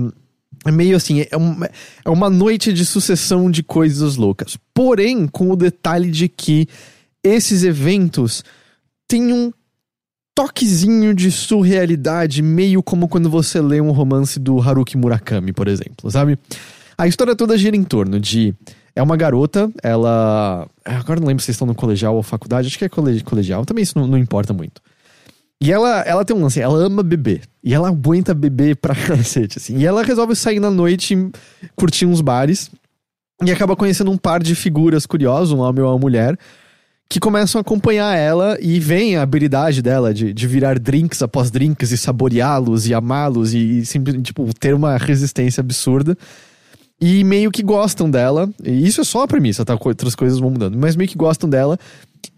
é 0.66 0.72
meio 0.72 0.98
assim, 0.98 1.26
é 1.32 1.38
uma, 1.38 1.70
é 2.04 2.10
uma 2.10 2.30
noite 2.30 2.74
de 2.74 2.86
sucessão 2.86 3.50
de 3.50 3.64
coisas 3.64 4.18
loucas. 4.18 4.58
Porém, 4.74 5.26
com 5.26 5.50
o 5.52 5.56
detalhe 5.56 6.12
de 6.12 6.28
que 6.28 6.68
esses 7.24 7.64
eventos 7.64 8.44
têm 9.08 9.34
um 9.34 9.52
toquezinho 10.40 11.14
de 11.14 11.30
surrealidade, 11.32 12.42
meio 12.42 12.82
como 12.82 13.10
quando 13.10 13.30
você 13.30 13.60
lê 13.60 13.82
um 13.82 13.92
romance 13.92 14.40
do 14.40 14.58
Haruki 14.62 14.96
Murakami, 14.98 15.52
por 15.52 15.68
exemplo, 15.68 16.10
sabe? 16.10 16.40
A 16.98 17.06
história 17.08 17.36
toda 17.36 17.58
gira 17.58 17.76
em 17.76 17.84
torno 17.84 18.20
de. 18.22 18.56
É 18.96 19.04
uma 19.04 19.18
garota, 19.18 19.70
ela. 19.84 20.66
Agora 20.86 21.20
não 21.20 21.28
lembro 21.28 21.44
se 21.44 21.52
estão 21.52 21.68
no 21.68 21.76
colegial 21.76 22.16
ou 22.16 22.24
faculdade, 22.24 22.68
acho 22.70 22.78
que 22.80 22.86
é 22.86 22.90
colegi- 22.90 23.22
colegial, 23.24 23.66
também 23.66 23.84
isso 23.84 23.98
não, 24.00 24.08
não 24.08 24.18
importa 24.18 24.54
muito. 24.54 24.82
E 25.62 25.74
ela, 25.74 26.00
ela 26.04 26.24
tem 26.24 26.34
um 26.34 26.42
lance, 26.42 26.62
ela 26.62 26.78
ama 26.78 27.04
beber. 27.04 27.42
E 27.62 27.74
ela 27.74 27.90
aguenta 27.90 28.34
beber 28.34 28.78
pra 28.78 28.96
cacete, 28.96 29.58
assim. 29.58 29.78
E 29.78 29.86
ela 29.86 30.04
resolve 30.04 30.34
sair 30.38 30.62
na 30.62 30.72
noite, 30.72 31.18
curtir 31.76 32.06
uns 32.06 32.22
bares. 32.22 32.72
E 33.44 33.52
acaba 33.52 33.76
conhecendo 33.76 34.10
um 34.10 34.18
par 34.18 34.42
de 34.42 34.56
figuras 34.56 35.06
curiosas, 35.06 35.52
um 35.52 35.60
homem 35.60 35.82
e 35.84 35.86
uma 35.86 35.98
mulher, 35.98 36.38
que 37.10 37.20
começam 37.20 37.58
a 37.58 37.62
acompanhar 37.62 38.16
ela 38.16 38.56
e 38.62 38.80
veem 38.80 39.18
a 39.18 39.24
habilidade 39.24 39.82
dela 39.82 40.14
de, 40.14 40.32
de 40.32 40.48
virar 40.48 40.78
drinks 40.78 41.24
após 41.24 41.50
drinks 41.50 41.92
e 41.92 41.98
saboreá-los 41.98 42.88
e 42.88 42.94
amá-los 42.94 43.52
e, 43.56 43.84
simplesmente, 43.84 44.28
tipo, 44.28 44.48
ter 44.54 44.76
uma 44.76 44.96
resistência 44.96 45.60
absurda. 45.60 46.16
E 47.02 47.24
meio 47.24 47.50
que 47.50 47.64
gostam 47.64 48.12
dela. 48.12 48.48
E 48.64 48.86
isso 48.86 49.02
é 49.02 49.04
só 49.04 49.24
a 49.24 49.28
premissa, 49.28 49.66
tá? 49.66 49.76
Outras 49.80 50.14
coisas 50.14 50.38
vão 50.38 50.52
mudando. 50.52 50.78
Mas 50.78 50.96
meio 50.96 51.10
que 51.10 51.18
gostam 51.18 51.50
dela. 51.50 51.80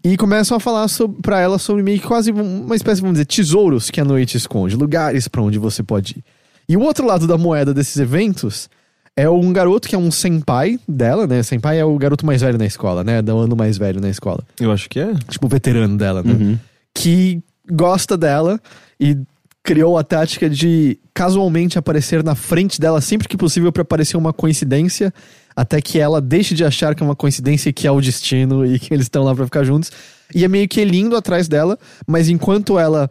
E 0.02 0.16
começam 0.16 0.56
a 0.56 0.60
falar 0.60 0.88
sobre, 0.88 1.20
pra 1.20 1.38
ela 1.38 1.58
sobre 1.58 1.82
meio 1.82 2.00
que 2.00 2.06
quase 2.06 2.30
uma 2.30 2.74
espécie, 2.74 3.02
vamos 3.02 3.14
dizer, 3.14 3.26
tesouros 3.26 3.90
que 3.90 4.00
a 4.00 4.04
noite 4.04 4.36
esconde, 4.36 4.74
lugares 4.74 5.28
pra 5.28 5.42
onde 5.42 5.58
você 5.58 5.82
pode 5.82 6.14
ir. 6.18 6.24
E 6.68 6.76
o 6.76 6.80
outro 6.80 7.06
lado 7.06 7.26
da 7.26 7.36
moeda 7.36 7.74
desses 7.74 7.96
eventos 7.96 8.70
é 9.16 9.28
um 9.28 9.52
garoto 9.52 9.88
que 9.88 9.94
é 9.94 9.98
um 9.98 10.10
senpai 10.10 10.78
dela, 10.88 11.26
né? 11.26 11.42
Senpai 11.42 11.78
é 11.78 11.84
o 11.84 11.96
garoto 11.98 12.24
mais 12.24 12.40
velho 12.40 12.58
na 12.58 12.66
escola, 12.66 13.04
né? 13.04 13.20
Do 13.20 13.36
ano 13.38 13.54
mais 13.54 13.76
velho 13.76 14.00
na 14.00 14.08
escola. 14.08 14.42
Eu 14.58 14.72
acho 14.72 14.88
que 14.88 14.98
é. 14.98 15.12
Tipo, 15.28 15.46
o 15.46 15.48
veterano 15.48 15.96
dela, 15.96 16.22
né? 16.22 16.32
Uhum. 16.32 16.58
Que 16.94 17.42
gosta 17.70 18.16
dela 18.16 18.58
e 18.98 19.16
criou 19.62 19.96
a 19.96 20.02
tática 20.02 20.50
de 20.50 20.98
casualmente 21.14 21.78
aparecer 21.78 22.24
na 22.24 22.34
frente 22.34 22.80
dela 22.80 23.00
sempre 23.00 23.28
que 23.28 23.36
possível 23.36 23.70
pra 23.70 23.84
parecer 23.84 24.16
uma 24.16 24.32
coincidência, 24.32 25.12
até 25.54 25.80
que 25.80 25.98
ela 25.98 26.20
deixe 26.20 26.54
de 26.54 26.64
achar 26.64 26.94
que 26.94 27.02
é 27.02 27.06
uma 27.06 27.14
coincidência 27.14 27.68
e 27.68 27.72
que 27.72 27.86
é 27.86 27.90
o 27.90 28.00
destino 28.00 28.66
e 28.66 28.78
que 28.78 28.92
eles 28.92 29.06
estão 29.06 29.22
lá 29.22 29.34
pra 29.34 29.44
ficar 29.44 29.62
juntos. 29.62 29.92
E 30.34 30.44
é 30.44 30.48
meio 30.48 30.66
que 30.66 30.80
ele 30.80 30.96
indo 30.96 31.14
atrás 31.14 31.46
dela, 31.46 31.78
mas 32.06 32.28
enquanto 32.28 32.78
ela 32.78 33.10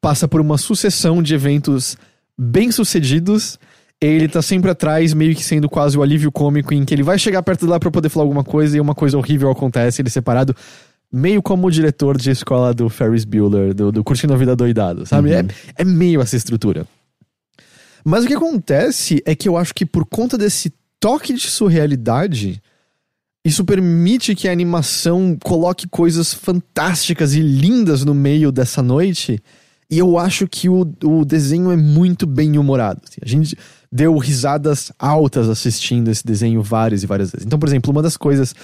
passa 0.00 0.28
por 0.28 0.40
uma 0.40 0.58
sucessão 0.58 1.22
de 1.22 1.34
eventos 1.34 1.96
bem-sucedidos, 2.36 3.58
ele 4.00 4.28
tá 4.28 4.42
sempre 4.42 4.70
atrás, 4.70 5.14
meio 5.14 5.34
que 5.34 5.42
sendo 5.42 5.68
quase 5.68 5.96
o 5.96 6.02
alívio 6.02 6.30
cômico 6.30 6.74
em 6.74 6.84
que 6.84 6.94
ele 6.94 7.02
vai 7.02 7.18
chegar 7.18 7.42
perto 7.42 7.66
dela 7.66 7.80
pra 7.80 7.90
poder 7.90 8.08
falar 8.08 8.24
alguma 8.24 8.44
coisa 8.44 8.76
e 8.76 8.80
uma 8.80 8.94
coisa 8.94 9.16
horrível 9.16 9.50
acontece, 9.50 10.02
ele 10.02 10.08
é 10.08 10.10
separado 10.10 10.54
meio 11.12 11.42
como 11.42 11.66
o 11.66 11.70
diretor 11.70 12.18
de 12.18 12.30
escola 12.30 12.74
do 12.74 12.88
Ferris 12.88 13.24
Bueller, 13.24 13.74
do, 13.74 13.90
do 13.90 14.04
Curtindo 14.04 14.34
a 14.34 14.36
Vida 14.36 14.56
Doidado, 14.56 15.06
sabe? 15.06 15.32
É, 15.32 15.44
é 15.76 15.84
meio 15.84 16.20
essa 16.20 16.36
estrutura. 16.36 16.86
Mas 18.04 18.24
o 18.24 18.26
que 18.26 18.34
acontece 18.34 19.22
é 19.24 19.34
que 19.34 19.48
eu 19.48 19.56
acho 19.56 19.74
que 19.74 19.86
por 19.86 20.04
conta 20.04 20.36
desse 20.36 20.72
toque 21.00 21.32
de 21.32 21.48
surrealidade, 21.48 22.62
isso 23.44 23.64
permite 23.64 24.34
que 24.34 24.48
a 24.48 24.52
animação 24.52 25.36
coloque 25.42 25.88
coisas 25.88 26.34
fantásticas 26.34 27.34
e 27.34 27.40
lindas 27.40 28.04
no 28.04 28.14
meio 28.14 28.52
dessa 28.52 28.82
noite. 28.82 29.42
E 29.90 29.98
eu 29.98 30.18
acho 30.18 30.48
que 30.48 30.68
o, 30.68 30.86
o 31.04 31.24
desenho 31.24 31.70
é 31.70 31.76
muito 31.76 32.26
bem 32.26 32.58
humorado. 32.58 33.00
assim. 33.04 33.20
A 33.22 33.28
gente 33.28 33.56
deu 33.90 34.16
risadas 34.18 34.92
altas 34.98 35.48
assistindo 35.48 36.10
esse 36.10 36.26
desenho 36.26 36.62
várias 36.62 37.02
e 37.02 37.06
várias 37.06 37.30
vezes. 37.30 37.46
Então, 37.46 37.58
por 37.58 37.68
exemplo, 37.68 37.92
uma 37.92 38.02
das 38.02 38.16
coisas 38.16 38.54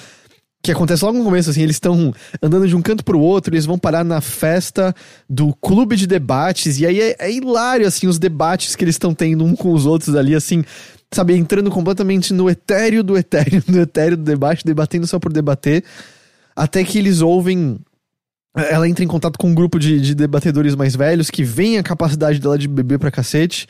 que 0.62 0.70
acontece 0.70 1.04
logo 1.04 1.18
no 1.18 1.24
começo, 1.24 1.50
assim, 1.50 1.62
eles 1.62 1.76
estão 1.76 2.14
andando 2.40 2.68
de 2.68 2.76
um 2.76 2.80
canto 2.80 3.04
pro 3.04 3.18
outro, 3.18 3.52
eles 3.52 3.66
vão 3.66 3.76
parar 3.76 4.04
na 4.04 4.20
festa 4.20 4.94
do 5.28 5.52
clube 5.56 5.96
de 5.96 6.06
debates, 6.06 6.78
e 6.78 6.86
aí 6.86 7.00
é, 7.00 7.16
é 7.18 7.32
hilário, 7.32 7.84
assim, 7.84 8.06
os 8.06 8.16
debates 8.16 8.76
que 8.76 8.84
eles 8.84 8.94
estão 8.94 9.12
tendo 9.12 9.44
um 9.44 9.56
com 9.56 9.72
os 9.72 9.86
outros 9.86 10.14
ali, 10.14 10.36
assim, 10.36 10.64
sabe, 11.10 11.36
entrando 11.36 11.68
completamente 11.68 12.32
no 12.32 12.48
etéreo 12.48 13.02
do 13.02 13.18
etéreo, 13.18 13.60
do 13.66 13.80
etéreo 13.80 14.16
do 14.16 14.22
debate, 14.22 14.64
debatendo 14.64 15.06
só 15.06 15.18
por 15.18 15.32
debater, 15.32 15.82
até 16.54 16.84
que 16.84 16.98
eles 16.98 17.20
ouvem. 17.20 17.78
Ela 18.54 18.88
entra 18.88 19.02
em 19.02 19.08
contato 19.08 19.38
com 19.38 19.48
um 19.48 19.54
grupo 19.54 19.78
de, 19.78 20.00
de 20.00 20.14
debatedores 20.14 20.74
mais 20.74 20.94
velhos 20.94 21.30
que 21.30 21.42
veem 21.42 21.78
a 21.78 21.82
capacidade 21.82 22.38
dela 22.38 22.58
de 22.58 22.68
beber 22.68 22.98
pra 22.98 23.10
cacete 23.10 23.66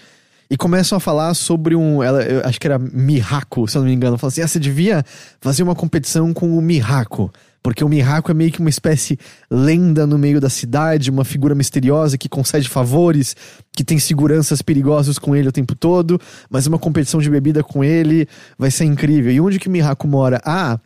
e 0.51 0.57
começam 0.57 0.99
a 0.99 1.01
falar 1.01 1.33
sobre 1.35 1.75
um. 1.75 2.03
Ela, 2.03 2.23
eu 2.23 2.43
acho 2.45 2.61
que 2.61 2.67
era 2.67 2.79
Mihako, 2.79 3.67
se 3.69 3.79
eu 3.79 3.81
não 3.81 3.89
me 3.89 3.95
engano. 3.95 4.19
Fala 4.19 4.29
assim: 4.29 4.43
ah, 4.43 4.49
você 4.49 4.59
devia 4.59 5.05
fazer 5.41 5.63
uma 5.63 5.75
competição 5.75 6.35
com 6.35 6.59
o 6.59 6.61
Mihako. 6.61 7.33
Porque 7.63 7.85
o 7.85 7.89
Mihako 7.89 8.33
é 8.33 8.35
meio 8.35 8.51
que 8.51 8.59
uma 8.59 8.69
espécie 8.69 9.17
lenda 9.49 10.05
no 10.05 10.19
meio 10.19 10.41
da 10.41 10.51
cidade, 10.51 11.11
uma 11.11 11.25
figura 11.25 11.55
misteriosa 11.55 12.19
que 12.19 12.29
concede 12.29 12.69
favores, 12.69 13.37
que 13.73 13.85
tem 13.85 14.01
seguranças 14.01 14.61
perigosas 14.61 15.17
com 15.17 15.37
ele 15.37 15.49
o 15.49 15.53
tempo 15.53 15.77
todo, 15.77 16.21
mas 16.51 16.67
uma 16.67 16.79
competição 16.79 17.21
de 17.21 17.31
bebida 17.31 17.63
com 17.63 17.85
ele 17.85 18.29
vai 18.59 18.71
ser 18.71 18.85
incrível. 18.85 19.33
E 19.33 19.41
onde 19.41 19.61
que 19.61 19.69
o 19.69 19.71
Mihako 19.71 20.09
mora? 20.09 20.41
Ah, 20.45 20.79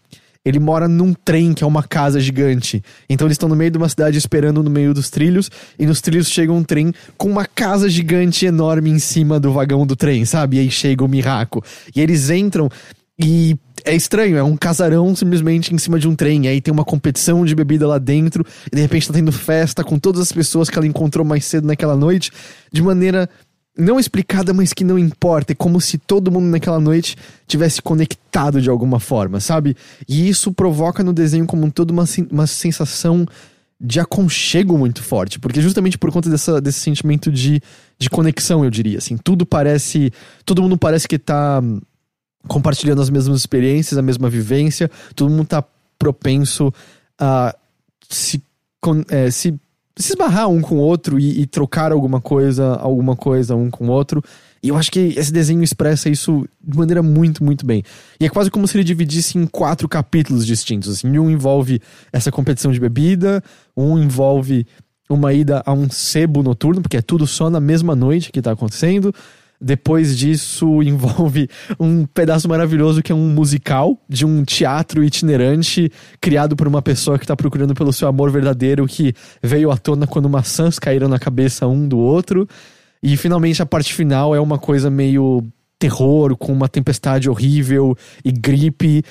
ele 0.46 0.60
mora 0.60 0.86
num 0.86 1.12
trem 1.12 1.52
que 1.52 1.64
é 1.64 1.66
uma 1.66 1.82
casa 1.82 2.20
gigante. 2.20 2.80
Então 3.10 3.26
eles 3.26 3.34
estão 3.34 3.48
no 3.48 3.56
meio 3.56 3.72
de 3.72 3.78
uma 3.78 3.88
cidade 3.88 4.16
esperando 4.16 4.62
no 4.62 4.70
meio 4.70 4.94
dos 4.94 5.10
trilhos, 5.10 5.50
e 5.76 5.84
nos 5.84 6.00
trilhos 6.00 6.30
chega 6.30 6.52
um 6.52 6.62
trem 6.62 6.94
com 7.18 7.28
uma 7.28 7.44
casa 7.44 7.88
gigante 7.90 8.46
enorme 8.46 8.88
em 8.88 9.00
cima 9.00 9.40
do 9.40 9.52
vagão 9.52 9.84
do 9.84 9.96
trem, 9.96 10.24
sabe? 10.24 10.58
E 10.58 10.60
aí 10.60 10.70
chega 10.70 11.04
o 11.04 11.08
Miraco. 11.08 11.64
E 11.94 12.00
eles 12.00 12.30
entram 12.30 12.70
e 13.18 13.56
é 13.84 13.94
estranho, 13.94 14.36
é 14.36 14.42
um 14.42 14.56
casarão 14.56 15.16
simplesmente 15.16 15.74
em 15.74 15.78
cima 15.78 15.98
de 15.98 16.06
um 16.06 16.14
trem. 16.14 16.46
Aí 16.46 16.60
tem 16.60 16.72
uma 16.72 16.84
competição 16.84 17.44
de 17.44 17.54
bebida 17.54 17.88
lá 17.88 17.98
dentro, 17.98 18.44
e 18.70 18.76
de 18.76 18.82
repente 18.82 19.08
tá 19.08 19.14
tendo 19.14 19.32
festa 19.32 19.82
com 19.82 19.98
todas 19.98 20.20
as 20.20 20.30
pessoas 20.30 20.70
que 20.70 20.78
ela 20.78 20.86
encontrou 20.86 21.26
mais 21.26 21.44
cedo 21.44 21.66
naquela 21.66 21.96
noite, 21.96 22.30
de 22.72 22.82
maneira 22.82 23.28
não 23.76 24.00
explicada, 24.00 24.52
mas 24.54 24.72
que 24.72 24.84
não 24.84 24.98
importa. 24.98 25.52
É 25.52 25.54
como 25.54 25.80
se 25.80 25.98
todo 25.98 26.30
mundo 26.30 26.46
naquela 26.46 26.80
noite 26.80 27.16
tivesse 27.46 27.82
conectado 27.82 28.60
de 28.60 28.70
alguma 28.70 28.98
forma, 28.98 29.40
sabe? 29.40 29.76
E 30.08 30.28
isso 30.28 30.52
provoca 30.52 31.02
no 31.02 31.12
desenho 31.12 31.46
como 31.46 31.66
um 31.66 31.70
todo 31.70 31.90
uma, 31.90 32.04
uma 32.30 32.46
sensação 32.46 33.26
de 33.78 34.00
aconchego 34.00 34.78
muito 34.78 35.02
forte, 35.02 35.38
porque 35.38 35.60
justamente 35.60 35.98
por 35.98 36.10
conta 36.10 36.30
dessa, 36.30 36.60
desse 36.62 36.80
sentimento 36.80 37.30
de, 37.30 37.60
de 37.98 38.08
conexão, 38.08 38.64
eu 38.64 38.70
diria, 38.70 38.96
assim, 38.96 39.18
tudo 39.18 39.44
parece, 39.44 40.10
todo 40.46 40.62
mundo 40.62 40.78
parece 40.78 41.06
que 41.06 41.18
tá 41.18 41.62
compartilhando 42.48 43.02
as 43.02 43.10
mesmas 43.10 43.38
experiências, 43.38 43.98
a 43.98 44.02
mesma 44.02 44.30
vivência, 44.30 44.90
todo 45.14 45.30
mundo 45.30 45.46
tá 45.46 45.62
propenso 45.98 46.72
a 47.18 47.54
se, 48.08 48.42
é, 49.10 49.30
se, 49.30 49.54
se 49.98 50.12
esbarrar 50.12 50.48
um 50.48 50.60
com 50.60 50.76
o 50.76 50.80
outro 50.80 51.18
e, 51.18 51.40
e 51.40 51.46
trocar 51.46 51.90
alguma 51.90 52.20
coisa, 52.20 52.74
alguma 52.74 53.16
coisa 53.16 53.56
um 53.56 53.70
com 53.70 53.86
o 53.88 53.90
outro. 53.90 54.22
E 54.62 54.68
eu 54.68 54.76
acho 54.76 54.90
que 54.90 55.14
esse 55.16 55.32
desenho 55.32 55.62
expressa 55.62 56.08
isso 56.08 56.46
de 56.62 56.76
maneira 56.76 57.02
muito, 57.02 57.42
muito 57.42 57.64
bem. 57.64 57.82
E 58.20 58.26
é 58.26 58.28
quase 58.28 58.50
como 58.50 58.66
se 58.66 58.76
ele 58.76 58.84
dividisse 58.84 59.38
em 59.38 59.46
quatro 59.46 59.88
capítulos 59.88 60.46
distintos. 60.46 60.90
Assim. 60.90 61.18
Um 61.18 61.30
envolve 61.30 61.80
essa 62.12 62.30
competição 62.30 62.72
de 62.72 62.80
bebida, 62.80 63.42
um 63.76 63.98
envolve 63.98 64.66
uma 65.08 65.32
ida 65.32 65.62
a 65.64 65.72
um 65.72 65.88
sebo 65.88 66.42
noturno, 66.42 66.82
porque 66.82 66.96
é 66.96 67.02
tudo 67.02 67.26
só 67.26 67.48
na 67.48 67.60
mesma 67.60 67.94
noite 67.94 68.32
que 68.32 68.42
tá 68.42 68.52
acontecendo. 68.52 69.14
Depois 69.60 70.16
disso, 70.16 70.82
envolve 70.84 71.48
um 71.78 72.04
pedaço 72.06 72.48
maravilhoso 72.48 73.02
que 73.02 73.12
é 73.12 73.14
um 73.14 73.28
musical 73.28 73.98
de 74.08 74.24
um 74.24 74.44
teatro 74.44 75.02
itinerante 75.02 75.90
criado 76.20 76.56
por 76.56 76.68
uma 76.68 76.82
pessoa 76.82 77.18
que 77.18 77.24
está 77.24 77.36
procurando 77.36 77.74
pelo 77.74 77.92
seu 77.92 78.08
amor 78.08 78.30
verdadeiro 78.30 78.86
que 78.86 79.14
veio 79.42 79.70
à 79.70 79.76
tona 79.76 80.06
quando 80.06 80.28
maçãs 80.28 80.78
caíram 80.78 81.08
na 81.08 81.18
cabeça 81.18 81.66
um 81.66 81.86
do 81.86 81.98
outro. 81.98 82.48
E 83.02 83.16
finalmente 83.16 83.62
a 83.62 83.66
parte 83.66 83.92
final 83.94 84.34
é 84.34 84.40
uma 84.40 84.58
coisa 84.58 84.90
meio 84.90 85.44
terror, 85.78 86.36
com 86.36 86.52
uma 86.52 86.68
tempestade 86.68 87.28
horrível 87.28 87.96
e 88.24 88.32
gripe. 88.32 89.04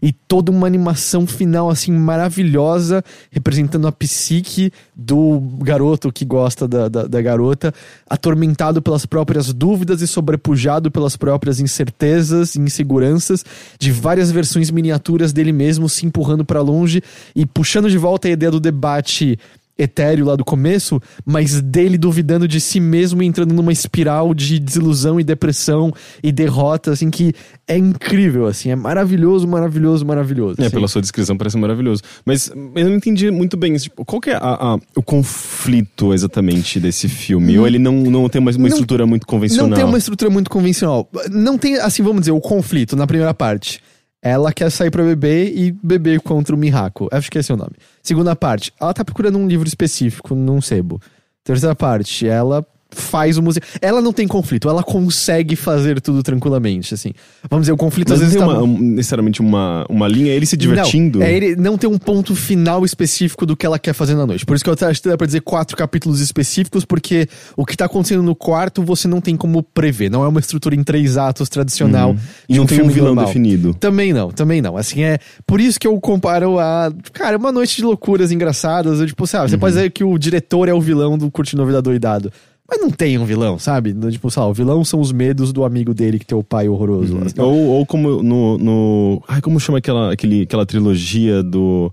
E 0.00 0.12
toda 0.12 0.52
uma 0.52 0.68
animação 0.68 1.26
final, 1.26 1.68
assim, 1.68 1.90
maravilhosa, 1.90 3.04
representando 3.28 3.88
a 3.88 3.92
psique 3.92 4.72
do 4.94 5.40
garoto 5.58 6.12
que 6.12 6.24
gosta 6.24 6.68
da, 6.68 6.88
da, 6.88 7.02
da 7.08 7.20
garota, 7.20 7.74
atormentado 8.08 8.80
pelas 8.80 9.04
próprias 9.04 9.52
dúvidas 9.52 10.00
e 10.00 10.06
sobrepujado 10.06 10.92
pelas 10.92 11.16
próprias 11.16 11.58
incertezas 11.58 12.54
e 12.54 12.60
inseguranças 12.60 13.44
de 13.80 13.90
várias 13.90 14.30
versões 14.30 14.70
miniaturas 14.70 15.32
dele 15.32 15.52
mesmo 15.52 15.88
se 15.88 16.06
empurrando 16.06 16.44
pra 16.44 16.62
longe 16.62 17.02
e 17.34 17.44
puxando 17.44 17.90
de 17.90 17.98
volta 17.98 18.28
a 18.28 18.30
ideia 18.30 18.52
do 18.52 18.60
debate 18.60 19.36
etéreo 19.82 20.26
lá 20.26 20.36
do 20.36 20.44
começo, 20.44 21.00
mas 21.24 21.60
dele 21.60 21.96
duvidando 21.96 22.46
de 22.46 22.60
si 22.60 22.80
mesmo 22.80 23.22
e 23.22 23.26
entrando 23.26 23.52
numa 23.54 23.72
espiral 23.72 24.34
de 24.34 24.58
desilusão 24.58 25.18
e 25.20 25.24
depressão 25.24 25.92
e 26.22 26.30
derrota, 26.32 26.92
assim, 26.92 27.10
que 27.10 27.32
é 27.66 27.76
incrível, 27.78 28.46
assim, 28.46 28.70
é 28.70 28.76
maravilhoso, 28.76 29.46
maravilhoso, 29.48 30.04
maravilhoso. 30.04 30.56
É, 30.60 30.66
assim. 30.66 30.74
pela 30.74 30.88
sua 30.88 31.00
descrição 31.00 31.36
parece 31.36 31.56
maravilhoso. 31.56 32.02
Mas 32.24 32.48
eu 32.48 32.88
não 32.88 32.96
entendi 32.96 33.30
muito 33.30 33.56
bem. 33.56 33.74
Tipo, 33.76 34.04
qual 34.04 34.20
que 34.20 34.30
é 34.30 34.34
a- 34.34 34.38
a- 34.74 34.78
o 34.96 35.02
conflito 35.02 36.12
exatamente 36.12 36.78
desse 36.80 37.08
filme? 37.08 37.58
Ou 37.58 37.66
ele 37.66 37.78
não, 37.78 37.92
não 38.02 38.28
tem 38.28 38.40
uma, 38.40 38.50
uma 38.50 38.58
Não- 38.58 38.66
estrutura 38.68 39.06
muito 39.06 39.26
convencional? 39.26 39.68
Não 39.68 39.76
tem 39.76 39.84
uma 39.84 39.98
estrutura 39.98 40.30
muito 40.30 40.50
convencional. 40.50 41.08
Não 41.30 41.56
tem, 41.56 41.76
assim, 41.76 42.02
vamos 42.02 42.20
dizer, 42.20 42.32
o 42.32 42.40
conflito 42.40 42.96
na 42.96 43.06
primeira 43.06 43.32
parte. 43.34 43.80
Ela 44.22 44.52
quer 44.52 44.70
sair 44.70 44.90
pra 44.90 45.02
beber 45.02 45.56
e 45.56 45.72
beber 45.72 46.20
contra 46.20 46.54
o 46.54 46.58
Mihako. 46.58 47.08
Acho 47.10 47.30
que 47.30 47.38
esse 47.38 47.50
é 47.50 47.54
o 47.54 47.56
nome. 47.56 47.72
Segunda 48.02 48.36
parte, 48.36 48.72
ela 48.78 48.92
tá 48.92 49.04
procurando 49.04 49.38
um 49.38 49.46
livro 49.46 49.66
específico 49.66 50.34
num 50.34 50.60
sebo. 50.60 51.00
Terceira 51.42 51.74
parte, 51.74 52.28
ela 52.28 52.66
faz 52.92 53.36
o 53.38 53.42
museu. 53.42 53.62
Ela 53.80 54.00
não 54.00 54.12
tem 54.12 54.26
conflito, 54.28 54.68
ela 54.68 54.82
consegue 54.82 55.56
fazer 55.56 56.00
tudo 56.00 56.22
tranquilamente, 56.22 56.94
assim. 56.94 57.12
Vamos 57.48 57.64
dizer, 57.64 57.72
o 57.72 57.76
conflito 57.76 58.10
Mas 58.10 58.20
às 58.20 58.20
não 58.22 58.28
vezes 58.30 58.40
tem 58.46 58.48
tá... 58.48 58.58
uma- 58.62 58.64
um- 58.64 58.78
necessariamente 58.94 59.40
uma, 59.40 59.86
uma 59.88 60.06
linha, 60.08 60.32
é 60.32 60.36
ele 60.36 60.46
se 60.46 60.56
divertindo. 60.56 61.18
Não, 61.20 61.26
é 61.26 61.32
ele 61.32 61.56
não 61.56 61.76
tem 61.78 61.88
um 61.88 61.98
ponto 61.98 62.34
final 62.34 62.84
específico 62.84 63.44
do 63.46 63.56
que 63.56 63.64
ela 63.66 63.78
quer 63.78 63.92
fazer 63.92 64.14
na 64.14 64.26
noite. 64.26 64.44
Por 64.46 64.54
isso 64.54 64.64
que 64.64 64.70
eu 64.70 64.76
acho 64.88 65.02
que 65.02 65.08
dá 65.08 65.16
pra 65.16 65.26
dizer 65.26 65.40
quatro 65.40 65.76
capítulos 65.76 66.20
específicos, 66.20 66.84
porque 66.84 67.28
o 67.56 67.64
que 67.64 67.76
tá 67.76 67.84
acontecendo 67.86 68.22
no 68.22 68.34
quarto 68.34 68.82
você 68.82 69.06
não 69.08 69.20
tem 69.20 69.36
como 69.36 69.62
prever. 69.62 70.10
Não 70.10 70.24
é 70.24 70.28
uma 70.28 70.40
estrutura 70.40 70.74
em 70.74 70.82
três 70.82 71.16
atos 71.16 71.48
tradicional. 71.48 72.14
E 72.48 72.52
de 72.54 72.58
não 72.58 72.66
tem 72.66 72.76
um 72.76 72.80
filme 72.80 72.92
vilão 72.92 73.08
normal. 73.08 73.26
definido. 73.26 73.74
Também 73.74 74.12
não, 74.12 74.30
também 74.30 74.60
não. 74.62 74.76
Assim, 74.76 75.02
é 75.02 75.18
por 75.46 75.60
isso 75.60 75.78
que 75.78 75.86
eu 75.86 75.98
comparo 76.00 76.58
a. 76.58 76.92
Cara, 77.12 77.36
uma 77.36 77.52
noite 77.52 77.76
de 77.76 77.82
loucuras 77.84 78.30
engraçadas. 78.32 79.00
Eu, 79.00 79.06
tipo, 79.06 79.26
sabe, 79.26 79.48
você 79.50 79.54
Uhum. 79.56 79.60
pode 79.60 79.74
dizer 79.74 79.90
que 79.90 80.04
o 80.04 80.18
diretor 80.18 80.68
é 80.68 80.74
o 80.74 80.80
vilão 80.80 81.16
do 81.18 81.30
Curtindo 81.30 81.62
a 81.62 81.66
Vida 81.66 81.82
Doidado. 81.82 82.32
Mas 82.70 82.80
não 82.80 82.90
tem 82.90 83.18
um 83.18 83.24
vilão, 83.24 83.58
sabe? 83.58 83.92
Tipo, 84.12 84.30
sei 84.30 84.40
lá, 84.42 84.48
o 84.48 84.54
vilão 84.54 84.84
são 84.84 85.00
os 85.00 85.10
medos 85.10 85.52
do 85.52 85.64
amigo 85.64 85.92
dele 85.92 86.18
que 86.20 86.24
tem 86.26 86.38
o 86.38 86.42
pai 86.44 86.68
horroroso. 86.68 87.16
lá. 87.18 87.44
Ou, 87.44 87.66
ou 87.66 87.84
como 87.86 88.22
no, 88.22 88.56
no. 88.58 89.22
Ai, 89.26 89.40
como 89.40 89.58
chama 89.58 89.78
aquela, 89.78 90.12
aquele, 90.12 90.42
aquela 90.42 90.64
trilogia 90.64 91.42
do. 91.42 91.92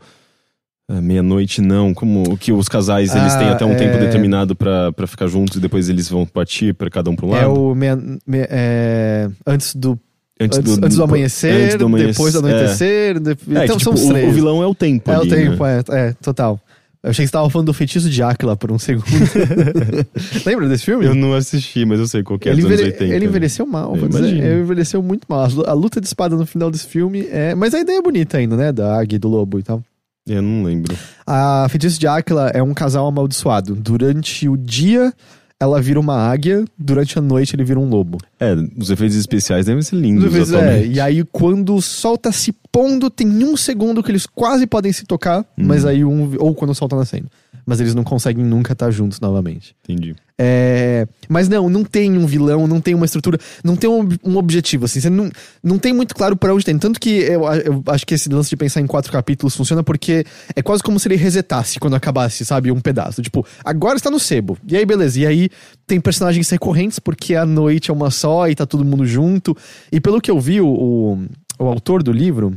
ah, 0.87 1.01
Meia-noite, 1.01 1.61
não. 1.61 1.93
Como 1.95 2.37
que 2.37 2.51
os 2.51 2.69
casais 2.69 3.15
eles 3.15 3.33
Ah, 3.33 3.39
têm 3.39 3.47
até 3.49 3.65
um 3.65 3.71
é- 3.71 3.75
tempo 3.75 3.97
determinado 3.97 4.55
pra, 4.55 4.91
pra 4.93 5.07
ficar 5.07 5.25
juntos 5.27 5.57
e 5.57 5.59
depois 5.59 5.89
eles 5.89 6.07
vão 6.09 6.25
partir 6.27 6.75
pra 6.75 6.89
cada 6.91 7.09
um 7.09 7.15
pro 7.15 7.27
lado. 7.27 7.43
É 7.43 7.47
o. 7.47 7.73
meia- 7.73 7.95
me- 7.97 8.47
é, 8.49 9.27
antes 9.47 9.73
do. 9.75 9.99
Antes, 10.39 10.59
do, 10.59 10.85
antes 10.85 10.95
do 10.97 11.03
amanhecer, 11.03 11.51
antes 11.63 11.75
do 11.77 11.85
amanhecer, 11.87 12.11
depois 12.13 12.33
do 12.33 12.39
anoitecer. 12.39 13.19
de- 13.19 13.31
É, 13.31 13.61
é 13.61 13.63
então 13.65 13.79
são 13.79 13.91
tipo, 13.93 13.93
os 13.95 14.03
o, 14.03 14.09
três. 14.13 14.29
o 14.29 14.31
vilão 14.31 14.61
é 14.61 14.67
o 14.67 14.75
tempo. 14.75 15.09
é 15.09 15.17
o 15.17 15.21
ali, 15.21 15.29
tempo, 15.31 15.63
né? 15.63 15.81
é, 15.89 15.99
é, 16.09 16.13
total. 16.21 16.59
Eu 17.03 17.11
achei 17.11 17.23
que 17.25 17.29
você 17.29 17.33
tava 17.33 17.49
falando 17.49 17.67
do 17.67 17.73
feitiço 17.73 18.09
de 18.09 18.21
Áquila 18.23 18.55
por 18.57 18.71
um 18.71 18.79
segundo. 18.79 19.05
Lembra 20.45 20.67
desse 20.67 20.83
filme? 20.85 21.05
Eu 21.05 21.15
não 21.15 21.33
assisti, 21.33 21.85
mas 21.85 21.99
eu 21.99 22.07
sei 22.07 22.23
qual 22.23 22.37
que 22.39 22.49
é 22.49 22.51
ele, 22.51 22.61
dos 22.61 22.71
anos 22.71 22.79
envelhe- 22.81 22.93
80. 22.99 23.15
ele 23.15 23.25
envelheceu 23.25 23.65
mal, 23.65 23.93
Eu 23.93 23.99
vou 24.01 24.09
dizer. 24.09 24.43
Ele 24.43 24.61
envelheceu 24.61 25.01
muito 25.01 25.25
mal. 25.29 25.43
A 25.43 25.47
lu- 25.47 25.65
A 25.67 25.73
luta 25.73 26.01
de 26.01 26.07
espada 26.07 26.35
no 26.35 26.45
final 26.45 26.71
desse 26.71 26.87
filme 26.87 27.27
é. 27.31 27.53
Mas 27.55 27.73
a 27.73 27.79
ideia 27.79 27.99
é 27.99 28.01
bonita 28.01 28.37
ainda, 28.37 28.55
né? 28.57 28.71
Da 28.71 28.97
águia 28.99 29.15
e 29.15 29.19
do 29.19 29.27
lobo 29.27 29.59
e 29.59 29.63
tal. 29.63 29.81
Eu 30.27 30.41
não 30.41 30.63
lembro. 30.63 30.95
A 31.25 31.67
Feitiço 31.69 31.99
de 31.99 32.07
Áquila 32.07 32.49
é 32.53 32.61
um 32.61 32.73
casal 32.73 33.07
amaldiçoado. 33.07 33.75
Durante 33.75 34.49
o 34.49 34.57
dia, 34.57 35.13
ela 35.57 35.81
vira 35.81 35.99
uma 35.99 36.17
águia, 36.17 36.65
durante 36.77 37.17
a 37.17 37.21
noite, 37.21 37.55
ele 37.55 37.63
vira 37.63 37.79
um 37.79 37.87
lobo. 37.87 38.17
É, 38.39 38.53
os 38.77 38.89
efeitos 38.89 39.15
especiais 39.15 39.65
devem 39.67 39.81
ser 39.81 39.95
lindos 39.95 40.31
vezes 40.31 40.53
é. 40.53 40.85
E 40.85 40.99
aí, 40.99 41.23
quando 41.31 41.73
o 41.75 41.81
sol 41.81 42.17
tá 42.17 42.31
se 42.31 42.53
pondo, 42.77 43.09
tem 43.09 43.27
um 43.43 43.57
segundo 43.57 44.03
que 44.03 44.11
eles 44.11 44.27
quase 44.27 44.67
podem 44.67 44.93
se 44.93 45.03
tocar, 45.03 45.43
mas 45.57 45.83
aí 45.83 46.05
um. 46.05 46.35
Ou 46.37 46.53
quando 46.53 46.69
o 46.69 46.75
sol 46.75 46.87
tá 46.87 46.95
nascendo. 46.95 47.25
Mas 47.65 47.81
eles 47.81 47.95
não 47.95 48.03
conseguem 48.03 48.45
nunca 48.45 48.73
estar 48.73 48.91
juntos 48.91 49.19
novamente. 49.19 49.75
Entendi. 49.83 50.15
É, 50.37 51.07
mas 51.27 51.49
não, 51.49 51.67
não 51.67 51.83
tem 51.83 52.15
um 52.15 52.27
vilão, 52.27 52.67
não 52.67 52.79
tem 52.79 52.93
uma 52.93 53.05
estrutura, 53.05 53.39
não 53.63 53.75
tem 53.75 53.89
um, 53.89 54.07
um 54.23 54.37
objetivo, 54.37 54.85
assim, 54.85 55.01
você 55.01 55.09
não, 55.09 55.31
não 55.63 55.79
tem 55.79 55.91
muito 55.91 56.13
claro 56.13 56.37
pra 56.37 56.53
onde 56.53 56.63
tem. 56.63 56.77
Tanto 56.77 56.99
que 56.99 57.09
eu, 57.09 57.41
eu 57.65 57.83
acho 57.87 58.05
que 58.05 58.13
esse 58.13 58.29
lance 58.29 58.47
de 58.47 58.55
pensar 58.55 58.79
em 58.79 58.85
quatro 58.85 59.11
capítulos 59.11 59.55
funciona 59.55 59.83
porque 59.83 60.23
é 60.55 60.61
quase 60.61 60.83
como 60.83 60.99
se 60.99 61.07
ele 61.07 61.15
resetasse 61.15 61.79
quando 61.79 61.95
acabasse, 61.95 62.45
sabe, 62.45 62.71
um 62.71 62.79
pedaço. 62.79 63.23
Tipo, 63.23 63.43
agora 63.65 63.97
está 63.97 64.11
no 64.11 64.19
sebo. 64.19 64.55
E 64.67 64.77
aí, 64.77 64.85
beleza. 64.85 65.19
E 65.19 65.25
aí 65.25 65.49
tem 65.87 65.99
personagens 65.99 66.47
recorrentes 66.51 66.99
porque 66.99 67.33
a 67.33 67.45
noite 67.45 67.89
é 67.89 67.93
uma 67.93 68.11
só 68.11 68.47
e 68.47 68.53
tá 68.53 68.67
todo 68.67 68.85
mundo 68.85 69.03
junto. 69.03 69.57
E 69.91 69.99
pelo 69.99 70.21
que 70.21 70.29
eu 70.29 70.39
vi, 70.39 70.61
o, 70.61 70.67
o, 70.67 71.25
o 71.57 71.65
autor 71.65 72.03
do 72.03 72.11
livro. 72.11 72.55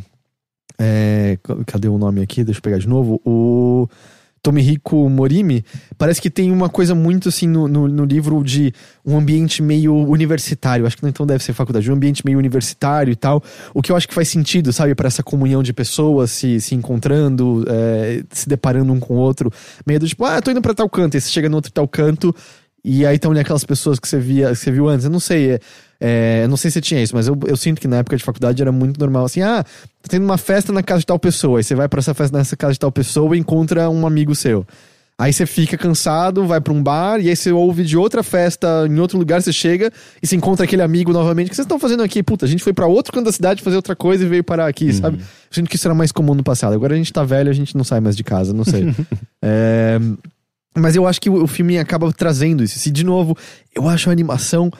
É, 0.83 1.39
cadê 1.67 1.89
o 1.89 1.99
nome 1.99 2.23
aqui? 2.23 2.43
Deixa 2.43 2.59
eu 2.59 2.63
pegar 2.63 2.79
de 2.79 2.89
novo. 2.89 3.21
O. 3.25 3.87
Tomihiko 4.43 5.07
Morimi, 5.11 5.63
parece 5.99 6.19
que 6.19 6.31
tem 6.31 6.51
uma 6.51 6.71
coisa 6.71 6.95
muito 6.95 7.29
assim 7.29 7.47
no, 7.47 7.69
no, 7.69 7.87
no 7.87 8.05
livro 8.07 8.43
de 8.43 8.73
um 9.05 9.19
ambiente 9.19 9.63
meio 9.63 9.95
universitário. 9.95 10.87
Acho 10.87 10.97
que 10.97 11.07
então 11.07 11.27
deve 11.27 11.45
ser 11.45 11.53
faculdade, 11.53 11.91
um 11.91 11.95
ambiente 11.95 12.25
meio 12.25 12.39
universitário 12.39 13.13
e 13.13 13.17
tal. 13.17 13.43
O 13.75 13.83
que 13.83 13.93
eu 13.93 13.97
acho 13.97 14.09
que 14.09 14.15
faz 14.15 14.29
sentido, 14.29 14.73
sabe, 14.73 14.95
para 14.95 15.09
essa 15.09 15.23
comunhão 15.23 15.63
de 15.63 15.75
pessoas 15.75 16.31
se, 16.31 16.59
se 16.59 16.75
encontrando, 16.75 17.65
é, 17.69 18.23
se 18.31 18.49
deparando 18.49 18.91
um 18.95 18.99
com 18.99 19.13
o 19.13 19.19
outro. 19.19 19.53
Meio 19.87 20.01
do 20.01 20.09
tipo, 20.09 20.25
ah, 20.25 20.41
tô 20.41 20.51
indo 20.51 20.63
pra 20.63 20.73
tal 20.73 20.89
canto. 20.89 21.19
Aí 21.19 21.21
você 21.21 21.29
chega 21.29 21.51
no 21.51 21.57
outro 21.57 21.71
tal 21.71 21.87
canto 21.87 22.35
e 22.83 23.05
aí 23.05 23.17
estão 23.17 23.33
ali 23.33 23.41
aquelas 23.41 23.65
pessoas 23.65 23.99
que 23.99 24.09
você, 24.09 24.19
via, 24.19 24.49
que 24.49 24.57
você 24.57 24.71
viu 24.71 24.89
antes. 24.89 25.05
Eu 25.05 25.11
não 25.11 25.21
sei, 25.21 25.51
é, 25.51 25.61
é, 26.01 26.47
não 26.49 26.57
sei 26.57 26.71
se 26.71 26.81
tinha 26.81 27.03
isso, 27.03 27.15
mas 27.15 27.27
eu, 27.27 27.39
eu 27.47 27.57
sinto 27.57 27.81
que 27.81 27.87
na 27.87 27.99
época 27.99 28.17
de 28.17 28.25
faculdade 28.25 28.63
era 28.63 28.73
muito 28.73 28.99
normal 28.99 29.27
assim, 29.27 29.43
ah, 29.43 29.63
tá 29.63 30.09
tendo 30.09 30.25
uma 30.25 30.39
festa 30.39 30.73
na 30.73 30.83
casa 30.83 31.01
de 31.01 31.07
tal 31.07 31.19
pessoa, 31.19 31.59
aí 31.59 31.65
você 31.65 31.75
vai 31.75 31.89
pra 31.89 32.01
essa 32.01 32.15
festa 32.15 32.37
nessa 32.37 32.57
casa 32.57 32.73
de 32.73 32.79
tal 32.79 32.91
pessoa 32.91 33.37
e 33.37 33.41
encontra 33.41 33.91
um 33.91 34.07
amigo 34.07 34.35
seu. 34.35 34.67
Aí 35.21 35.35
você 35.35 35.45
fica 35.45 35.77
cansado, 35.77 36.47
vai 36.47 36.63
pra 36.63 36.73
um 36.73 36.83
bar, 36.83 37.21
e 37.21 37.29
aí 37.29 37.37
você 37.37 37.53
ouve 37.53 37.85
de 37.85 37.95
outra 37.95 38.23
festa, 38.23 38.87
em 38.89 38.99
outro 38.99 39.19
lugar, 39.19 39.43
você 39.43 39.53
chega 39.53 39.93
e 40.23 40.27
você 40.27 40.35
encontra 40.35 40.65
aquele 40.65 40.81
amigo 40.81 41.13
novamente. 41.13 41.49
O 41.49 41.51
que 41.51 41.57
vocês 41.57 41.67
estão 41.67 41.79
fazendo 41.79 42.03
aqui? 42.03 42.23
Puta, 42.23 42.47
a 42.47 42.49
gente 42.49 42.65
foi 42.65 42.73
pra 42.73 42.87
outro 42.87 43.13
canto 43.13 43.27
da 43.27 43.33
cidade 43.33 43.63
fazer 43.63 43.77
outra 43.77 43.95
coisa 43.95 44.25
e 44.25 44.27
veio 44.27 44.43
parar 44.43 44.67
aqui, 44.67 44.91
sabe? 44.95 45.21
Achando 45.51 45.69
que 45.69 45.77
isso 45.77 45.87
era 45.87 45.95
mais 45.95 46.11
comum 46.11 46.33
no 46.33 46.43
passado. 46.43 46.73
Agora 46.73 46.95
a 46.95 46.97
gente 46.97 47.13
tá 47.13 47.23
velho, 47.23 47.51
a 47.51 47.53
gente 47.53 47.77
não 47.77 47.85
sai 47.85 48.01
mais 48.01 48.17
de 48.17 48.25
casa, 48.25 48.55
não 48.55 48.65
sei. 48.65 48.95
é... 49.45 50.01
Mas 50.75 50.97
eu 50.97 51.07
acho 51.07 51.21
que 51.21 51.29
o, 51.29 51.47
filme 51.47 51.79
acaba 51.79 52.11
trazendo 52.13 52.65
isso. 52.65 52.89
E, 52.89 52.91
de 52.91 53.05
novo, 53.05 53.37
eu 53.75 53.89
acho 53.89 54.09
a 54.09 54.13
animação 54.13 54.71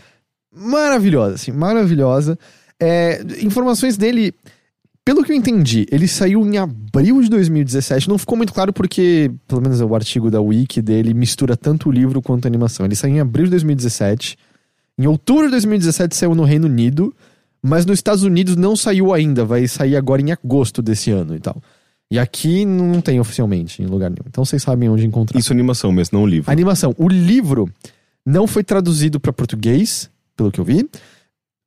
maravilhosa, 0.55 1.35
assim, 1.35 1.53
maravilhosa. 1.53 2.39
É, 2.79 3.23
informações 3.43 3.97
dele, 3.97 4.35
pelo 5.05 5.23
que 5.23 5.33
eu 5.33 5.37
entendi, 5.37 5.87
ele 5.91 6.09
saiu 6.09 6.47
em 6.47 6.59
abril 6.59 7.21
de 7.23 7.29
2017. 7.29 8.09
Não 8.09 8.19
ficou 8.19 8.37
muito 8.37 8.53
claro 8.53 8.73
porque, 8.73 9.31
pelo 9.47 9.61
menos 9.61 9.81
o 9.81 9.95
artigo 9.95 10.31
da 10.31 10.41
Wiki 10.41 10.81
dele 10.81 11.15
mistura 11.15 11.57
tanto 11.57 11.89
o 11.89 11.93
livro 11.93 12.23
quanto 12.23 12.47
a 12.47 12.49
animação. 12.49 12.87
Ele 12.87 12.97
saiu 12.97 13.17
em 13.17 13.21
abril 13.21 13.45
de 13.45 13.51
2017. 13.51 14.37
Em 14.99 15.07
outubro 15.07 15.45
de 15.45 15.53
2017 15.53 16.17
saiu 16.17 16.35
no 16.35 16.45
Reino 16.45 16.67
Unido, 16.67 17.15
mas 17.63 17.87
nos 17.87 17.99
Estados 17.99 18.23
Unidos 18.23 18.57
não 18.57 18.75
saiu 18.77 19.13
ainda. 19.13 19.45
Vai 19.45 19.67
sair 19.69 19.97
agora 19.97 20.21
em 20.23 20.33
agosto 20.33 20.83
desse 20.83 21.11
ano 21.11 21.35
e 21.35 21.41
tal. 21.41 21.61
E 22.11 22.19
aqui 22.19 22.65
não 22.65 23.01
tem 23.01 23.21
oficialmente 23.21 23.83
em 23.83 23.87
lugar 23.87 24.11
nenhum. 24.11 24.25
Então 24.27 24.45
vocês 24.45 24.63
sabem 24.63 24.89
onde 24.89 25.07
encontrar. 25.07 25.39
Isso 25.39 25.53
é 25.53 25.55
animação, 25.55 25.93
mas 25.93 26.11
não 26.11 26.25
o 26.25 26.27
livro. 26.27 26.51
Animação. 26.51 26.93
O 26.99 27.09
livro 27.09 27.71
não 28.27 28.47
foi 28.49 28.65
traduzido 28.65 29.21
para 29.21 29.33
português, 29.33 30.11
pelo 30.37 30.51
que 30.51 30.61
eu 30.61 30.65
vi. 30.65 30.89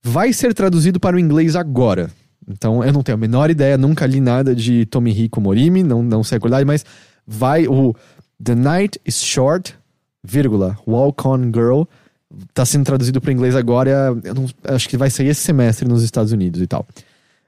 Vai 0.03 0.33
ser 0.33 0.53
traduzido 0.53 0.99
para 0.99 1.15
o 1.15 1.19
inglês 1.19 1.55
agora. 1.55 2.09
Então 2.47 2.83
eu 2.83 2.91
não 2.91 3.01
tenho 3.03 3.17
a 3.17 3.19
menor 3.19 3.49
ideia, 3.49 3.77
nunca 3.77 4.05
li 4.05 4.19
nada 4.19 4.53
de 4.53 4.85
Tomihiko 4.87 5.39
Morimi, 5.39 5.81
não, 5.81 6.03
não 6.03 6.23
sei 6.23 6.37
a 6.37 6.41
qualidade, 6.41 6.65
mas 6.65 6.85
vai 7.25 7.67
o 7.67 7.95
The 8.43 8.53
Night 8.55 8.99
is 9.05 9.23
Short, 9.23 9.73
vírgula, 10.23 10.77
Walk 10.85 11.25
On 11.25 11.43
Girl, 11.53 11.83
tá 12.53 12.65
sendo 12.65 12.83
traduzido 12.83 13.21
para 13.21 13.31
inglês 13.31 13.55
agora, 13.55 14.13
eu 14.23 14.33
não- 14.35 14.47
acho 14.65 14.89
que 14.89 14.97
vai 14.97 15.09
sair 15.09 15.27
esse 15.27 15.41
semestre 15.41 15.87
nos 15.87 16.03
Estados 16.03 16.33
Unidos 16.33 16.61
e 16.61 16.67
tal. 16.67 16.85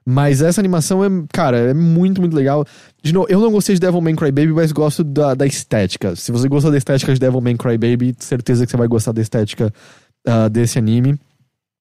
Mas 0.08 0.40
essa 0.40 0.60
animação 0.60 1.04
é, 1.04 1.08
cara, 1.32 1.58
é 1.58 1.74
muito, 1.74 2.20
muito 2.20 2.34
legal. 2.36 2.64
De 3.02 3.12
novo, 3.12 3.26
eu 3.28 3.40
não 3.40 3.50
gostei 3.50 3.74
de 3.74 3.80
Devil 3.80 4.00
May 4.00 4.14
Cry 4.14 4.30
Baby, 4.30 4.52
mas 4.52 4.70
gosto 4.70 5.02
da, 5.02 5.34
da 5.34 5.44
estética. 5.44 6.14
Se 6.14 6.30
você 6.30 6.48
gostou 6.48 6.70
da 6.70 6.78
estética 6.78 7.12
de 7.12 7.18
Devil 7.18 7.40
May 7.40 7.56
Cry 7.56 7.76
Baby, 7.76 8.14
certeza 8.20 8.64
que 8.64 8.70
você 8.70 8.76
vai 8.76 8.86
gostar 8.86 9.10
da 9.10 9.20
estética 9.20 9.74
ah, 10.26 10.48
desse 10.48 10.78
anime. 10.78 11.18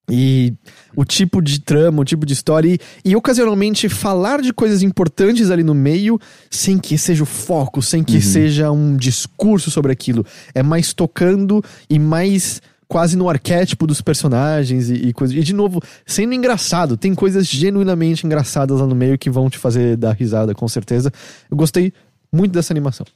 E 0.09 0.53
o 0.95 1.03
tipo 1.03 1.41
de 1.41 1.59
trama, 1.59 2.01
o 2.01 2.05
tipo 2.05 2.25
de 2.25 2.33
história, 2.33 2.69
e, 2.69 2.79
e 3.03 3.15
ocasionalmente 3.15 3.89
falar 3.89 4.39
de 4.39 4.53
coisas 4.53 4.83
importantes 4.83 5.49
ali 5.49 5.63
no 5.63 5.73
meio, 5.73 6.19
sem 6.49 6.77
que 6.77 6.95
seja 6.95 7.23
o 7.23 7.25
foco, 7.25 7.81
sem 7.81 8.03
que 8.03 8.21
seja 8.21 8.71
um 8.71 8.95
discurso 8.95 9.71
sobre 9.71 9.91
aquilo. 9.91 10.23
É 10.53 10.61
mais 10.61 10.93
tocando 10.93 11.63
e 11.89 11.97
mais 11.97 12.61
quase 12.87 13.17
no 13.17 13.27
arquétipo 13.27 13.87
dos 13.87 13.99
personagens 13.99 14.89
e, 14.89 14.93
e 14.93 15.13
coisas. 15.13 15.35
E 15.35 15.41
de 15.41 15.53
novo, 15.53 15.81
sendo 16.05 16.33
engraçado, 16.33 16.95
tem 16.95 17.15
coisas 17.15 17.47
genuinamente 17.47 18.27
engraçadas 18.27 18.79
lá 18.79 18.85
no 18.85 18.95
meio 18.95 19.17
que 19.17 19.29
vão 19.29 19.49
te 19.49 19.57
fazer 19.57 19.97
dar 19.97 20.13
risada, 20.13 20.53
com 20.53 20.67
certeza. 20.67 21.11
Eu 21.49 21.57
gostei 21.57 21.91
muito 22.31 22.51
dessa 22.51 22.71
animação. 22.71 23.07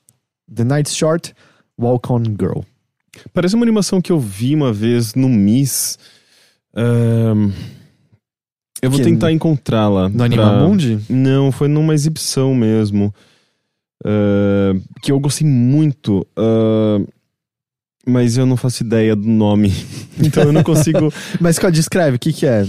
The 0.54 0.64
Night's 0.64 0.96
Short, 0.96 1.36
Walk 1.80 2.12
On 2.12 2.24
Girl. 2.24 2.62
Parece 3.34 3.56
uma 3.56 3.64
animação 3.66 4.02
que 4.02 4.12
eu 4.12 4.20
vi 4.20 4.54
uma 4.56 4.72
vez 4.74 5.14
no 5.16 5.28
Miss. 5.30 5.98
Eu 8.82 8.90
vou 8.90 9.00
Que- 9.00 9.06
tentar 9.06 9.32
encontrá-la. 9.32 10.08
No 10.10 10.16
pra- 10.16 10.26
Animamundi? 10.26 11.00
Não, 11.10 11.52
foi 11.52 11.68
numa 11.68 11.94
exibição 11.94 12.54
mesmo. 12.56 13.14
Ah, 14.06 14.74
que 15.02 15.12
eu 15.12 15.20
gostei 15.20 15.46
muito. 15.48 16.26
ah, 16.38 17.00
mas 18.08 18.38
eu 18.38 18.46
não 18.46 18.56
faço 18.58 18.84
ideia 18.84 19.16
do 19.16 19.28
nome. 19.28 19.72
então 20.18 20.44
eu 20.44 20.54
não 20.54 20.64
consigo. 20.64 21.12
Mas 21.40 21.60
descreve, 21.72 22.16
o 22.16 22.20
que 22.20 22.34
que 22.34 22.46
é? 22.46 22.64
O 22.64 22.68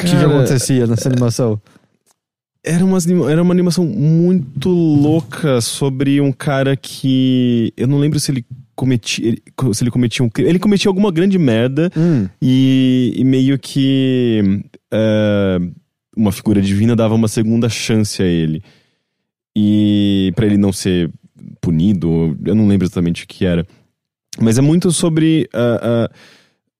que, 0.00 0.10
que 0.10 0.16
acontecia 0.16 0.86
nessa 0.86 1.08
animação? 1.08 1.58
Era 2.68 2.84
uma, 2.84 2.98
era 3.30 3.42
uma 3.42 3.54
animação 3.54 3.84
muito 3.86 4.68
louca 4.68 5.60
sobre 5.60 6.20
um 6.20 6.32
cara 6.32 6.76
que. 6.76 7.72
Eu 7.76 7.86
não 7.86 7.98
lembro 7.98 8.18
se 8.18 8.32
ele 8.32 8.44
cometia. 8.74 9.28
ele- 9.28 9.42
Se 9.72 9.84
ele 9.84 9.90
cometia 9.92 10.24
um. 10.24 10.30
Ele 10.38 10.58
cometia 10.58 10.88
alguma 10.88 11.12
grande 11.12 11.38
merda 11.38 11.90
Hum, 11.96 12.28
e, 12.42 13.14
e 13.16 13.24
meio 13.24 13.56
que. 13.58 14.62
é, 14.92 15.58
uma 16.16 16.32
figura 16.32 16.60
divina 16.60 16.96
dava 16.96 17.14
uma 17.14 17.28
segunda 17.28 17.68
chance 17.68 18.20
a 18.20 18.26
ele. 18.26 18.60
E. 19.56 20.32
para 20.34 20.46
ele 20.46 20.56
não 20.58 20.72
ser 20.72 21.08
punido, 21.60 22.36
eu 22.44 22.54
não 22.54 22.66
lembro 22.66 22.84
exatamente 22.86 23.24
o 23.24 23.28
que 23.28 23.44
era. 23.46 23.64
Mas 24.40 24.58
é 24.58 24.60
muito 24.60 24.90
sobre. 24.90 25.48
ah, 25.54 26.08
ah, 26.10 26.10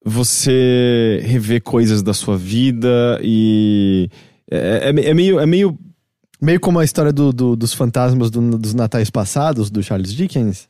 você 0.05 1.21
rever 1.25 1.63
coisas 1.63 2.03
da 2.03 2.13
sua 2.15 2.37
vida 2.37 3.21
e. 3.23 4.09
É, 4.51 4.90
é- 4.94 5.09
é 5.10 5.14
meio, 5.14 5.39
é 5.40 5.47
meio 5.47 5.78
meio 6.40 6.60
como 6.60 6.78
a 6.78 6.85
história 6.85 7.12
do, 7.12 7.32
do- 7.32 7.56
dos 7.56 7.73
fantasmas 7.73 8.31
do- 8.31 8.59
dos 8.59 8.74
natais 8.74 9.09
passados, 9.10 9.70
do 9.70 9.82
Charles 9.82 10.12
Dickens. 10.12 10.68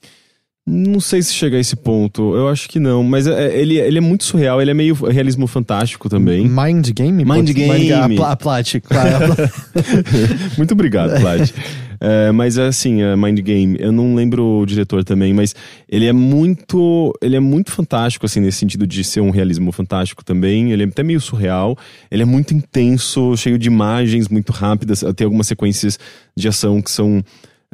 Não 0.69 0.99
sei 1.01 1.23
se 1.23 1.33
chega 1.33 1.57
a 1.57 1.61
esse 1.61 1.77
ponto, 1.77 2.35
eu 2.37 2.49
acho 2.49 2.69
que 2.69 2.81
não, 2.81 3.03
mas 3.05 3.27
é- 3.27 3.57
ele, 3.57 3.77
ele 3.79 3.99
é 3.99 4.01
muito 4.01 4.25
surreal, 4.25 4.61
ele 4.61 4.71
é 4.71 4.75
meio 4.75 4.95
realismo 4.95 5.47
fantástico 5.47 6.09
também. 6.09 6.49
Mind 6.49 6.91
Game? 6.91 7.25
Mind 7.25 7.29
Pode- 7.47 7.53
Game. 7.55 7.93
A, 7.93 8.09
pla, 8.09 8.31
a 8.33 8.37
Plat, 8.37 8.75
claro. 8.81 9.33
a 9.33 9.37
Pla- 9.37 9.51
muito 10.59 10.73
obrigado, 10.73 11.21
Vlad. 11.21 11.51
É, 12.01 12.31
mas 12.33 12.59
é 12.59 12.67
assim, 12.67 13.03
é 13.03 13.17
Mind 13.17 13.41
Game, 13.41 13.77
eu 13.81 13.91
não 13.93 14.15
lembro 14.15 14.45
o 14.61 14.67
diretor 14.67 15.03
também, 15.05 15.33
mas 15.33 15.55
ele 15.89 16.07
é 16.07 16.13
muito, 16.13 17.13
ele 17.23 17.37
é 17.37 17.41
muito 17.41 17.71
fantástico 17.73 18.27
assim 18.27 18.41
nesse 18.41 18.59
sentido 18.59 18.87
de 18.87 19.03
ser 19.05 19.21
um 19.21 19.31
realismo 19.31 19.73
fantástico 19.73 20.25
também. 20.25 20.73
Ele 20.73 20.83
é 20.83 20.87
até 20.87 21.03
meio 21.03 21.21
surreal. 21.21 21.77
Ele 22.11 22.23
é 22.23 22.27
muito 22.27 22.53
intenso, 22.55 23.37
cheio 23.37 23.59
de 23.59 23.69
imagens 23.69 24.29
muito 24.29 24.53
rápidas. 24.53 25.03
Tem 25.17 25.25
algumas 25.25 25.47
sequências 25.47 25.99
de 26.37 26.49
ação 26.49 26.83
que 26.83 26.91
são 26.91 27.23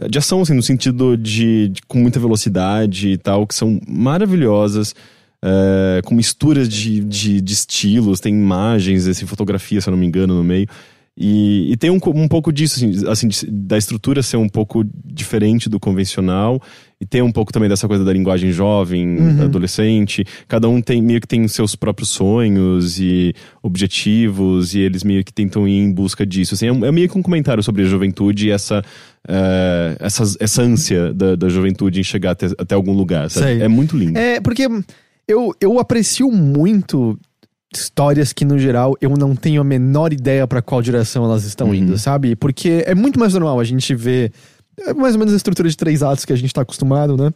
de 0.08 0.18
ação 0.18 0.40
assim 0.40 0.54
no 0.54 0.62
sentido 0.62 1.16
de, 1.16 1.68
de- 1.68 1.82
com 1.86 1.98
muita 1.98 2.18
velocidade 2.18 3.10
e 3.10 3.18
tal 3.18 3.46
que 3.46 3.54
são 3.54 3.78
maravilhosas. 3.86 4.94
é, 5.44 6.00
com 6.04 6.14
misturas 6.14 6.68
de, 6.68 7.00
de, 7.00 7.40
de 7.40 7.52
estilos, 7.52 8.20
tem 8.20 8.32
imagens, 8.32 9.08
assim, 9.08 9.26
fotografia, 9.26 9.80
se 9.80 9.88
eu 9.88 9.90
não 9.90 9.98
me 9.98 10.06
engano, 10.06 10.34
no 10.34 10.44
meio. 10.44 10.68
E, 11.16 11.72
e 11.72 11.76
tem 11.76 11.90
um, 11.90 11.98
um 12.14 12.26
pouco 12.26 12.50
disso, 12.50 12.82
assim, 13.06 13.28
assim, 13.28 13.28
da 13.50 13.76
estrutura 13.76 14.22
ser 14.22 14.38
um 14.38 14.48
pouco 14.48 14.82
diferente 15.04 15.68
do 15.68 15.78
convencional, 15.78 16.60
e 16.98 17.04
tem 17.04 17.20
um 17.20 17.30
pouco 17.30 17.52
também 17.52 17.68
dessa 17.68 17.86
coisa 17.86 18.02
da 18.02 18.12
linguagem 18.12 18.50
jovem, 18.50 19.18
adolescente. 19.42 20.24
Cada 20.48 20.68
um 20.68 20.80
tem 20.80 21.02
meio 21.02 21.20
que 21.20 21.26
tem 21.26 21.44
os 21.44 21.52
seus 21.52 21.74
próprios 21.74 22.08
sonhos 22.10 22.98
e 22.98 23.34
objetivos, 23.62 24.74
e 24.74 24.80
eles 24.80 25.04
meio 25.04 25.22
que 25.22 25.32
tentam 25.32 25.68
ir 25.68 25.80
em 25.80 25.92
busca 25.92 26.24
disso. 26.24 26.54
Assim, 26.54 26.66
é, 26.66 26.86
é 26.88 26.92
meio 26.92 27.08
que 27.08 27.18
um 27.18 27.22
comentário 27.22 27.62
sobre 27.62 27.82
a 27.82 27.84
juventude 27.84 28.46
e 28.46 28.50
essa, 28.50 28.82
eh, 29.28 29.96
essa, 30.00 30.22
essa 30.40 30.62
ânsia 30.62 31.12
da, 31.12 31.36
da 31.36 31.48
juventude 31.48 32.00
em 32.00 32.04
chegar 32.04 32.30
até, 32.30 32.46
até 32.56 32.74
algum 32.74 32.92
lugar. 32.92 33.28
É 33.60 33.68
muito 33.68 33.96
lindo. 33.96 34.16
é, 34.16 34.40
porque 34.40 34.66
eu, 35.26 35.52
eu 35.60 35.78
aprecio 35.78 36.30
muito 36.30 37.18
histórias 37.72 38.32
que, 38.32 38.44
no 38.44 38.58
geral, 38.58 38.96
eu 39.00 39.10
não 39.10 39.34
tenho 39.34 39.60
a 39.60 39.64
menor 39.64 40.12
ideia 40.12 40.46
pra 40.46 40.62
qual 40.62 40.82
direção 40.82 41.24
elas 41.24 41.44
estão 41.44 41.74
indo, 41.74 41.98
sabe? 41.98 42.36
Porque 42.36 42.84
é 42.86 42.94
muito 42.94 43.18
mais 43.18 43.34
normal 43.34 43.58
a 43.60 43.64
gente 43.64 43.94
ver 43.94 44.32
é 44.80 44.94
mais 44.94 45.14
ou 45.14 45.18
menos 45.18 45.34
a 45.34 45.36
estrutura 45.36 45.68
de 45.68 45.76
três 45.76 46.02
atos 46.02 46.24
que 46.24 46.32
a 46.32 46.36
gente 46.36 46.52
tá 46.52 46.62
acostumado, 46.62 47.16
né? 47.16 47.32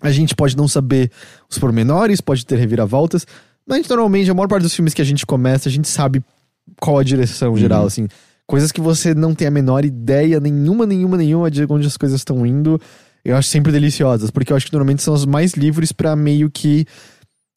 A 0.00 0.10
gente 0.10 0.34
pode 0.34 0.56
não 0.56 0.68
saber 0.68 1.10
os 1.50 1.58
pormenores, 1.58 2.20
pode 2.20 2.44
ter 2.44 2.56
reviravoltas, 2.56 3.26
mas 3.66 3.76
a 3.76 3.80
gente, 3.80 3.88
normalmente, 3.88 4.30
a 4.30 4.34
maior 4.34 4.48
parte 4.48 4.62
dos 4.62 4.74
filmes 4.74 4.92
que 4.92 5.02
a 5.02 5.04
gente 5.04 5.24
começa, 5.24 5.68
a 5.68 5.72
gente 5.72 5.88
sabe 5.88 6.22
qual 6.78 6.98
a 6.98 7.04
direção 7.04 7.56
geral, 7.56 7.86
assim. 7.86 8.06
Coisas 8.46 8.70
que 8.70 8.80
você 8.80 9.14
não 9.14 9.34
tem 9.34 9.48
a 9.48 9.50
menor 9.50 9.84
ideia, 9.84 10.38
nenhuma, 10.38 10.84
nenhuma, 10.84 11.16
nenhuma 11.16 11.50
de 11.50 11.64
onde 11.68 11.86
as 11.86 11.96
coisas 11.96 12.20
estão 12.20 12.44
indo. 12.44 12.78
Eu 13.24 13.36
acho 13.36 13.48
sempre 13.48 13.72
deliciosas, 13.72 14.30
porque 14.30 14.52
eu 14.52 14.56
acho 14.56 14.66
que 14.66 14.72
normalmente 14.72 15.02
são 15.02 15.14
as 15.14 15.24
mais 15.24 15.54
livres 15.54 15.92
pra 15.92 16.14
meio 16.14 16.50
que 16.50 16.84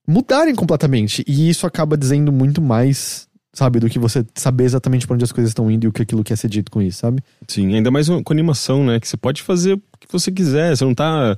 mudarem 0.07 0.55
completamente. 0.55 1.23
E 1.27 1.49
isso 1.49 1.65
acaba 1.67 1.97
dizendo 1.97 2.31
muito 2.31 2.61
mais, 2.61 3.27
sabe, 3.53 3.79
do 3.79 3.89
que 3.89 3.99
você 3.99 4.25
saber 4.35 4.63
exatamente 4.65 5.05
pra 5.05 5.15
onde 5.15 5.23
as 5.23 5.31
coisas 5.31 5.49
estão 5.51 5.69
indo 5.69 5.84
e 5.85 5.88
o 5.88 5.91
que 5.91 6.01
aquilo 6.03 6.23
quer 6.23 6.38
ser 6.38 6.47
dito 6.49 6.71
com 6.71 6.81
isso, 6.81 6.99
sabe? 6.99 7.21
Sim, 7.47 7.75
ainda 7.75 7.91
mais 7.91 8.07
com 8.07 8.34
animação, 8.34 8.85
né? 8.85 8.99
Que 8.99 9.07
você 9.07 9.17
pode 9.17 9.41
fazer 9.41 9.73
o 9.73 9.81
que 9.99 10.11
você 10.11 10.31
quiser. 10.31 10.75
Você 10.75 10.85
não 10.85 10.93
tá 10.95 11.35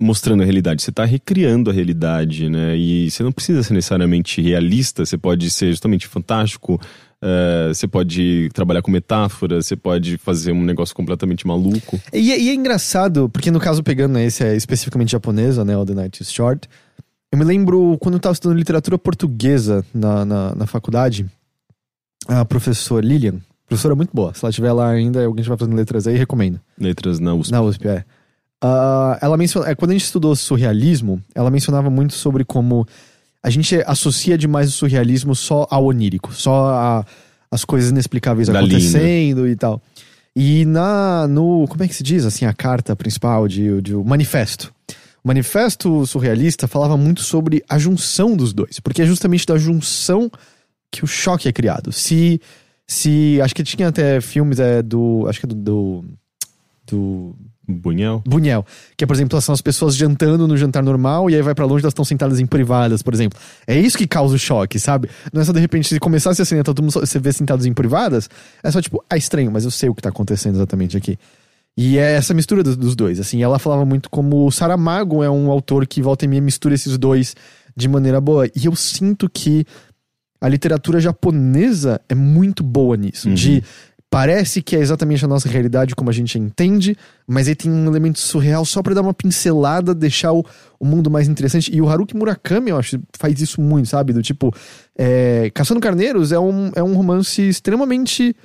mostrando 0.00 0.42
a 0.42 0.44
realidade, 0.44 0.82
você 0.82 0.90
tá 0.90 1.04
recriando 1.04 1.70
a 1.70 1.72
realidade, 1.72 2.48
né? 2.48 2.76
E 2.76 3.08
você 3.08 3.22
não 3.22 3.30
precisa 3.30 3.62
ser 3.62 3.72
necessariamente 3.74 4.42
realista, 4.42 5.06
você 5.06 5.16
pode 5.16 5.48
ser 5.48 5.68
justamente 5.70 6.08
fantástico, 6.08 6.80
eh, 7.22 7.68
você 7.72 7.86
pode 7.86 8.48
trabalhar 8.52 8.82
com 8.82 8.90
metáfora, 8.90 9.62
você 9.62 9.76
pode 9.76 10.18
fazer 10.18 10.50
um 10.50 10.64
negócio 10.64 10.92
completamente 10.92 11.46
maluco. 11.46 12.00
E, 12.12 12.32
é- 12.32 12.40
e 12.40 12.48
é 12.48 12.54
engraçado, 12.54 13.28
porque 13.28 13.48
no 13.52 13.60
caso 13.60 13.80
pegando, 13.80 14.14
né, 14.14 14.24
esse 14.24 14.42
é 14.42 14.56
especificamente 14.56 15.12
japonesa, 15.12 15.64
né, 15.64 15.76
o 15.76 15.84
The 15.86 15.94
Night 15.94 16.20
is 16.20 16.32
Short, 16.32 16.68
eu 17.32 17.38
me 17.38 17.44
lembro 17.44 17.96
quando 17.98 18.16
eu 18.16 18.20
tava 18.20 18.34
estudando 18.34 18.58
literatura 18.58 18.98
portuguesa 18.98 19.82
na, 19.94 20.22
na, 20.22 20.54
na 20.54 20.66
faculdade, 20.66 21.26
a 22.28 22.44
professora 22.44 23.04
Lilian, 23.04 23.40
professora 23.66 23.94
muito 23.94 24.10
boa, 24.12 24.34
se 24.34 24.44
ela 24.44 24.50
estiver 24.50 24.72
lá 24.72 24.90
ainda, 24.90 25.24
alguém 25.24 25.40
estiver 25.40 25.56
fazendo 25.56 25.74
letras 25.74 26.06
aí, 26.06 26.16
recomendo. 26.16 26.60
Letras 26.78 27.18
na 27.18 27.32
USP. 27.34 27.50
Na 27.50 27.62
USP, 27.62 27.88
é. 27.88 28.04
ah, 28.60 29.18
ela 29.22 29.38
menciona, 29.38 29.70
é, 29.70 29.74
quando 29.74 29.92
a 29.92 29.94
gente 29.94 30.04
estudou 30.04 30.36
surrealismo, 30.36 31.22
ela 31.34 31.50
mencionava 31.50 31.88
muito 31.88 32.12
sobre 32.12 32.44
como 32.44 32.86
a 33.42 33.48
gente 33.48 33.82
associa 33.86 34.36
demais 34.36 34.68
o 34.68 34.72
surrealismo 34.72 35.34
só 35.34 35.66
ao 35.70 35.86
onírico, 35.86 36.34
só 36.34 36.68
a, 36.68 37.06
as 37.50 37.64
coisas 37.64 37.90
inexplicáveis 37.90 38.48
Da 38.48 38.58
acontecendo 38.58 39.48
e 39.48 39.56
tal. 39.56 39.80
E 40.36 40.64
na 40.66 41.26
no 41.26 41.66
como 41.66 41.82
é 41.82 41.88
que 41.88 41.94
se 41.94 42.02
diz 42.02 42.24
assim 42.24 42.44
a 42.44 42.52
carta 42.52 42.94
principal 42.94 43.48
de, 43.48 43.80
de 43.80 43.94
o 43.94 44.04
manifesto. 44.04 44.72
O 45.24 45.28
manifesto 45.28 46.04
surrealista 46.06 46.66
falava 46.66 46.96
muito 46.96 47.22
sobre 47.22 47.62
a 47.68 47.78
junção 47.78 48.36
dos 48.36 48.52
dois, 48.52 48.80
porque 48.80 49.02
é 49.02 49.06
justamente 49.06 49.46
da 49.46 49.56
junção 49.56 50.30
que 50.90 51.04
o 51.04 51.06
choque 51.06 51.48
é 51.48 51.52
criado. 51.52 51.92
Se 51.92 52.40
se 52.86 53.40
acho 53.42 53.54
que 53.54 53.62
tinha 53.62 53.88
até 53.88 54.20
filmes 54.20 54.58
é 54.58 54.82
do 54.82 55.24
acho 55.28 55.38
que 55.40 55.46
é 55.46 55.48
do, 55.48 55.54
do 55.54 56.04
do 56.84 57.34
Bunhel? 57.68 58.20
Buñuel. 58.26 58.66
Que 58.96 59.04
é, 59.04 59.06
por 59.06 59.14
exemplo, 59.14 59.40
são 59.40 59.52
as 59.52 59.60
pessoas 59.62 59.94
jantando 59.96 60.48
no 60.48 60.56
jantar 60.56 60.82
normal 60.82 61.30
e 61.30 61.36
aí 61.36 61.40
vai 61.40 61.54
pra 61.54 61.64
longe, 61.64 61.84
elas 61.84 61.92
estão 61.92 62.04
sentadas 62.04 62.40
em 62.40 62.44
privadas, 62.44 63.00
por 63.02 63.14
exemplo. 63.14 63.38
É 63.66 63.78
isso 63.78 63.96
que 63.96 64.06
causa 64.06 64.34
o 64.34 64.38
choque, 64.38 64.80
sabe? 64.80 65.08
Não 65.32 65.40
é 65.40 65.44
só 65.44 65.52
de 65.52 65.60
repente, 65.60 65.88
se 65.88 66.00
começasse 66.00 66.42
assim, 66.42 66.56
né, 66.56 66.64
todo 66.64 66.82
mundo 66.82 66.90
só- 66.92 67.00
você 67.00 67.20
vê 67.20 67.32
sentados 67.32 67.64
em 67.64 67.72
privadas, 67.72 68.28
é 68.62 68.70
só 68.70 68.82
tipo, 68.82 69.02
ah, 69.08 69.16
estranho, 69.16 69.50
mas 69.52 69.64
eu 69.64 69.70
sei 69.70 69.88
o 69.88 69.94
que 69.94 70.02
tá 70.02 70.08
acontecendo 70.08 70.56
exatamente 70.56 70.96
aqui. 70.96 71.16
E 71.76 71.96
é 71.98 72.12
essa 72.12 72.34
mistura 72.34 72.62
dos, 72.62 72.76
dos 72.76 72.94
dois, 72.94 73.18
assim. 73.18 73.42
Ela 73.42 73.58
falava 73.58 73.84
muito 73.84 74.10
como 74.10 74.46
o 74.46 74.50
Saramago 74.50 75.22
é 75.22 75.30
um 75.30 75.50
autor 75.50 75.86
que 75.86 76.02
volta 76.02 76.24
e 76.24 76.28
meia 76.28 76.42
mistura 76.42 76.74
esses 76.74 76.98
dois 76.98 77.34
de 77.76 77.88
maneira 77.88 78.20
boa. 78.20 78.46
E 78.54 78.66
eu 78.66 78.76
sinto 78.76 79.28
que 79.28 79.64
a 80.40 80.48
literatura 80.48 81.00
japonesa 81.00 82.00
é 82.08 82.14
muito 82.14 82.62
boa 82.62 82.96
nisso. 82.96 83.28
Uhum. 83.28 83.34
De 83.34 83.62
parece 84.10 84.60
que 84.60 84.76
é 84.76 84.80
exatamente 84.80 85.24
a 85.24 85.28
nossa 85.28 85.48
realidade 85.48 85.96
como 85.96 86.10
a 86.10 86.12
gente 86.12 86.38
entende, 86.38 86.94
mas 87.26 87.48
aí 87.48 87.54
tem 87.54 87.72
um 87.72 87.86
elemento 87.86 88.18
surreal 88.18 88.62
só 88.62 88.82
pra 88.82 88.92
dar 88.92 89.00
uma 89.00 89.14
pincelada, 89.14 89.94
deixar 89.94 90.34
o, 90.34 90.44
o 90.78 90.84
mundo 90.84 91.10
mais 91.10 91.28
interessante. 91.28 91.74
E 91.74 91.80
o 91.80 91.88
Haruki 91.88 92.14
Murakami, 92.14 92.68
eu 92.68 92.76
acho, 92.76 93.00
faz 93.16 93.40
isso 93.40 93.58
muito, 93.58 93.88
sabe? 93.88 94.12
Do 94.12 94.20
tipo, 94.20 94.54
é, 94.98 95.50
Caçando 95.54 95.80
Carneiros 95.80 96.30
é 96.30 96.38
um, 96.38 96.70
é 96.74 96.82
um 96.82 96.92
romance 96.94 97.40
extremamente 97.40 98.36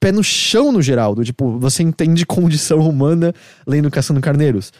pé 0.00 0.12
no 0.12 0.22
chão 0.22 0.72
no 0.72 0.82
geral, 0.82 1.14
do 1.14 1.24
tipo, 1.24 1.58
você 1.58 1.82
entende 1.82 2.24
condição 2.26 2.80
humana 2.80 3.34
lendo 3.66 3.90
Caçando 3.90 4.20
Carneiros. 4.20 4.72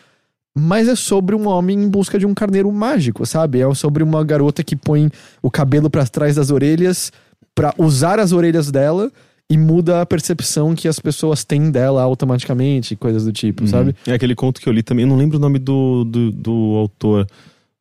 Mas 0.57 0.89
é 0.89 0.97
sobre 0.97 1.37
um 1.37 1.47
homem 1.47 1.79
em 1.81 1.89
busca 1.89 2.19
de 2.19 2.27
um 2.27 2.35
carneiro 2.35 2.71
mágico, 2.73 3.25
sabe? 3.25 3.61
É 3.61 3.75
sobre 3.75 4.03
uma 4.03 4.25
garota 4.25 4.65
que 4.65 4.75
põe 4.75 5.11
o 5.41 5.51
cabelo 5.51 5.89
pra 5.89 6.05
trás 6.05 6.35
das 6.35 6.51
orelhas 6.51 7.13
pra 7.55 7.75
usar 7.79 8.19
as 8.19 8.33
orelhas 8.33 8.71
dela 8.71 9.11
e 9.51 9.57
muda 9.57 10.03
a 10.03 10.07
percepção 10.07 10.75
que 10.75 10.87
as 10.87 10.99
pessoas 10.99 11.43
têm 11.43 11.71
dela 11.71 12.03
automaticamente, 12.03 12.95
coisas 12.95 13.25
do 13.25 13.33
tipo, 13.33 13.67
sabe? 13.67 13.95
É 14.07 14.13
aquele 14.13 14.35
conto 14.35 14.61
que 14.61 14.69
eu 14.69 14.73
li 14.73 14.83
também, 14.83 15.05
eu 15.05 15.09
não 15.09 15.17
lembro 15.17 15.39
o 15.39 15.41
nome 15.41 15.59
do, 15.59 16.05
do, 16.05 16.31
do 16.31 16.53
autor, 16.77 17.27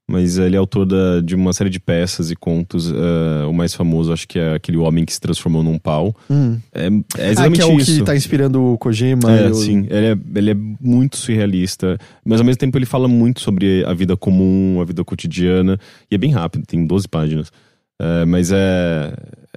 mas 0.09 0.37
ele 0.37 0.55
é 0.55 0.59
autor 0.59 0.85
da- 0.85 1.19
de 1.21 1.35
uma 1.35 1.51
série 1.51 1.69
de 1.69 1.79
peças 1.79 2.31
e 2.31 2.35
contos. 2.35 2.89
eh, 2.91 3.45
o 3.45 3.51
mais 3.53 3.73
famoso, 3.73 4.13
acho 4.13 4.27
que 4.27 4.39
é 4.39 4.53
aquele 4.55 4.77
homem 4.77 5.03
que 5.03 5.13
se 5.13 5.19
transformou 5.19 5.61
num 5.63 5.77
pau. 5.77 6.15
Hum. 6.29 6.57
É, 6.73 6.85
é 6.85 6.87
Ah, 6.87 7.31
exatamente 7.31 7.55
que 7.55 7.61
é 7.61 7.65
o 7.65 7.77
isso. 7.77 7.97
que 7.99 8.03
tá 8.03 8.15
inspirando 8.15 8.61
o 8.73 8.77
Kojima. 8.77 9.31
É, 9.31 9.49
o- 9.49 9.53
sim. 9.53 9.85
Ele 9.89 10.05
é, 10.07 10.17
ele 10.35 10.51
é 10.51 10.55
muito 10.79 11.17
surrealista, 11.17 11.97
mas 12.23 12.39
ao 12.39 12.45
mesmo 12.45 12.59
tempo 12.59 12.77
ele 12.77 12.85
fala 12.85 13.07
muito 13.07 13.41
sobre 13.41 13.83
a 13.85 13.93
vida 13.93 14.15
comum, 14.15 14.79
a 14.81 14.85
vida 14.85 15.03
cotidiana, 15.03 15.77
e 16.09 16.15
é 16.15 16.17
bem 16.17 16.31
rápido, 16.31 16.65
tem 16.65 16.85
12 16.85 17.07
páginas. 17.07 17.51
É, 17.99 18.25
mas 18.25 18.51
é, 18.51 19.13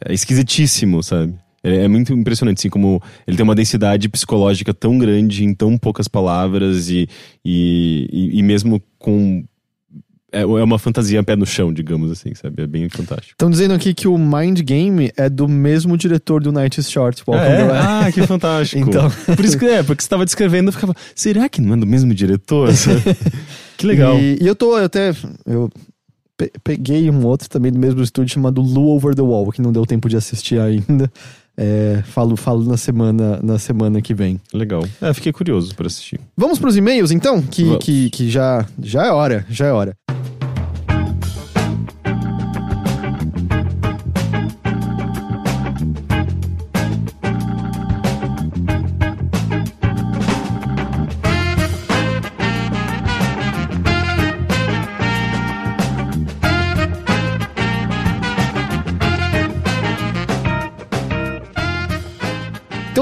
é 0.07 0.13
esquisitíssimo, 0.15 1.03
sabe? 1.03 1.35
É, 1.63 1.87
muito 1.87 2.11
impressionante, 2.15 2.57
assim, 2.61 2.71
como 2.71 3.03
ele 3.27 3.37
tem 3.37 3.45
uma 3.45 3.55
densidade 3.55 4.09
psicológica 4.09 4.73
tão 4.73 4.97
grande 4.97 5.45
em 5.45 5.53
tão 5.55 5.77
poucas 5.77 6.09
palavras 6.09 6.89
e, 6.89 7.07
e, 7.45 8.31
e 8.33 8.43
mesmo 8.43 8.81
com. 8.99 9.45
É, 10.33 10.43
é 10.43 10.45
uma 10.45 10.79
fantasia 10.79 11.23
pé 11.23 11.35
no 11.37 11.45
chão, 11.47 11.73
digamos 11.73 12.11
assim, 12.11 12.35
sabe? 12.35 12.63
É 12.63 12.67
bem 12.67 12.89
fantástico. 12.89 13.33
Estão 13.33 13.51
dizendo 13.51 13.75
aqui 13.75 13.93
que 13.95 14.07
o 14.07 14.17
Mind 14.19 14.61
Game 14.61 15.11
é 15.17 15.29
do 15.29 15.49
mesmo 15.49 15.97
diretor 15.97 16.43
do 16.43 16.53
Night 16.53 16.83
Short. 16.83 17.23
Ah, 17.27 17.31
Welcome 17.31 17.53
é? 17.73 17.79
Ah, 17.79 18.13
que 18.13 18.27
fantástico. 18.27 18.81
Então. 18.91 19.11
Por 19.37 19.45
isso 19.45 19.59
que 19.59 19.65
é, 19.67 19.83
porque 19.83 20.03
você 20.03 20.07
estava 20.07 20.25
descrevendo, 20.25 20.69
eu 20.69 20.73
ficava, 20.73 20.95
será 21.15 21.49
que 21.49 21.61
não 21.61 21.75
é 21.75 21.77
do 21.77 21.87
mesmo 21.87 22.15
diretor? 22.15 22.69
que 23.77 23.87
legal. 23.87 24.19
E, 24.19 24.39
e 24.41 24.47
eu 24.47 24.55
tô 24.55 24.79
eu 24.79 24.85
até. 24.85 25.13
Eu 25.47 25.71
pe- 26.37 26.53
peguei 26.63 27.11
um 27.11 27.25
outro 27.27 27.49
também 27.49 27.73
do 27.73 27.79
mesmo 27.79 28.03
estúdio 28.03 28.33
chamado 28.35 28.61
Lu 28.61 28.89
Over 28.89 29.15
the 29.15 29.23
Wall, 29.23 29.51
que 29.53 29.61
não 29.63 29.73
deu 29.73 29.85
tempo 29.87 30.09
de 30.09 30.17
assistir 30.17 30.61
ainda. 30.61 31.11
É, 31.57 32.03
falo, 32.07 32.37
falo 32.37 32.65
na 32.65 32.77
semana, 32.79 33.39
na 33.43 33.59
semana 33.59 34.01
que 34.01 34.15
vem. 34.15 34.41
Legal. 34.55 34.83
É, 35.01 35.13
fiquei 35.13 35.31
curioso 35.33 35.75
para 35.75 35.89
assistir. 35.89 36.19
Vamos 36.37 36.59
pros 36.59 36.75
e-mails 36.77 37.11
então? 37.11 37.43
Que, 37.43 37.65
Vamos. 37.65 37.85
que, 37.85 38.09
que 38.11 38.31
já, 38.31 38.65
já 38.83 39.07
é 39.07 39.11
hora, 39.11 39.45
já 39.51 39.67
é 39.67 39.73
hora. 39.73 39.95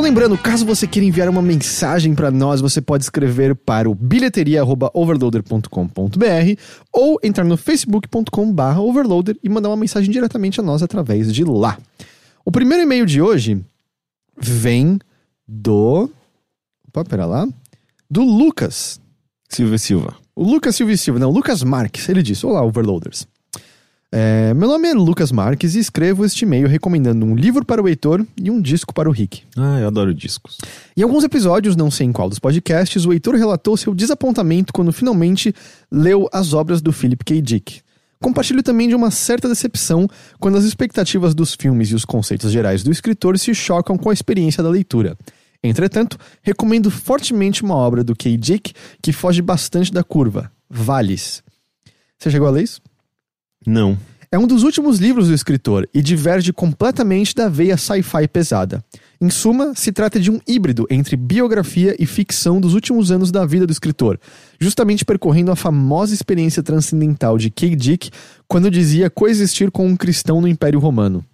Lembrando, 0.09 0.39
caso 0.39 0.65
você 0.65 0.87
queira 0.87 1.07
enviar 1.07 1.29
uma 1.29 1.43
mensagem 1.43 2.15
para 2.15 2.31
nós, 2.31 2.63
você 2.63 2.81
pode 2.81 3.05
escrever 3.05 3.55
para 3.55 3.91
o 3.91 3.95
bilheteria@overloader.com.br 3.95 6.61
ou 6.91 7.21
entrar 7.23 7.45
no 7.45 7.59
facebook.com/overloader 7.59 9.37
e 9.45 9.51
mandar 9.51 9.69
uma 9.69 9.77
mensagem 9.77 10.11
diretamente 10.11 10.61
a 10.61 10.63
nós 10.63 10.83
através 10.83 11.31
de 11.31 11.45
lá. 11.45 11.77
O 12.43 12.51
primeiro 12.51 12.85
e-mail 12.85 13.05
de 13.05 13.21
hoje 13.21 13.63
vem 14.41 14.99
do 15.47 16.11
Opa, 16.89 17.05
pera 17.05 17.27
lá. 17.27 17.47
Do 18.11 18.23
Lucas. 18.23 18.99
Silva 19.47 19.77
Silva. 19.77 20.17
O 20.35 20.43
Lucas 20.43 20.75
Silva 20.75 20.97
Silva, 20.97 21.19
não, 21.19 21.31
Lucas 21.31 21.63
Marques. 21.63 22.09
Ele 22.09 22.23
disse: 22.23 22.47
Olá, 22.47 22.65
Overloaders. 22.65 23.29
É, 24.11 24.55
meu 24.55 24.67
nome 24.67 24.89
é 24.89 24.95
Lucas 24.95 25.31
Marques 25.31 25.75
e 25.75 25.79
escrevo 25.79 26.25
este 26.25 26.47
e-mail 26.47 26.67
recomendando 26.67 27.27
um 27.27 27.35
livro 27.35 27.63
para 27.63 27.83
o 27.83 27.87
Heitor 27.87 28.25
e 28.43 28.51
um 28.51 28.59
disco 28.59 28.95
para 28.95 29.07
o 29.09 29.13
Rick. 29.13 29.43
Ah, 29.55 29.81
eu 29.81 29.87
adoro 29.87 30.15
discos. 30.15 30.57
Em 30.97 31.03
alguns 31.03 31.25
episódios, 31.25 31.77
não 31.77 31.91
sei 31.91 32.07
em 32.07 32.13
qual 32.13 32.31
dos 32.31 32.39
podcasts, 32.39 33.05
o 33.05 33.13
Heitor 33.13 33.35
relatou 33.35 33.77
seu 33.77 33.95
desapontamento 33.95 34.73
quando 34.73 34.93
finalmente 34.93 35.55
leu 35.93 36.27
as 36.33 36.55
obras 36.55 36.81
do 36.81 36.91
Philip 36.91 37.23
K. 37.23 37.43
Dick. 37.43 37.83
Compartilho 38.19 38.63
também 38.63 38.89
de 38.89 38.95
uma 38.95 39.11
certa 39.11 39.47
decepção 39.47 40.09
quando 40.41 40.57
as 40.57 40.65
expectativas 40.65 41.35
dos 41.35 41.55
filmes 41.55 41.91
e 41.91 41.95
os 41.95 42.07
conceitos 42.07 42.51
gerais 42.51 42.83
do 42.83 42.91
escritor 42.91 43.39
se 43.39 43.55
chocam 43.55 43.99
com 43.99 44.09
a 44.09 44.15
experiência 44.15 44.63
da 44.63 44.71
leitura. 44.71 45.19
Entretanto, 45.63 46.17
recomendo 46.43 46.91
fortemente 46.91 47.63
uma 47.63 47.77
obra 47.77 48.03
do 48.03 48.17
K. 48.17 48.37
Dick 48.39 48.73
que 49.03 49.13
foge 49.13 49.43
bastante 49.43 49.93
da 49.93 50.03
curva, 50.03 50.51
Vales. 50.69 51.43
Você 52.19 52.31
chegou 52.31 52.49
a 52.49 52.51
ler 52.51 52.65
isso? 52.65 52.81
Não. 53.67 53.99
É 54.31 54.39
um 54.39 54.47
dos 54.47 54.63
últimos 54.63 54.99
livros 54.99 55.29
do 55.29 55.35
escritor 55.35 55.89
e 55.95 56.03
diverge 56.03 56.53
completamente 56.53 57.35
da 57.35 57.49
veia 57.49 57.79
sci-fi 57.79 58.29
pesada. 58.29 58.85
Em 59.19 59.31
suma, 59.31 59.73
se 59.75 59.91
trata 59.91 60.21
de 60.21 60.31
um 60.31 60.39
híbrido 60.47 60.87
entre 60.91 61.17
biografia 61.17 61.97
e 61.99 62.05
ficção 62.05 62.61
dos 62.61 62.75
últimos 62.75 63.11
anos 63.11 63.33
da 63.33 63.47
vida 63.47 63.67
do 63.67 63.73
escritor, 63.73 64.21
justamente 64.61 65.03
percorrendo 65.03 65.51
a 65.51 65.57
famosa 65.57 66.13
experiência 66.13 66.63
transcendental 66.63 67.39
de 67.39 67.49
K. 67.49 67.75
Dick 67.75 68.11
quando 68.47 68.71
dizia 68.71 69.09
coexistir 69.09 69.71
com 69.71 69.87
um 69.87 69.97
cristão 69.97 70.43
no 70.43 70.49
Império 70.49 70.79
Romano. 70.79 71.25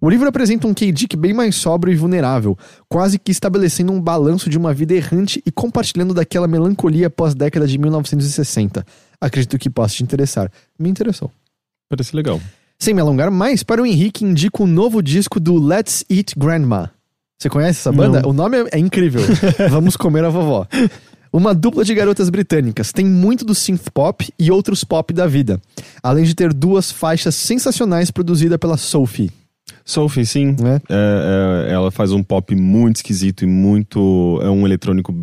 O 0.00 0.10
livro 0.10 0.28
apresenta 0.28 0.66
um 0.66 0.74
K. 0.74 0.90
Dick 0.90 1.16
bem 1.16 1.32
mais 1.32 1.54
sóbrio 1.54 1.92
e 1.92 1.96
vulnerável, 1.96 2.58
quase 2.88 3.16
que 3.16 3.30
estabelecendo 3.30 3.92
um 3.92 4.00
balanço 4.00 4.50
de 4.50 4.58
uma 4.58 4.74
vida 4.74 4.92
errante 4.92 5.40
e 5.46 5.52
compartilhando 5.52 6.12
daquela 6.12 6.48
melancolia 6.48 7.08
pós-década 7.08 7.68
de 7.68 7.78
1960. 7.78 8.84
Acredito 9.22 9.56
que 9.56 9.70
possa 9.70 9.94
te 9.94 10.02
interessar. 10.02 10.50
Me 10.76 10.90
interessou. 10.90 11.30
Parece 11.88 12.16
legal. 12.16 12.40
Sem 12.76 12.92
me 12.92 13.00
alongar 13.00 13.30
mais, 13.30 13.62
para 13.62 13.80
o 13.80 13.86
Henrique 13.86 14.24
indico 14.24 14.64
o 14.64 14.66
novo 14.66 15.00
disco 15.00 15.38
do 15.38 15.56
Let's 15.64 16.04
Eat 16.10 16.34
Grandma. 16.36 16.90
Você 17.38 17.48
conhece 17.48 17.78
essa 17.78 17.92
banda? 17.92 18.20
Não. 18.20 18.30
O 18.30 18.32
nome 18.32 18.56
é, 18.56 18.64
é 18.72 18.78
incrível. 18.80 19.22
Vamos 19.70 19.96
comer 19.96 20.24
a 20.24 20.28
vovó. 20.28 20.66
Uma 21.32 21.54
dupla 21.54 21.84
de 21.84 21.94
garotas 21.94 22.28
britânicas. 22.30 22.90
Tem 22.90 23.06
muito 23.06 23.44
do 23.44 23.54
synth 23.54 23.90
pop 23.94 24.28
e 24.36 24.50
outros 24.50 24.82
pop 24.82 25.14
da 25.14 25.28
vida. 25.28 25.62
Além 26.02 26.24
de 26.24 26.34
ter 26.34 26.52
duas 26.52 26.90
faixas 26.90 27.36
sensacionais 27.36 28.10
produzidas 28.10 28.58
pela 28.58 28.76
Sophie. 28.76 29.30
Sophie, 29.84 30.26
sim. 30.26 30.56
Né? 30.60 30.80
É, 30.88 31.68
é, 31.68 31.72
ela 31.72 31.92
faz 31.92 32.10
um 32.10 32.24
pop 32.24 32.52
muito 32.56 32.96
esquisito 32.96 33.44
e 33.44 33.46
muito. 33.46 34.40
É 34.42 34.50
um 34.50 34.66
eletrônico 34.66 35.14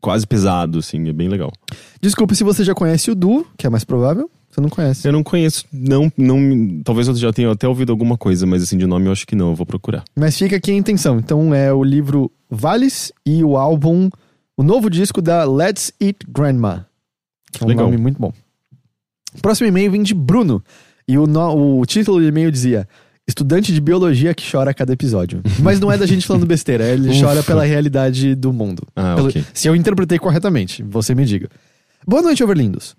quase 0.00 0.26
pesado, 0.26 0.78
assim. 0.78 1.08
É 1.08 1.12
bem 1.12 1.28
legal. 1.28 1.52
Desculpe 2.00 2.34
se 2.36 2.44
você 2.44 2.62
já 2.64 2.74
conhece 2.74 3.10
o 3.10 3.14
Du, 3.14 3.46
que 3.56 3.66
é 3.66 3.70
mais 3.70 3.84
provável. 3.84 4.30
Você 4.50 4.60
não 4.60 4.68
conhece. 4.70 5.06
Eu 5.06 5.12
não 5.12 5.22
conheço, 5.22 5.66
não, 5.70 6.10
não. 6.16 6.80
Talvez 6.82 7.08
eu 7.08 7.14
já 7.14 7.30
tenha 7.32 7.50
até 7.50 7.68
ouvido 7.68 7.92
alguma 7.92 8.16
coisa, 8.16 8.46
mas 8.46 8.62
assim, 8.62 8.78
de 8.78 8.86
nome 8.86 9.06
eu 9.06 9.12
acho 9.12 9.26
que 9.26 9.36
não. 9.36 9.50
Eu 9.50 9.54
vou 9.54 9.66
procurar. 9.66 10.02
Mas 10.16 10.38
fica 10.38 10.56
aqui 10.56 10.70
a 10.70 10.74
intenção. 10.74 11.18
Então 11.18 11.54
é 11.54 11.70
o 11.72 11.84
livro 11.84 12.30
Vales 12.50 13.12
e 13.26 13.44
o 13.44 13.56
álbum 13.58 14.08
O 14.56 14.62
novo 14.62 14.88
disco 14.88 15.20
da 15.20 15.44
Let's 15.44 15.92
Eat 16.00 16.16
Grandma, 16.26 16.86
que 17.52 17.62
é 17.62 17.66
um 17.66 17.68
Legal. 17.68 17.84
nome 17.86 17.98
muito 17.98 18.18
bom. 18.18 18.32
O 19.36 19.42
próximo 19.42 19.68
e-mail 19.68 19.90
vem 19.90 20.02
de 20.02 20.14
Bruno, 20.14 20.62
e 21.06 21.18
o, 21.18 21.26
no- 21.26 21.78
o 21.80 21.84
título 21.84 22.18
do 22.20 22.24
e-mail 22.26 22.50
dizia: 22.50 22.88
Estudante 23.28 23.72
de 23.74 23.80
biologia 23.80 24.32
que 24.34 24.48
chora 24.48 24.70
a 24.70 24.74
cada 24.74 24.92
episódio. 24.92 25.42
Mas 25.60 25.80
não 25.80 25.90
é 25.90 25.98
da 25.98 26.06
gente 26.06 26.24
falando 26.26 26.46
besteira, 26.46 26.84
ele 26.84 27.10
Ufa. 27.10 27.20
chora 27.26 27.42
pela 27.42 27.64
realidade 27.64 28.34
do 28.36 28.52
mundo. 28.52 28.86
Ah, 28.94 29.14
Pelo- 29.16 29.28
ok. 29.28 29.44
Se 29.52 29.66
eu 29.68 29.74
interpretei 29.74 30.18
corretamente, 30.18 30.82
você 30.84 31.14
me 31.14 31.24
diga. 31.24 31.48
Boa 32.06 32.22
noite, 32.22 32.44
Overlindos. 32.44 32.94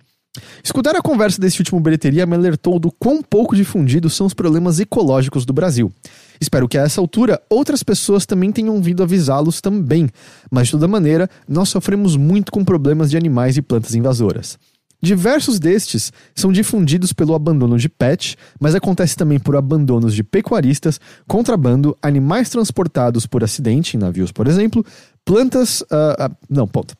Escutar 0.63 0.95
a 0.95 1.01
conversa 1.01 1.39
desse 1.41 1.59
último 1.61 1.79
bilheteria 1.79 2.25
me 2.25 2.35
alertou 2.35 2.77
do 2.77 2.91
quão 2.91 3.23
pouco 3.23 3.55
difundidos 3.55 4.13
são 4.13 4.27
os 4.27 4.33
problemas 4.33 4.79
ecológicos 4.79 5.45
do 5.45 5.53
Brasil. 5.53 5.91
Espero 6.39 6.67
que 6.67 6.77
a 6.77 6.81
essa 6.83 7.01
altura 7.01 7.41
outras 7.49 7.81
pessoas 7.81 8.25
também 8.25 8.51
tenham 8.51 8.79
vindo 8.81 9.01
avisá-los 9.01 9.61
também, 9.61 10.07
mas 10.51 10.67
de 10.67 10.73
toda 10.73 10.87
maneira, 10.87 11.27
nós 11.47 11.69
sofremos 11.69 12.15
muito 12.15 12.51
com 12.51 12.63
problemas 12.63 13.09
de 13.09 13.17
animais 13.17 13.57
e 13.57 13.61
plantas 13.63 13.95
invasoras. 13.95 14.59
Diversos 15.01 15.59
destes 15.59 16.11
são 16.33 16.51
difundidos 16.51 17.13
pelo 17.13 17.35
abandono 17.35 17.77
de 17.77 17.87
pet, 17.87 18.35
mas 18.59 18.73
acontece 18.73 19.15
também 19.15 19.39
por 19.39 19.55
abandonos 19.55 20.13
de 20.15 20.23
pecuaristas, 20.23 20.99
contrabando, 21.27 21.95
animais 22.01 22.49
transportados 22.49 23.25
por 23.27 23.43
acidente 23.43 23.95
em 23.95 23.99
navios, 23.99 24.31
por 24.31 24.47
exemplo, 24.47 24.83
plantas. 25.23 25.83
ah, 25.91 26.15
ah, 26.19 26.31
não, 26.49 26.67
ponto. 26.67 26.95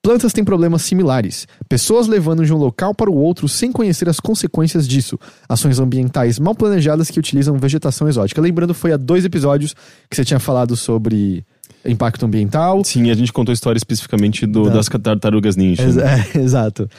Plantas 0.00 0.32
têm 0.32 0.44
problemas 0.44 0.82
similares. 0.82 1.46
Pessoas 1.68 2.08
levando 2.08 2.44
de 2.44 2.52
um 2.52 2.56
local 2.56 2.92
para 2.92 3.08
o 3.08 3.14
outro 3.14 3.48
sem 3.48 3.70
conhecer 3.70 4.08
as 4.08 4.18
consequências 4.18 4.86
disso. 4.88 5.16
Ações 5.48 5.78
ambientais 5.78 6.40
mal 6.40 6.56
planejadas 6.56 7.08
que 7.08 7.20
utilizam 7.20 7.56
vegetação 7.56 8.08
exótica. 8.08 8.40
Lembrando, 8.40 8.74
foi 8.74 8.92
há 8.92 8.96
dois 8.96 9.24
episódios 9.24 9.74
que 10.10 10.16
você 10.16 10.24
tinha 10.24 10.40
falado 10.40 10.76
sobre 10.76 11.44
impacto 11.86 12.26
ambiental. 12.26 12.82
Sim, 12.84 13.10
a 13.12 13.14
gente 13.14 13.32
contou 13.32 13.52
a 13.52 13.54
história 13.54 13.78
especificamente 13.78 14.44
do, 14.44 14.64
Da- 14.64 14.70
das 14.74 14.88
tartarugas 14.88 15.54
ninja. 15.56 15.84
Ex- 15.84 15.96
é, 16.34 16.38
exato. 16.38 16.90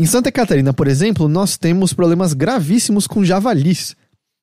Em 0.00 0.06
Santa 0.06 0.32
Catarina, 0.32 0.72
por 0.72 0.88
exemplo, 0.88 1.28
nós 1.28 1.58
temos 1.58 1.92
problemas 1.92 2.32
gravíssimos 2.32 3.06
com 3.06 3.22
javalis, 3.22 3.94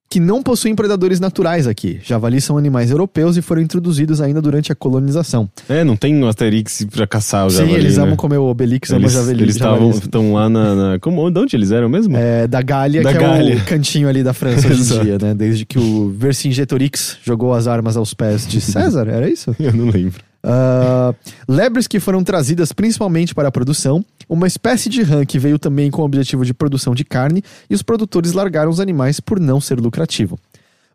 que 0.08 0.20
não 0.20 0.44
possuem 0.44 0.76
predadores 0.76 1.20
naturais 1.20 1.66
aqui. 1.66 2.00
Javalis 2.04 2.44
são 2.44 2.60
animais 2.60 2.92
europeus 2.92 3.36
e 3.38 3.42
foram 3.42 3.62
introduzidos 3.64 4.22
ainda 4.22 4.40
durante 4.40 4.72
a 4.72 4.76
colonização. 4.76 5.50
É, 5.68 5.84
não 5.84 5.98
tem 5.98 6.16
um 6.16 6.28
Asterix 6.28 6.86
pra 6.92 7.08
caçar 7.08 7.48
o 7.48 7.50
Sim, 7.50 7.58
javali, 7.58 7.74
eles 7.76 7.98
né? 7.98 8.04
amam 8.04 8.16
comer 8.16 8.38
o 8.38 8.44
Obelix, 8.44 8.92
amam 8.92 9.02
Eles 9.02 9.14
javali. 9.14 9.42
eles 9.44 9.56
estavam 9.56 9.78
javalis. 9.88 10.04
estão 10.04 10.34
lá 10.34 10.48
na, 10.48 10.76
na- 10.76 11.00
como 11.00 11.30
de 11.32 11.40
onde 11.40 11.56
eles 11.56 11.72
eram 11.72 11.90
mesmo? 11.90 12.16
É, 12.16 12.48
da 12.48 12.62
Gália, 12.62 13.02
Da 13.02 13.12
que 13.12 13.18
é 13.18 13.20
Gália. 13.22 13.56
o 13.58 13.66
cantinho 13.66 14.08
ali 14.08 14.22
da 14.24 14.34
França 14.34 14.68
hoje 14.68 14.94
em 14.94 15.02
dia, 15.02 15.18
né? 15.20 15.34
Desde 15.34 15.66
que 15.66 15.80
o 15.80 16.10
Vercingetorix 16.18 17.18
jogou 17.24 17.52
as 17.54 17.68
armas 17.68 17.98
aos 17.98 18.14
pés 18.14 18.48
de 18.48 18.62
César, 18.62 19.08
era 19.10 19.28
isso? 19.28 19.56
Eu 19.60 19.74
não 19.74 19.90
lembro. 19.90 20.22
Ah, 20.50 21.14
lebres 21.46 21.88
que 21.88 22.00
foram 22.00 22.24
trazidas 22.24 22.72
principalmente 22.72 23.36
para 23.36 23.50
a 23.50 23.52
produção, 23.52 24.04
uma 24.30 24.48
espécie 24.48 24.88
de 24.88 25.02
rã 25.02 25.26
que 25.26 25.38
veio 25.38 25.60
também 25.60 25.92
com 25.92 26.02
o 26.02 26.06
objetivo 26.06 26.46
de 26.46 26.54
produção 26.54 26.96
de 26.96 27.04
carne, 27.04 27.44
e 27.70 27.76
os 27.76 27.84
produtores 27.84 28.32
largaram 28.32 28.72
os 28.72 28.80
animais 28.80 29.20
por 29.20 29.42
não 29.42 29.60
ser 29.60 29.78
lucrativo. 29.78 30.40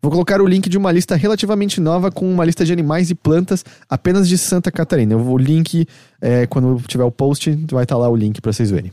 Vou 0.00 0.10
colocar 0.10 0.40
o 0.40 0.46
link 0.46 0.70
de 0.70 0.78
uma 0.78 0.90
lista 0.90 1.14
relativamente 1.14 1.80
nova 1.80 2.10
com 2.10 2.32
uma 2.32 2.44
lista 2.46 2.64
de 2.64 2.72
animais 2.72 3.10
e 3.10 3.14
plantas 3.14 3.62
apenas 3.88 4.26
de 4.26 4.38
Santa 4.38 4.72
Catarina. 4.72 5.12
Eu 5.12 5.18
vou- 5.20 5.34
O 5.34 5.38
link, 5.38 5.86
é, 6.20 6.46
quando 6.46 6.82
tiver 6.88 7.04
o 7.04 7.12
post, 7.12 7.50
vai 7.70 7.84
estar 7.84 7.98
lá 7.98 8.08
o 8.08 8.16
link 8.16 8.40
para 8.40 8.52
vocês 8.52 8.70
verem. 8.70 8.90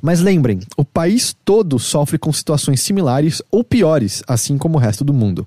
Mas 0.00 0.20
lembrem, 0.20 0.60
o 0.76 0.84
país 0.84 1.36
todo 1.44 1.78
sofre 1.78 2.18
com 2.18 2.32
situações 2.32 2.80
similares 2.80 3.40
ou 3.50 3.62
piores, 3.62 4.22
assim 4.26 4.58
como 4.58 4.76
o 4.76 4.80
resto 4.80 5.04
do 5.04 5.12
mundo. 5.12 5.46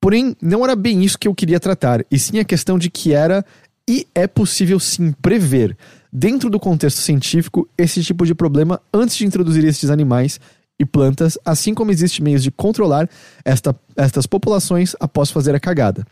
Porém, 0.00 0.36
não 0.40 0.64
era 0.64 0.76
bem 0.76 1.02
isso 1.02 1.18
que 1.18 1.26
eu 1.26 1.34
queria 1.34 1.58
tratar, 1.58 2.04
e 2.10 2.18
sim 2.18 2.38
a 2.38 2.44
questão 2.44 2.78
de 2.78 2.90
que 2.90 3.12
era 3.12 3.44
e 3.88 4.06
é 4.14 4.26
possível 4.26 4.78
sim 4.80 5.12
prever, 5.12 5.76
dentro 6.12 6.50
do 6.50 6.58
contexto 6.58 6.98
científico, 6.98 7.68
esse 7.78 8.02
tipo 8.02 8.26
de 8.26 8.34
problema 8.34 8.80
antes 8.92 9.16
de 9.16 9.24
introduzir 9.24 9.64
estes 9.64 9.90
animais 9.90 10.40
e 10.78 10.84
plantas, 10.84 11.38
assim 11.44 11.72
como 11.72 11.90
existe 11.90 12.22
meios 12.22 12.42
de 12.42 12.50
controlar 12.50 13.08
esta- 13.44 13.74
estas 13.96 14.26
populações 14.26 14.94
após 15.00 15.30
fazer 15.30 15.54
a 15.54 15.60
cagada. 15.60 16.04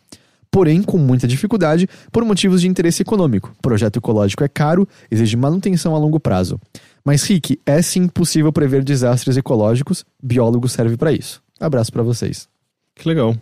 Porém, 0.51 0.83
com 0.83 0.97
muita 0.97 1.27
dificuldade, 1.27 1.89
por 2.13 2.25
motivos 2.25 2.61
de 2.61 2.69
interesse 2.69 3.03
econômico. 3.03 3.55
Projeto 3.61 3.97
ecológico 3.99 4.45
é 4.45 4.49
caro, 4.49 4.89
exige 5.11 5.37
manutenção 5.37 5.97
a 5.97 5.99
longo 5.99 6.21
prazo. 6.21 6.61
Mas, 7.05 7.25
Rick, 7.25 7.59
é 7.67 7.83
sim 7.83 8.07
possível 8.07 8.53
prever 8.53 8.85
desastres 8.85 9.37
ecológicos, 9.37 10.05
biólogo 10.23 10.69
serve 10.69 10.97
para 10.97 11.13
isso. 11.13 11.43
Abraço 11.59 11.93
para 11.93 12.05
vocês. 12.05 12.49
Que 12.95 13.09
legal. 13.09 13.37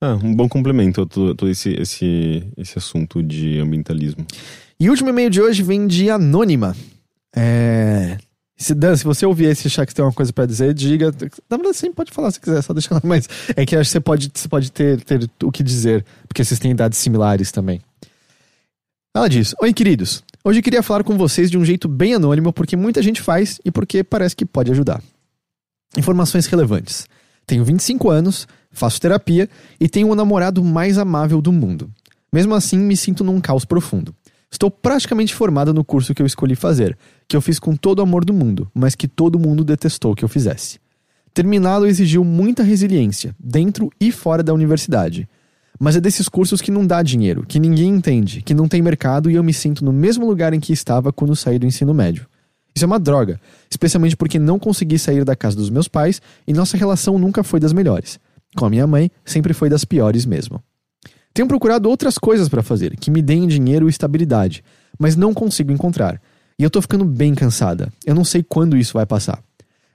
Ah, 0.00 0.14
um 0.14 0.34
bom 0.34 0.48
complemento 0.48 1.02
a 1.02 1.06
todo, 1.06 1.48
esse, 1.48 1.70
esse, 1.70 2.46
esse 2.56 2.78
assunto 2.78 3.22
de 3.22 3.58
ambientalismo. 3.58 4.24
E 4.78 4.88
o 4.88 4.92
último 4.92 5.10
e-mail 5.10 5.28
de 5.28 5.40
hoje 5.40 5.62
vem 5.62 5.86
de 5.86 6.08
Anônima. 6.08 6.76
É. 7.34 8.16
Se, 8.56 8.74
Dan, 8.74 8.96
se 8.96 9.04
você 9.04 9.26
ouvir 9.26 9.46
esse 9.46 9.66
achar 9.66 9.86
que 9.86 9.94
tem 9.94 10.04
uma 10.04 10.12
coisa 10.12 10.32
pra 10.32 10.46
dizer, 10.46 10.72
diga. 10.72 11.12
Na 11.50 11.56
verdade, 11.56 11.76
você 11.76 11.90
pode 11.90 12.12
falar 12.12 12.30
se 12.30 12.40
quiser, 12.40 12.62
só 12.62 12.72
deixa 12.72 12.94
lá. 12.94 13.00
Mas 13.04 13.28
é 13.56 13.66
que 13.66 13.74
acho 13.76 13.88
que 13.88 13.92
você 13.92 14.00
pode, 14.00 14.30
você 14.32 14.48
pode 14.48 14.70
ter, 14.70 15.00
ter 15.02 15.28
o 15.42 15.50
que 15.50 15.62
dizer, 15.64 16.04
porque 16.28 16.44
vocês 16.44 16.60
têm 16.60 16.70
idades 16.70 16.98
similares 16.98 17.50
também. 17.50 17.80
Ela 19.14 19.28
diz: 19.28 19.54
Oi, 19.60 19.72
queridos. 19.72 20.22
Hoje 20.44 20.60
eu 20.60 20.62
queria 20.62 20.82
falar 20.82 21.02
com 21.02 21.18
vocês 21.18 21.50
de 21.50 21.58
um 21.58 21.64
jeito 21.64 21.88
bem 21.88 22.14
anônimo, 22.14 22.52
porque 22.52 22.76
muita 22.76 23.02
gente 23.02 23.20
faz 23.20 23.60
e 23.64 23.70
porque 23.70 24.04
parece 24.04 24.34
que 24.36 24.46
pode 24.46 24.70
ajudar. 24.70 25.02
Informações 25.96 26.46
relevantes. 26.46 27.08
Tenho 27.48 27.64
25 27.64 28.10
anos, 28.10 28.46
faço 28.70 29.00
terapia 29.00 29.48
e 29.80 29.88
tenho 29.88 30.10
o 30.10 30.14
namorado 30.14 30.62
mais 30.62 30.98
amável 30.98 31.40
do 31.40 31.50
mundo. 31.50 31.90
Mesmo 32.30 32.54
assim, 32.54 32.76
me 32.76 32.94
sinto 32.94 33.24
num 33.24 33.40
caos 33.40 33.64
profundo. 33.64 34.14
Estou 34.50 34.70
praticamente 34.70 35.34
formada 35.34 35.72
no 35.72 35.82
curso 35.82 36.14
que 36.14 36.20
eu 36.20 36.26
escolhi 36.26 36.54
fazer, 36.54 36.96
que 37.26 37.34
eu 37.34 37.40
fiz 37.40 37.58
com 37.58 37.74
todo 37.74 38.00
o 38.00 38.02
amor 38.02 38.22
do 38.22 38.34
mundo, 38.34 38.70
mas 38.74 38.94
que 38.94 39.08
todo 39.08 39.38
mundo 39.38 39.64
detestou 39.64 40.14
que 40.14 40.22
eu 40.22 40.28
fizesse. 40.28 40.78
Terminá-lo 41.32 41.86
exigiu 41.86 42.22
muita 42.22 42.62
resiliência, 42.62 43.34
dentro 43.40 43.90
e 43.98 44.12
fora 44.12 44.42
da 44.42 44.52
universidade. 44.52 45.26
Mas 45.80 45.96
é 45.96 46.00
desses 46.02 46.28
cursos 46.28 46.60
que 46.60 46.70
não 46.70 46.86
dá 46.86 47.02
dinheiro, 47.02 47.46
que 47.48 47.58
ninguém 47.58 47.88
entende, 47.88 48.42
que 48.42 48.52
não 48.52 48.68
tem 48.68 48.82
mercado 48.82 49.30
e 49.30 49.36
eu 49.36 49.42
me 49.42 49.54
sinto 49.54 49.82
no 49.82 49.92
mesmo 49.92 50.26
lugar 50.26 50.52
em 50.52 50.60
que 50.60 50.74
estava 50.74 51.14
quando 51.14 51.34
saí 51.34 51.58
do 51.58 51.64
ensino 51.64 51.94
médio. 51.94 52.26
Isso 52.78 52.84
é 52.84 52.86
uma 52.86 53.00
droga, 53.00 53.40
especialmente 53.68 54.16
porque 54.16 54.38
não 54.38 54.56
consegui 54.56 55.00
sair 55.00 55.24
da 55.24 55.34
casa 55.34 55.56
dos 55.56 55.68
meus 55.68 55.88
pais 55.88 56.22
e 56.46 56.52
nossa 56.52 56.76
relação 56.76 57.18
nunca 57.18 57.42
foi 57.42 57.58
das 57.58 57.72
melhores. 57.72 58.20
Com 58.56 58.66
a 58.66 58.70
minha 58.70 58.86
mãe, 58.86 59.10
sempre 59.24 59.52
foi 59.52 59.68
das 59.68 59.84
piores 59.84 60.24
mesmo. 60.24 60.62
Tenho 61.34 61.48
procurado 61.48 61.88
outras 61.88 62.18
coisas 62.18 62.48
para 62.48 62.62
fazer, 62.62 62.96
que 62.96 63.10
me 63.10 63.20
deem 63.20 63.48
dinheiro 63.48 63.88
e 63.88 63.90
estabilidade, 63.90 64.62
mas 64.96 65.16
não 65.16 65.34
consigo 65.34 65.72
encontrar. 65.72 66.22
E 66.56 66.62
eu 66.62 66.70
tô 66.70 66.80
ficando 66.80 67.04
bem 67.04 67.34
cansada. 67.34 67.92
Eu 68.06 68.14
não 68.14 68.22
sei 68.22 68.44
quando 68.44 68.76
isso 68.76 68.92
vai 68.92 69.04
passar. 69.04 69.42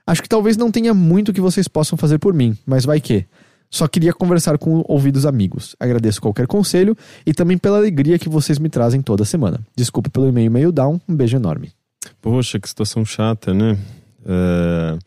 Acho 0.06 0.20
que 0.20 0.28
talvez 0.28 0.58
não 0.58 0.70
tenha 0.70 0.92
muito 0.92 1.32
que 1.32 1.40
vocês 1.40 1.66
possam 1.66 1.96
fazer 1.96 2.18
por 2.18 2.34
mim, 2.34 2.54
mas 2.66 2.84
vai 2.84 3.00
que. 3.00 3.24
Só 3.70 3.88
queria 3.88 4.12
conversar 4.12 4.58
com 4.58 4.84
ouvidos 4.86 5.24
amigos. 5.24 5.74
Agradeço 5.80 6.20
qualquer 6.20 6.46
conselho 6.46 6.94
e 7.24 7.32
também 7.32 7.56
pela 7.56 7.78
alegria 7.78 8.18
que 8.18 8.28
vocês 8.28 8.58
me 8.58 8.68
trazem 8.68 9.00
toda 9.00 9.24
semana. 9.24 9.58
Desculpa 9.74 10.10
pelo 10.10 10.28
e-mail 10.28 10.50
meio 10.50 10.70
down, 10.70 11.00
um 11.08 11.16
beijo 11.16 11.34
enorme. 11.34 11.72
Poxa, 12.20 12.58
que 12.58 12.68
situação 12.68 13.04
chata, 13.04 13.52
né? 13.54 13.78
É, 14.26 14.98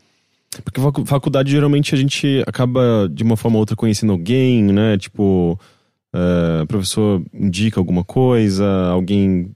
Porque 0.63 0.79
facu- 0.81 1.05
faculdade 1.05 1.51
geralmente 1.51 1.93
a 1.93 1.97
gente 1.97 2.43
acaba 2.47 3.09
de 3.11 3.23
uma 3.23 3.35
forma 3.37 3.57
ou 3.57 3.61
outra 3.61 3.75
conhecendo 3.75 4.11
alguém, 4.11 4.63
né? 4.63 4.97
Tipo, 4.97 5.59
é, 6.13 6.63
o 6.63 6.67
professor 6.67 7.23
indica 7.33 7.79
alguma 7.79 8.03
coisa, 8.03 8.65
alguém 8.89 9.51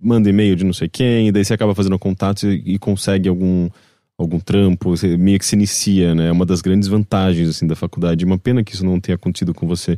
manda 0.00 0.28
e-mail 0.28 0.56
de 0.56 0.64
não 0.64 0.72
sei 0.72 0.88
quem, 0.88 1.28
e 1.28 1.32
daí 1.32 1.44
você 1.44 1.54
acaba 1.54 1.74
fazendo 1.74 1.98
contatos 1.98 2.42
e, 2.42 2.60
e 2.66 2.78
consegue 2.78 3.28
algum, 3.28 3.68
algum 4.18 4.40
trampo, 4.40 4.90
você 4.90 5.16
meio 5.16 5.38
que 5.38 5.46
se 5.46 5.54
inicia, 5.54 6.14
né? 6.14 6.28
É 6.28 6.32
uma 6.32 6.44
das 6.44 6.60
grandes 6.60 6.88
vantagens 6.88 7.48
assim, 7.48 7.66
da 7.66 7.76
faculdade. 7.76 8.24
Uma 8.24 8.38
pena 8.38 8.64
que 8.64 8.74
isso 8.74 8.84
não 8.84 8.98
tenha 9.00 9.14
acontecido 9.16 9.54
com 9.54 9.66
você. 9.66 9.96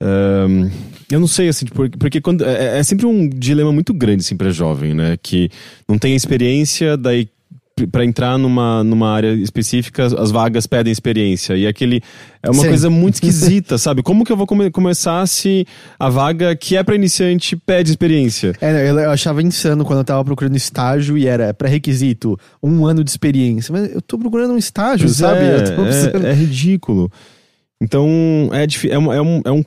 Ahn, 0.00 0.70
eu 1.10 1.18
não 1.20 1.26
sei, 1.26 1.48
assim, 1.48 1.66
porque, 1.66 1.96
porque 1.98 2.20
quando, 2.20 2.44
é, 2.44 2.78
é 2.78 2.82
sempre 2.82 3.06
um 3.06 3.28
dilema 3.28 3.72
muito 3.72 3.92
grande, 3.92 4.22
assim, 4.22 4.36
pra 4.36 4.50
jovem, 4.50 4.94
né? 4.94 5.16
Que 5.20 5.50
não 5.88 5.98
tem 5.98 6.14
experiência, 6.14 6.96
daí 6.96 7.28
para 7.92 8.04
entrar 8.04 8.36
numa, 8.38 8.82
numa 8.82 9.08
área 9.08 9.32
específica, 9.34 10.04
as 10.04 10.32
vagas 10.32 10.66
pedem 10.66 10.92
experiência. 10.92 11.54
E 11.56 11.64
aquele. 11.64 12.02
É 12.42 12.50
uma 12.50 12.62
Sim. 12.62 12.68
coisa 12.70 12.90
muito 12.90 13.14
esquisita, 13.22 13.78
sabe? 13.78 14.02
Como 14.02 14.24
que 14.24 14.32
eu 14.32 14.36
vou 14.36 14.48
come- 14.48 14.68
começar 14.68 15.24
se 15.28 15.64
a 15.96 16.08
vaga 16.08 16.56
que 16.56 16.76
é 16.76 16.82
para 16.82 16.96
iniciante 16.96 17.54
pede 17.54 17.90
experiência? 17.90 18.52
É, 18.60 18.90
eu 18.90 18.98
eu 18.98 19.10
achava 19.12 19.40
insano 19.44 19.84
quando 19.84 20.00
eu 20.00 20.04
tava 20.04 20.24
procurando 20.24 20.56
estágio 20.56 21.16
e 21.16 21.28
era 21.28 21.54
pré-requisito 21.54 22.36
um 22.60 22.84
ano 22.84 23.04
de 23.04 23.10
experiência. 23.10 23.70
Mas 23.72 23.94
eu 23.94 24.02
tô 24.02 24.18
procurando 24.18 24.54
um 24.54 24.58
estágio, 24.58 25.06
Pois 25.06 25.16
sabe? 25.18 25.40
é, 25.44 26.26
é, 26.26 26.30
é 26.30 26.34
ridículo. 26.34 27.10
Então, 27.80 28.50
é, 28.52 28.66
é, 28.88 28.98
um, 28.98 29.12
é, 29.12 29.22
um, 29.22 29.42
é 29.44 29.52
um. 29.52 29.64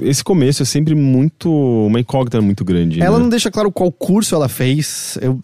Esse 0.00 0.24
começo 0.24 0.62
é 0.62 0.66
sempre 0.66 0.94
muito. 0.94 1.50
Uma 1.86 2.00
incógnita 2.00 2.40
muito 2.40 2.64
grande. 2.64 3.02
Ela 3.02 3.18
né? 3.18 3.22
não 3.22 3.28
deixa 3.28 3.50
claro 3.50 3.70
qual 3.70 3.92
curso 3.92 4.34
ela 4.34 4.48
fez. 4.48 5.18
Eu 5.20 5.38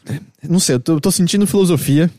não 0.48 0.58
sei, 0.58 0.76
eu 0.76 0.80
tô, 0.80 0.92
eu 0.94 1.00
tô 1.00 1.10
sentindo 1.10 1.46
filosofia. 1.46 2.10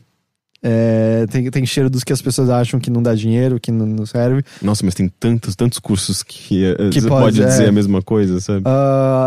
É, 0.64 1.26
tem, 1.28 1.50
tem 1.50 1.66
cheiro 1.66 1.90
dos 1.90 2.04
que 2.04 2.12
as 2.12 2.22
pessoas 2.22 2.48
acham 2.48 2.78
que 2.78 2.88
não 2.88 3.02
dá 3.02 3.16
dinheiro, 3.16 3.58
que 3.58 3.72
não, 3.72 3.84
não 3.84 4.06
serve. 4.06 4.44
Nossa, 4.62 4.84
mas 4.84 4.94
tem 4.94 5.08
tantos, 5.08 5.56
tantos 5.56 5.80
cursos 5.80 6.22
que, 6.22 6.64
eh, 6.64 6.90
Que 6.90 7.00
você 7.00 7.08
pode, 7.08 7.24
pode, 7.24 7.42
é. 7.42 7.46
dizer 7.46 7.68
a 7.68 7.72
mesma 7.72 8.00
coisa, 8.00 8.40
sabe? 8.40 8.62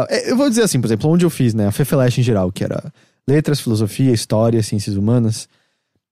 É, 0.10 0.32
eu 0.32 0.38
vou 0.38 0.48
dizer 0.48 0.62
assim, 0.62 0.80
por 0.80 0.88
exemplo, 0.88 1.10
onde 1.10 1.26
eu 1.26 1.30
fiz, 1.30 1.54
né? 1.54 1.68
A 1.68 1.72
FEFELESH 1.74 2.20
em 2.20 2.24
geral, 2.24 2.50
que 2.54 2.64
era 2.64 2.82
letras, 3.28 3.60
filosofia, 3.60 4.14
história, 4.14 4.64
ciências 4.64 4.96
humanas. 4.96 5.50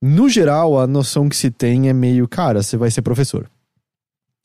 No 0.02 0.28
geral, 0.28 0.78
a 0.78 0.86
noção 0.86 1.30
que 1.30 1.36
se 1.36 1.50
tem 1.50 1.88
é 1.88 1.94
meio, 1.94 2.28
cara, 2.28 2.62
você 2.62 2.76
vai 2.76 2.90
ser 2.90 3.00
professor. 3.00 3.48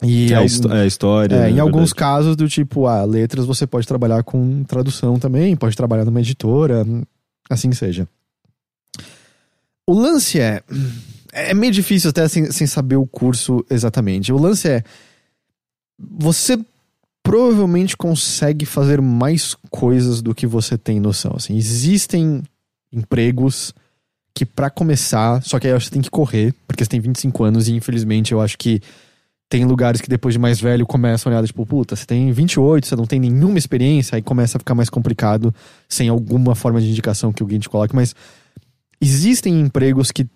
E 0.02 0.32
é, 0.32 0.36
a 0.36 0.40
algum- 0.40 0.74
é 0.74 0.88
história. 0.88 1.36
é, 1.36 1.50
em 1.50 1.56
na 1.56 1.62
alguns 1.62 1.92
casos 1.92 2.36
do 2.36 2.48
tipo, 2.48 2.88
ah, 2.88 3.04
letras 3.04 3.46
você 3.46 3.68
pode 3.68 3.86
trabalhar 3.88 4.24
com 4.24 4.64
tradução 4.64 5.20
também, 5.20 5.56
pode 5.56 5.76
trabalhar 5.76 6.06
numa 6.06 6.22
editora, 6.22 6.86
assim 7.50 7.72
seja. 7.74 8.08
O 9.88 9.94
lance 9.94 10.40
é. 10.40 10.62
É 11.32 11.54
meio 11.54 11.72
difícil 11.72 12.10
até 12.10 12.28
sem, 12.28 12.52
sem 12.52 12.66
saber 12.66 12.96
o 12.96 13.06
curso 13.06 13.64
exatamente. 13.70 14.32
O 14.32 14.38
lance 14.38 14.68
é. 14.68 14.84
Você 16.18 16.58
provavelmente 17.22 17.96
consegue 17.98 18.66
fazer 18.66 19.02
mais 19.02 19.56
coisas 19.70 20.22
do 20.22 20.34
que 20.34 20.48
você 20.48 20.78
tem 20.78 21.00
noção. 21.00 21.34
Assim, 21.36 21.58
existem 21.58 22.42
empregos 22.92 23.74
que, 24.34 24.46
pra 24.46 24.70
começar, 24.70 25.44
só 25.44 25.60
que 25.60 25.68
aí 25.68 25.74
você 25.74 25.90
tem 25.90 26.02
que 26.02 26.10
correr, 26.10 26.54
porque 26.68 26.84
você 26.84 26.90
tem 26.90 27.00
25 27.00 27.44
anos 27.44 27.68
e 27.68 27.74
infelizmente 27.74 28.32
eu 28.32 28.40
acho 28.42 28.58
que 28.58 28.82
tem 29.50 29.66
lugares 29.66 30.00
que 30.00 30.08
depois 30.08 30.34
de 30.34 30.40
mais 30.40 30.62
velho 30.62 30.86
começam 30.86 31.32
a 31.32 31.36
olhar, 31.36 31.46
tipo, 31.46 31.66
puta, 31.66 31.96
você 31.96 32.06
tem 32.06 32.32
28, 32.32 32.86
você 32.86 32.96
não 32.96 33.08
tem 33.08 33.20
nenhuma 33.20 33.58
experiência, 33.58 34.16
aí 34.16 34.22
começa 34.22 34.58
a 34.58 34.60
ficar 34.60 34.76
mais 34.76 34.92
complicado 34.92 35.54
sem 35.90 36.08
alguma 36.08 36.54
forma 36.54 36.80
de 36.80 36.88
indicação 36.88 37.34
que 37.34 37.42
alguém 37.42 37.58
te 37.58 37.68
coloque, 37.68 37.96
mas 37.96 38.14
existem 39.02 39.60
empregos 39.60 40.12
que 40.12 40.28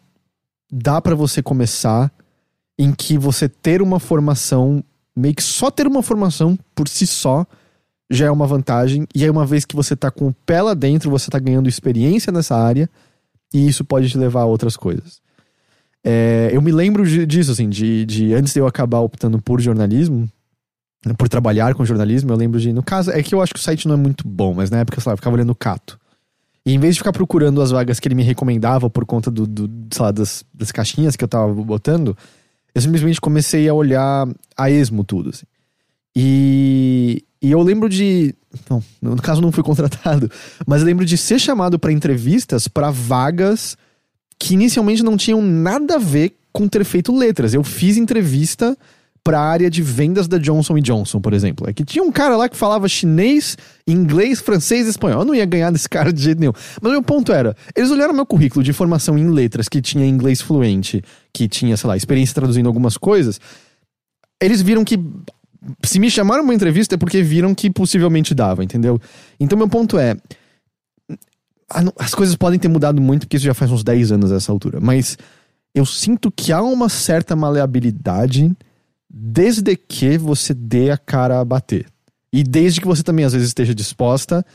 dá 0.72 1.00
pra 1.00 1.14
você 1.14 1.44
começar 1.44 2.12
em 2.78 2.92
que 2.92 3.16
você 3.16 3.48
ter 3.48 3.84
uma 3.84 4.00
formação, 4.00 4.84
meio 5.16 5.36
que 5.36 5.44
só 5.44 5.70
ter 5.70 5.86
uma 5.86 6.02
formação 6.02 6.58
por 6.74 6.88
si 6.88 7.06
só 7.06 7.46
já 8.10 8.26
é 8.26 8.32
uma 8.32 8.48
vantagem, 8.48 9.08
e 9.14 9.24
aí 9.24 9.30
uma 9.30 9.46
vez 9.46 9.64
que 9.64 9.76
você 9.76 9.96
tá 9.96 10.10
com 10.10 10.28
o 10.28 10.34
pé 10.46 10.62
lá 10.62 10.74
dentro, 10.74 11.12
você 11.12 11.30
tá 11.30 11.38
ganhando 11.38 11.70
experiência 11.70 12.32
nessa 12.32 12.56
área, 12.56 12.90
e 13.54 13.68
isso 13.68 13.84
pode 13.84 14.10
te 14.10 14.18
levar 14.18 14.42
a 14.42 14.46
outras 14.46 14.76
coisas. 14.76 15.22
É, 16.04 16.50
eu 16.52 16.62
me 16.62 16.72
lembro 16.72 17.06
disso, 17.26 17.52
assim, 17.52 17.70
de, 17.70 18.06
de 18.06 18.34
antes 18.34 18.54
de 18.54 18.60
eu 18.60 18.68
acabar 18.68 19.00
optando 19.00 19.42
por 19.42 19.62
jornalismo, 19.62 20.30
por 21.18 21.30
trabalhar 21.30 21.74
com 21.76 21.86
jornalismo, 21.86 22.32
eu 22.32 22.38
lembro 22.38 22.60
de. 22.60 22.74
No 22.74 22.84
caso, 22.84 23.12
é 23.12 23.22
que 23.24 23.34
eu 23.34 23.42
acho 23.42 23.54
que 23.54 23.60
o 23.60 23.64
site 23.64 23.88
não 23.88 23.96
é 23.96 23.98
muito 23.98 24.28
bom, 24.28 24.54
mas 24.54 24.70
na 24.70 24.80
época, 24.80 25.00
sei 25.00 25.10
lá, 25.10 25.14
eu 25.14 25.18
ficava 25.18 25.36
olhando 25.36 25.52
o 25.52 25.56
Cato. 25.56 26.00
E 26.66 26.74
em 26.74 26.80
vez 26.80 26.96
de 26.96 27.02
ficar 27.02 27.12
procurando 27.12 27.62
as 27.62 27.72
vagas 27.72 28.00
que 28.00 28.08
ele 28.08 28.16
me 28.16 28.24
recomendava 28.24 28.90
por 28.90 29.06
conta 29.06 29.30
do, 29.30 29.46
do 29.46 29.70
lá, 30.00 30.12
das, 30.12 30.46
das 30.54 30.72
caixinhas 30.72 31.16
que 31.16 31.24
eu 31.24 31.28
tava 31.28 31.54
botando, 31.54 32.18
eu 32.74 32.82
simplesmente 32.82 33.20
comecei 33.20 33.68
a 33.68 33.74
olhar 33.74 34.28
a 34.56 34.70
esmo 34.70 35.04
tudo, 35.04 35.30
assim. 35.30 35.46
E, 36.16 37.24
e 37.42 37.52
eu 37.52 37.62
lembro 37.62 37.90
de. 37.90 38.34
Não, 38.70 38.84
no 39.02 39.22
caso 39.22 39.42
não 39.42 39.52
fui 39.52 39.64
contratado, 39.64 40.32
mas 40.66 40.82
eu 40.82 40.86
lembro 40.86 41.06
de 41.06 41.18
ser 41.18 41.40
chamado 41.40 41.78
pra 41.78 41.92
entrevistas 41.92 42.68
pra 42.68 42.92
vagas 42.92 43.76
que 44.40 44.54
inicialmente 44.54 45.04
não 45.04 45.18
tinham 45.18 45.42
nada 45.42 45.96
a 45.96 46.00
ver 46.00 46.36
com 46.52 46.68
ter 46.68 46.84
feito 46.84 47.16
letras. 47.16 47.54
Eu 47.54 47.64
fiz 47.64 47.98
entrevista 47.98 48.78
pra 49.24 49.40
área 49.40 49.70
de 49.70 49.82
vendas 49.82 50.28
da 50.28 50.38
Johnson 50.38 50.78
Johnson, 50.80 51.22
por 51.22 51.34
exemplo. 51.34 51.68
É 51.70 51.74
que 51.74 51.86
tinha 51.86 52.04
um 52.04 52.12
cara 52.12 52.36
lá 52.36 52.50
que 52.50 52.58
falava 52.58 52.90
chinês, 52.90 53.58
inglês, 53.88 54.42
francês 54.42 54.86
e 54.86 54.90
espanhol. 54.90 55.22
Eu 55.22 55.26
não 55.26 55.34
ia 55.34 55.46
ganhar 55.46 55.72
desse 55.72 55.88
cara 55.90 56.12
de 56.12 56.22
jeito 56.22 56.40
nenhum. 56.40 56.54
Mas 56.82 56.90
o 56.90 56.94
meu 56.94 57.02
ponto 57.02 57.32
era, 57.32 57.56
eles 57.76 57.90
olharam 57.90 58.14
meu 58.14 58.26
currículo 58.26 58.64
de 58.64 58.74
formação 58.74 59.18
em 59.18 59.30
letras, 59.30 59.70
que 59.70 59.82
tinha 59.82 60.06
inglês 60.06 60.42
fluente, 60.42 61.02
que 61.34 61.48
tinha, 61.48 61.78
sei 61.78 61.88
lá, 61.88 61.96
experiência 61.96 62.36
traduzindo 62.36 62.68
algumas 62.68 62.98
coisas. 62.98 63.40
Eles 64.42 64.62
viram 64.62 64.84
que 64.84 65.00
se 65.84 66.00
me 66.00 66.10
chamaram 66.12 66.44
uma 66.44 66.54
entrevista 66.54 66.96
é 66.96 66.98
porque 66.98 67.24
viram 67.24 67.56
que 67.56 67.70
possivelmente 67.70 68.36
dava, 68.36 68.64
entendeu? 68.64 69.00
Então 69.40 69.58
meu 69.58 69.70
ponto 69.70 69.98
é, 69.98 70.18
as 71.98 72.14
coisas 72.14 72.36
podem 72.36 72.60
ter 72.60 72.68
mudado 72.68 73.02
muito, 73.02 73.22
porque 73.22 73.38
isso 73.38 73.46
já 73.46 73.54
faz 73.54 73.72
uns 73.72 73.84
10 73.84 74.12
anos 74.12 74.32
essa 74.32 74.52
altura. 74.52 74.80
Mas 74.82 75.18
eu 75.74 75.86
sinto 75.86 76.32
que 76.32 76.52
há 76.52 76.62
uma 76.62 76.90
certa 76.90 77.36
maleabilidade 77.36 78.52
desde 79.10 79.76
que 79.76 80.18
você 80.18 80.54
dê 80.54 80.92
a 80.92 80.98
cara 80.98 81.40
a 81.40 81.46
bater. 81.46 81.86
E 82.32 82.44
desde 82.44 82.82
que 82.82 82.88
você 82.88 83.04
também, 83.04 83.26
às 83.26 83.34
vezes, 83.34 83.50
esteja 83.50 83.76
disposta 83.76 84.46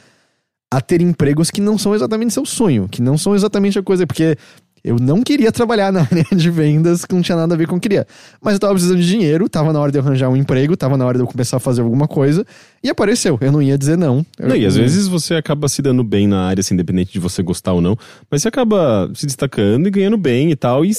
a 0.70 0.80
ter 0.80 1.01
empregos 1.01 1.51
que 1.51 1.60
não 1.60 1.78
são 1.78 1.94
exatamente 1.94 2.35
seu 2.35 2.44
sonho, 2.44 2.89
que 2.89 3.01
não 3.01 3.16
são 3.16 3.35
exatamente 3.35 3.78
a 3.78 3.82
coisa. 3.82 4.06
Porque 4.06 4.36
eu 4.82 4.97
não 4.97 5.22
queria 5.22 5.52
trabalhar 5.52 5.93
na 5.93 6.01
área 6.10 6.24
de 6.32 6.51
vendas 6.51 7.05
que 7.05 7.14
não 7.14 7.22
tinha 7.22 7.36
nada 7.36 7.55
a 7.55 7.59
ver 7.59 7.66
com 7.66 7.76
o 7.76 7.80
que 7.80 7.86
eu 7.86 7.90
queria. 7.90 8.06
Mas 8.40 8.55
eu 8.55 8.60
tava 8.60 8.72
precisando 8.72 9.01
de 9.01 9.06
dinheiro, 9.06 9.48
tava 9.48 9.72
na 9.72 9.80
hora 9.80 9.93
de 9.93 9.98
eu 9.98 10.02
arranjar 10.02 10.28
um 10.28 10.36
emprego, 10.36 10.76
tava 10.76 10.97
na 10.97 11.06
hora 11.06 11.18
de 11.18 11.24
eu 11.24 11.28
começar 11.28 11.59
a 11.59 11.60
fazer 11.60 11.80
alguma 11.80 12.09
coisa. 12.09 12.44
E 12.83 12.89
apareceu. 12.89 13.37
Eu 13.41 13.51
não 13.51 13.61
ia 13.61 13.77
dizer 13.77 13.97
não. 13.99 14.25
Eu- 14.39 14.49
Não, 14.49 14.57
e 14.57 14.65
às 14.65 14.77
vezes 14.77 15.09
você 15.09 15.35
acaba 15.35 15.69
se 15.69 15.83
dando 15.83 16.05
bem 16.05 16.27
na 16.29 16.43
área, 16.47 16.61
assim, 16.61 16.75
independente 16.75 17.13
de 17.13 17.19
você 17.19 17.43
gostar 17.43 17.73
ou 17.73 17.81
não, 17.81 17.97
mas 18.31 18.43
você 18.43 18.49
acaba 18.49 19.11
se 19.15 19.27
destacando 19.27 19.87
e 19.87 19.91
ganhando 19.91 20.17
bem 20.17 20.51
e 20.51 20.57
tal, 20.57 20.85
e 20.85 20.93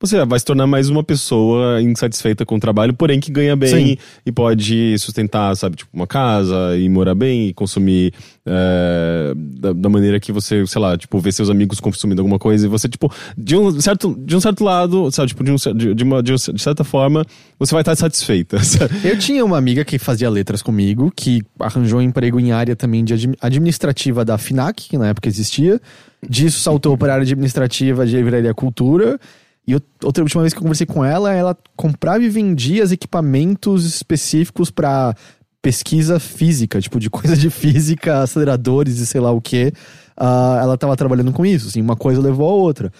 você 0.00 0.24
vai 0.24 0.38
se 0.38 0.44
tornar 0.44 0.66
mais 0.66 0.88
uma 0.88 1.02
pessoa 1.04 1.82
insatisfeita 1.82 2.46
com 2.46 2.56
o 2.56 2.60
trabalho, 2.60 2.94
porém 2.94 3.20
que 3.20 3.30
ganha 3.30 3.54
bem 3.56 3.68
Sim. 3.88 3.96
e 4.24 4.32
pode 4.32 4.96
sustentar, 4.98 5.54
sabe, 5.56 5.76
tipo, 5.76 5.90
uma 5.92 6.06
casa 6.06 6.76
e 6.78 6.88
morar 6.88 7.14
bem 7.14 7.48
e 7.48 7.52
consumir 7.54 8.12
é, 8.46 9.32
da, 9.36 9.72
da 9.72 9.88
maneira 9.88 10.18
que 10.18 10.32
você, 10.32 10.66
sei 10.66 10.80
lá, 10.80 10.96
tipo, 10.96 11.18
ver 11.18 11.32
seus 11.32 11.50
amigos 11.50 11.80
consumindo 11.80 12.20
alguma 12.22 12.38
coisa 12.38 12.64
e 12.66 12.68
você, 12.68 12.88
tipo, 12.88 13.12
de 13.36 13.56
um 13.56 13.80
certo, 13.80 14.16
de 14.18 14.34
um 14.36 14.40
certo 14.40 14.64
lado, 14.64 15.10
sabe, 15.10 15.28
tipo, 15.28 15.44
de, 15.44 15.50
um, 15.52 15.56
de, 15.76 15.94
de 15.94 16.04
uma, 16.04 16.22
de, 16.22 16.32
um- 16.32 16.36
de 16.36 16.62
certa 16.62 16.84
forma, 16.84 17.24
você 17.58 17.74
vai 17.74 17.82
estar 17.82 17.94
satisfeita, 17.96 18.58
sabe? 18.64 18.94
Eu 19.04 19.18
tinha 19.18 19.44
uma 19.44 19.58
amiga 19.58 19.84
que 19.84 19.98
fazia 19.98 20.30
letras 20.30 20.62
comigo, 20.62 21.12
que 21.20 21.42
arranjou 21.58 22.00
emprego 22.00 22.38
em 22.38 22.52
área 22.52 22.76
também 22.76 23.02
de 23.04 23.12
admi- 23.12 23.36
administrativa 23.40 24.24
da 24.24 24.38
FINAC, 24.38 24.88
que 24.88 24.96
na 24.96 25.08
época 25.08 25.28
existia. 25.28 25.80
Disso 26.28 26.60
saltou 26.60 26.96
para 26.96 27.12
a 27.12 27.14
área 27.16 27.22
administrativa 27.24 28.06
de 28.06 28.16
livraria 28.16 28.54
cultura. 28.54 29.18
E 29.66 29.72
eu- 29.72 29.80
outra 30.04 30.22
última 30.22 30.42
vez 30.44 30.52
que 30.54 30.58
eu 30.60 30.62
conversei 30.62 30.86
com 30.86 31.04
ela, 31.04 31.32
ela 31.34 31.56
comprava 31.76 32.22
e 32.22 32.28
vendia 32.28 32.84
os 32.84 32.92
equipamentos 32.92 33.84
específicos 33.84 34.70
para 34.70 35.12
pesquisa 35.60 36.20
física, 36.20 36.80
tipo 36.80 37.00
de 37.00 37.10
coisa 37.10 37.36
de 37.36 37.50
física, 37.50 38.22
aceleradores 38.22 38.98
e 39.00 39.06
sei 39.06 39.20
lá 39.20 39.32
o 39.32 39.40
que. 39.40 39.72
ela 40.16 40.78
tava 40.78 40.96
trabalhando 40.96 41.32
com 41.32 41.44
isso, 41.44 41.66
assim, 41.66 41.80
uma 41.80 41.96
coisa 41.96 42.20
levou 42.20 42.48
a 42.48 42.52
outra. 42.54 42.92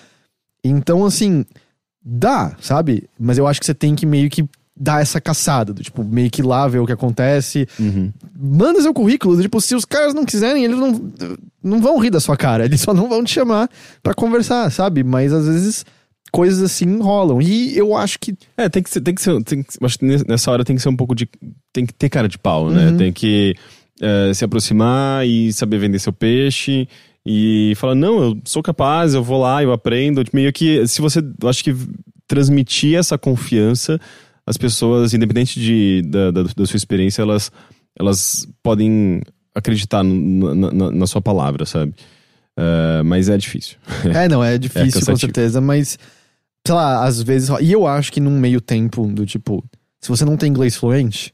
Então, 0.65 1.05
assim, 1.07 1.45
dá, 2.05 2.57
sabe? 2.61 3.09
Mas 3.17 3.39
eu 3.39 3.47
acho 3.47 3.61
que 3.61 3.67
você 3.67 3.75
tem 3.75 3.95
que 3.95 4.05
meio 4.05 4.29
que 4.29 4.45
dar 4.81 5.03
essa 5.03 5.21
caçada, 5.21 5.73
do, 5.73 5.83
tipo, 5.83 6.05
meio 6.05 6.31
que 6.31 6.43
lá 6.43 6.69
ver 6.69 6.79
o 6.79 6.87
que 6.87 6.93
acontece. 6.93 7.67
Manda 8.39 8.81
seu 8.83 8.95
currículo, 8.95 9.37
do, 9.37 9.43
tipo, 9.43 9.61
se 9.61 9.75
os 9.75 9.85
caras 9.85 10.15
não 10.15 10.25
quiserem, 10.25 10.65
eles 10.65 10.79
não, 10.79 11.13
não 11.63 11.81
vão 11.81 11.99
rir 11.99 12.11
da 12.11 12.21
sua 12.21 12.37
cara, 12.37 12.65
eles 12.65 12.81
só 12.81 12.95
não 12.95 13.09
vão 13.09 13.25
te 13.25 13.33
chamar 13.33 13.69
pra 14.03 14.15
conversar, 14.15 14.71
sabe? 14.71 15.03
Mas 15.03 15.33
às 15.33 15.47
vezes 15.47 15.85
coisas 16.31 16.63
assim 16.63 16.99
rolam. 17.01 17.41
E 17.41 17.77
eu 17.77 17.97
acho 17.97 18.19
que 18.21 18.35
É, 18.57 18.69
tem 18.69 18.83
que 18.83 18.91
ser, 18.91 19.01
tem 19.01 19.15
que 19.15 19.23
ser, 19.23 19.43
tem 19.45 19.63
que- 19.63 19.71
acho 19.83 19.99
que 19.99 20.05
nessa 20.05 20.51
hora 20.51 20.65
tem 20.65 20.77
que 20.77 20.83
ser 20.83 20.89
um 20.91 20.97
pouco 20.97 21.15
de, 21.15 21.27
tem 21.73 21.87
que 21.87 21.95
ter 21.95 22.09
cara 22.09 22.29
de 22.29 22.39
pau, 22.39 22.71
né? 22.71 22.91
Uhum. 22.91 22.97
Tem 22.99 23.13
que 23.13 23.55
é, 24.01 24.33
se 24.35 24.45
aproximar 24.45 25.27
e 25.27 25.53
saber 25.53 25.79
vender 25.79 25.99
seu 25.99 26.13
peixe 26.13 26.87
e 27.27 27.73
falar, 27.77 27.95
não, 27.95 28.23
eu 28.23 28.39
sou 28.45 28.63
capaz, 28.63 29.13
eu 29.15 29.23
vou 29.25 29.41
lá, 29.41 29.63
eu 29.63 29.73
aprendo. 29.73 30.23
Meio 30.33 30.53
que, 30.53 30.87
se 30.87 31.01
você, 31.01 31.21
acho 31.45 31.65
que 31.65 31.75
transmitir 32.27 32.95
essa 32.97 33.17
confiança, 33.19 33.99
as 34.49 34.57
pessoas, 34.57 35.13
independente 35.15 35.61
de, 35.61 36.03
da, 36.07 36.31
da, 36.31 36.43
da 36.43 36.67
sua 36.67 36.77
experiência, 36.77 37.23
elas, 37.23 37.51
elas 37.99 38.47
podem 38.63 39.21
acreditar 39.55 40.03
no- 40.03 40.55
na, 40.55 40.91
na- 40.93 41.07
sua 41.07 41.21
palavra, 41.21 41.67
sabe? 41.67 41.95
É, 42.57 43.03
mas 43.03 43.29
é 43.29 43.37
difícil. 43.37 43.77
É, 44.15 44.29
não, 44.29 44.43
é 44.43 44.57
difícil, 44.59 44.87
com 44.87 45.07
cansativo. 45.07 45.19
certeza, 45.21 45.61
mas, 45.61 45.99
sei 46.67 46.75
lá, 46.75 47.05
às 47.05 47.23
vezes. 47.23 47.49
E 47.61 47.71
eu 47.73 47.87
acho 47.87 48.11
que 48.13 48.21
num 48.21 48.39
meio 48.39 48.61
tempo 48.61 49.07
do 49.07 49.27
tipo, 49.27 49.65
se 50.01 50.09
você 50.09 50.25
não 50.25 50.37
tem 50.37 50.49
inglês 50.51 50.77
fluente, 50.77 51.33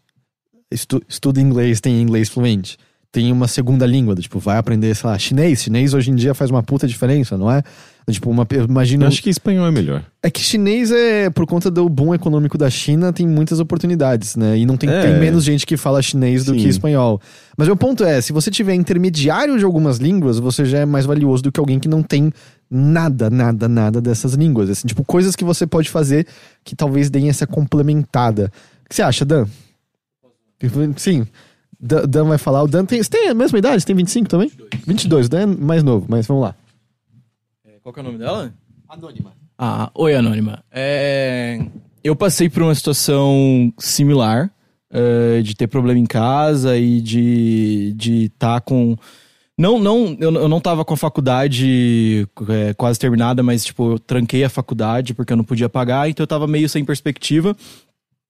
estu, 0.70 1.00
estuda 1.08 1.40
inglês, 1.40 1.80
tem 1.80 2.00
inglês 2.02 2.28
fluente. 2.28 2.76
Tem 3.12 3.30
uma 3.30 3.46
segunda 3.46 3.86
língua, 3.86 4.14
do 4.14 4.20
tipo, 4.22 4.40
vai 4.40 4.58
aprender, 4.58 4.92
sei 4.96 5.08
lá, 5.08 5.16
chinês. 5.18 5.62
Chinês 5.62 5.94
hoje 5.94 6.10
em 6.10 6.16
dia 6.16 6.34
faz 6.34 6.50
uma 6.50 6.62
puta 6.64 6.86
diferença, 6.88 7.38
não 7.38 7.48
é? 7.50 7.62
Do 8.06 8.12
Tipo, 8.12 8.30
uma, 8.30 8.46
eu 8.50 8.64
imagino. 8.64 9.04
Eu 9.04 9.08
acho 9.08 9.22
que 9.22 9.30
espanhol 9.30 9.66
é 9.66 9.70
melhor. 9.70 10.04
É 10.22 10.30
que 10.30 10.40
chinês 10.42 10.90
é, 10.92 11.30
por 11.30 11.46
conta 11.46 11.70
do 11.70 11.88
boom 11.88 12.14
econômico 12.14 12.58
da 12.58 12.68
China, 12.68 13.12
tem 13.12 13.26
muitas 13.26 13.60
oportunidades, 13.60 14.36
né? 14.36 14.58
E 14.58 14.66
não 14.66 14.76
tem, 14.76 14.90
É. 14.90 15.02
tem 15.02 15.18
menos 15.18 15.42
gente 15.42 15.66
que 15.66 15.76
fala 15.76 16.02
chinês 16.02 16.44
do 16.44 16.52
Sim. 16.52 16.58
que 16.58 16.68
espanhol. 16.68 17.18
Mas 17.56 17.66
meu 17.66 17.76
ponto 17.76 18.04
é, 18.04 18.20
se 18.20 18.32
você 18.32 18.50
tiver 18.50 18.74
intermediário 18.74 19.56
de 19.58 19.64
algumas 19.64 19.96
línguas, 19.98 20.38
você 20.38 20.64
já 20.66 20.80
é 20.80 20.84
mais 20.84 21.06
valioso 21.06 21.42
do 21.42 21.50
que 21.50 21.58
alguém 21.58 21.78
que 21.78 21.88
não 21.88 22.02
tem 22.02 22.30
nada, 22.70 23.30
nada, 23.30 23.68
nada 23.68 24.00
dessas 24.02 24.34
línguas. 24.34 24.68
Assim, 24.68 24.86
tipo, 24.86 25.02
coisas 25.04 25.34
que 25.34 25.44
você 25.44 25.66
pode 25.66 25.88
fazer 25.88 26.26
que 26.62 26.76
talvez 26.76 27.08
deem 27.08 27.30
essa 27.30 27.46
complementada. 27.46 28.52
O 28.84 28.88
que 28.88 28.94
você 28.96 29.02
acha, 29.02 29.24
Dan? 29.24 29.46
Sim. 30.96 31.26
Dan, 31.80 32.24
vai 32.24 32.38
falar. 32.38 32.62
O 32.62 32.66
Dan 32.68 32.84
tem. 32.84 33.02
Você 33.02 33.10
tem 33.10 33.28
a 33.28 33.34
mesma 33.34 33.58
idade? 33.58 33.80
Você 33.82 33.86
tem 33.86 33.96
25 33.96 34.28
também? 34.28 34.48
22. 34.48 34.84
22, 34.86 35.26
o 35.26 35.28
Dan 35.28 35.40
é 35.40 35.46
mais 35.46 35.82
novo, 35.82 36.06
mas 36.08 36.26
vamos 36.26 36.42
lá. 36.42 36.54
Qual 37.84 37.92
que 37.92 38.00
é 38.00 38.02
o 38.02 38.06
nome 38.06 38.16
dela? 38.16 38.50
Anônima. 38.88 39.34
Ah, 39.58 39.90
oi, 39.94 40.14
Anônima. 40.14 40.64
É, 40.72 41.60
Eu 42.02 42.16
passei 42.16 42.48
por 42.48 42.62
uma 42.62 42.74
situação 42.74 43.70
similar, 43.78 44.50
eh, 44.90 45.42
de 45.42 45.54
ter 45.54 45.66
problema 45.66 46.00
em 46.00 46.06
casa 46.06 46.78
e 46.78 46.98
de 47.02 47.90
estar 47.92 47.98
de 47.98 48.28
tá 48.38 48.60
com. 48.62 48.96
Não, 49.58 49.78
não, 49.78 50.16
eu, 50.18 50.32
eu 50.32 50.48
não 50.48 50.62
tava 50.62 50.82
com 50.82 50.94
a 50.94 50.96
faculdade 50.96 52.26
é, 52.48 52.72
quase 52.72 52.98
terminada, 52.98 53.42
mas, 53.42 53.66
tipo, 53.66 53.92
eu 53.92 53.98
tranquei 53.98 54.42
a 54.44 54.48
faculdade 54.48 55.12
porque 55.12 55.34
eu 55.34 55.36
não 55.36 55.44
podia 55.44 55.68
pagar, 55.68 56.08
então 56.08 56.24
eu 56.24 56.28
tava 56.28 56.46
meio 56.46 56.70
sem 56.70 56.86
perspectiva. 56.86 57.54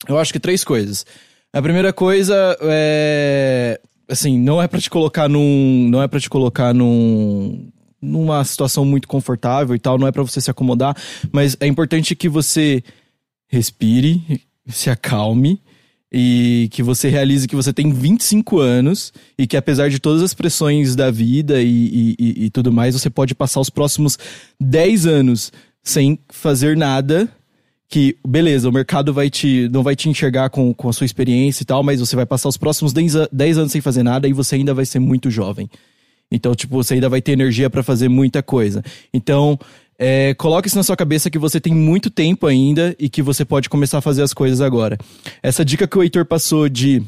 Eu 0.08 0.18
acho 0.18 0.32
que 0.32 0.40
três 0.40 0.64
coisas. 0.64 1.06
A 1.52 1.62
primeira 1.62 1.92
coisa 1.92 2.58
é. 2.60 3.80
Assim, 4.08 4.36
não 4.36 4.60
é 4.60 4.66
pra 4.66 4.80
te 4.80 4.90
colocar 4.90 5.28
num. 5.28 5.88
Não 5.88 6.02
é 6.02 6.08
pra 6.08 6.18
te 6.18 6.28
colocar 6.28 6.74
num. 6.74 7.70
Numa 8.04 8.44
situação 8.44 8.84
muito 8.84 9.08
confortável 9.08 9.74
e 9.74 9.78
tal, 9.78 9.98
não 9.98 10.06
é 10.06 10.12
pra 10.12 10.22
você 10.22 10.40
se 10.40 10.50
acomodar, 10.50 10.96
mas 11.32 11.56
é 11.60 11.66
importante 11.66 12.14
que 12.14 12.28
você 12.28 12.82
respire, 13.48 14.40
se 14.68 14.90
acalme 14.90 15.60
e 16.12 16.68
que 16.70 16.82
você 16.82 17.08
realize 17.08 17.48
que 17.48 17.56
você 17.56 17.72
tem 17.72 17.92
25 17.92 18.58
anos 18.60 19.12
e 19.36 19.46
que 19.46 19.56
apesar 19.56 19.90
de 19.90 19.98
todas 19.98 20.22
as 20.22 20.32
pressões 20.32 20.94
da 20.94 21.10
vida 21.10 21.60
e, 21.60 22.14
e, 22.18 22.44
e, 22.44 22.50
tudo 22.50 22.72
mais, 22.72 22.94
você 22.94 23.10
pode 23.10 23.34
passar 23.34 23.60
os 23.60 23.68
próximos 23.68 24.16
10 24.60 25.06
anos 25.06 25.52
sem 25.82 26.18
fazer 26.30 26.76
nada 26.76 27.28
que, 27.88 28.16
beleza, 28.26 28.68
o 28.68 28.72
mercado 28.72 29.12
vai 29.12 29.28
te, 29.28 29.68
não 29.72 29.82
vai 29.82 29.94
te 29.94 30.08
enxergar 30.08 30.50
com, 30.50 30.72
com 30.72 30.88
a 30.88 30.92
sua 30.92 31.04
experiência 31.04 31.62
e 31.62 31.66
tal, 31.66 31.82
mas 31.82 32.00
você 32.00 32.16
vai 32.16 32.26
passar 32.26 32.48
os 32.48 32.56
próximos 32.56 32.92
10, 32.92 33.16
a- 33.16 33.28
10 33.32 33.58
anos 33.58 33.72
sem 33.72 33.80
fazer 33.80 34.02
nada 34.02 34.26
e 34.26 34.32
você 34.32 34.54
ainda 34.56 34.72
vai 34.72 34.86
ser 34.86 34.98
muito 34.98 35.30
jovem. 35.30 35.68
Então, 36.34 36.54
tipo, 36.54 36.74
você 36.74 36.94
ainda 36.94 37.08
vai 37.08 37.22
ter 37.22 37.32
energia 37.32 37.70
pra 37.70 37.82
fazer 37.82 38.08
muita 38.08 38.42
coisa. 38.42 38.82
Então, 39.12 39.58
é, 39.98 40.34
coloque 40.34 40.68
isso 40.68 40.76
na 40.76 40.82
sua 40.82 40.96
cabeça 40.96 41.30
que 41.30 41.38
você 41.38 41.60
tem 41.60 41.72
muito 41.72 42.10
tempo 42.10 42.46
ainda 42.46 42.94
e 42.98 43.08
que 43.08 43.22
você 43.22 43.44
pode 43.44 43.68
começar 43.68 43.98
a 43.98 44.02
fazer 44.02 44.22
as 44.22 44.34
coisas 44.34 44.60
agora. 44.60 44.98
Essa 45.42 45.64
dica 45.64 45.86
que 45.86 45.96
o 45.96 46.02
Heitor 46.02 46.24
passou 46.24 46.68
de 46.68 47.02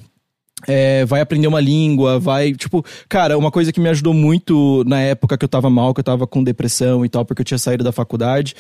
é, 0.67 1.05
vai 1.05 1.21
aprender 1.21 1.49
uma 1.49 1.61
língua, 1.61 2.19
vai. 2.19 2.53
Tipo, 2.53 2.85
cara, 3.09 3.37
uma 3.37 3.51
coisa 3.51 3.73
que 3.73 3.81
me 3.81 3.89
ajudou 3.89 4.15
muito 4.15 4.85
na 4.87 5.01
época 5.01 5.37
que 5.37 5.45
eu 5.45 5.49
tava 5.49 5.69
mal, 5.69 5.93
que 5.93 6.01
eu 6.01 6.05
tava 6.05 6.27
com 6.27 6.43
depressão 6.43 7.05
e 7.05 7.09
tal, 7.09 7.25
porque 7.25 7.43
eu 7.43 7.47
tinha 7.47 7.59
saído 7.59 7.85
da 7.85 7.93
faculdade, 7.93 8.55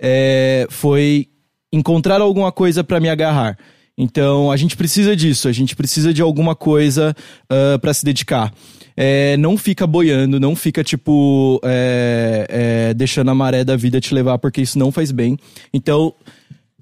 é, 0.00 0.66
foi 0.70 1.28
encontrar 1.72 2.20
alguma 2.20 2.50
coisa 2.50 2.82
pra 2.82 2.98
me 2.98 3.08
agarrar. 3.08 3.58
Então, 3.98 4.50
a 4.50 4.56
gente 4.56 4.76
precisa 4.76 5.16
disso, 5.16 5.48
a 5.48 5.52
gente 5.52 5.74
precisa 5.74 6.12
de 6.12 6.20
alguma 6.20 6.54
coisa 6.54 7.14
para 7.48 7.78
pra 7.78 7.94
se 7.94 8.04
dedicar. 8.04 8.52
É, 8.96 9.36
não 9.36 9.58
fica 9.58 9.86
boiando, 9.86 10.40
não 10.40 10.56
fica, 10.56 10.82
tipo, 10.82 11.60
é, 11.62 12.46
é, 12.90 12.94
deixando 12.94 13.30
a 13.30 13.34
maré 13.34 13.62
da 13.62 13.76
vida 13.76 14.00
te 14.00 14.14
levar, 14.14 14.38
porque 14.38 14.62
isso 14.62 14.78
não 14.78 14.90
faz 14.90 15.12
bem. 15.12 15.38
Então, 15.72 16.14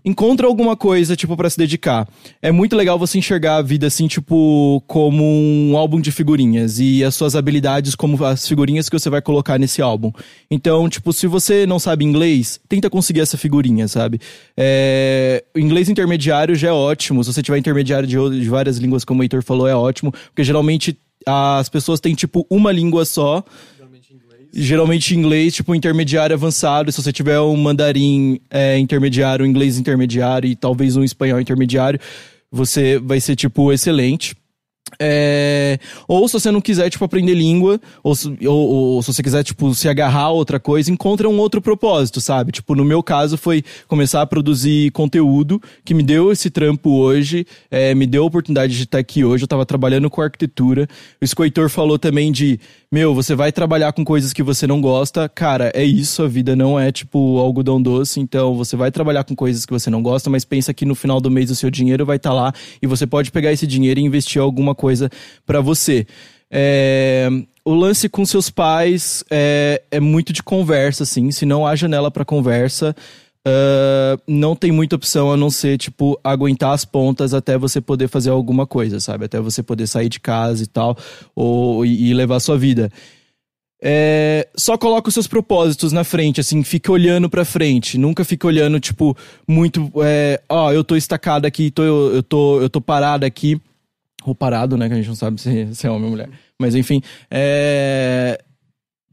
encontra 0.04 0.46
alguma 0.46 0.76
coisa, 0.76 1.16
tipo, 1.16 1.36
pra 1.36 1.48
se 1.48 1.56
dedicar. 1.56 2.06
É 2.42 2.52
muito 2.52 2.76
legal 2.76 2.98
você 2.98 3.18
enxergar 3.18 3.56
a 3.56 3.62
vida, 3.62 3.86
assim, 3.86 4.06
tipo, 4.06 4.82
como 4.86 5.24
um 5.24 5.76
álbum 5.76 6.00
de 6.00 6.12
figurinhas 6.12 6.78
e 6.78 7.02
as 7.02 7.14
suas 7.14 7.34
habilidades 7.34 7.94
como 7.94 8.22
as 8.24 8.46
figurinhas 8.46 8.88
que 8.88 8.98
você 8.98 9.08
vai 9.08 9.22
colocar 9.22 9.58
nesse 9.58 9.80
álbum. 9.80 10.12
Então, 10.50 10.88
tipo, 10.88 11.12
se 11.12 11.26
você 11.26 11.66
não 11.66 11.78
sabe 11.78 12.04
inglês, 12.04 12.60
tenta 12.68 12.90
conseguir 12.90 13.20
essa 13.20 13.38
figurinha, 13.38 13.88
sabe? 13.88 14.20
É... 14.56 15.42
O 15.54 15.58
inglês 15.58 15.88
intermediário 15.88 16.54
já 16.54 16.68
é 16.68 16.72
ótimo. 16.72 17.24
Se 17.24 17.32
você 17.32 17.42
tiver 17.42 17.58
intermediário 17.58 18.06
de, 18.06 18.40
de 18.40 18.48
várias 18.48 18.76
línguas, 18.76 19.04
como 19.04 19.20
o 19.20 19.24
Heitor 19.24 19.42
falou, 19.42 19.66
é 19.66 19.74
ótimo. 19.74 20.12
Porque 20.12 20.44
geralmente 20.44 20.98
as 21.26 21.68
pessoas 21.68 22.00
têm, 22.00 22.14
tipo, 22.14 22.46
uma 22.50 22.70
língua 22.70 23.04
só. 23.04 23.42
Geralmente 24.56 25.16
inglês, 25.16 25.52
tipo, 25.54 25.74
intermediário 25.74 26.34
avançado. 26.34 26.92
Se 26.92 27.02
você 27.02 27.12
tiver 27.12 27.40
um 27.40 27.56
mandarim 27.56 28.38
é, 28.48 28.78
intermediário, 28.78 29.44
um 29.44 29.48
inglês 29.48 29.78
intermediário 29.78 30.48
e 30.48 30.54
talvez 30.54 30.96
um 30.96 31.02
espanhol 31.02 31.40
intermediário, 31.40 31.98
você 32.52 32.98
vai 33.00 33.20
ser, 33.20 33.34
tipo, 33.34 33.72
excelente. 33.72 34.36
É, 35.00 35.78
ou 36.06 36.28
se 36.28 36.34
você 36.34 36.50
não 36.52 36.60
quiser, 36.60 36.88
tipo, 36.88 37.04
aprender 37.04 37.34
língua, 37.34 37.80
ou, 38.02 38.14
se- 38.14 38.28
ou- 38.46 38.68
ou 38.68 39.02
se 39.02 39.12
você 39.12 39.22
quiser, 39.24 39.42
tipo, 39.42 39.74
se 39.74 39.88
agarrar 39.88 40.24
a 40.24 40.30
outra 40.30 40.60
coisa, 40.60 40.90
encontra 40.90 41.28
um 41.28 41.38
outro 41.38 41.60
propósito, 41.60 42.20
sabe? 42.20 42.52
Tipo, 42.52 42.76
no 42.76 42.84
meu 42.84 43.02
caso 43.02 43.36
foi 43.36 43.64
começar 43.88 44.22
a 44.22 44.26
produzir 44.26 44.92
conteúdo, 44.92 45.60
que 45.84 45.94
me 45.94 46.02
deu 46.02 46.30
esse 46.30 46.48
trampo 46.48 46.90
hoje, 46.90 47.44
é, 47.70 47.92
me 47.94 48.06
deu 48.06 48.22
a 48.22 48.26
oportunidade 48.26 48.76
de 48.76 48.84
estar 48.84 48.98
aqui 48.98 49.24
hoje, 49.24 49.42
eu 49.44 49.48
tava 49.48 49.66
trabalhando 49.66 50.08
com 50.08 50.20
arquitetura. 50.20 50.86
O 51.20 51.24
Escoitor 51.24 51.68
falou 51.70 51.98
também 51.98 52.30
de, 52.30 52.60
meu, 52.94 53.12
você 53.12 53.34
vai 53.34 53.50
trabalhar 53.50 53.92
com 53.92 54.04
coisas 54.04 54.32
que 54.32 54.40
você 54.40 54.68
não 54.68 54.80
gosta, 54.80 55.28
cara, 55.28 55.72
é 55.74 55.82
isso, 55.82 56.22
a 56.22 56.28
vida 56.28 56.54
não 56.54 56.78
é, 56.78 56.92
tipo, 56.92 57.38
algodão 57.38 57.82
doce, 57.82 58.20
então 58.20 58.54
você 58.54 58.76
vai 58.76 58.92
trabalhar 58.92 59.24
com 59.24 59.34
coisas 59.34 59.66
que 59.66 59.72
você 59.72 59.90
não 59.90 60.00
gosta, 60.00 60.30
mas 60.30 60.44
pensa 60.44 60.72
que 60.72 60.84
no 60.84 60.94
final 60.94 61.20
do 61.20 61.28
mês 61.28 61.50
o 61.50 61.56
seu 61.56 61.72
dinheiro 61.72 62.06
vai 62.06 62.18
estar 62.18 62.32
lá 62.32 62.52
e 62.80 62.86
você 62.86 63.04
pode 63.04 63.32
pegar 63.32 63.50
esse 63.50 63.66
dinheiro 63.66 63.98
e 63.98 64.04
investir 64.04 64.40
alguma 64.40 64.76
coisa 64.76 65.10
pra 65.44 65.60
você. 65.60 66.06
É, 66.48 67.28
o 67.64 67.74
lance 67.74 68.08
com 68.08 68.24
seus 68.24 68.48
pais 68.48 69.24
é, 69.28 69.82
é 69.90 69.98
muito 69.98 70.32
de 70.32 70.40
conversa, 70.40 71.02
assim. 71.02 71.32
Se 71.32 71.44
não 71.44 71.66
há 71.66 71.74
janela 71.74 72.12
pra 72.12 72.24
conversa, 72.24 72.94
ah, 73.46 74.18
não 74.26 74.56
tem 74.56 74.72
muita 74.72 74.96
opção 74.96 75.30
a 75.30 75.36
não 75.36 75.50
ser, 75.50 75.76
tipo, 75.76 76.18
aguentar 76.24 76.72
as 76.72 76.84
pontas 76.84 77.34
até 77.34 77.58
você 77.58 77.80
poder 77.80 78.08
fazer 78.08 78.30
alguma 78.30 78.66
coisa, 78.66 78.98
sabe? 79.00 79.26
Até 79.26 79.40
você 79.40 79.62
poder 79.62 79.86
sair 79.86 80.08
de 80.08 80.20
casa 80.20 80.62
e 80.62 80.66
tal, 80.66 80.96
ou, 81.34 81.84
e, 81.84 82.14
levar 82.14 82.40
sua 82.40 82.56
vida. 82.56 82.90
É, 83.86 84.48
só 84.56 84.78
coloca 84.78 85.08
os 85.08 85.14
seus 85.14 85.26
propósitos 85.26 85.92
na 85.92 86.04
frente, 86.04 86.40
assim, 86.40 86.62
fica 86.62 86.90
olhando 86.90 87.28
pra 87.28 87.44
frente. 87.44 87.98
Nunca 87.98 88.24
fica 88.24 88.46
olhando, 88.46 88.80
tipo, 88.80 89.14
muito. 89.46 89.90
É, 90.02 90.40
ó, 90.48 90.72
eu 90.72 90.82
tô 90.82 90.96
estacado 90.96 91.44
aqui, 91.44 91.70
tô, 91.70 91.82
eu, 91.82 92.22
tô, 92.22 92.62
eu 92.62 92.70
tô 92.70 92.80
parado 92.80 93.26
aqui. 93.26 93.60
Ou 94.24 94.34
parado, 94.34 94.78
né? 94.78 94.88
Que 94.88 94.94
a 94.94 94.96
gente 94.96 95.08
não 95.08 95.14
sabe 95.14 95.38
se, 95.38 95.74
se 95.74 95.86
é 95.86 95.90
homem 95.90 96.04
ou 96.04 96.10
mulher. 96.12 96.30
Mas 96.58 96.74
enfim. 96.74 97.02
É, 97.30 98.42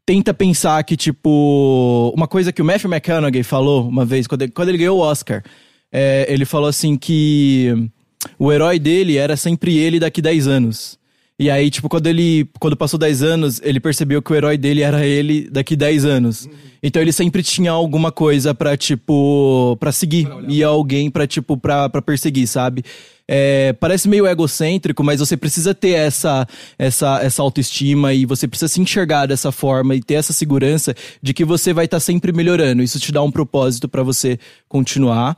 tenta 0.06 0.34
pensar 0.34 0.84
que, 0.84 0.96
tipo. 0.96 2.12
Uma 2.16 2.28
coisa 2.28 2.52
que 2.52 2.62
o 2.62 2.66
Matthew 2.66 2.92
McConaughey 2.92 3.44
falou 3.44 3.88
uma 3.88 4.06
vez, 4.06 4.28
quando 4.28 4.44
ele, 4.44 4.52
quando 4.52 4.70
ele 4.70 4.78
ganhou 4.78 5.00
o 5.00 5.02
Oscar, 5.02 5.44
é, 5.92 6.26
ele 6.30 6.46
falou 6.46 6.70
assim 6.70 6.98
que 6.98 7.90
o 8.38 8.52
herói 8.52 8.80
dele 8.80 9.18
era 9.18 9.36
sempre 9.36 9.78
ele 9.78 10.00
daqui 10.00 10.22
10 10.22 10.48
anos. 10.48 11.01
E 11.42 11.50
aí, 11.50 11.72
tipo, 11.72 11.90
quando 11.90 12.06
ele. 12.06 12.48
Quando 12.60 12.78
passou 12.78 13.00
10 13.00 13.24
anos, 13.24 13.60
ele 13.64 13.80
percebeu 13.80 14.22
que 14.22 14.32
o 14.32 14.36
herói 14.36 14.60
dele 14.60 14.84
era 14.84 15.04
ele 15.04 15.50
daqui 15.50 15.76
10 15.76 16.06
anos. 16.06 16.48
Então 16.84 17.02
ele 17.02 17.12
sempre 17.12 17.42
tinha 17.42 17.72
alguma 17.72 18.12
coisa 18.12 18.54
pra, 18.54 18.78
tipo. 18.78 19.76
pra 19.80 19.92
seguir. 19.92 20.28
E 20.48 20.64
alguém 20.64 21.10
pra, 21.10 21.26
tipo, 21.26 21.58
pra, 21.58 21.90
pra 21.90 22.00
perseguir, 22.00 22.46
sabe? 22.46 22.84
É, 23.28 23.74
parece 23.74 24.08
meio 24.08 24.28
egocêntrico, 24.28 25.04
mas 25.04 25.20
você 25.20 25.36
precisa 25.36 25.74
ter 25.74 25.94
essa, 25.94 26.48
essa, 26.78 27.20
essa 27.24 27.42
autoestima 27.42 28.14
e 28.14 28.24
você 28.24 28.48
precisa 28.48 28.68
se 28.72 28.80
enxergar 28.80 29.26
dessa 29.26 29.52
forma 29.52 29.96
e 29.96 30.04
ter 30.04 30.16
essa 30.16 30.34
segurança 30.34 30.94
de 31.24 31.34
que 31.34 31.44
você 31.44 31.74
vai 31.74 31.86
estar 31.86 32.00
sempre 32.00 32.32
melhorando. 32.32 32.84
Isso 32.84 33.00
te 33.00 33.12
dá 33.12 33.24
um 33.24 33.32
propósito 33.32 33.90
pra 33.90 34.04
você 34.04 34.38
continuar. 34.70 35.36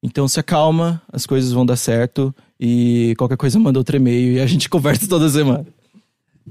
Então 0.00 0.28
se 0.28 0.38
acalma, 0.38 1.02
as 1.12 1.26
coisas 1.26 1.50
vão 1.50 1.66
dar 1.66 1.76
certo 1.76 2.32
e 2.64 3.14
qualquer 3.18 3.36
coisa 3.36 3.58
manda 3.58 3.80
outro 3.80 3.96
e-mail 3.96 4.34
e 4.34 4.40
a 4.40 4.46
gente 4.46 4.68
conversa 4.70 5.08
toda 5.08 5.28
semana. 5.28 5.66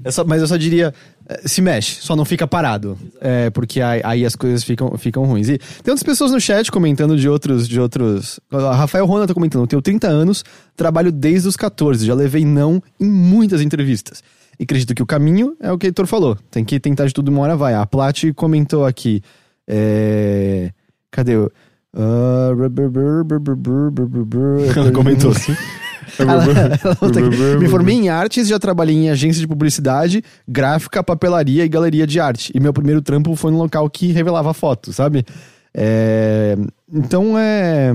Eu 0.04 0.12
só- 0.12 0.24
mas 0.24 0.40
eu 0.42 0.46
só 0.46 0.56
diria, 0.56 0.92
eh, 1.28 1.42
se 1.46 1.60
mexe, 1.62 2.00
só 2.02 2.14
não 2.16 2.24
fica 2.24 2.46
parado. 2.46 2.98
É, 3.20 3.48
porque 3.50 3.80
aí, 3.80 4.00
aí 4.04 4.26
as 4.26 4.34
coisas 4.36 4.62
ficam, 4.64 4.96
ficam 4.98 5.24
ruins. 5.24 5.48
E 5.48 5.56
tem 5.58 5.90
outras 5.92 6.02
pessoas 6.02 6.32
no 6.32 6.40
chat 6.40 6.70
comentando 6.70 7.16
de 7.16 7.28
outros. 7.28 7.66
De 7.68 7.80
outros 7.80 8.38
a 8.50 8.74
Rafael 8.74 9.06
Rona 9.06 9.26
tá 9.26 9.32
comentando: 9.34 9.66
tenho 9.66 9.80
30 9.82 10.06
anos, 10.08 10.44
trabalho 10.76 11.10
desde 11.12 11.48
os 11.48 11.56
14, 11.56 12.06
já 12.06 12.14
levei 12.14 12.44
não 12.44 12.82
em 13.00 13.06
muitas 13.06 13.60
entrevistas. 13.62 14.22
E 14.60 14.64
acredito 14.64 14.94
que 14.94 15.02
o 15.02 15.06
caminho 15.06 15.56
é 15.60 15.72
o 15.72 15.78
que 15.78 15.86
o 15.86 15.88
Heitor 15.88 16.06
falou. 16.06 16.36
Tem 16.50 16.62
que 16.64 16.78
tentar 16.78 17.06
de 17.06 17.14
tudo, 17.14 17.30
uma 17.30 17.40
hora 17.40 17.56
vai. 17.56 17.74
A 17.74 17.84
Plat 17.86 18.32
comentou 18.34 18.84
aqui. 18.86 19.22
É... 19.68 20.70
Cadê 21.10 21.36
o. 21.36 21.50
Ah, 21.94 22.50
Ela 24.74 24.90
comentou 24.92 25.30
assim. 25.30 25.54
ela, 26.18 27.58
Me 27.58 27.68
formei 27.68 27.94
em 27.96 28.08
artes, 28.08 28.48
já 28.48 28.58
trabalhei 28.58 28.94
em 28.96 29.10
agência 29.10 29.40
de 29.40 29.46
publicidade, 29.48 30.22
gráfica, 30.46 31.02
papelaria 31.02 31.64
e 31.64 31.68
galeria 31.68 32.06
de 32.06 32.20
arte. 32.20 32.52
E 32.54 32.60
meu 32.60 32.72
primeiro 32.72 33.02
trampo 33.02 33.34
foi 33.36 33.50
num 33.50 33.58
local 33.58 33.88
que 33.90 34.12
revelava 34.12 34.52
foto, 34.54 34.92
sabe? 34.92 35.24
É, 35.74 36.56
Então 36.92 37.38
é. 37.38 37.92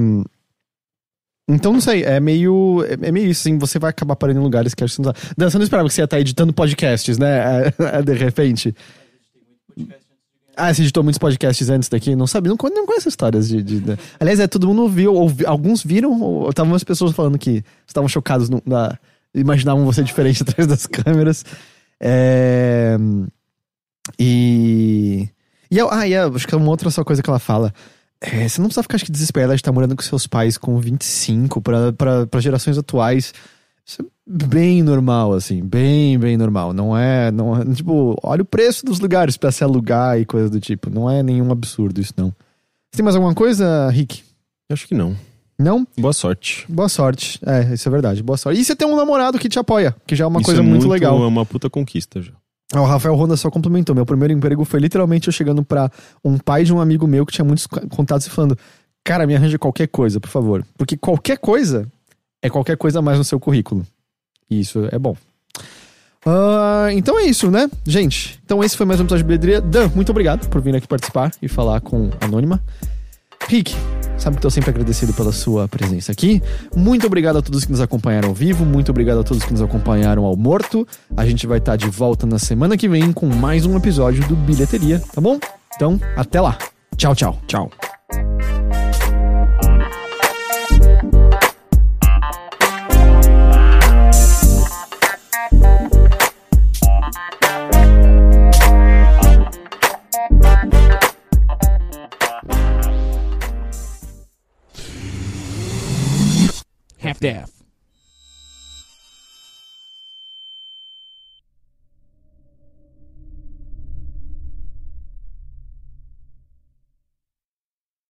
Então 1.50 1.72
não 1.72 1.80
sei, 1.80 2.04
é 2.04 2.20
meio. 2.20 2.84
É 2.90 3.08
é 3.08 3.12
meio 3.12 3.30
isso, 3.30 3.48
assim, 3.48 3.58
você 3.58 3.80
vai 3.80 3.90
acabar 3.92 4.18
parando 4.18 4.40
em 4.40 4.44
lugares 4.44 4.74
que 4.74 4.84
acho 4.84 4.98
que 4.98 5.02
você 5.02 5.08
não 5.08 5.14
tá. 5.14 5.20
Dan, 5.38 5.50
você 5.50 5.58
não 5.58 5.64
esperava 5.64 5.88
que 5.88 5.94
você 5.94 6.02
ia 6.02 6.06
estar 6.06 6.20
editando 6.20 6.52
podcasts, 6.52 7.18
né? 7.18 7.72
De 8.04 8.14
repente. 8.14 8.76
Ah, 10.58 10.74
você 10.74 10.82
editou 10.82 11.04
muitos 11.04 11.20
podcasts 11.20 11.70
antes 11.70 11.88
daqui? 11.88 12.16
Não 12.16 12.26
sabe? 12.26 12.50
Não, 12.50 12.58
não 12.74 12.86
conheço 12.88 13.08
histórias 13.08 13.48
de, 13.48 13.62
de- 13.62 13.80
de- 13.80 13.98
Aliás, 14.20 14.40
é, 14.40 14.48
todo 14.48 14.68
mundo 14.68 14.90
viu, 14.90 15.14
ou 15.14 15.30
vi- 15.30 15.46
alguns 15.46 15.84
viram, 15.84 16.20
ou 16.20 16.50
estavam 16.50 16.72
umas 16.74 16.84
pessoas 16.84 17.14
falando 17.14 17.38
que 17.38 17.64
estavam 17.88 18.08
chocados, 18.10 18.50
no- 18.50 18.62
na- 18.66 18.98
imaginavam 19.36 19.86
você 19.86 20.02
diferente 20.04 20.42
atrás 20.44 20.68
das 20.68 20.88
câmeras. 20.88 21.46
É, 22.02 22.98
E. 24.20 25.30
E 25.70 25.78
eu- 25.78 25.92
ah, 25.92 26.08
e 26.08 26.14
eu- 26.14 26.34
acho 26.36 26.48
que 26.48 26.56
é 26.56 26.58
uma 26.58 26.70
outra 26.70 26.90
só 26.90 27.04
coisa 27.04 27.22
que 27.22 27.30
ela 27.30 27.40
fala. 27.40 27.74
É, 28.22 28.48
você 28.48 28.60
não 28.60 28.68
precisa 28.68 28.82
ficar 28.84 28.96
acho 28.96 29.06
que, 29.06 29.12
desesperado 29.12 29.54
de 29.54 29.60
estar 29.60 29.72
morando 29.72 29.96
com 29.96 30.02
seus 30.02 30.26
pais 30.26 30.58
com 30.58 30.80
25 30.80 31.62
pra, 31.62 31.94
pra, 31.94 32.26
pra 32.26 32.40
gerações 32.40 32.78
atuais. 32.78 33.34
É 34.00 34.04
bem 34.28 34.84
normal, 34.84 35.34
assim, 35.34 35.64
bem, 35.64 36.18
bem 36.20 36.36
normal. 36.38 36.74
Não 36.74 36.98
é, 36.98 37.32
não 37.32 37.56
é, 37.60 37.66
tipo, 37.74 38.16
olha 38.22 38.42
o 38.42 38.46
preço 38.46 38.86
dos 38.86 39.00
lugares 39.00 39.38
pra 39.38 39.52
se 39.52 39.64
alugar 39.64 40.20
e 40.20 40.26
coisa 40.26 40.50
do 40.50 40.60
tipo. 40.60 40.90
Não 40.90 41.10
é 41.10 41.24
nenhum 41.24 41.52
absurdo 41.52 42.00
isso, 42.02 42.14
não. 42.18 42.28
Você 42.30 42.98
tem 42.98 43.04
mais 43.04 43.16
alguma 43.16 43.34
coisa, 43.34 43.90
Rick? 43.90 44.24
Acho 44.72 44.88
que 44.88 44.96
não. 44.96 45.16
Não? 45.60 45.88
Boa 45.98 46.14
sorte. 46.14 46.66
Boa 46.70 46.88
sorte. 46.90 47.40
É, 47.46 47.74
isso 47.74 47.88
é 47.88 47.92
verdade. 47.92 48.22
Boa 48.22 48.38
sorte. 48.38 48.60
E 48.60 48.66
você 48.66 48.76
tem 48.76 48.88
um 48.88 48.96
namorado 48.96 49.40
que 49.40 49.50
te 49.50 49.58
apoia, 49.58 49.96
que 50.06 50.16
já 50.16 50.26
é 50.26 50.28
uma 50.28 50.40
Isso 50.40 50.46
coisa 50.46 50.62
é 50.62 50.64
muito, 50.64 50.88
legal. 50.88 51.22
É 51.24 51.26
uma 51.28 51.46
puta 51.46 51.70
conquista 51.70 52.22
já. 52.22 52.34
Ah, 52.74 52.82
O 52.82 52.86
Rafael 52.86 53.16
Ronda 53.16 53.36
só 53.38 53.50
complementou. 53.50 53.96
Meu 53.96 54.06
primeiro 54.06 54.34
emprego 54.34 54.64
foi 54.66 54.80
literalmente 54.80 55.28
eu 55.28 55.34
chegando 55.34 55.64
pra 55.64 55.90
um 56.24 56.38
pai 56.38 56.64
de 56.64 56.74
um 56.74 56.80
amigo 56.82 57.08
meu 57.08 57.26
que 57.26 57.32
tinha 57.34 57.46
muitos 57.46 57.66
co- 57.66 57.88
contatos 57.88 58.28
e 58.28 58.30
falando: 58.30 58.58
Cara, 59.04 59.26
me 59.26 59.36
arranja 59.36 59.58
qualquer 59.58 59.88
coisa, 59.88 60.20
por 60.20 60.30
favor. 60.30 60.64
Porque 60.78 60.96
qualquer 60.98 61.38
coisa 61.40 61.88
é 62.44 62.50
qualquer 62.50 62.78
coisa 62.78 63.00
a 63.00 63.02
mais 63.02 63.18
no 63.18 63.24
seu 63.24 63.40
currículo. 63.40 63.84
E 64.50 64.60
isso 64.60 64.88
é 64.92 64.98
bom. 64.98 65.16
Ah, 66.26 66.90
então 66.92 67.18
é 67.18 67.24
isso, 67.24 67.50
né, 67.50 67.70
gente? 67.86 68.40
Então 68.44 68.64
esse 68.64 68.76
foi 68.76 68.86
mais 68.86 69.00
um 69.00 69.04
episódio 69.04 69.24
de 69.24 69.28
bilheteria. 69.28 69.62
Dan, 69.62 69.90
muito 69.96 70.10
obrigado 70.10 70.48
por 70.50 70.62
vir 70.62 70.76
aqui 70.76 70.88
participar 70.88 71.32
e 71.42 71.48
falar 71.48 71.80
com 71.82 72.10
a 72.20 72.26
Anônima. 72.26 72.62
Rick, 73.48 73.74
sabe 74.18 74.36
que 74.36 74.40
estou 74.40 74.52
sempre 74.52 74.72
agradecido 74.72 75.14
pela 75.14 75.32
sua 75.32 75.68
presença 75.70 76.12
aqui. 76.12 76.42
Muito 76.76 77.08
obrigado 77.08 77.38
a 77.38 77.42
todos 77.42 77.64
que 77.64 77.72
nos 77.72 77.80
acompanharam 77.80 78.30
ao 78.30 78.36
vivo. 78.36 78.66
Muito 78.66 78.90
obrigado 78.90 79.20
a 79.20 79.24
todos 79.24 79.44
que 79.44 79.54
nos 79.54 79.62
acompanharam 79.62 80.26
ao 80.26 80.36
morto. 80.36 80.86
A 81.16 81.26
gente 81.26 81.48
vai 81.48 81.60
estar 81.60 81.78
de 81.78 81.90
volta 81.90 82.26
na 82.26 82.40
semana 82.40 82.76
que 82.76 82.90
vem 82.90 83.14
com 83.14 83.28
mais 83.28 83.66
um 83.66 83.78
episódio 83.78 84.28
do 84.28 84.36
Bilheteria, 84.36 85.02
tá 85.14 85.22
bom? 85.22 85.40
Então, 85.76 86.00
até 86.16 86.42
lá. 86.42 86.58
Tchau, 86.98 87.16
tchau. 87.16 87.40
Tchau. 87.48 87.72
Daff 107.20 107.48
Daff. 107.48 107.57